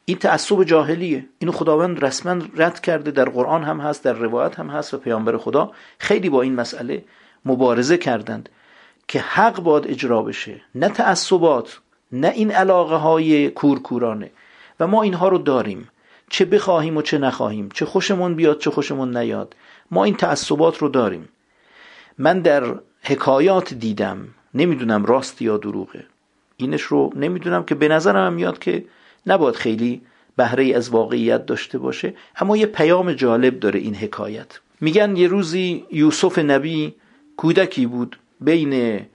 این 0.05 0.17
تعصب 0.17 0.63
جاهلیه. 0.63 1.25
اینو 1.39 1.51
خداوند 1.51 2.05
رسما 2.05 2.43
رد 2.55 2.79
کرده 2.79 3.11
در 3.11 3.29
قرآن 3.29 3.63
هم 3.63 3.79
هست 3.79 4.03
در 4.03 4.13
روایت 4.13 4.59
هم 4.59 4.67
هست 4.67 4.93
و 4.93 4.97
پیامبر 4.97 5.37
خدا 5.37 5.71
خیلی 5.97 6.29
با 6.29 6.41
این 6.41 6.55
مسئله 6.55 7.05
مبارزه 7.45 7.97
کردند 7.97 8.49
که 9.07 9.19
حق 9.19 9.59
باید 9.59 9.87
اجرا 9.87 10.21
بشه. 10.21 10.61
نه 10.75 10.89
تعصبات 10.89 11.79
نه 12.11 12.29
این 12.29 12.51
علاقه 12.51 12.95
های 12.95 13.49
کورکورانه. 13.49 14.31
و 14.79 14.87
ما 14.87 15.03
اینها 15.03 15.27
رو 15.27 15.37
داریم. 15.37 15.89
چه 16.29 16.45
بخواهیم 16.45 16.97
و 16.97 17.01
چه 17.01 17.17
نخواهیم 17.17 17.69
چه 17.73 17.85
خوشمون 17.85 18.35
بیاد 18.35 18.59
چه 18.59 18.71
خوشمون 18.71 19.17
نیاد. 19.17 19.55
ما 19.91 20.03
این 20.03 20.15
تعصبات 20.15 20.77
رو 20.77 20.89
داریم. 20.89 21.29
من 22.19 22.39
در 22.39 22.75
حکایات 23.01 23.73
دیدم 23.73 24.27
نمی‌دونم 24.53 25.05
راست 25.05 25.41
یا 25.41 25.57
دروغه. 25.57 26.05
اینش 26.57 26.81
رو 26.81 27.13
نمی‌دونم 27.15 27.63
که 27.63 27.75
به 27.75 27.87
نظرم 27.87 28.33
میاد 28.33 28.59
که 28.59 28.85
نباید 29.27 29.55
خیلی 29.55 30.01
بهره 30.35 30.75
از 30.75 30.89
واقعیت 30.89 31.45
داشته 31.45 31.77
باشه 31.77 32.13
اما 32.35 32.57
یه 32.57 32.65
پیام 32.65 33.13
جالب 33.13 33.59
داره 33.59 33.79
این 33.79 33.95
حکایت. 33.95 34.59
میگن 34.81 35.15
یه 35.15 35.27
روزی 35.27 35.85
یوسف 35.91 36.39
نبی 36.39 36.95
کودکی 37.37 37.85
بود 37.85 38.19
بین 38.41 39.05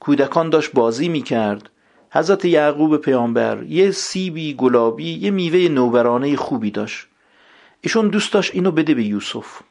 کودکان 0.00 0.50
داشت 0.50 0.72
بازی 0.72 1.08
می‌کرد. 1.08 1.70
حضرت 2.10 2.44
یعقوب 2.44 2.96
پیامبر 2.96 3.62
یه 3.62 3.90
سیبی 3.90 4.54
گلابی 4.54 5.12
یه 5.12 5.30
میوه 5.30 5.68
نوبرانه 5.68 6.36
خوبی 6.36 6.70
داشت. 6.70 7.06
ایشون 7.80 8.08
دوست 8.08 8.32
داشت 8.32 8.54
اینو 8.54 8.70
بده 8.70 8.94
به 8.94 9.04
یوسف. 9.04 9.62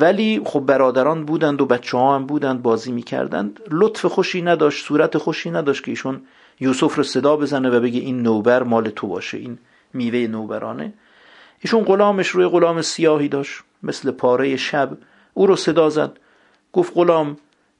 ولی 0.00 0.40
خب 0.44 0.60
برادران 0.60 1.24
بودند 1.24 1.60
و 1.60 1.66
بچه 1.66 1.98
ها 1.98 2.14
هم 2.14 2.26
بودند 2.26 2.62
بازی 2.62 2.92
می‌کردند. 2.92 3.60
لطف 3.70 4.06
خوشی 4.06 4.42
نداشت 4.42 4.86
صورت 4.86 5.18
خوشی 5.18 5.50
نداشت 5.50 5.84
که 5.84 5.90
ایشون 5.90 6.20
یوسف 6.60 6.94
رو 6.94 7.02
صدا 7.02 7.36
بزنه 7.36 7.70
و 7.70 7.80
بگه 7.80 8.00
این 8.00 8.22
نوبر 8.22 8.62
مال 8.62 8.90
تو 8.90 9.06
باشه 9.06 9.38
این 9.38 9.58
میوه 9.92 10.26
نوبرانه. 10.26 10.92
ایشون 11.60 11.84
غلامش 11.84 12.28
روی 12.28 12.46
غلام 12.46 12.82
سیاهی 12.82 13.28
داشت 13.28 13.60
مثل 13.82 14.10
پاره 14.10 14.56
شب. 14.56 14.98
او 15.34 15.46
رو 15.46 15.56
صدا 15.56 15.90
زد. 15.90 16.18
گفت 16.72 16.92
غلام 16.94 17.36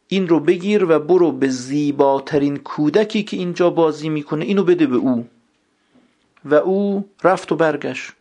این 0.08 0.28
رو 0.28 0.40
بگیر 0.40 0.84
و 0.84 0.98
برو 0.98 1.32
به 1.32 1.48
زیباترین 1.48 2.56
کودکی 2.56 3.22
که 3.22 3.36
اینجا 3.36 3.70
بازی 3.70 4.08
می‌کنه. 4.08 4.44
اینو 4.44 4.64
بده 4.64 4.86
به 4.86 4.96
او. 4.96 5.26
و 6.44 6.54
او 6.54 7.08
رفت 7.24 7.52
و 7.52 7.56
برگشت. 7.56 8.12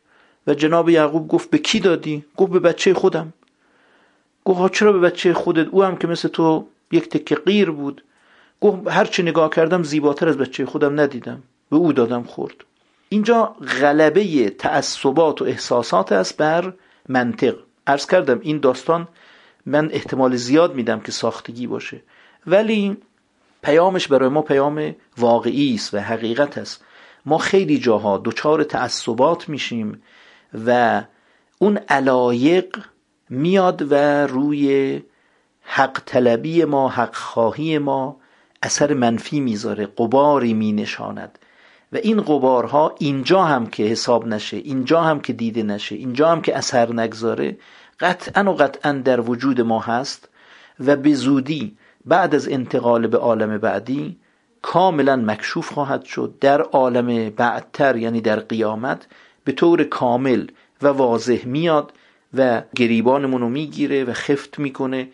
و 0.48 0.54
جناب 0.54 0.90
یعقوب 0.90 1.28
گفت 1.28 1.50
به 1.50 1.58
کی 1.58 1.80
دادی؟ 1.80 2.26
گفت 2.38 2.52
به 2.52 2.60
بچه 2.60 2.94
خودم. 2.94 3.34
گفت 4.46 4.74
چرا 4.74 4.94
به 4.94 5.00
بچه 5.00 5.34
خودت؟ 5.34 5.68
او 5.68 5.84
هم 5.84 5.98
که 5.98 6.08
مثل 6.08 6.28
تو 6.28 6.68
یک 6.92 7.10
تکه 7.10 7.36
غیر 7.36 7.72
بود. 7.72 8.04
گفت 8.62 8.88
هرچی 8.88 9.24
نگاه 9.24 9.50
کردم 9.50 9.84
زیباتر 9.84 10.30
از 10.30 10.38
بچه 10.38 10.66
خودم 10.66 11.00
ندیدم. 11.00 11.44
به 11.70 11.76
او 11.78 11.94
دادم 11.94 12.24
خورد. 12.24 12.56
اینجا 13.10 13.46
غلبه 13.82 14.50
تعصبات 14.50 15.42
و 15.42 15.46
احساسات 15.46 16.12
است 16.12 16.38
بر 16.38 16.74
منطق. 17.10 17.56
ارز 17.88 18.08
کردم 18.08 18.40
این 18.42 18.60
داستان 18.60 19.08
من 19.66 19.90
احتمال 19.92 20.36
زیاد 20.36 20.76
میدم 20.76 21.00
که 21.00 21.12
ساختگی 21.12 21.68
باشه. 21.68 22.02
ولی 22.48 22.98
پیامش 23.64 24.08
برای 24.08 24.30
ما 24.30 24.42
پیام 24.42 24.96
واقعی 25.18 25.76
است 25.76 25.94
و 25.94 25.98
حقیقت 25.98 26.58
است. 26.58 26.84
ما 27.26 27.38
خیلی 27.38 27.78
جاها 27.78 28.22
دچار 28.26 28.64
تعصبات 28.64 29.50
میشیم 29.50 30.02
و 30.66 31.02
اون 31.60 31.78
علایق 31.78 32.78
میاد 33.30 33.92
و 33.92 33.96
روی 34.28 35.02
حق 35.62 36.02
طلبی 36.06 36.66
ما 36.66 36.90
حق 36.90 37.16
خواهی 37.16 37.78
ما 37.78 38.18
اثر 38.64 38.94
منفی 38.94 39.40
می‌ذاره 39.40 39.86
قباری 39.86 40.54
مینشاند. 40.54 41.40
و 41.94 41.98
این 41.98 42.22
قبارها 42.22 42.96
اینجا 43.00 43.44
هم 43.44 43.68
که 43.68 43.84
حساب 43.84 44.28
نشه 44.28 44.58
اینجا 44.58 45.02
هم 45.02 45.20
که 45.20 45.34
دیده 45.34 45.64
نشه 45.64 45.96
اینجا 45.96 46.30
هم 46.30 46.42
که 46.42 46.58
اثر 46.58 46.94
نگذاره 46.94 47.58
قطعا 48.00 48.52
و 48.52 48.56
قطعا 48.56 48.92
در 48.92 49.22
وجود 49.22 49.62
ما 49.62 49.80
هست 49.80 50.30
و 50.80 50.96
به 50.96 51.14
زودی 51.14 51.78
بعد 52.06 52.36
از 52.36 52.50
انتقال 52.50 53.08
به 53.08 53.18
عالم 53.18 53.58
بعدی 53.58 54.18
کاملا 54.62 55.16
مکشوف 55.16 55.70
خواهد 55.70 56.04
شد. 56.04 56.34
در 56.42 56.62
عالم 56.62 57.30
بعدتر 57.30 57.96
یعنی 57.96 58.22
در 58.22 58.40
قیامت 58.40 59.08
به 59.44 59.52
طور 59.52 59.84
کامل 59.84 60.48
و 60.82 60.88
واضح 60.88 61.46
میاد 61.46 61.94
و 62.34 62.62
گریبانمون 62.76 63.42
رو 63.42 63.50
می‌گیره 63.50 64.04
و 64.04 64.14
خفت 64.14 64.60
می‌کنه 64.60 65.08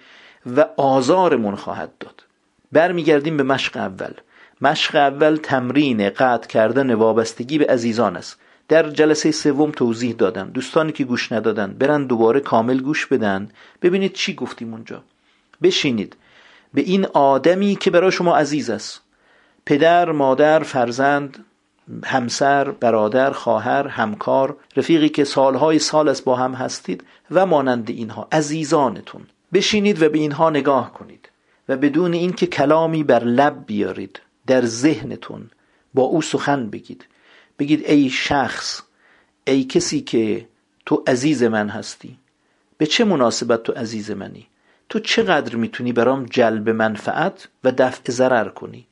و 0.56 0.66
آزارمون 0.78 1.56
خواهد 1.56 1.92
داد. 2.00 2.24
برمیگردیم 2.72 3.38
به 3.38 3.44
مشق 3.44 3.78
اول. 3.78 4.14
مشق 4.62 4.96
اول 4.96 5.36
تمرین 5.36 6.10
قطع 6.10 6.48
کردن 6.48 6.94
وابستگی 6.94 7.58
به 7.58 7.66
عزیزان 7.66 8.18
است. 8.18 8.40
در 8.68 8.90
جلسه 8.90 9.32
سوم 9.32 9.72
توضیح 9.72 10.14
دادم 10.14 10.50
دوستانی 10.50 10.92
که 10.92 11.04
گوش 11.04 11.32
ندادن 11.32 11.74
برن 11.74 12.04
دوباره 12.06 12.40
کامل 12.40 12.80
گوش 12.80 13.06
بدن. 13.06 13.50
ببینید 13.82 14.14
چی 14.14 14.34
گفتیم 14.34 14.74
اونجا. 14.74 15.04
بشینید. 15.62 16.16
به 16.74 16.82
این 16.82 17.06
آدمی 17.06 17.76
که 17.76 17.92
برای 17.92 18.12
شما 18.12 18.38
عزیز 18.38 18.70
است. 18.70 19.02
پدر 19.66 20.12
مادر 20.12 20.60
فرزند 20.60 21.46
همسر 22.06 22.72
برادر 22.72 23.32
خواهر 23.32 23.88
همکار 23.88 24.58
رفیقی 24.78 25.10
که 25.10 25.24
سالهای 25.24 25.80
سال 25.80 26.10
است 26.10 26.24
با 26.24 26.36
هم 26.36 26.54
هستید 26.54 27.04
و 27.32 27.46
مانند 27.46 27.90
اینها 27.90 28.28
عزیزانتون. 28.32 29.22
بشینید 29.54 30.02
و 30.02 30.10
به 30.10 30.18
اینها 30.18 30.50
نگاه 30.50 30.94
کنید 30.94 31.30
و 31.70 31.78
بدون 31.78 32.14
اینکه 32.14 32.48
کلامی 32.48 33.04
بر 33.04 33.24
لب 33.24 33.66
بیارید 33.66 34.22
در 34.48 34.66
ذهنتون 34.66 35.50
با 35.94 36.04
او 36.04 36.22
سخن 36.22 36.70
بگید. 36.70 37.06
بگید 37.60 37.86
ای 37.86 38.10
شخص 38.10 38.82
ای 39.48 39.64
کسی 39.64 40.02
که 40.02 40.48
تو 40.86 41.04
عزیز 41.08 41.44
من 41.44 41.70
هستی. 41.70 42.18
به 42.78 42.86
چه 42.86 43.06
مناسبت 43.06 43.64
تو 43.64 43.74
عزیز 43.74 44.12
منی؟ 44.12 44.48
تو 44.90 45.00
چقدر 45.00 45.56
می‌تونی 45.56 45.94
برام 45.94 46.26
جلب 46.26 46.70
منفعت 46.70 47.48
و 47.64 47.72
دفع 47.72 48.12
ضرر 48.12 48.50
کنی؟ 48.50 48.88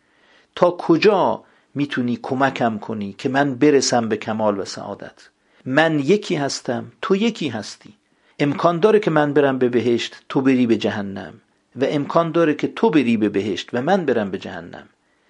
تا 0.55 0.71
کجا 0.71 1.43
می‌تونی 1.79 2.15
کمکم 2.27 2.77
کنی 2.77 3.15
که 3.17 3.29
من 3.29 3.55
برسم 3.55 4.09
به 4.09 4.17
کمال 4.17 4.59
و 4.59 4.65
سعادت. 4.65 5.17
من 5.65 5.99
یکی 5.99 6.35
هستم 6.35 6.83
تو 7.01 7.15
یکی 7.15 7.47
هستی. 7.47 7.93
امکان 8.39 8.79
داره 8.79 8.99
که 8.99 9.11
من 9.11 9.33
برم 9.33 9.57
به 9.57 9.69
بهشت 9.69 10.15
تو 10.29 10.41
بری 10.41 10.67
به 10.67 10.77
جهنم. 10.77 11.33
و 11.75 11.85
امکان 11.97 12.31
داره 12.31 12.53
که 12.53 12.67
تو 12.67 12.89
بری 12.89 13.17
به 13.17 13.29
بهشت 13.29 13.69
و 13.73 13.81
من 13.81 14.05
برم 14.05 14.31
به 14.31 14.37
جهنم. 14.37 14.87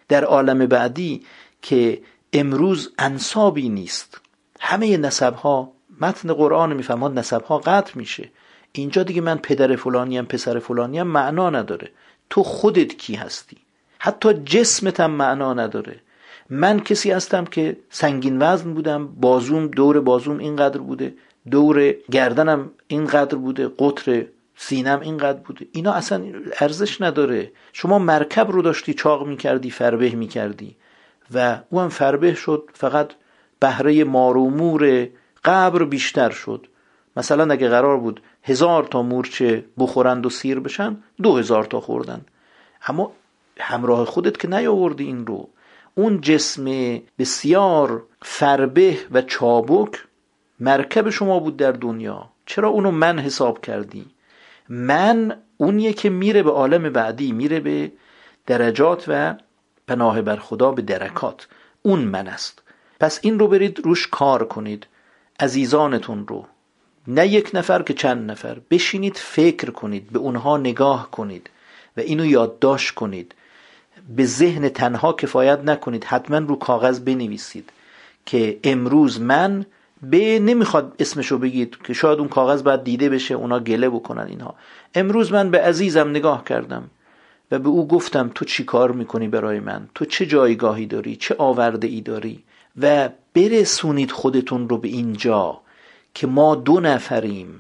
در 0.08 0.24
عالم 0.24 0.66
بعدی 0.66 1.26
که 1.62 2.02
امروز 2.34 2.94
انصابی 3.00 3.70
نیست. 3.70 4.22
همه 4.60 4.98
نسب 4.98 5.34
ها 5.34 5.72
متن 6.02 6.34
قرآن 6.34 6.74
نسب 7.18 7.44
ها 7.44 7.58
قطع 7.58 7.94
میشه. 7.96 8.30
اینجا 8.72 9.04
دیگه 9.04 9.22
من 9.22 9.38
پدر 9.38 9.76
فلانیم 9.76 10.26
پسر 10.26 10.60
فلانیم 10.60 11.08
معنا 11.08 11.50
نداره. 11.50 11.92
تو 12.30 12.44
خودت 12.44 12.98
کی 12.98 13.16
هستی؟ 13.16 13.58
حتی 14.00 14.34
جسمت 14.34 15.00
هم 15.00 15.12
معنا 15.12 15.54
نداره. 15.54 16.00
من 16.50 16.80
کسی 16.80 17.12
هستم 17.12 17.46
که 17.46 17.78
سنگین 17.90 18.42
وزن 18.42 18.74
بودم 18.74 19.08
بازوم 19.08 19.68
دور 19.68 20.00
بازوم 20.00 20.38
اینقدر 20.38 20.80
بوده 20.80 21.14
دور 21.52 21.92
گردنم 22.12 22.72
اینقدر 22.88 23.38
بوده 23.38 23.68
قطر 23.68 24.26
سینم 24.56 25.00
اینقدر 25.00 25.40
بوده. 25.40 25.66
اینا 25.72 25.94
اصلا 25.94 26.24
ارزش 26.60 27.02
نداره. 27.02 27.52
شما 27.74 28.00
مرکب 28.00 28.52
رو 28.52 28.62
داشتی 28.62 28.94
چاق 28.94 29.28
می‌کردی 29.28 29.70
فربه 29.70 30.10
می‌کردی. 30.10 30.76
و 31.34 31.60
او 31.70 31.80
هم 31.80 31.90
فربه 31.90 32.34
شد 32.34 32.70
فقط 32.74 33.12
بهره 33.60 34.04
مار 34.04 34.38
قبر 35.46 35.84
بیشتر 35.84 36.30
شد. 36.30 36.68
مثلا 37.18 37.54
اگه 37.54 37.70
قرار 37.70 37.98
بود 37.98 38.22
هزار 38.44 38.84
تا 38.84 39.02
مورچه 39.02 39.66
بخورند 39.78 40.26
و 40.26 40.30
سیر 40.30 40.60
بشن 40.60 40.98
دو 41.24 41.38
هزار 41.38 41.64
تا 41.64 41.80
خوردن. 41.80 42.22
اما 42.88 43.12
همراه 43.60 44.06
خودت 44.06 44.40
که 44.40 44.48
نیاوردی 44.48 45.06
این 45.06 45.26
رو. 45.26 45.50
اون 45.98 46.22
جسم 46.22 46.66
بسیار 47.20 48.04
فربه 48.22 48.98
و 49.12 49.22
چابک 49.22 50.04
مرکب 50.60 51.10
شما 51.10 51.40
بود 51.40 51.58
در 51.58 51.72
دنیا. 51.72 52.30
چرا 52.46 52.70
اونو 52.70 52.92
من 52.92 53.20
حساب 53.20 53.62
کردی؟ 53.62 54.06
من 54.70 55.38
اونیه 55.58 55.94
که 55.94 56.10
میره 56.10 56.44
به 56.44 56.52
عالم 56.52 56.90
بعدی 56.90 57.32
میره 57.32 57.60
به 57.60 57.92
درجات 58.46 59.06
و 59.08 59.36
پناه 59.88 60.22
بر 60.22 60.36
خدا 60.36 60.72
به 60.72 60.82
درکات. 60.82 61.48
اون 61.82 62.00
من 62.00 62.28
است. 62.28 62.62
پس 63.00 63.20
این 63.22 63.40
رو 63.40 63.48
برید 63.48 63.80
روش 63.86 64.08
کار 64.08 64.48
کنید. 64.48 64.88
عزیزانتون 65.40 66.28
رو. 66.28 66.46
نه 67.08 67.28
یک 67.28 67.52
نفر 67.54 67.82
که 67.82 67.94
چند 67.94 68.32
نفر. 68.32 68.58
بشینید 68.72 69.18
فکر 69.18 69.72
کنید 69.72 70.12
به 70.12 70.20
اونها 70.20 70.58
نگاه 70.58 71.12
کنید 71.12 71.50
و 71.98 72.00
اینو 72.00 72.26
یادداشت 72.26 72.94
کنید. 72.94 73.36
به 74.16 74.26
ذهن 74.26 74.70
تنها 74.70 75.14
کفایت 75.14 75.60
نکنید. 75.60 76.04
حتما 76.04 76.38
رو 76.38 76.56
کاغذ 76.56 77.00
بنویسید 77.00 77.70
که 78.26 78.60
امروز 78.64 79.22
من 79.22 79.66
به 80.02 80.40
نمی‌خواد 80.40 80.96
اسمشو 81.00 81.38
بگید 81.38 81.78
که 81.84 81.94
شاید 81.94 82.20
اون 82.20 82.28
کاغذ 82.28 82.64
باید 82.64 82.84
دیده 82.84 83.10
بشه 83.10 83.34
اونا 83.34 83.60
گله 83.60 83.90
بکنن 83.90 84.28
اینها. 84.28 84.56
امروز 84.96 85.32
من 85.32 85.52
به 85.52 85.62
عزیزم 85.62 86.10
نگاه 86.10 86.44
کردم 86.44 86.90
و 87.52 87.60
به 87.60 87.70
او 87.70 87.88
گفتم 87.88 88.32
تو 88.36 88.46
چی 88.46 88.64
کار 88.64 88.92
می‌کنی 88.92 89.28
برای 89.28 89.60
من؟ 89.60 89.90
تو 89.96 90.06
چه 90.06 90.26
جایگاهی 90.26 90.86
داری؟ 90.86 91.16
چه 91.16 91.36
آورده 91.38 91.88
ای 91.88 92.02
داری؟ 92.02 92.44
و 92.82 93.10
برسونید 93.34 94.12
خودتون 94.12 94.70
رو 94.70 94.78
به 94.78 94.88
اینجا 94.88 95.62
که 96.14 96.28
ما 96.28 96.56
دو 96.56 96.80
نفریم. 96.80 97.60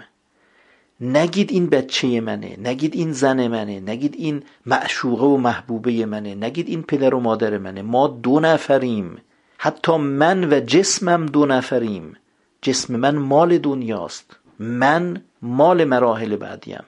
نگید 1.01 1.51
این 1.51 1.67
بچه 1.67 2.21
منه 2.21 2.57
نگید 2.63 2.95
این 2.95 3.11
زن 3.11 3.47
منه 3.47 3.79
نگید 3.79 4.15
این 4.17 4.43
معشوقه 4.65 5.25
و 5.25 5.37
محبوبه 5.37 6.05
منه 6.05 6.35
نگید 6.35 6.67
این 6.67 6.83
پدر 6.83 7.15
و 7.15 7.19
مادر 7.19 7.57
منه. 7.57 7.81
ما 7.81 8.07
دو 8.07 8.39
نفریم. 8.39 9.17
حتی 9.57 9.97
من 9.97 10.53
و 10.53 10.59
جسمم 10.59 11.25
دو 11.25 11.45
نفریم. 11.45 12.13
جسم 12.61 12.95
من 12.95 13.15
مال 13.15 13.57
دنیاست. 13.57 14.35
من 14.59 15.21
مال 15.41 15.83
مراحل 15.83 16.35
بعدیم. 16.35 16.83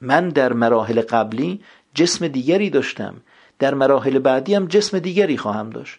من 0.00 0.28
در 0.28 0.52
مراحل 0.52 1.00
قبلی 1.00 1.60
جسم 1.94 2.28
دیگری 2.28 2.70
داشتم. 2.70 3.14
در 3.58 3.74
مراحل 3.74 4.18
بعدیم 4.18 4.66
جسم 4.66 4.98
دیگری 4.98 5.36
خواهم 5.36 5.70
داشت. 5.70 5.98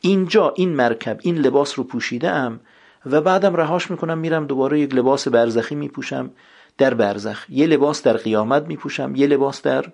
اینجا 0.00 0.52
این 0.56 0.68
مرکب 0.68 1.18
این 1.22 1.38
لباس 1.38 1.78
رو 1.78 1.84
پوشیده 1.84 2.50
و 3.06 3.20
بعدم 3.20 3.56
رهاش 3.56 3.90
می‌کنم 3.90 4.18
میرم 4.18 4.46
دوباره 4.46 4.80
یک 4.80 4.94
لباس 4.94 5.28
برزخی 5.28 5.74
میپوشم. 5.74 6.30
در 6.78 6.94
برزخ. 6.94 7.46
یه 7.50 7.66
لباس 7.66 8.02
در 8.02 8.16
قیامت 8.16 8.66
میپوشم 8.66 9.12
یه 9.16 9.26
لباس 9.26 9.62
در 9.62 9.84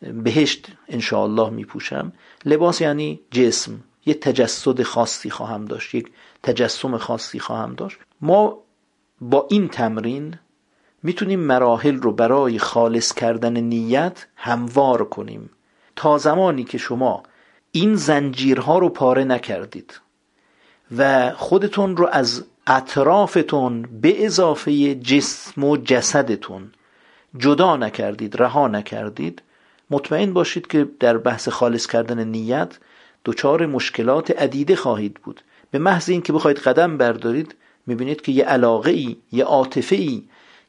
بهشت 0.00 0.66
انشاءالله 0.88 1.50
میپوشم. 1.50 2.12
لباس 2.44 2.80
یعنی 2.80 3.20
جسم. 3.30 3.80
یه 4.06 4.14
تجسد 4.14 4.82
خاصی 4.82 5.30
خواهم 5.30 5.64
داشت 5.64 5.94
یک 5.94 6.08
تجسم 6.42 6.96
خاصی 6.96 7.38
خواهم 7.38 7.74
داشت. 7.74 7.98
ما 8.20 8.58
با 9.20 9.46
این 9.50 9.68
تمرین 9.68 10.38
می‌تونیم 11.02 11.40
مراحل 11.40 11.96
رو 11.96 12.12
برای 12.12 12.58
خالص 12.58 13.12
کردن 13.12 13.56
نیت 13.56 14.26
هموار 14.36 15.04
کنیم. 15.04 15.50
تا 15.96 16.18
زمانی 16.18 16.64
که 16.64 16.78
شما 16.78 17.22
این 17.72 17.94
زنجیرها 17.94 18.78
رو 18.78 18.88
پاره 18.88 19.24
نکردید 19.24 20.00
و 20.96 21.30
خودتون 21.30 21.96
رو 21.96 22.08
از 22.12 22.44
اطرافتون 22.70 23.82
به 23.82 24.26
اضافه 24.26 24.94
جسم 24.94 25.64
و 25.64 25.76
جسدتون. 25.76 26.72
جدا 27.38 27.76
نکردید 27.76 28.36
رها 28.42 28.68
نکردید. 28.68 29.42
مطمئن 29.90 30.32
باشید 30.32 30.66
که 30.66 30.88
در 31.00 31.18
بحث 31.18 31.48
خالص 31.48 31.86
کردن 31.86 32.24
نیت 32.24 32.78
دچار 33.24 33.66
مشکلات 33.66 34.30
عدیده 34.30 34.76
خواهید 34.76 35.14
بود. 35.14 35.40
به 35.70 35.78
محض 35.78 36.08
اینکه 36.08 36.32
بخواید 36.32 36.58
قدم 36.58 36.96
بردارید 36.96 37.54
می‌بینید 37.86 38.20
که 38.20 38.32
یه 38.32 38.44
علاقه 38.44 38.90
ای 38.90 39.16
یه 39.32 39.44
عاطفه 39.44 39.96
ای 39.96 40.22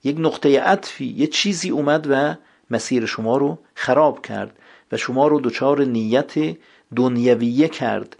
یک 0.03 0.15
نقطه 0.19 0.59
عطفی 0.59 1.05
یه 1.05 1.27
چیزی 1.27 1.69
اومد 1.69 2.07
و 2.09 2.35
مسیر 2.71 3.05
شما 3.05 3.37
رو 3.37 3.59
خراب 3.75 4.25
کرد 4.25 4.57
و 4.91 4.97
شما 4.97 5.27
رو 5.27 5.39
دچار 5.39 5.83
نیت 5.83 6.33
دنیویه 6.95 7.67
کرد. 7.67 8.15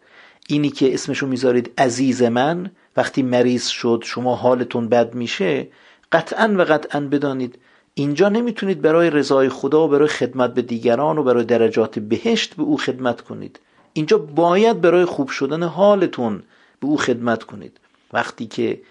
اینی 0.48 0.70
که 0.70 0.94
اسمشو 0.94 1.28
می‌ذارید 1.28 1.72
عزیز 1.78 2.24
من 2.24 2.72
وقتی 2.98 3.22
مریض 3.24 3.68
شد 3.68 4.04
شما 4.06 4.36
حالتون 4.36 4.90
بد 4.90 5.14
میشه 5.14 5.68
قطعا 6.12 6.56
و 6.58 6.62
قطعا 6.62 7.00
بدانید. 7.00 7.60
اینجا 7.94 8.30
نمی‌تونید 8.30 8.82
برای 8.82 9.10
رضای 9.10 9.50
خدا 9.50 9.86
و 9.86 9.88
برای 9.88 10.08
خدمت 10.08 10.54
به 10.54 10.62
دیگران 10.62 11.18
و 11.18 11.24
برای 11.24 11.44
درجات 11.44 12.00
بهشت 12.00 12.56
به 12.56 12.64
او 12.64 12.78
خدمت 12.78 13.22
کنید. 13.22 13.60
اینجا 13.94 14.18
باید 14.18 14.82
برای 14.82 15.06
خوب 15.06 15.30
شدن 15.30 15.64
حالتون 15.64 16.44
به 16.80 16.88
او 16.88 16.98
خدمت 16.98 17.44
کنید. 17.44 17.80
وقتی 18.14 18.48
که 18.48 18.82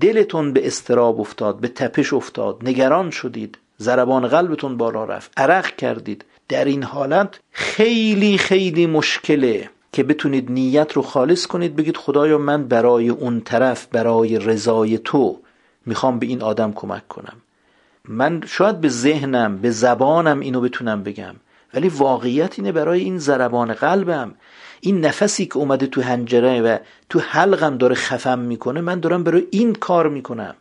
دلتون 0.00 0.52
به 0.52 0.66
استراب 0.66 1.20
افتاد 1.20 1.60
به 1.60 1.68
تپش 1.68 2.12
افتاد 2.12 2.58
نگران 2.62 3.10
شدید 3.10 3.58
ضربان 3.80 4.26
قلبتون 4.26 4.76
بالا 4.76 5.04
رفت 5.04 5.32
عرق 5.36 5.76
کردید 5.76 6.24
در 6.48 6.64
این 6.64 6.82
حالت 6.82 7.40
خیلی 7.50 8.38
خیلی 8.38 8.86
مشکله. 8.86 9.70
که 9.96 10.02
بتونید 10.02 10.50
نیت 10.52 10.92
رو 10.92 11.02
خالص 11.02 11.46
کنید 11.46 11.76
بگید 11.76 11.96
خدایا 11.96 12.38
من 12.38 12.64
برای 12.68 13.08
اون 13.08 13.40
طرف 13.40 13.86
برای 13.86 14.38
رضای 14.38 14.98
تو 14.98 15.38
می‌خوام 15.86 16.18
به 16.18 16.26
این 16.26 16.42
آدم 16.42 16.72
کمک 16.72 17.08
کنم. 17.08 17.36
من 18.08 18.42
شاید 18.46 18.80
به 18.80 18.88
ذهنم 18.88 19.56
به 19.56 19.70
زبانم 19.70 20.40
اینو 20.40 20.60
بتونم 20.60 21.02
بگم 21.02 21.34
ولی 21.74 21.88
واقعیت 21.88 22.58
اینه 22.58 22.72
برای 22.72 23.00
این 23.00 23.18
ضربان 23.18 23.72
قلبم. 23.72 24.34
این 24.80 25.00
نفسی 25.00 25.46
که 25.46 25.56
اومده 25.56 25.86
تو 25.86 26.02
هنجره 26.02 26.60
و 26.60 26.78
تو 27.08 27.18
حلقم 27.18 27.78
داره 27.78 27.94
خفم 27.94 28.38
می‌کنه 28.38 28.80
من 28.80 29.00
دارم 29.00 29.24
برای 29.24 29.46
این 29.50 29.72
کار 29.72 30.08
می‌کنم. 30.08 30.54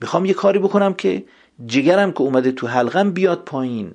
می‌خوام 0.00 0.24
یه 0.24 0.34
کاری 0.34 0.58
بکنم 0.58 0.94
که 0.94 1.24
جگرم 1.66 2.12
که 2.12 2.20
اومده 2.20 2.52
تو 2.52 2.66
حلقم 2.66 3.10
بیاد 3.10 3.44
پایین. 3.44 3.94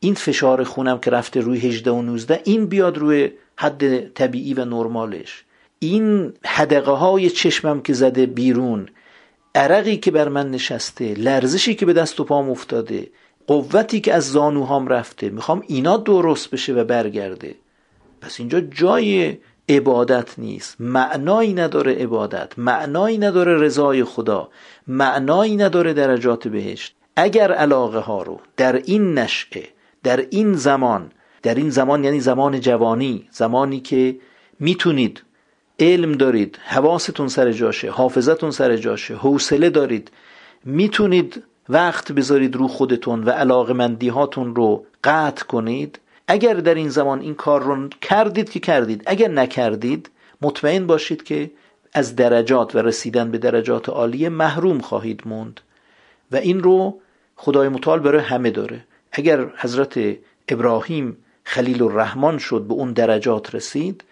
این 0.00 0.14
فشار 0.14 0.64
خونم 0.64 0.98
که 0.98 1.10
رفته 1.10 1.40
روی 1.40 1.58
18 1.58 1.90
و 1.90 2.02
19 2.02 2.40
این 2.44 2.66
بیاد 2.66 2.98
روی 2.98 3.30
حد 3.60 4.08
طبیعی 4.08 4.54
و 4.54 4.64
نرمالش. 4.64 5.44
این 5.78 6.32
حدقه 6.44 6.92
های 6.92 7.30
چشمم 7.30 7.80
که 7.80 7.92
زده 7.92 8.26
بیرون 8.26 8.88
عرقی 9.54 9.96
که 9.96 10.10
بر 10.10 10.28
من 10.28 10.50
نشسته 10.50 11.14
لرزشی 11.14 11.74
که 11.74 11.86
به 11.86 11.92
دست 11.92 12.20
و 12.20 12.24
پام 12.24 12.50
افتاده 12.50 13.10
قوتی 13.46 14.00
که 14.00 14.14
از 14.14 14.32
زانوهام 14.32 14.88
رفته 14.88 15.28
می‌خوام 15.28 15.62
اینا 15.66 15.96
درست 15.96 16.50
بشه 16.50 16.72
و 16.72 16.84
برگرده. 16.84 17.54
پس 18.20 18.40
اینجا 18.40 18.60
جای 18.60 19.38
عبادت 19.68 20.38
نیست. 20.38 20.76
معنایی 20.80 21.54
نداره 21.54 21.94
عبادت 21.94 22.58
معنایی 22.58 23.18
نداره 23.18 23.58
رضای 23.58 24.04
خدا 24.04 24.48
معنایی 24.86 25.56
نداره 25.56 25.92
درجات 25.92 26.48
بهشت. 26.48 26.94
اگر 27.16 27.52
علاقه 27.52 27.98
ها 27.98 28.22
رو 28.22 28.40
در 28.56 28.76
این 28.76 29.18
نشعه 29.18 29.64
در 30.02 30.26
این 30.30 30.54
زمان 30.54 31.12
در 31.42 31.54
این 31.54 31.70
زمان 31.70 32.04
یعنی 32.04 32.20
زمان 32.20 32.60
جوانی 32.60 33.28
زمانی 33.30 33.80
که 33.80 34.16
می‌تونید 34.60 35.22
علم 35.78 36.12
دارید 36.12 36.58
حواستون 36.66 37.28
سر 37.28 37.52
جاشه 37.52 37.90
حافظتون 37.90 38.50
سر 38.50 38.76
جاشه 38.76 39.14
حوصله 39.14 39.70
دارید 39.70 40.10
می‌تونید 40.64 41.42
وقت 41.68 42.12
بذارید 42.12 42.56
رو 42.56 42.68
خودتون 42.68 43.24
و 43.24 43.30
علاقه 43.30 43.72
مندی 43.72 44.08
هاتون 44.08 44.54
رو 44.54 44.84
قطع 45.04 45.44
کنید. 45.44 46.00
اگر 46.28 46.54
در 46.54 46.74
این 46.74 46.88
زمان 46.88 47.20
این 47.20 47.34
کار 47.34 47.62
رو 47.62 47.88
کردید 47.88 48.50
که 48.50 48.60
کردید 48.60 49.02
اگر 49.06 49.28
نکردید 49.28 50.10
مطمئن 50.42 50.86
باشید 50.86 51.22
که 51.22 51.50
از 51.92 52.16
درجات 52.16 52.74
و 52.74 52.78
رسیدن 52.78 53.30
به 53.30 53.38
درجات 53.38 53.88
عالیه 53.88 54.28
محروم 54.28 54.80
خواهید 54.80 55.22
موند. 55.24 55.60
و 56.32 56.36
این 56.36 56.62
رو 56.62 57.00
خدای 57.36 57.68
متعال 57.68 58.00
برای 58.00 58.20
همه 58.20 58.50
داره. 58.50 58.84
اگر 59.12 59.46
حضرت 59.56 60.16
ابراهیم 60.48 61.16
خلیل 61.44 61.82
الرحمن 61.82 62.38
شد 62.38 62.64
به 62.68 62.74
اون 62.74 62.92
درجات 62.92 63.54
رسید 63.54 64.04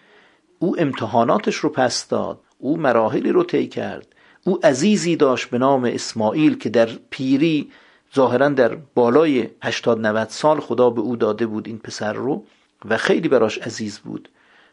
او 0.59 0.75
امتحاناتش 0.79 1.55
رو 1.55 1.69
پس 1.69 2.07
داد 2.07 2.39
او 2.57 2.77
مراحلی 2.77 3.31
رو 3.31 3.43
طی 3.43 3.67
کرد 3.67 4.07
او 4.43 4.59
عزیزی 4.63 5.15
داشت 5.15 5.49
به 5.49 5.57
نام 5.57 5.85
اسماعیل 5.85 6.57
که 6.57 6.69
در 6.69 6.89
پیری 7.09 7.71
ظاهرا 8.15 8.49
در 8.49 8.75
بالای 8.75 9.49
80 9.63 9.99
90 9.99 10.29
سال 10.29 10.59
خدا 10.59 10.89
به 10.89 11.01
او 11.01 11.15
داده 11.15 11.45
بود 11.45 11.67
این 11.67 11.77
پسر 11.77 12.13
رو 12.13 12.43
و 12.89 12.97
خیلی 12.97 13.27
براش 13.27 13.57
عزیز 13.57 13.99
بود 13.99 14.29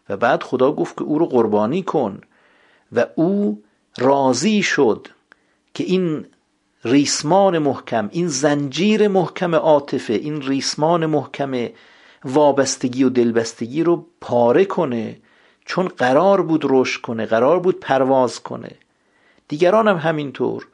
و 0.08 0.16
بعد 0.16 0.42
خدا 0.42 0.72
گفت 0.72 0.96
که 0.96 1.02
او 1.02 1.18
رو 1.18 1.26
قربانی 1.26 1.82
کن 1.82 2.20
و 2.92 3.06
او 3.14 3.62
راضی 3.98 4.62
شد 4.62 5.08
که 5.74 5.84
این 5.84 6.26
ریسمان 6.84 7.58
محکم 7.58 8.08
این 8.12 8.28
زنجیر 8.28 9.08
محکم 9.08 9.54
عاطفه 9.54 10.12
این 10.12 10.42
ریسمان 10.42 11.06
محکم 11.06 11.68
وابستگی 12.24 13.04
و 13.04 13.08
دلبستگی 13.08 13.82
رو 13.82 14.06
پاره 14.20 14.64
کنه. 14.64 15.16
چون 15.64 15.88
قرار 15.88 16.42
بود 16.42 16.62
رشد 16.64 17.00
کنه 17.00 17.26
قرار 17.26 17.60
بود 17.60 17.80
پرواز 17.80 18.42
کنه. 18.42 18.70
دیگران 19.48 19.88
هم 19.88 19.96
همینطور. 19.96 20.66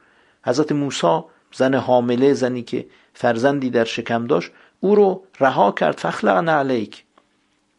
حضرت 0.45 0.71
موسی 0.71 1.21
زن 1.53 1.73
حامله 1.75 2.33
زنی 2.33 2.61
که 2.61 2.85
فرزندی 3.13 3.69
در 3.69 3.83
شکم 3.83 4.27
داشت 4.27 4.51
او 4.79 4.95
رو 4.95 5.23
رها 5.39 5.71
کرد. 5.71 5.97
فخلعن 5.97 6.49
علیک. 6.49 7.03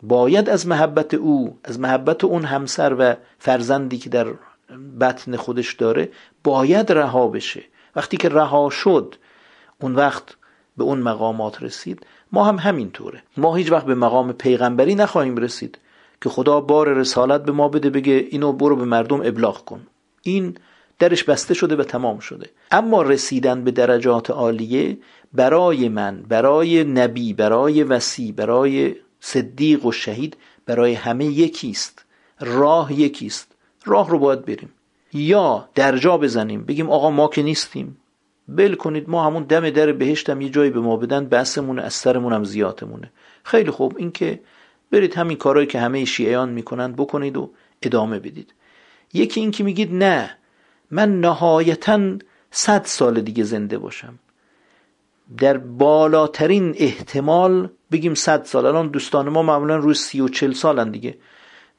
باید 0.02 0.48
از 0.48 0.66
محبت 0.66 1.14
او 1.14 1.58
از 1.64 1.80
محبت 1.80 2.24
اون 2.24 2.44
همسر 2.44 2.96
و 2.98 3.14
فرزندی 3.38 3.98
که 3.98 4.10
در 4.10 4.26
بطن 5.00 5.36
خودش 5.36 5.74
داره 5.74 6.08
باید 6.44 6.92
رها 6.92 7.28
بشه. 7.28 7.62
وقتی 7.96 8.16
که 8.16 8.28
رها 8.28 8.70
شد 8.70 9.14
اون 9.80 9.94
وقت 9.94 10.36
به 10.76 10.84
اون 10.84 10.98
مقامات 10.98 11.62
رسید. 11.62 12.06
ما 12.34 12.44
هم 12.44 12.58
همینطوره 12.58 13.22
ما 13.36 13.54
هیچ 13.54 13.72
وقت 13.72 13.86
به 13.86 13.94
مقام 13.94 14.32
پیغمبری 14.32 14.94
نخواهیم 14.94 15.36
رسید 15.36 15.78
که 16.22 16.28
خدا 16.28 16.60
بار 16.60 16.88
رسالت 16.88 17.44
به 17.44 17.52
ما 17.52 17.68
بده 17.68 17.90
بگه 17.90 18.26
اینو 18.30 18.52
برو 18.52 18.76
به 18.76 18.84
مردم 18.84 19.20
ابلاغ 19.20 19.64
کن. 19.64 19.86
این 20.22 20.56
درش 20.98 21.24
بسته 21.24 21.54
شده 21.54 21.76
و 21.76 21.82
تمام 21.82 22.18
شده. 22.18 22.50
اما 22.70 23.02
رسیدن 23.02 23.64
به 23.64 23.70
درجات 23.70 24.30
عالیه 24.30 24.98
برای 25.32 25.88
من 25.88 26.22
برای 26.28 26.84
نبی 26.84 27.32
برای 27.32 27.82
وسی 27.82 28.32
برای 28.32 28.96
صدیق 29.20 29.86
و 29.86 29.92
شهید 29.92 30.36
برای 30.66 30.94
همه 30.94 31.24
یکیست. 31.24 32.04
راه 32.40 32.92
یکیست. 33.00 33.48
راه 33.84 34.10
رو 34.10 34.18
باید 34.18 34.44
بریم. 34.44 34.72
یا 35.12 35.68
درجا 35.74 36.18
بزنیم. 36.18 36.64
بگیم 36.64 36.90
آقا 36.90 37.10
ما 37.10 37.28
که 37.28 37.42
نیستیم. 37.42 37.96
بل 38.48 38.74
کنید 38.74 39.10
ما 39.10 39.26
همون 39.26 39.42
دم 39.42 39.70
در 39.70 39.92
بهشتم 39.92 40.40
یه 40.40 40.48
جایی 40.48 40.70
به 40.70 40.80
ما 40.80 40.96
بدن 40.96 41.26
بسمونه 41.26 41.82
از 41.82 41.94
سرمون 41.94 42.32
هم 42.32 42.44
زیادمونه. 42.44 43.10
خیلی 43.44 43.70
خوب 43.70 43.94
این 43.96 44.12
که 44.12 44.40
برید 44.90 45.14
همین 45.14 45.36
کارهایی 45.36 45.66
که 45.66 45.80
همه 45.80 46.04
شیعیان 46.04 46.48
می‌کنن 46.48 46.92
بکنید 46.92 47.36
و 47.36 47.50
ادامه 47.82 48.18
بدید. 48.18 48.54
یکی 49.12 49.40
این 49.40 49.50
که 49.50 49.64
میگید 49.64 49.94
نه 49.94 50.36
من 50.90 51.20
نهایتا 51.20 52.00
صد 52.50 52.84
سال 52.84 53.20
دیگه 53.20 53.44
زنده 53.44 53.78
باشم. 53.78 54.18
در 55.38 55.56
بالاترین 55.58 56.74
احتمال 56.78 57.68
بگیم 57.92 58.14
صد 58.14 58.44
سال. 58.44 58.66
الان 58.66 58.88
دوستان 58.88 59.28
ما 59.28 59.42
معمولا 59.42 59.76
روی 59.76 59.94
سی 59.94 60.20
و 60.20 60.28
چل 60.28 60.52
سالن 60.52 60.90
دیگه. 60.90 61.18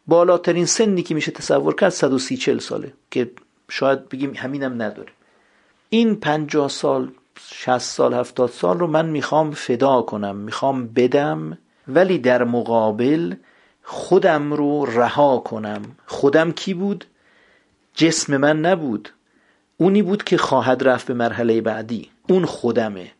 بالاترین 0.08 0.66
سنی 0.66 1.04
که 1.04 1.16
میشه 1.16 1.32
تصور 1.32 1.76
کرد 1.76 1.90
صد 1.90 2.14
و 2.14 2.20
سی 2.20 2.38
چل 2.38 2.60
ساله. 2.60 2.94
که 3.12 3.32
شاید 3.70 4.10
بگیم 4.10 4.34
همینم 4.36 4.82
نداره. 4.82 5.12
این 5.90 6.16
پنجاه 6.16 6.70
سال 6.70 7.12
شست 7.50 7.96
سال 7.96 8.14
هفتاد 8.14 8.50
سال 8.50 8.80
رو 8.80 8.88
من 8.88 9.06
می‌خوام 9.06 9.52
فدا 9.52 10.02
کنم 10.02 10.36
می‌خوام 10.36 10.88
بدم 10.88 11.58
ولی 11.88 12.18
در 12.18 12.44
مقابل 12.44 13.36
خودم 13.84 14.54
رو 14.54 14.86
رها 14.86 15.38
کنم. 15.38 15.82
خودم 16.06 16.52
کی 16.52 16.74
بود؟ 16.74 17.06
جسم 17.94 18.38
من 18.38 18.60
نبود. 18.60 19.10
اونی 19.78 20.02
بود 20.02 20.24
که 20.24 20.38
خواهد 20.38 20.84
رفت 20.84 21.08
به 21.08 21.14
مرحله 21.14 21.62
بعدی. 21.62 22.10
اون 22.30 22.46
خودمه. 22.46 23.12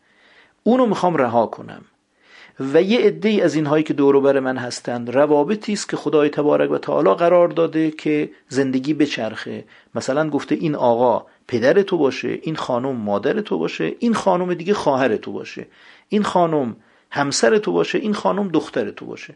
اونو 0.64 0.86
می‌خوام 0.86 1.16
رها 1.16 1.46
کنم. 1.48 1.82
و 2.60 2.82
یه 2.82 3.00
عده 3.00 3.40
از 3.44 3.56
اینهایی 3.56 3.84
که 3.84 3.94
دور 3.94 4.40
من 4.40 4.58
هستند 4.58 5.16
روابطی 5.16 5.74
است 5.74 5.90
که 5.90 5.98
خدای 5.98 6.30
تبارک 6.30 6.72
و 6.72 6.78
تعالی 6.78 7.14
قرار 7.14 7.48
داده 7.48 7.92
که 7.92 8.30
زندگی 8.50 8.94
بچرخه. 8.94 9.66
مثلا 9.96 10.30
گفته 10.30 10.56
این 10.56 10.76
آقا 10.76 11.26
پدر 11.48 11.82
تو 11.82 11.98
باشه 11.98 12.40
این 12.42 12.56
خانم 12.56 12.96
مادر 12.96 13.42
تو 13.42 13.58
باشه 13.58 13.96
این 14.00 14.14
خانم 14.14 14.54
دیگه 14.54 14.74
خواهر 14.74 15.16
تو 15.16 15.32
باشه 15.32 15.68
این 16.10 16.24
خانم 16.24 16.76
همسر 17.12 17.58
تو 17.58 17.72
باشه 17.72 17.98
این 17.98 18.14
خانم 18.14 18.48
دختر 18.48 18.92
تو 18.92 19.06
باشه. 19.06 19.36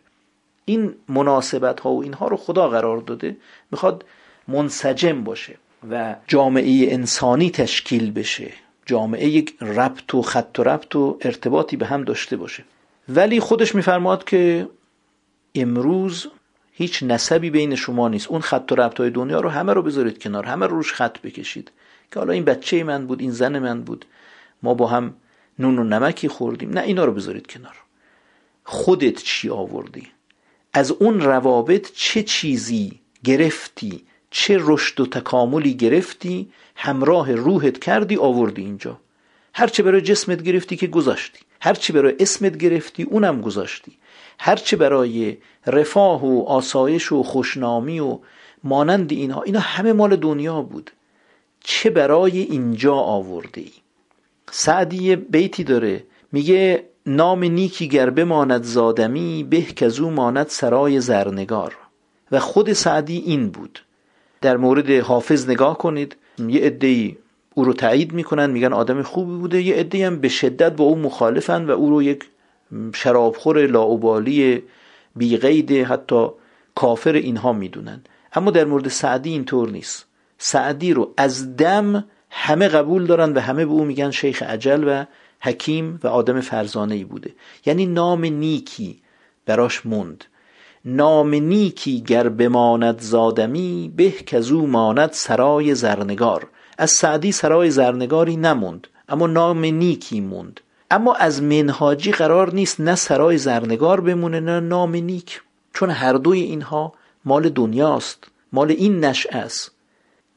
این 0.65 0.95
مناسبت 1.07 1.79
ها 1.79 1.91
و 1.91 2.03
اینها 2.03 2.27
رو 2.27 2.37
خدا 2.37 2.69
قرار 2.69 2.97
داده 2.97 3.37
می‌خواد 3.71 4.05
منسجم 4.47 5.23
باشه 5.23 5.57
و 5.91 6.15
جامعه 6.27 6.93
انسانی 6.93 7.49
تشکیل 7.49 8.11
بشه. 8.11 8.51
جامعه 8.85 9.27
یک 9.27 9.55
ربط 9.61 10.13
و 10.13 10.21
خط 10.21 10.59
و 10.59 10.63
ربط 10.63 10.95
و 10.95 11.17
ارتباطی 11.21 11.77
به 11.77 11.85
هم 11.85 12.03
داشته 12.03 12.37
باشه. 12.37 12.63
ولی 13.09 13.39
خودش 13.39 13.75
میفرماد 13.75 14.23
که 14.23 14.69
امروز 15.55 16.27
هیچ 16.73 17.03
نسبی 17.03 17.49
بین 17.49 17.75
شما 17.75 18.09
نیست. 18.09 18.27
اون 18.27 18.41
خط 18.41 18.71
و 18.71 18.75
ربط 18.75 18.99
های 18.99 19.09
دنیا 19.09 19.39
رو 19.39 19.49
همه 19.49 19.73
رو 19.73 19.81
بذارید 19.81 20.23
کنار 20.23 20.45
همه 20.45 20.67
رو 20.67 20.75
روش 20.75 20.93
خط 20.93 21.19
بکشید. 21.19 21.71
که 22.11 22.19
حالا 22.19 22.33
این 22.33 22.45
بچه 22.45 22.83
من 22.83 23.07
بود 23.07 23.21
این 23.21 23.31
زن 23.31 23.59
من 23.59 23.81
بود. 23.81 24.05
ما 24.63 24.73
با 24.73 24.87
هم 24.87 25.13
نون 25.59 25.79
و 25.79 25.83
نمکی 25.83 26.27
خوردیم. 26.27 26.69
نه 26.69 26.81
اینا 26.81 27.05
رو 27.05 27.11
بذارید 27.11 27.47
کنار. 27.47 27.75
خودت 28.63 29.23
چی 29.23 29.49
آوردی؟ 29.49 30.07
از 30.73 30.91
اون 30.91 31.21
روابط 31.21 31.91
چه 31.93 32.23
چیزی 32.23 32.99
گرفتی؟ 33.23 34.03
چه 34.31 34.57
رشد 34.61 34.99
و 34.99 35.05
تکاملی 35.05 35.73
گرفتی؟ 35.73 36.51
همراه 36.75 37.35
روحت 37.35 37.79
کردی 37.79 38.17
آوردی 38.17 38.61
اینجا. 38.61 38.99
هرچه 39.53 39.83
برای 39.83 40.01
جسمت 40.01 40.41
گرفتی 40.41 40.75
که 40.75 40.87
گذاشتی. 40.87 41.39
هرچه 41.61 41.93
برای 41.93 42.15
اسمت 42.19 42.57
گرفتی 42.57 43.03
اونم 43.03 43.41
گذاشتی. 43.41 43.91
هرچه 44.39 44.77
برای 44.77 45.37
رفاه 45.67 46.25
و 46.25 46.43
آسایش 46.43 47.11
و 47.11 47.23
خوشنامی 47.23 47.99
و 47.99 48.19
مانند 48.63 49.11
اینها. 49.11 49.41
اینا 49.41 49.59
همه 49.59 49.93
مال 49.93 50.15
دنیا 50.15 50.61
بود. 50.61 50.91
چه 51.63 51.89
برای 51.89 52.39
اینجا 52.39 52.95
آورده 52.95 53.61
ای 53.61 53.71
سعدی 54.51 55.15
بیتی 55.15 55.63
داره. 55.63 56.03
میگه 56.31 56.83
نام 57.05 57.43
نیکی 57.43 57.87
گر 57.87 58.09
بماند 58.09 58.63
زادمی 58.63 59.43
به 59.43 59.61
کزو 59.61 60.09
ماند 60.09 60.47
سرای 60.47 61.01
زرنگار. 61.01 61.77
و 62.31 62.39
خود 62.39 62.73
سعدی 62.73 63.17
این 63.17 63.49
بود. 63.49 63.79
در 64.41 64.57
مورد 64.57 64.91
حافظ 64.91 65.49
نگاه 65.49 65.77
کنید. 65.77 66.15
یه 66.47 66.61
عده 66.61 67.17
او 67.53 67.63
رو 67.63 67.73
تایید 67.73 68.13
می‌کنن 68.13 68.49
میگن 68.49 68.73
آدم 68.73 69.01
خوبی 69.01 69.37
بوده. 69.37 69.61
یه 69.61 69.75
عده 69.75 70.07
هم 70.07 70.19
به 70.19 70.29
شدت 70.29 70.75
با 70.75 70.83
او 70.83 70.95
مخالفن 70.95 71.65
و 71.65 71.71
او 71.71 71.89
رو 71.89 72.03
یک 72.03 72.23
شرابخور 72.93 73.67
لاوبالی 73.67 74.63
بیقید 75.15 75.71
حتی 75.71 76.27
کافر 76.75 77.13
اینها 77.13 77.53
می‌دونن. 77.53 78.01
اما 78.33 78.51
در 78.51 78.65
مورد 78.65 78.87
سعدی 78.87 79.29
اینطور 79.29 79.69
نیست. 79.69 80.05
سعدی 80.41 80.93
رو 80.93 81.13
از 81.17 81.57
دم 81.57 82.05
همه 82.29 82.67
قبول 82.67 83.05
دارن 83.05 83.33
و 83.33 83.39
همه 83.39 83.65
به 83.65 83.71
او 83.71 83.85
میگن 83.85 84.11
شیخ 84.11 84.43
عجل 84.43 84.83
و 84.87 85.05
حکیم 85.41 85.99
و 86.03 86.07
آدم 86.07 86.41
فرزانه 86.41 86.95
ای 86.95 87.03
بوده. 87.03 87.33
یعنی 87.65 87.85
نام 87.85 88.25
نیکی 88.25 89.01
براش 89.45 89.85
موند. 89.85 90.25
نام 90.85 91.35
نیکی 91.35 92.01
گر 92.01 92.29
بماند 92.29 93.01
زادمی 93.01 93.93
به 93.95 94.11
کزو 94.11 94.67
ماند 94.67 95.11
سرای 95.11 95.75
زرنگار. 95.75 96.47
از 96.77 96.91
سعدی 96.91 97.31
سرای 97.31 97.71
زرنگاری 97.71 98.37
نموند 98.37 98.87
اما 99.09 99.27
نام 99.27 99.65
نیکی 99.65 100.21
موند. 100.21 100.61
اما 100.91 101.13
از 101.13 101.43
منهاجی 101.43 102.11
قرار 102.11 102.53
نیست 102.53 102.79
نه 102.79 102.95
سرای 102.95 103.37
زرنگار 103.37 104.01
بمونه 104.01 104.39
نه 104.39 104.59
نام 104.59 104.95
نیک. 104.95 105.41
چون 105.73 105.89
هر 105.89 106.13
دوی 106.13 106.41
اینها 106.41 106.93
مال 107.25 107.49
دنیاست 107.49 108.27
مال 108.53 108.71
این 108.71 109.05
نشعه 109.05 109.37
است. 109.37 109.78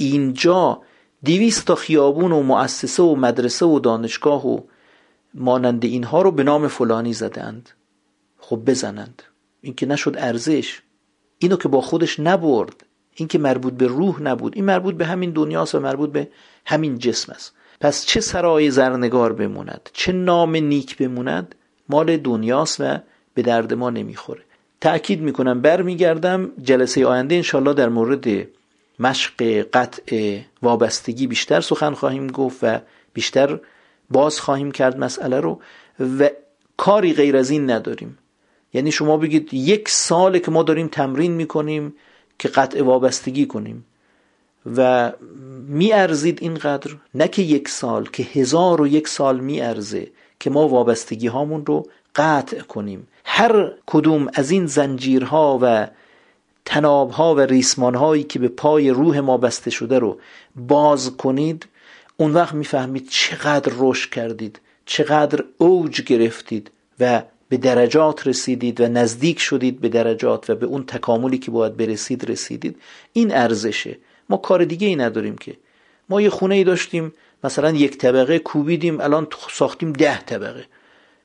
اینجا 0.03 0.83
دیویست 1.23 1.67
تا 1.67 1.75
خیابون 1.75 2.33
و 2.33 2.43
مؤسسه 2.43 3.03
و 3.03 3.15
مدرسه 3.15 3.67
و 3.67 3.79
دانشگاه 3.79 4.47
و 4.47 4.61
مانند 5.35 5.85
اینها 5.85 6.23
رو 6.23 6.31
به 6.31 6.43
نام 6.43 6.69
فلانی 6.69 7.13
زدند. 7.13 7.71
خب 8.39 8.57
بزنند. 8.57 9.23
این 9.61 9.75
که 9.75 9.87
نشد 9.87 10.15
ارزش. 10.19 10.83
اینو 11.39 11.57
که 11.57 11.69
با 11.69 11.81
خودش 11.81 12.21
نبرد. 12.21 12.85
این 13.15 13.29
که 13.29 13.39
مربوط 13.39 13.73
به 13.73 13.87
روح 13.87 14.23
نبود. 14.23 14.53
این 14.57 14.65
مربوط 14.65 14.95
به 14.95 15.07
همین 15.07 15.31
دنیاست 15.31 15.75
و 15.75 15.81
مربوط 15.81 16.13
به 16.13 16.29
همین 16.67 16.99
جسم 16.99 17.33
است. 17.33 17.55
پس 17.81 18.07
چه 18.07 18.21
سرای 18.21 18.71
زرنگار 18.71 19.33
بموند؟ 19.33 19.91
چه 19.93 20.13
نام 20.13 20.57
نیک 20.57 20.97
بموند؟ 20.97 21.55
مال 21.89 22.17
دنیاست 22.17 22.81
و 22.81 22.99
به 23.35 23.43
درد 23.43 23.75
ما 23.75 23.91
نمی‌خوره. 23.91 24.43
تأکید 24.81 25.21
می‌کنم 25.21 25.61
برمیگردم 25.61 26.51
جلسه 26.63 27.07
آینده 27.07 27.35
انشالله 27.35 27.75
در 27.75 27.89
مورد 27.89 28.49
مشق 28.99 29.67
قطع 29.73 30.39
وابستگی 30.63 31.27
بیشتر 31.27 31.61
سخن 31.61 31.95
خواهیم 31.95 32.27
گفت 32.27 32.59
و 32.63 32.79
بیشتر 33.13 33.59
باز 34.11 34.41
خواهیم 34.41 34.73
کرد 34.73 34.99
مسئله 34.99 35.41
رو 35.41 35.61
و 36.19 36.31
کاری 36.77 37.13
غیر 37.13 37.37
از 37.37 37.51
این 37.51 37.71
نداریم. 37.71 38.19
یعنی 38.75 38.93
شما 38.93 39.17
بگید 39.17 39.55
یک 39.55 39.89
ساله 39.89 40.39
که 40.39 40.51
ما 40.51 40.63
داریم 40.63 40.89
تمرین 40.89 41.33
می‌کنیم 41.33 41.95
که 42.39 42.49
قطع 42.49 42.83
وابستگی 42.83 43.47
کنیم 43.47 43.85
و 44.77 45.13
میارزید 45.69 46.39
اینقدر 46.43 46.91
نه 47.15 47.29
که 47.29 47.43
یک 47.43 47.69
سال 47.69 48.07
که 48.13 48.23
هزار 48.23 48.81
و 48.81 48.87
یک 48.87 49.09
سال 49.09 49.41
میارزه 49.41 50.11
که 50.41 50.51
ما 50.51 50.69
وابستگی 50.69 51.27
هامون 51.27 51.67
رو 51.67 51.87
قطع 52.17 52.61
کنیم. 52.61 53.09
هر 53.25 53.73
کدوم 53.87 54.29
از 54.35 54.51
این 54.51 54.67
زنجیرها 54.67 55.59
و 55.63 55.87
تنابها 56.65 57.35
و 57.35 57.41
ریسمانهایی 57.41 58.23
که 58.23 58.39
به 58.39 58.49
پای 58.49 58.91
روح 58.91 59.19
ما 59.19 59.37
بسته 59.37 59.71
شده 59.71 59.99
رو 59.99 60.19
باز 60.57 61.17
کنید 61.17 61.67
اون 62.17 62.33
وقت 62.33 62.55
می‌فهمید 62.55 63.09
چقدر 63.09 63.73
رشد 63.79 64.11
کردید 64.11 64.61
چقدر 64.87 65.45
اوج 65.59 66.03
گرفتید 66.03 66.71
و 67.01 67.23
به 67.49 67.57
درجات 67.57 68.27
رسیدید 68.27 68.81
و 68.81 68.89
نزدیک 68.89 69.41
شدید 69.41 69.81
به 69.81 69.89
درجات 69.89 70.51
و 70.51 70.55
به 70.55 70.67
اون 70.67 70.87
تکاملی 70.87 71.39
که 71.39 71.51
باید 71.51 71.77
برسید 71.77 72.31
رسیدید. 72.31 72.77
این 73.13 73.35
ارزشه. 73.35 73.99
ما 74.29 74.37
کار 74.37 74.65
دیگه 74.65 74.87
ای 74.87 74.97
نداریم 74.97 75.39
که. 75.39 75.57
ما 76.09 76.21
یه 76.21 76.31
خونه 76.31 76.55
ای 76.55 76.65
داشتیم 76.65 77.13
مثلا 77.45 77.71
یک 77.71 77.99
طبقه 77.99 78.39
کوبیدیم 78.39 79.01
الان 79.01 79.27
ساختیم 79.51 79.93
ده 79.93 80.19
طبقه. 80.19 80.65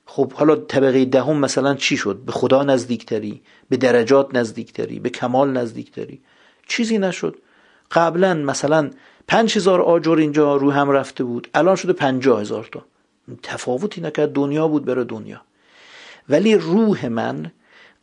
خب 0.09 0.33
حالا 0.33 0.55
طبقه 0.55 1.05
دهم 1.05 1.37
مثلا 1.37 1.75
چی 1.75 1.97
شد؟ 1.97 2.17
به 2.25 2.31
خدا 2.31 2.63
نزدیکتری 2.63 3.41
به 3.69 3.77
درجات 3.77 4.35
نزدیکتری 4.35 4.99
به 4.99 5.09
کمال 5.09 5.51
نزدیکتری 5.51 6.21
چیزی 6.67 6.97
نشد. 6.97 7.35
قبلا 7.91 8.33
مثلا 8.33 8.89
پنج 9.27 9.57
هزار 9.57 9.81
آجر 9.81 10.15
اینجا 10.15 10.55
رو 10.55 10.71
هم 10.71 10.89
رفته 10.89 11.23
بود. 11.23 11.47
الان 11.53 11.75
شده 11.75 11.93
پنجاه 11.93 12.41
هزار 12.41 12.69
تا. 12.71 12.85
تفاوتی 13.43 14.01
نکرد. 14.01 14.33
دنیا 14.33 14.67
بود 14.67 14.85
برای 14.85 15.05
دنیا. 15.05 15.41
ولی 16.29 16.55
روح 16.55 17.07
من 17.07 17.51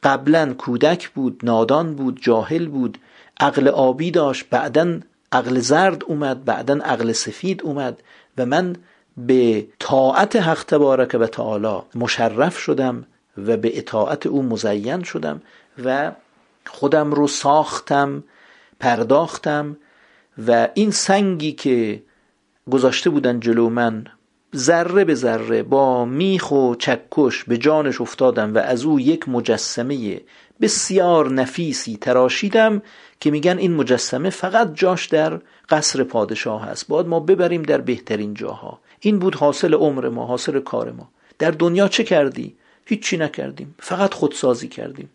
قبلا 0.02 0.54
کودک 0.54 1.08
بود 1.08 1.40
نادان 1.42 1.94
بود 1.94 2.20
جاهل 2.22 2.68
بود. 2.68 2.98
عقل 3.40 3.68
آبی 3.68 4.10
داشت. 4.10 4.44
بعدا 4.50 5.00
عقل 5.32 5.60
زرد 5.60 6.04
اومد. 6.04 6.44
بعدا 6.44 6.74
عقل 6.74 7.12
سفید 7.12 7.62
اومد. 7.62 8.02
و 8.38 8.46
من 8.46 8.76
به 9.16 9.66
طاعت 9.78 10.36
حق 10.36 10.64
تبارک 10.64 11.16
و 11.20 11.26
تعالی 11.26 11.82
مشرف 11.94 12.58
شدم 12.58 13.06
و 13.38 13.56
به 13.56 13.78
اطاعت 13.78 14.26
او 14.26 14.42
مزین 14.42 15.02
شدم 15.02 15.42
و 15.84 16.12
خودم 16.66 17.12
رو 17.12 17.28
ساختم 17.28 18.24
پرداختم 18.80 19.76
و 20.46 20.68
این 20.74 20.90
سنگی 20.90 21.52
که 21.52 22.02
گذاشته 22.70 23.10
بودن 23.10 23.40
جلو 23.40 23.68
من 23.68 24.04
ذره 24.56 25.04
به 25.04 25.14
ذره 25.14 25.62
با 25.62 26.04
میخ 26.04 26.52
و 26.52 26.74
چکش 26.74 27.44
به 27.44 27.58
جانش 27.58 28.00
افتادم 28.00 28.54
و 28.54 28.58
از 28.58 28.84
او 28.84 29.00
یک 29.00 29.28
مجسمه 29.28 30.20
بسیار 30.60 31.30
نفیسی 31.30 31.96
تراشیدم 31.96 32.82
که 33.20 33.30
میگن 33.30 33.58
این 33.58 33.74
مجسمه 33.74 34.30
فقط 34.30 34.74
جاش 34.74 35.06
در 35.06 35.40
قصر 35.68 36.04
پادشاه 36.04 36.66
هست 36.66 36.88
باید 36.88 37.06
ما 37.06 37.20
ببریم 37.20 37.62
در 37.62 37.80
بهترین 37.80 38.34
جاها. 38.34 38.80
این 39.06 39.18
بود 39.18 39.34
حاصل 39.34 39.74
عمر 39.74 40.08
ما 40.08 40.26
حاصل 40.26 40.60
کار 40.60 40.92
ما. 40.92 41.08
در 41.38 41.50
دنیا 41.50 41.88
چه 41.88 42.04
کردی؟ 42.04 42.54
هیچی 42.86 43.16
نکردیم. 43.16 43.74
فقط 43.78 44.14
خودسازی 44.14 44.68
کردیم. 44.68 45.10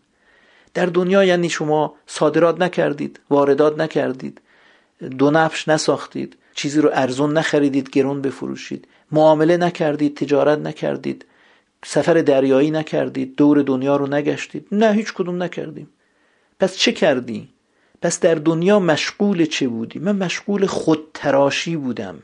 در 0.73 0.85
دنیا 0.85 1.23
یعنی 1.23 1.49
شما 1.49 1.93
صادرات 2.07 2.61
نکردید 2.61 3.19
واردات 3.29 3.77
نکردید 3.77 4.41
دو 5.17 5.31
نفش 5.31 5.67
نساختید 5.67 6.37
چیزی 6.55 6.81
رو 6.81 6.89
ارزون 6.93 7.37
نخریدید 7.37 7.89
گرون 7.89 8.21
بفروشید. 8.21 8.87
معامله 9.11 9.57
نکردید 9.57 10.17
تجارت 10.17 10.59
نکردید. 10.59 11.25
سفر 11.85 12.13
دریایی 12.13 12.71
نکردید 12.71 13.35
دور 13.35 13.61
دنیا 13.61 13.95
رو 13.95 14.07
نگشتید. 14.07 14.67
نه 14.71 14.93
هیچ 14.93 15.13
کدوم 15.13 15.43
نکردیم. 15.43 15.89
پس 16.59 16.77
چه 16.77 16.91
کردی؟ 16.91 17.49
پس 18.01 18.19
در 18.19 18.35
دنیا 18.35 18.79
مشغول 18.79 19.45
چه 19.45 19.67
بودی؟ 19.67 19.99
من 19.99 20.15
مشغول 20.15 20.65
خود 20.65 21.07
تراشی 21.13 21.75
بودم. 21.75 22.19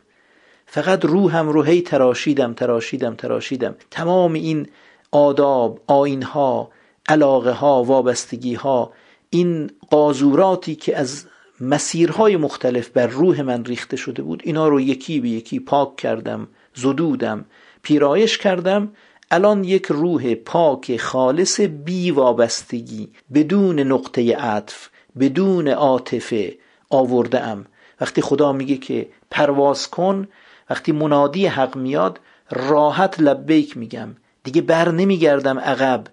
فقط 0.65 1.05
روحم 1.05 1.49
رو 1.49 1.63
هی 1.63 1.81
تراشیدم 1.81 2.53
تراشیدم 2.53 3.15
تراشیدم. 3.15 3.75
تمام 3.91 4.33
این 4.33 4.67
آداب 5.11 5.79
آینها 5.87 6.69
علاقه 7.09 7.51
ها 7.51 7.83
وابستگی 7.83 8.53
ها 8.53 8.93
این 9.29 9.71
قازوراتی 9.89 10.75
که 10.75 10.97
از 10.97 11.25
مسیرهای 11.61 12.37
مختلف 12.37 12.89
بر 12.89 13.07
روح 13.07 13.41
من 13.41 13.65
ریخته 13.65 13.97
شده 13.97 14.21
بود 14.21 14.41
اینا 14.45 14.67
رو 14.67 14.81
یکی 14.81 15.19
به 15.19 15.29
یکی 15.29 15.59
پاک 15.59 15.95
کردم 15.95 16.47
زدودم 16.73 17.45
پیرایش 17.81 18.37
کردم. 18.37 18.91
الان 19.31 19.63
یک 19.63 19.85
روح 19.85 20.35
پاک 20.35 20.97
خالص 20.97 21.59
بی 21.61 22.11
وابستگی 22.11 23.09
بدون 23.33 23.79
نقطه 23.79 24.35
عطف 24.35 24.89
بدون 25.19 25.67
عاطفه 25.67 26.57
آورده 26.89 27.39
ام 27.39 27.65
وقتی 28.01 28.21
خدا 28.21 28.53
میگه 28.53 28.77
که 28.77 29.07
پرواز 29.31 29.89
کن 29.89 30.27
وقتی 30.69 30.91
منادی 30.91 31.47
حق 31.47 31.75
میاد 31.75 32.19
راحت 32.51 33.19
لبیک 33.19 33.77
میگم. 33.77 34.09
دیگه 34.43 34.61
بر 34.61 34.91
نمیگردم 34.91 35.59
عقب. 35.59 36.07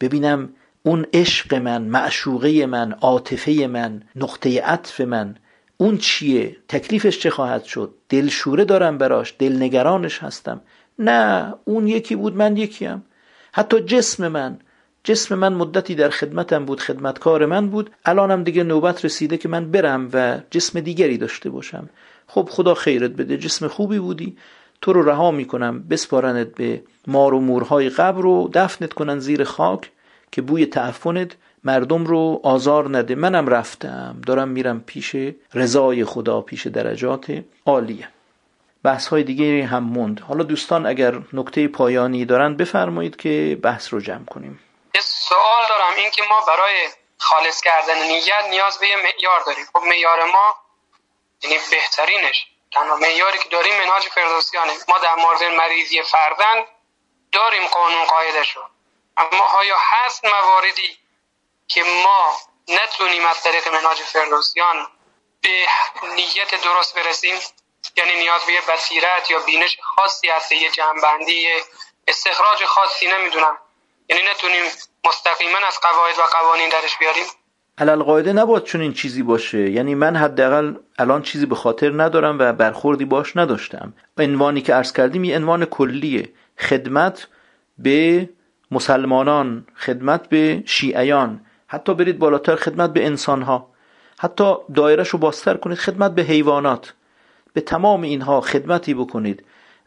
ببینم 0.00 0.48
اون 0.82 1.06
عشق 1.12 1.54
من 1.54 1.82
معشوقه 1.82 2.66
من 2.66 2.92
عاطفه 2.92 3.66
من 3.66 4.02
نقطه 4.16 4.60
عطف 4.62 5.00
من 5.00 5.36
اون 5.76 5.98
چیه؟ 5.98 6.56
تکلیفش 6.68 7.18
چه 7.18 7.30
خواهد 7.30 7.64
شد؟ 7.64 7.94
دلشوره 8.08 8.64
دارم 8.64 8.98
براش 8.98 9.34
دلنگرانش 9.38 10.22
هستم. 10.22 10.60
نه 10.98 11.54
اون 11.64 11.88
یکی 11.88 12.16
بود 12.16 12.36
من 12.36 12.56
یکیم. 12.56 13.04
حتی 13.52 13.80
جسم 13.80 14.28
من 14.28 14.58
جسم 15.04 15.34
من 15.34 15.54
مدتی 15.54 15.94
در 15.94 16.10
خدمتم 16.10 16.64
بود 16.64 16.80
خدمتکار 16.80 17.46
من 17.46 17.68
بود. 17.68 17.90
الانم 18.04 18.44
دیگه 18.44 18.62
نوبت 18.62 19.04
رسیده 19.04 19.36
که 19.36 19.48
من 19.48 19.70
برم 19.70 20.08
و 20.12 20.40
جسم 20.50 20.80
دیگری 20.80 21.18
داشته 21.18 21.50
باشم. 21.50 21.88
خب 22.34 22.48
خدا 22.50 22.74
خیرت 22.74 23.10
بده 23.10 23.36
جسم 23.36 23.68
خوبی 23.68 23.98
بودی 23.98 24.36
تو 24.80 24.92
رو 24.92 25.02
رها 25.02 25.30
می‌کنم 25.30 25.88
بسپارنت 25.88 26.46
به 26.46 26.82
مار 27.06 27.34
و 27.34 27.40
مورهای 27.40 27.88
قبر 27.88 28.22
رو 28.22 28.50
دفنت 28.54 28.92
کنن 28.92 29.18
زیر 29.18 29.44
خاک 29.44 29.90
که 30.32 30.42
بوی 30.42 30.66
تعفنت 30.66 31.32
مردم 31.64 32.04
رو 32.04 32.40
آزار 32.42 32.98
نده. 32.98 33.14
منم 33.14 33.48
رفتم 33.48 34.16
دارم 34.26 34.48
میرم 34.48 34.80
پیش 34.80 35.16
رضای 35.54 36.04
خدا 36.04 36.40
پیش 36.40 36.66
درجات 36.66 37.42
عالیه. 37.66 38.08
بحث 38.82 39.08
های 39.08 39.22
دیگه 39.22 39.66
هم 39.66 39.84
موند. 39.84 40.20
حالا 40.20 40.44
دوستان 40.44 40.86
اگر 40.86 41.14
نکته 41.32 41.68
پایانی 41.68 42.24
دارن 42.24 42.56
بفرمایید 42.56 43.16
که 43.16 43.58
بحث 43.62 43.92
رو 43.92 44.00
جمع 44.00 44.24
کنیم. 44.24 44.60
یه 44.94 45.00
سوال 45.00 45.62
دارم 45.68 45.96
این 45.96 46.10
که 46.10 46.22
ما 46.22 46.46
برای 46.46 46.88
خالص 47.18 47.60
کردن 47.60 48.02
نیت 48.08 48.50
نیاز 48.50 48.78
به 48.80 48.86
یه 48.86 48.96
معیار 48.96 49.40
داریم. 49.46 49.64
خب 49.72 49.80
معیار 49.88 50.18
ما 50.32 50.63
یعنی 51.44 51.58
بهترینش. 51.70 52.46
تنها 52.72 52.96
معیاری 52.96 53.38
که 53.38 53.48
داریم 53.48 53.78
منهاج 53.78 54.08
فردوسیانه. 54.08 54.72
ما 54.88 54.98
در 54.98 55.14
مورد 55.14 55.42
مریضی 55.44 56.02
فردن 56.02 56.64
داریم 57.32 57.66
قانون 57.66 58.04
قاعده 58.04 58.42
شو 58.44 58.62
اما 59.16 59.44
آیا 59.44 59.76
هست 59.80 60.24
مواردی 60.24 60.98
که 61.68 61.82
ما 61.82 62.38
نتونیم 62.68 63.26
از 63.26 63.42
طریق 63.42 63.68
منهاج 63.68 64.02
فردوسیان 64.02 64.88
به 65.40 65.66
نیت 66.02 66.62
درست 66.62 66.94
برسیم؟ 66.94 67.40
یعنی 67.96 68.14
نیاز 68.16 68.44
به 68.44 68.60
بصیرت 68.60 69.30
یا 69.30 69.38
بینش 69.38 69.78
خاصی 69.82 70.28
هست 70.28 70.52
یه 70.52 70.70
جنبندی 70.70 71.48
استخراج 72.08 72.64
خاصی 72.64 73.06
نمی‌دونم. 73.06 73.58
یعنی 74.08 74.22
نتونیم 74.22 74.72
مستقیما 75.04 75.58
از 75.58 75.80
قواعد 75.80 76.18
و 76.18 76.22
قوانین 76.22 76.68
درش 76.68 76.98
بیاریم؟ 76.98 77.26
علال 77.78 78.02
قاعده 78.02 78.32
نباید 78.32 78.62
چون 78.62 78.80
این 78.80 78.92
چیزی 78.92 79.22
باشه. 79.22 79.70
یعنی 79.70 79.94
من 79.94 80.16
حداقل 80.16 80.74
الان 80.98 81.22
چیزی 81.22 81.46
به 81.46 81.54
خاطر 81.54 82.02
ندارم 82.02 82.36
و 82.38 82.52
برخوردی 82.52 83.04
باش 83.04 83.36
نداشتم. 83.36 83.92
عنوانی 84.18 84.60
که 84.60 84.74
عرض 84.74 84.92
کردیم 84.92 85.24
یه 85.24 85.36
عنوان 85.36 85.64
کلیه. 85.64 86.28
خدمت 86.58 87.28
به 87.78 88.28
مسلمانان 88.70 89.66
خدمت 89.76 90.28
به 90.28 90.62
شیعیان. 90.66 91.40
حتی 91.66 91.94
برید 91.94 92.18
بالاتر 92.18 92.56
خدمت 92.56 92.92
به 92.92 93.06
انسانها. 93.06 93.68
حتی 94.18 94.54
دایرش 94.74 95.08
رو 95.08 95.18
باستر 95.18 95.56
کنید 95.56 95.78
خدمت 95.78 96.14
به 96.14 96.22
حیوانات. 96.22 96.94
به 97.52 97.60
تمام 97.60 98.02
اینها 98.02 98.40
خدمتی 98.40 98.94
بکنید 98.94 99.44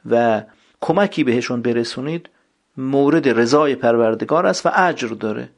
و 0.09 0.43
کمکی 0.81 1.23
بهشون 1.23 1.61
برسونید. 1.61 2.29
مورد 2.77 3.29
رضای 3.39 3.75
پروردگار 3.75 4.45
است 4.45 4.65
و 4.65 4.69
اجر 4.75 5.07
داره. 5.07 5.49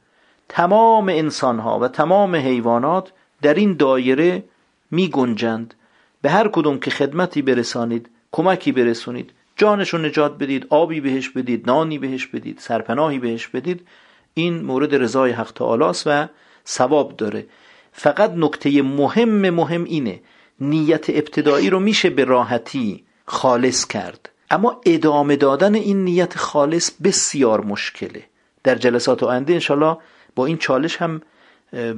تمام 0.50 1.10
انسانها 1.10 1.80
و 1.80 1.88
تمام 1.88 2.36
حیوانات 2.36 3.12
در 3.42 3.54
این 3.54 3.74
دایره 3.74 4.44
می 4.92 5.10
گنجند 5.10 5.74
به 6.22 6.30
هر 6.30 6.48
کدوم 6.48 6.80
که 6.80 6.92
خدمتی 6.92 7.42
برسانید 7.42 8.10
کمکی 8.32 8.72
برسونید 8.72 9.32
جانش 9.56 9.90
رو 9.90 10.00
نجات 10.00 10.38
بدید 10.38 10.68
آبی 10.70 11.02
بهش 11.02 11.30
بدید 11.30 11.68
نانی 11.68 11.98
بهش 11.98 12.28
بدید 12.28 12.60
سرپناهی 12.60 13.20
بهش 13.20 13.48
بدید 13.48 13.88
این 14.34 14.62
مورد 14.62 14.96
رضای 14.96 15.32
حق 15.32 15.52
تعالی 15.52 15.94
و 16.06 16.28
ثواب 16.68 17.18
داره. 17.18 17.46
فقط 17.92 18.34
نکته 18.36 18.82
مهم 18.82 19.50
مهم 19.50 19.84
اینه 19.84 20.20
نیت 20.60 21.10
ابتدایی 21.10 21.70
رو 21.70 21.80
میشه 21.80 22.10
به 22.10 22.24
راحتی 22.24 23.04
خالص 23.26 23.88
کرد. 23.88 24.30
اما 24.52 24.82
ادامه 24.86 25.36
دادن 25.36 25.76
این 25.76 26.04
نیت 26.04 26.38
خالص 26.38 26.92
بسیار 27.04 27.62
مشکله. 27.62 28.24
در 28.64 28.76
جلسات 28.76 29.24
آینده 29.24 29.54
انشالله 29.54 29.98
با 30.40 30.46
این 30.46 30.58
چالش 30.58 30.98
هم 30.98 31.22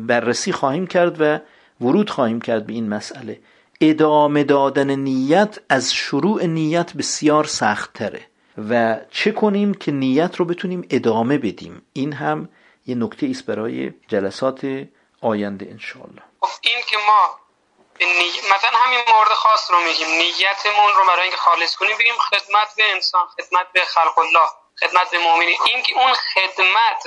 بررسی 0.07 0.51
خواهیم 0.51 0.87
کرد 0.87 1.21
و 1.21 1.39
ورود 1.81 2.09
خواهیم 2.09 2.41
کرد 2.41 2.65
به 2.67 2.73
این 2.73 2.89
مسئله. 2.89 3.39
ادامه 3.81 4.43
دادن 4.43 4.89
نیت 4.95 5.57
از 5.69 5.93
شروع 5.93 6.45
نیت 6.45 6.93
بسیار 6.93 7.43
سخت 7.43 7.93
تره 7.93 8.27
و 8.69 8.97
چه 9.11 9.31
کنیم 9.31 9.73
که 9.73 9.91
نیت 9.91 10.35
رو 10.35 10.45
بتونیم 10.45 10.87
ادامه 10.89 11.37
بدیم؟ 11.37 11.81
این 11.93 12.13
هم 12.13 12.49
یه 12.87 12.95
نکته 12.95 13.27
است 13.29 13.45
برای 13.45 13.93
جلسات 14.07 14.85
آینده 15.21 15.67
انشالله 15.69 16.23
خب 16.41 16.49
این 16.61 16.79
که 16.87 16.97
ما 17.07 17.21
نی... 18.01 18.29
مثلا 18.55 18.79
همین 18.85 18.99
مورد 19.15 19.33
خاص 19.43 19.71
رو 19.71 19.77
میگیم. 19.87 20.07
نیتمون 20.07 20.91
رو 20.97 21.03
برای 21.07 21.21
اینکه 21.21 21.37
خالص 21.37 21.75
کنیم 21.75 21.97
بگیم 21.99 22.17
خدمت 22.29 22.69
به 22.77 22.83
انسان 22.93 23.25
خدمت 23.37 23.67
به 23.73 23.79
خلق 23.79 24.17
الله 24.17 24.49
خدمت 24.81 25.11
به 25.11 25.17
مؤمنین. 25.17 25.57
این 25.65 25.83
که 25.83 25.93
اون 25.95 26.13
خدمت 26.33 27.03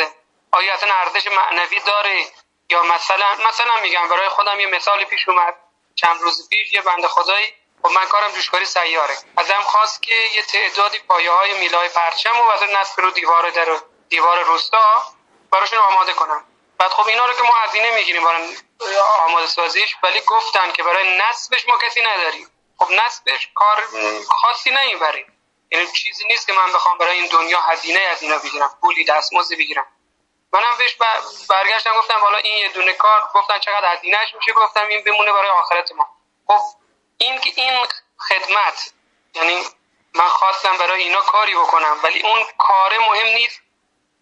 آیا 0.55 0.75
اصلا 0.75 0.95
ارزش 0.95 1.27
معنوی 1.27 1.81
داره 1.81 2.27
یا 2.71 2.83
مثلا 2.83 3.27
مثلا 3.49 3.81
میگم 3.83 4.09
برای 4.09 4.29
خودم 4.29 4.61
یه 4.61 4.67
مثال 4.67 5.05
پیش 5.05 5.29
اومد. 5.29 5.55
چند 5.95 6.21
روز 6.21 6.49
پیش 6.49 6.73
یه 6.73 6.83
بنده 6.83 7.09
خدایی 7.09 7.55
خب 7.83 7.89
من 7.91 8.05
کارم 8.05 8.31
جوشکاری 8.31 8.65
سیاره. 8.65 9.15
ازم 9.37 9.63
خواست 9.63 10.03
که 10.03 10.15
یه 10.15 10.43
تعدادی 10.43 10.99
پایه 10.99 11.31
های 11.31 11.61
میلای 11.61 11.89
پرچم 11.89 12.41
و 12.41 12.43
از 12.43 12.63
نصب 12.63 13.01
رو 13.01 13.11
دیوار 13.11 13.51
در 13.51 13.67
دیوار 14.09 14.43
روستا 14.43 15.05
براشون 15.53 15.79
آماده 15.79 16.13
کنم. 16.13 16.45
بعد 16.79 16.91
خب 16.91 17.07
اینا 17.09 17.27
رو 17.27 17.33
که 17.35 17.43
ما 17.43 17.55
هزینه 17.55 17.95
می‌گیریم 17.95 18.25
برای 18.25 18.57
آماده 19.19 19.47
سازیش 19.47 19.97
ولی 20.03 20.21
گفتن 20.21 20.73
که 20.73 20.83
برای 20.83 21.19
نصبش 21.19 21.69
ما 21.69 21.79
کسی 21.79 22.03
نداریم. 22.03 22.51
خب 22.79 22.91
نصبش 22.91 23.49
کار 23.55 23.85
خاصی 24.29 24.71
نمی‌بریم 24.71 25.27
یعنی 25.73 25.87
چیزی 25.87 26.27
نیست 26.27 26.47
که 26.47 26.53
من 26.53 26.73
بخوام 26.73 26.99
برای 26.99 27.19
این 27.19 27.27
دنیا 27.27 27.61
هزینه 27.61 28.01
از 28.01 28.23
اینا 28.23 28.39
بگیرم 28.39 28.79
پولی 28.81 29.05
دستمزد 29.05 29.55
بگیرم. 29.59 29.87
منم 30.55 30.77
بهش 30.79 30.97
برگشتم 31.49 31.99
گفتم 31.99 32.21
حالا 32.21 32.39
این 32.39 32.59
یه 32.59 32.69
دونه 32.69 32.93
کار 32.93 33.29
گفتن 33.35 33.59
چقدر 33.59 33.97
هزینهش 33.97 34.35
میشه؟ 34.35 34.53
گفتم 34.53 34.87
این 34.87 35.05
بمونه 35.05 35.33
برای 35.33 35.51
آخرت 35.51 35.93
ما. 35.93 36.09
خب 36.47 36.61
این 37.19 37.41
که 37.41 37.53
این 37.57 37.87
خدمت 38.19 38.93
یعنی 39.35 39.65
من 40.15 40.29
خواستم 40.29 40.79
برای 40.79 41.03
اینا 41.03 41.21
کاری 41.21 41.55
بکنم 41.55 42.01
ولی 42.03 42.23
اون 42.23 42.45
کار 42.59 42.99
مهم 42.99 43.27
نیست. 43.27 43.61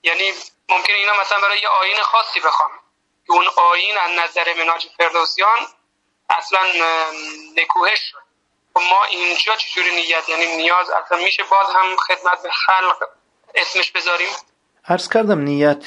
یعنی 0.02 0.32
ممکن 0.68 0.92
اینا 0.92 1.12
مثلا 1.20 1.40
برای 1.40 1.60
یه 1.60 1.68
آین 1.68 2.02
خاصی 2.02 2.40
بخوام 2.40 2.70
که 3.26 3.32
اون 3.32 3.48
آین 3.56 3.98
از 3.98 4.10
نظر 4.10 4.54
مناج 4.54 4.88
فردوسیان 4.98 5.66
اصلا 6.30 6.60
نکوهش 7.56 8.00
شد. 8.10 8.22
خب 8.74 8.80
ما 8.80 9.04
اینجا 9.04 9.56
چجوری 9.56 9.94
نیت؟ 9.94 10.28
یعنی 10.28 10.56
نیاز 10.56 10.90
اصلا 10.90 11.18
میشه 11.18 11.42
باز 11.42 11.66
هم 11.74 11.96
خدمت 11.96 12.42
به 12.42 12.50
خلق 12.50 13.08
اسمش 13.54 13.92
بذاریم؟ 13.92 14.32
عرض 14.88 15.08
کردم 15.08 15.40
نیت 15.40 15.86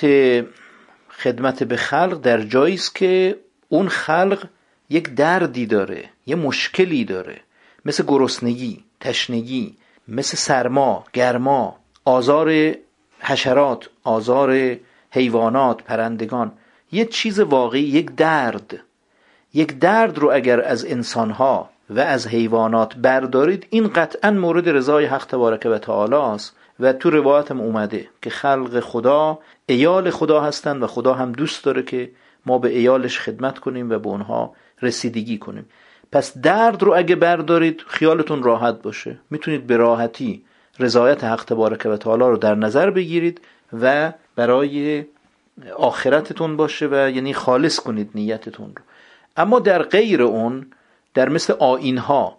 خدمت 1.09 1.63
به 1.63 1.75
خلق 1.75 2.21
در 2.21 2.41
جایی 2.41 2.79
که 2.95 3.37
اون 3.69 3.87
خلق 3.87 4.47
یک 4.89 5.09
دردی 5.09 5.65
داره 5.65 6.09
یه 6.25 6.35
مشکلی 6.35 7.05
داره 7.05 7.39
مثل 7.85 8.03
گرسنگی 8.07 8.83
تشنگی 8.99 9.77
مثل 10.07 10.37
سرما 10.37 11.05
گرما 11.13 11.79
آزار 12.05 12.75
حشرات 13.19 13.89
آزار 14.03 14.77
حیوانات 15.11 15.83
پرندگان. 15.83 16.51
یه 16.91 17.05
چیز 17.05 17.39
واقعی 17.39 17.81
یک 17.83 18.15
درد. 18.15 18.79
یک 19.53 19.79
درد 19.79 20.17
رو 20.17 20.31
اگر 20.31 20.61
از 20.61 20.85
انسانها 20.85 21.69
و 21.89 21.99
از 21.99 22.27
حیوانات 22.27 22.95
بردارید 22.95 23.67
این 23.69 23.87
قطعا 23.87 24.31
مورد 24.31 24.69
رضای 24.69 25.05
حق 25.05 25.25
تبارک 25.25 25.67
و 25.71 25.77
تعالی 25.77 26.15
است. 26.15 26.55
و 26.79 26.93
تو 26.93 27.09
روایتم 27.09 27.61
اومده 27.61 28.09
که 28.21 28.29
خلق 28.29 28.79
خدا 28.79 29.39
ایال 29.65 30.09
خدا 30.09 30.41
هستند 30.41 30.83
و 30.83 30.87
خدا 30.87 31.13
هم 31.13 31.31
دوست 31.31 31.63
داره 31.63 31.83
که 31.83 32.11
ما 32.45 32.57
به 32.57 32.69
ایالش 32.77 33.19
خدمت 33.19 33.59
کنیم 33.59 33.89
و 33.89 33.99
به 33.99 34.09
اونها 34.09 34.53
رسیدگی 34.81 35.37
کنیم. 35.37 35.65
پس 36.11 36.37
درد 36.37 36.83
رو 36.83 36.93
اگه 36.95 37.15
بردارید 37.15 37.83
خیالتون 37.87 38.43
راحت 38.43 38.81
باشه. 38.81 39.17
می‌تونید 39.29 39.67
به 39.67 39.77
راحتی 39.77 40.45
رضایت 40.79 41.23
حق 41.23 41.43
تبارک 41.43 41.85
و 41.85 41.97
تعالی 41.97 42.23
رو 42.23 42.37
در 42.37 42.55
نظر 42.55 42.89
بگیرید 42.89 43.41
و 43.81 44.13
برای 44.35 45.05
آخرتتون 45.77 46.57
باشه 46.57 46.87
و 46.91 47.09
یعنی 47.09 47.33
خالص 47.33 47.79
کنید 47.79 48.09
نیتتون 48.15 48.67
رو. 48.75 48.81
اما 49.37 49.59
در 49.59 49.83
غیر 49.83 50.21
اون 50.21 50.67
در 51.13 51.29
مثل 51.29 51.53
آین 51.59 51.97
ها 51.97 52.37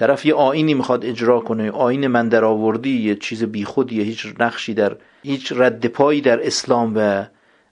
طرف 0.00 0.26
یه 0.26 0.34
آینی 0.34 0.74
می‌خواد 0.74 1.04
اجرا 1.04 1.40
کنه 1.40 1.70
آین 1.70 2.06
من 2.06 2.28
در 2.28 2.44
آوردی 2.44 3.00
یه 3.00 3.14
چیز 3.14 3.44
بیخودیه 3.44 4.04
هیچ 4.04 4.26
نقشی 4.38 4.74
در 4.74 4.96
هیچ 5.22 5.52
رد 5.56 5.86
پایی 5.86 6.20
در 6.20 6.46
اسلام 6.46 6.92
و 6.96 7.24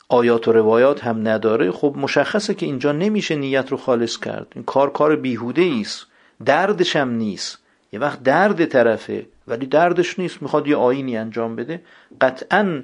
آیات 0.09 0.49
و 0.49 0.53
روایات 0.53 1.05
هم 1.05 1.29
نداره. 1.29 1.71
خب 1.71 1.95
مشخصه 1.99 2.55
که 2.55 2.67
اینجا 2.67 2.93
نمیشه 2.93 3.37
نیت 3.37 3.71
رو 3.71 3.77
خالص 3.77 4.19
کرد. 4.19 4.47
این 4.55 4.65
کار 4.65 4.93
کار 4.93 5.17
بیهوده 5.17 5.73
است. 5.81 6.07
دردش 6.45 6.97
هم 6.97 7.11
نیست. 7.11 7.59
یه 7.93 8.01
وقت 8.01 8.23
درد 8.23 8.65
طرفه 8.65 9.27
ولی 9.49 9.67
دردش 9.67 10.19
نیست. 10.19 10.43
می‌خواد 10.43 10.67
یه 10.67 10.77
آینی 10.77 11.17
انجام 11.17 11.57
بده. 11.57 11.83
قطعا 12.21 12.83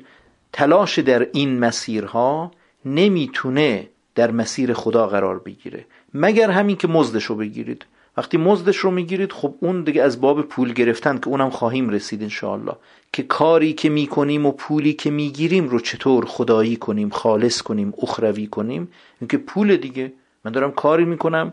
تلاش 0.53 0.99
در 0.99 1.27
این 1.33 1.59
مسیرها 1.59 2.51
نمی‌تونه 2.85 3.89
در 4.15 4.31
مسیر 4.31 4.73
خدا 4.73 5.07
قرار 5.07 5.39
بگیره. 5.39 5.85
مگر 6.15 6.51
همین 6.51 6.77
که 6.77 6.89
مزدش 6.89 7.25
رو 7.25 7.35
بگیرید. 7.37 7.85
وقتی 8.17 8.37
مزدش 8.37 8.77
رو 8.77 8.91
می‌گیرید 8.91 9.33
خب 9.33 9.55
اون 9.61 9.85
دیگه 9.85 10.03
از 10.03 10.21
باب 10.21 10.43
پول 10.43 10.73
گرفتن 10.73 11.19
که 11.19 11.29
اونم 11.29 11.51
خواهیم 11.51 11.89
رسید 11.89 12.23
انشاءالله. 12.23 12.77
که 13.13 13.23
کاری 13.23 13.73
که 13.73 13.89
می‌کنیم 13.89 14.47
و 14.47 14.53
پولی 14.53 14.93
که 14.93 15.11
می‌گیریم 15.11 15.69
رو 15.69 15.81
چطور 15.81 16.25
خدایی 16.25 16.77
کنیم 16.77 17.11
خالص 17.11 17.63
کنیم 17.63 17.95
اخروی 18.03 18.47
کنیم 18.47 18.89
اینکه 19.21 19.39
پول 19.39 19.77
دیگه. 19.77 20.13
من 20.45 20.53
دارم 20.53 20.73
کاری 20.73 21.05
می‌کنم 21.05 21.53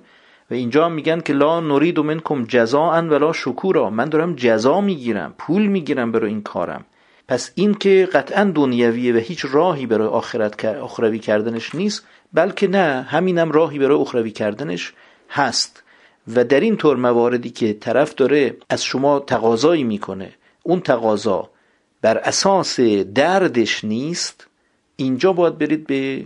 و 0.52 0.54
اینجا 0.54 0.90
میگن 0.90 1.20
که 1.20 1.34
لا 1.34 1.60
نرید 1.60 2.00
منکم 2.00 2.46
جزاء 2.46 3.02
ولا 3.02 3.34
شکورا. 3.34 3.90
من 3.90 4.06
دارم 4.06 4.36
جزا 4.36 4.82
می‌گیرم 4.82 5.34
پول 5.38 5.66
می‌گیرم 5.66 6.12
برای 6.12 6.30
این 6.30 6.42
کارم. 6.42 6.86
پس 7.28 7.52
این 7.56 7.74
که 7.74 8.10
قطعا 8.14 8.52
دنیویه 8.56 9.14
و 9.14 9.18
هیچ 9.18 9.46
راهی 9.52 9.86
برای 9.86 10.08
آخرت 10.08 10.66
اخروی 10.66 11.20
کردنش 11.20 11.76
نیست 11.76 12.08
بلکه 12.34 12.68
نه 12.68 13.02
همینم 13.10 13.52
راهی 13.52 13.80
برای 13.80 13.98
اخروی 13.98 14.32
کردنش 14.32 14.94
هست. 15.30 15.81
و 16.28 16.44
در 16.44 16.60
این 16.60 16.78
طور 16.78 16.98
مواردی 16.98 17.50
که 17.50 17.74
طرف 17.74 18.14
داره 18.14 18.58
از 18.70 18.84
شما 18.84 19.20
تقاضایی 19.20 19.84
می‌کنه 19.84 20.36
اون 20.64 20.82
تقاضا 20.82 21.50
بر 22.02 22.18
اساس 22.18 22.80
دردش 23.16 23.84
نیست 23.84 24.48
اینجا 24.96 25.34
باید 25.34 25.58
برید 25.58 25.88
به 25.88 26.26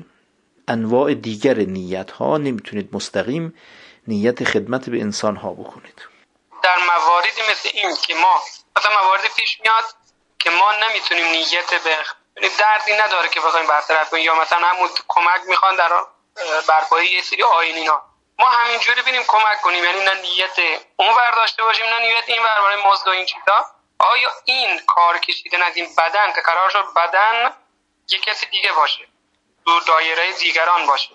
انواع 0.67 1.13
دیگر 1.13 1.55
نیت 1.55 2.11
ها 2.11 2.37
نمی‌تونید 2.37 2.89
مستقیم 2.93 3.53
نیت 4.07 4.43
خدمت 4.43 4.89
به 4.89 5.01
انسان 5.01 5.35
ها 5.35 5.51
بکنید. 5.53 6.01
در 6.63 6.77
مواردی 6.77 7.41
مثل 7.51 7.69
این 7.73 7.95
که 8.07 8.13
ما 8.15 8.41
مثلا 8.77 8.91
مواردی 9.03 9.27
پیش 9.35 9.59
میاد 9.61 9.83
که 10.39 10.49
ما 10.49 10.71
نمی‌تونیم 10.89 11.25
نیت 11.25 11.83
به 11.83 11.89
یعنی 12.37 12.53
دردی 12.59 12.93
نداره 13.03 13.29
که 13.29 13.39
بخوایم 13.39 13.67
برطرف 13.67 14.09
کنیم 14.09 14.23
یا 14.23 14.41
مثلا 14.41 14.67
همون 14.67 14.89
کمک 15.07 15.41
می‌خوان 15.47 15.75
در 15.75 15.89
برپایی 16.67 17.11
یه 17.11 17.21
سری 17.21 17.43
آینینا 17.43 18.01
ما 18.39 18.45
همینجوری 18.45 19.01
بینیم 19.01 19.21
کمک 19.27 19.61
کنیم. 19.63 19.83
یعنی 19.83 19.99
نه 19.99 20.21
نیت 20.21 20.81
اون 20.95 21.09
داشته 21.35 21.63
باشیم 21.63 21.85
نه 21.85 21.99
نیت 21.99 22.23
این 22.27 22.41
ور 22.43 22.61
برای 22.63 22.91
مزد 22.91 23.07
و 23.07 23.11
این 23.11 23.25
چیزا. 23.25 23.65
آیا 23.99 24.29
این 24.45 24.79
کار 24.87 25.17
کشیدن 25.17 25.61
از 25.61 25.77
این 25.77 25.87
بدن 25.97 26.33
که 26.35 26.41
قرار 26.41 26.69
شد 26.69 26.85
بدن 26.95 27.51
یه 28.09 28.19
کسی 28.19 28.45
دیگه 28.51 28.69
باشه؟ 28.75 29.07
تو 29.65 29.71
دایره 29.87 30.33
دیگران 30.39 30.85
باشه. 30.87 31.09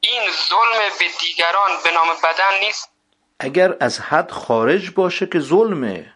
این 0.00 0.30
ظلم 0.48 0.98
به 0.98 1.04
دیگران 1.20 1.70
به 1.84 1.90
نام 1.90 2.08
بدن 2.24 2.58
نیست. 2.60 2.90
اگر 3.40 3.76
از 3.80 4.00
حد 4.00 4.30
خارج 4.30 4.90
باشه 4.90 5.26
که 5.26 5.40
ظلمه. 5.40 6.14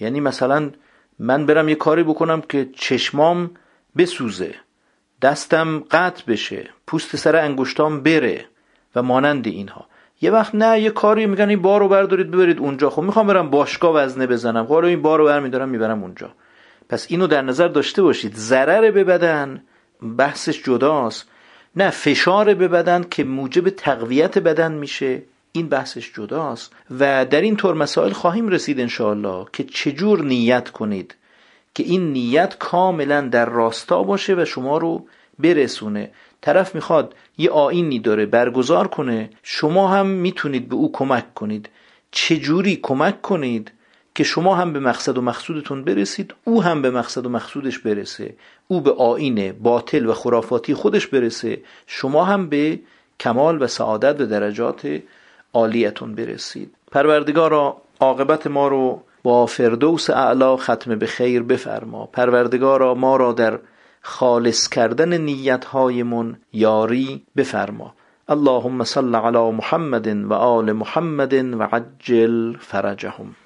یعنی 0.00 0.20
مثلا 0.20 0.72
من 1.18 1.46
برم 1.46 1.68
یه 1.68 1.74
کاری 1.74 2.02
بکنم 2.02 2.42
که 2.42 2.68
چشمام 2.78 3.56
بسوزه 3.98 4.60
دستم 5.22 5.84
قطع 5.90 6.24
بشه 6.28 6.70
پوست 6.86 7.16
سر 7.16 7.36
انگشتام 7.36 8.02
بره. 8.02 8.48
و 8.96 9.02
مانند 9.02 9.46
اینها. 9.46 9.86
یه 10.20 10.30
وقت 10.30 10.54
نه 10.54 10.80
یه 10.80 10.90
کاری 10.90 11.26
میگن 11.26 11.48
این 11.48 11.62
بارو 11.62 11.88
بردارید 11.88 12.30
ببرید 12.30 12.58
اونجا. 12.58 12.90
خب 12.90 13.02
می‌خوام 13.02 13.26
برم 13.26 13.50
باشگاه 13.50 13.94
وزنه 13.94 14.26
بزنم. 14.26 14.66
خب 14.66 14.72
این 14.72 15.02
بارو 15.02 15.24
برمیدارم 15.24 15.68
می‌برم 15.68 16.02
اونجا. 16.02 16.30
پس 16.88 17.06
اینو 17.10 17.26
در 17.26 17.42
نظر 17.42 17.68
داشته 17.68 18.02
باشید. 18.02 18.34
ضرر 18.34 18.90
به 18.90 19.04
بدن 19.04 19.62
بحثش 20.18 20.62
جداست. 20.62 21.28
نه 21.76 21.90
فشار 21.90 22.54
به 22.54 22.68
بدن 22.68 23.04
که 23.10 23.24
موجب 23.24 23.68
تقویت 23.68 24.38
بدن 24.38 24.72
میشه. 24.72 25.22
این 25.52 25.68
بحثش 25.68 26.12
جداست. 26.12 26.72
و 26.98 27.24
در 27.24 27.40
این 27.40 27.56
طور 27.56 27.74
مسائل 27.74 28.12
خواهیم 28.12 28.48
رسید 28.48 28.80
انشاءالله 28.80 29.46
که 29.52 29.64
چجور 29.64 30.24
نیت 30.24 30.70
کنید 30.70 31.14
که 31.74 31.82
این 31.82 32.12
نیت 32.12 32.56
کاملا 32.58 33.20
در 33.20 33.46
راستا 33.46 34.02
باشه 34.02 34.34
و 34.34 34.44
شما 34.44 34.78
رو 34.78 35.06
برسونه. 35.38 36.10
طرف 36.42 36.74
می‌خواد 36.74 37.14
یه 37.38 37.50
آینی 37.50 37.98
داره 37.98 38.26
برگزار 38.26 38.88
کنه 38.88 39.30
شما 39.42 39.88
هم 39.88 40.06
می‌تونید 40.06 40.68
به 40.68 40.74
او 40.74 40.92
کمک 40.92 41.34
کنید. 41.34 41.68
چجوری 42.10 42.76
کمک 42.76 43.22
کنید 43.22 43.72
که 44.14 44.24
شما 44.24 44.54
هم 44.54 44.72
به 44.72 44.80
مقصد 44.80 45.18
و 45.18 45.22
مقصودتون 45.22 45.84
برسید 45.84 46.34
او 46.44 46.62
هم 46.62 46.82
به 46.82 46.90
مقصد 46.90 47.26
و 47.26 47.28
مقصودش 47.28 47.78
برسه. 47.78 48.34
او 48.68 48.80
به 48.80 48.92
آین 48.92 49.52
باطل 49.52 50.06
و 50.06 50.12
خرافاتی 50.12 50.74
خودش 50.74 51.06
برسه 51.06 51.60
شما 51.86 52.24
هم 52.24 52.48
به 52.48 52.80
کمال 53.20 53.62
و 53.62 53.66
سعادت 53.66 54.20
و 54.20 54.26
درجات 54.26 55.00
عالیتون 55.54 56.14
برسید. 56.14 56.74
پروردگارا 56.90 57.76
عاقبت 58.00 58.46
ما 58.46 58.68
رو 58.68 59.02
با 59.22 59.46
فردوس 59.46 60.10
اعلا 60.10 60.56
ختم 60.56 60.98
به 60.98 61.06
خیر 61.06 61.42
بفرما. 61.42 62.06
پروردگارا 62.06 62.94
ما 62.94 63.16
را 63.16 63.32
در 63.32 63.58
خالص 64.02 64.68
کردن 64.68 65.20
نیتهایمون 65.20 66.36
یاری 66.52 67.22
بفرما. 67.36 67.94
اللهم 68.28 68.84
صل 68.84 69.14
علی 69.14 69.50
محمد 69.50 70.06
و 70.30 70.32
آل 70.32 70.72
محمد 70.72 71.32
و 71.34 71.62
عجل 71.62 72.56
فرجهم. 72.56 73.36